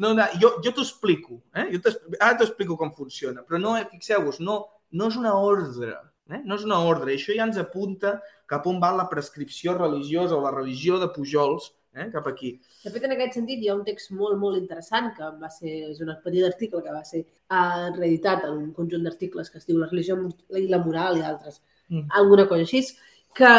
no, 0.00 0.14
no 0.16 0.28
jo, 0.40 0.54
jo 0.64 0.72
t'ho 0.72 0.86
explico, 0.86 1.42
eh? 1.52 1.68
jo 1.74 1.82
ara 2.18 2.38
t'explico 2.40 2.78
com 2.80 2.94
funciona, 2.96 3.44
però 3.44 3.60
no, 3.60 3.76
eh, 3.76 3.84
fixeu-vos, 3.92 4.40
no, 4.40 4.62
no 4.96 5.12
és 5.12 5.20
una 5.20 5.36
ordre, 5.36 5.92
eh? 6.32 6.40
no 6.46 6.56
és 6.56 6.64
una 6.68 6.80
ordre, 6.88 7.12
i 7.12 7.20
això 7.20 7.36
ja 7.36 7.44
ens 7.44 7.60
apunta 7.60 8.16
cap 8.48 8.64
on 8.68 8.80
va 8.80 8.94
la 8.96 9.08
prescripció 9.12 9.76
religiosa 9.76 10.38
o 10.38 10.42
la 10.44 10.54
religió 10.54 10.96
de 11.02 11.12
Pujols, 11.12 11.74
eh? 11.96 12.08
cap 12.12 12.26
aquí. 12.28 12.54
De 12.84 12.90
fet, 12.94 13.04
en 13.04 13.16
aquest 13.16 13.36
sentit, 13.40 13.60
hi 13.62 13.68
ha 13.68 13.76
un 13.76 13.84
text 13.84 14.14
molt, 14.16 14.38
molt 14.40 14.60
interessant 14.60 15.12
que 15.16 15.28
va 15.42 15.50
ser, 15.52 15.76
és 15.90 16.00
un 16.04 16.14
petit 16.24 16.46
article 16.48 16.82
que 16.84 16.94
va 16.94 17.04
ser 17.04 17.24
uh, 17.24 17.90
reeditat 17.98 18.48
en 18.48 18.56
un 18.56 18.72
conjunt 18.76 19.04
d'articles 19.04 19.50
que 19.50 19.60
es 19.60 19.68
diu 19.68 19.78
La 19.80 19.90
religió 19.90 20.16
i 20.58 20.66
la 20.70 20.82
moral 20.84 21.18
i 21.18 21.24
d'altres, 21.26 21.60
Mm. 21.92 22.08
alguna 22.10 22.48
cosa 22.48 22.62
així, 22.64 22.80
que 23.36 23.52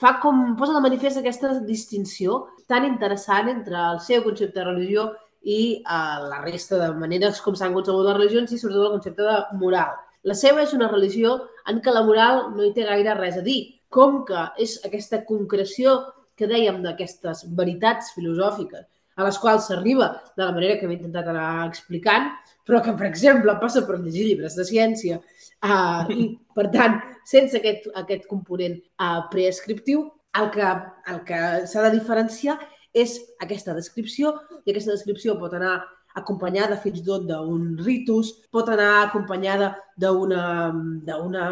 fa 0.00 0.12
com 0.20 0.54
posa 0.56 0.76
de 0.76 0.84
manifest 0.84 1.20
aquesta 1.20 1.54
distinció 1.64 2.46
tan 2.68 2.84
interessant 2.84 3.48
entre 3.52 3.76
el 3.76 4.00
seu 4.04 4.22
concepte 4.24 4.60
de 4.60 4.66
religió 4.66 5.10
i 5.42 5.80
uh, 5.80 6.20
la 6.28 6.42
resta 6.44 6.78
de 6.80 6.90
maneres 7.00 7.40
com 7.40 7.56
s'han 7.56 7.74
concebut 7.76 8.06
les 8.06 8.16
religions 8.18 8.52
i 8.52 8.60
sobretot 8.60 8.86
el 8.86 8.96
concepte 8.98 9.26
de 9.28 9.58
moral. 9.60 9.96
La 10.28 10.36
seva 10.36 10.62
és 10.66 10.74
una 10.76 10.90
religió 10.92 11.38
en 11.72 11.80
què 11.80 11.92
la 11.94 12.04
moral 12.04 12.50
no 12.56 12.64
hi 12.64 12.74
té 12.76 12.84
gaire 12.84 13.16
res 13.16 13.38
a 13.40 13.44
dir, 13.44 13.60
com 13.88 14.20
que 14.28 14.42
és 14.60 14.76
aquesta 14.84 15.24
concreció 15.24 15.96
que 16.40 16.48
dèiem 16.48 16.80
d'aquestes 16.84 17.44
veritats 17.58 18.14
filosòfiques 18.16 18.88
a 19.20 19.26
les 19.26 19.38
quals 19.38 19.66
s'arriba 19.68 20.08
de 20.36 20.44
la 20.44 20.52
manera 20.56 20.78
que 20.80 20.88
m'he 20.88 20.96
intentat 20.96 21.28
anar 21.28 21.66
explicant, 21.68 22.30
però 22.64 22.80
que, 22.84 22.94
per 22.96 23.06
exemple, 23.08 23.56
passa 23.60 23.82
per 23.86 23.98
llegir 24.00 24.24
llibres 24.30 24.56
de 24.56 24.64
ciència 24.64 25.20
uh, 25.20 26.08
i, 26.08 26.30
per 26.56 26.70
tant, 26.72 26.98
sense 27.28 27.58
aquest, 27.58 27.90
aquest 28.00 28.26
component 28.30 28.78
uh, 29.02 29.26
preescriptiu, 29.32 30.06
el 30.40 30.50
que, 30.54 30.74
el 31.12 31.24
que 31.26 31.40
s'ha 31.66 31.86
de 31.88 31.94
diferenciar 31.98 32.56
és 32.94 33.16
aquesta 33.42 33.74
descripció 33.74 34.34
i 34.64 34.70
aquesta 34.70 34.94
descripció 34.94 35.36
pot 35.38 35.54
anar 35.58 35.80
acompanyada 36.18 36.78
fins 36.82 37.00
i 37.00 37.06
tot 37.06 37.26
d'un 37.28 37.74
ritus, 37.84 38.32
pot 38.50 38.70
anar 38.70 39.06
acompanyada 39.06 39.74
d'una 40.00 41.42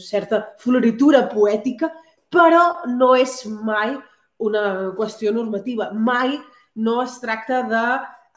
certa 0.00 0.42
floritura 0.62 1.26
poètica, 1.32 1.90
però 2.32 2.86
no 2.92 3.14
és 3.16 3.42
mai 3.46 3.96
una 4.38 4.92
qüestió 4.96 5.32
normativa. 5.32 5.90
Mai 5.92 6.36
no 6.76 7.00
es 7.02 7.18
tracta 7.20 7.62
de, 7.70 7.84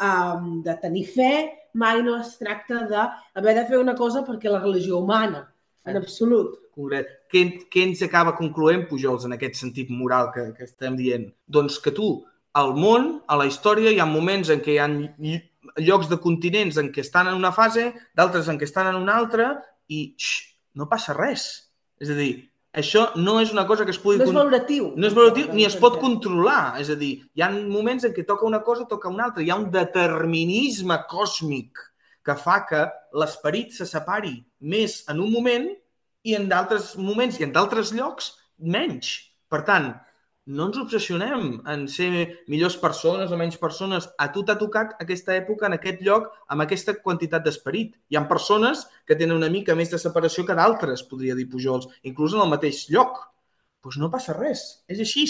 um, 0.05 0.61
de 0.63 0.75
tenir 0.81 1.05
fe, 1.07 1.33
mai 1.73 2.01
no 2.03 2.17
es 2.19 2.35
tracta 2.39 2.85
d'haver 2.89 3.55
de 3.57 3.65
fer 3.67 3.79
una 3.79 3.95
cosa 3.95 4.23
perquè 4.25 4.51
la 4.51 4.61
religió 4.63 4.97
humana, 4.99 5.45
en 5.85 5.99
absolut. 5.99 6.57
Concret. 6.75 7.11
Què, 7.31 7.43
què 7.69 7.85
ens 7.89 8.01
acaba 8.05 8.37
concloent, 8.37 8.87
Pujols, 8.89 9.25
en 9.27 9.35
aquest 9.35 9.59
sentit 9.59 9.91
moral 9.91 10.31
que, 10.35 10.49
que 10.55 10.65
estem 10.65 10.95
dient? 10.99 11.27
Doncs 11.45 11.79
que 11.83 11.93
tu, 11.95 12.13
al 12.59 12.73
món, 12.77 13.19
a 13.27 13.37
la 13.39 13.47
història, 13.49 13.91
hi 13.91 13.99
ha 13.99 14.07
moments 14.09 14.51
en 14.53 14.63
què 14.63 14.77
hi 14.77 14.81
ha 14.81 14.87
llocs 15.83 16.09
de 16.09 16.17
continents 16.23 16.79
en 16.79 16.93
què 16.93 17.03
estan 17.03 17.29
en 17.29 17.37
una 17.37 17.51
fase, 17.55 17.91
d'altres 18.15 18.47
en 18.49 18.57
què 18.59 18.67
estan 18.67 18.89
en 18.93 19.01
una 19.01 19.17
altra, 19.19 19.51
i 19.89 20.13
xx, 20.15 20.47
no 20.79 20.87
passa 20.89 21.15
res. 21.17 21.49
És 21.99 22.11
a 22.13 22.15
dir, 22.15 22.48
això 22.71 23.07
no 23.17 23.39
és 23.41 23.51
una 23.53 23.65
cosa 23.65 23.85
que 23.85 23.93
es 23.95 23.99
pugui... 24.01 24.19
No 24.21 24.27
és 24.27 24.35
valoratiu. 24.35 24.91
No 24.95 25.07
és 25.07 25.15
valoratiu 25.17 25.53
ni 25.57 25.65
es 25.65 25.77
pot 25.79 25.97
controlar. 26.01 26.77
És 26.81 26.91
a 26.93 26.97
dir, 26.99 27.15
hi 27.33 27.41
ha 27.41 27.49
moments 27.49 28.05
en 28.05 28.13
què 28.13 28.25
toca 28.27 28.45
una 28.45 28.61
cosa, 28.65 28.85
toca 28.89 29.09
una 29.09 29.25
altra. 29.29 29.43
Hi 29.43 29.49
ha 29.49 29.57
un 29.57 29.69
determinisme 29.73 30.99
còsmic 31.09 31.81
que 32.25 32.35
fa 32.37 32.59
que 32.69 32.83
l'esperit 33.17 33.73
se 33.73 33.87
separi 33.89 34.35
més 34.59 35.01
en 35.09 35.23
un 35.23 35.31
moment 35.33 35.65
i 36.27 36.35
en 36.37 36.45
d'altres 36.51 36.93
moments 36.99 37.39
i 37.39 37.47
en 37.47 37.55
d'altres 37.55 37.93
llocs 37.95 38.35
menys. 38.59 39.15
Per 39.49 39.63
tant, 39.65 39.93
no 40.49 40.65
ens 40.65 40.79
obsessionem 40.81 41.59
en 41.69 41.85
ser 41.93 42.09
millors 42.49 42.75
persones 42.81 43.29
o 43.29 43.37
menys 43.37 43.59
persones. 43.61 44.07
A 44.17 44.31
tu 44.33 44.41
t'ha 44.45 44.57
tocat 44.57 44.95
aquesta 45.03 45.35
època, 45.37 45.67
en 45.69 45.77
aquest 45.77 46.01
lloc, 46.05 46.27
amb 46.49 46.65
aquesta 46.65 46.97
quantitat 46.97 47.45
d'esperit. 47.45 47.93
Hi 48.09 48.17
ha 48.17 48.25
persones 48.31 48.87
que 49.05 49.17
tenen 49.19 49.37
una 49.37 49.51
mica 49.53 49.77
més 49.77 49.93
de 49.93 50.01
separació 50.01 50.47
que 50.49 50.57
d'altres, 50.57 51.05
podria 51.05 51.37
dir 51.37 51.47
Pujols, 51.53 51.87
inclús 52.01 52.33
en 52.33 52.43
el 52.45 52.53
mateix 52.57 52.87
lloc. 52.89 53.21
Doncs 53.79 53.85
pues 53.85 54.01
no 54.01 54.09
passa 54.11 54.33
res, 54.35 54.83
és 54.91 54.99
així. 55.05 55.29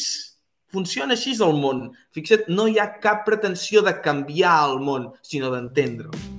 Funciona 0.74 1.18
així 1.18 1.36
el 1.44 1.58
món. 1.60 1.90
Fixa't, 2.16 2.48
no 2.48 2.70
hi 2.70 2.80
ha 2.80 2.92
cap 3.04 3.26
pretensió 3.28 3.84
de 3.86 4.00
canviar 4.06 4.60
el 4.72 4.80
món, 4.86 5.12
sinó 5.22 5.52
d'entendre'l. 5.54 6.39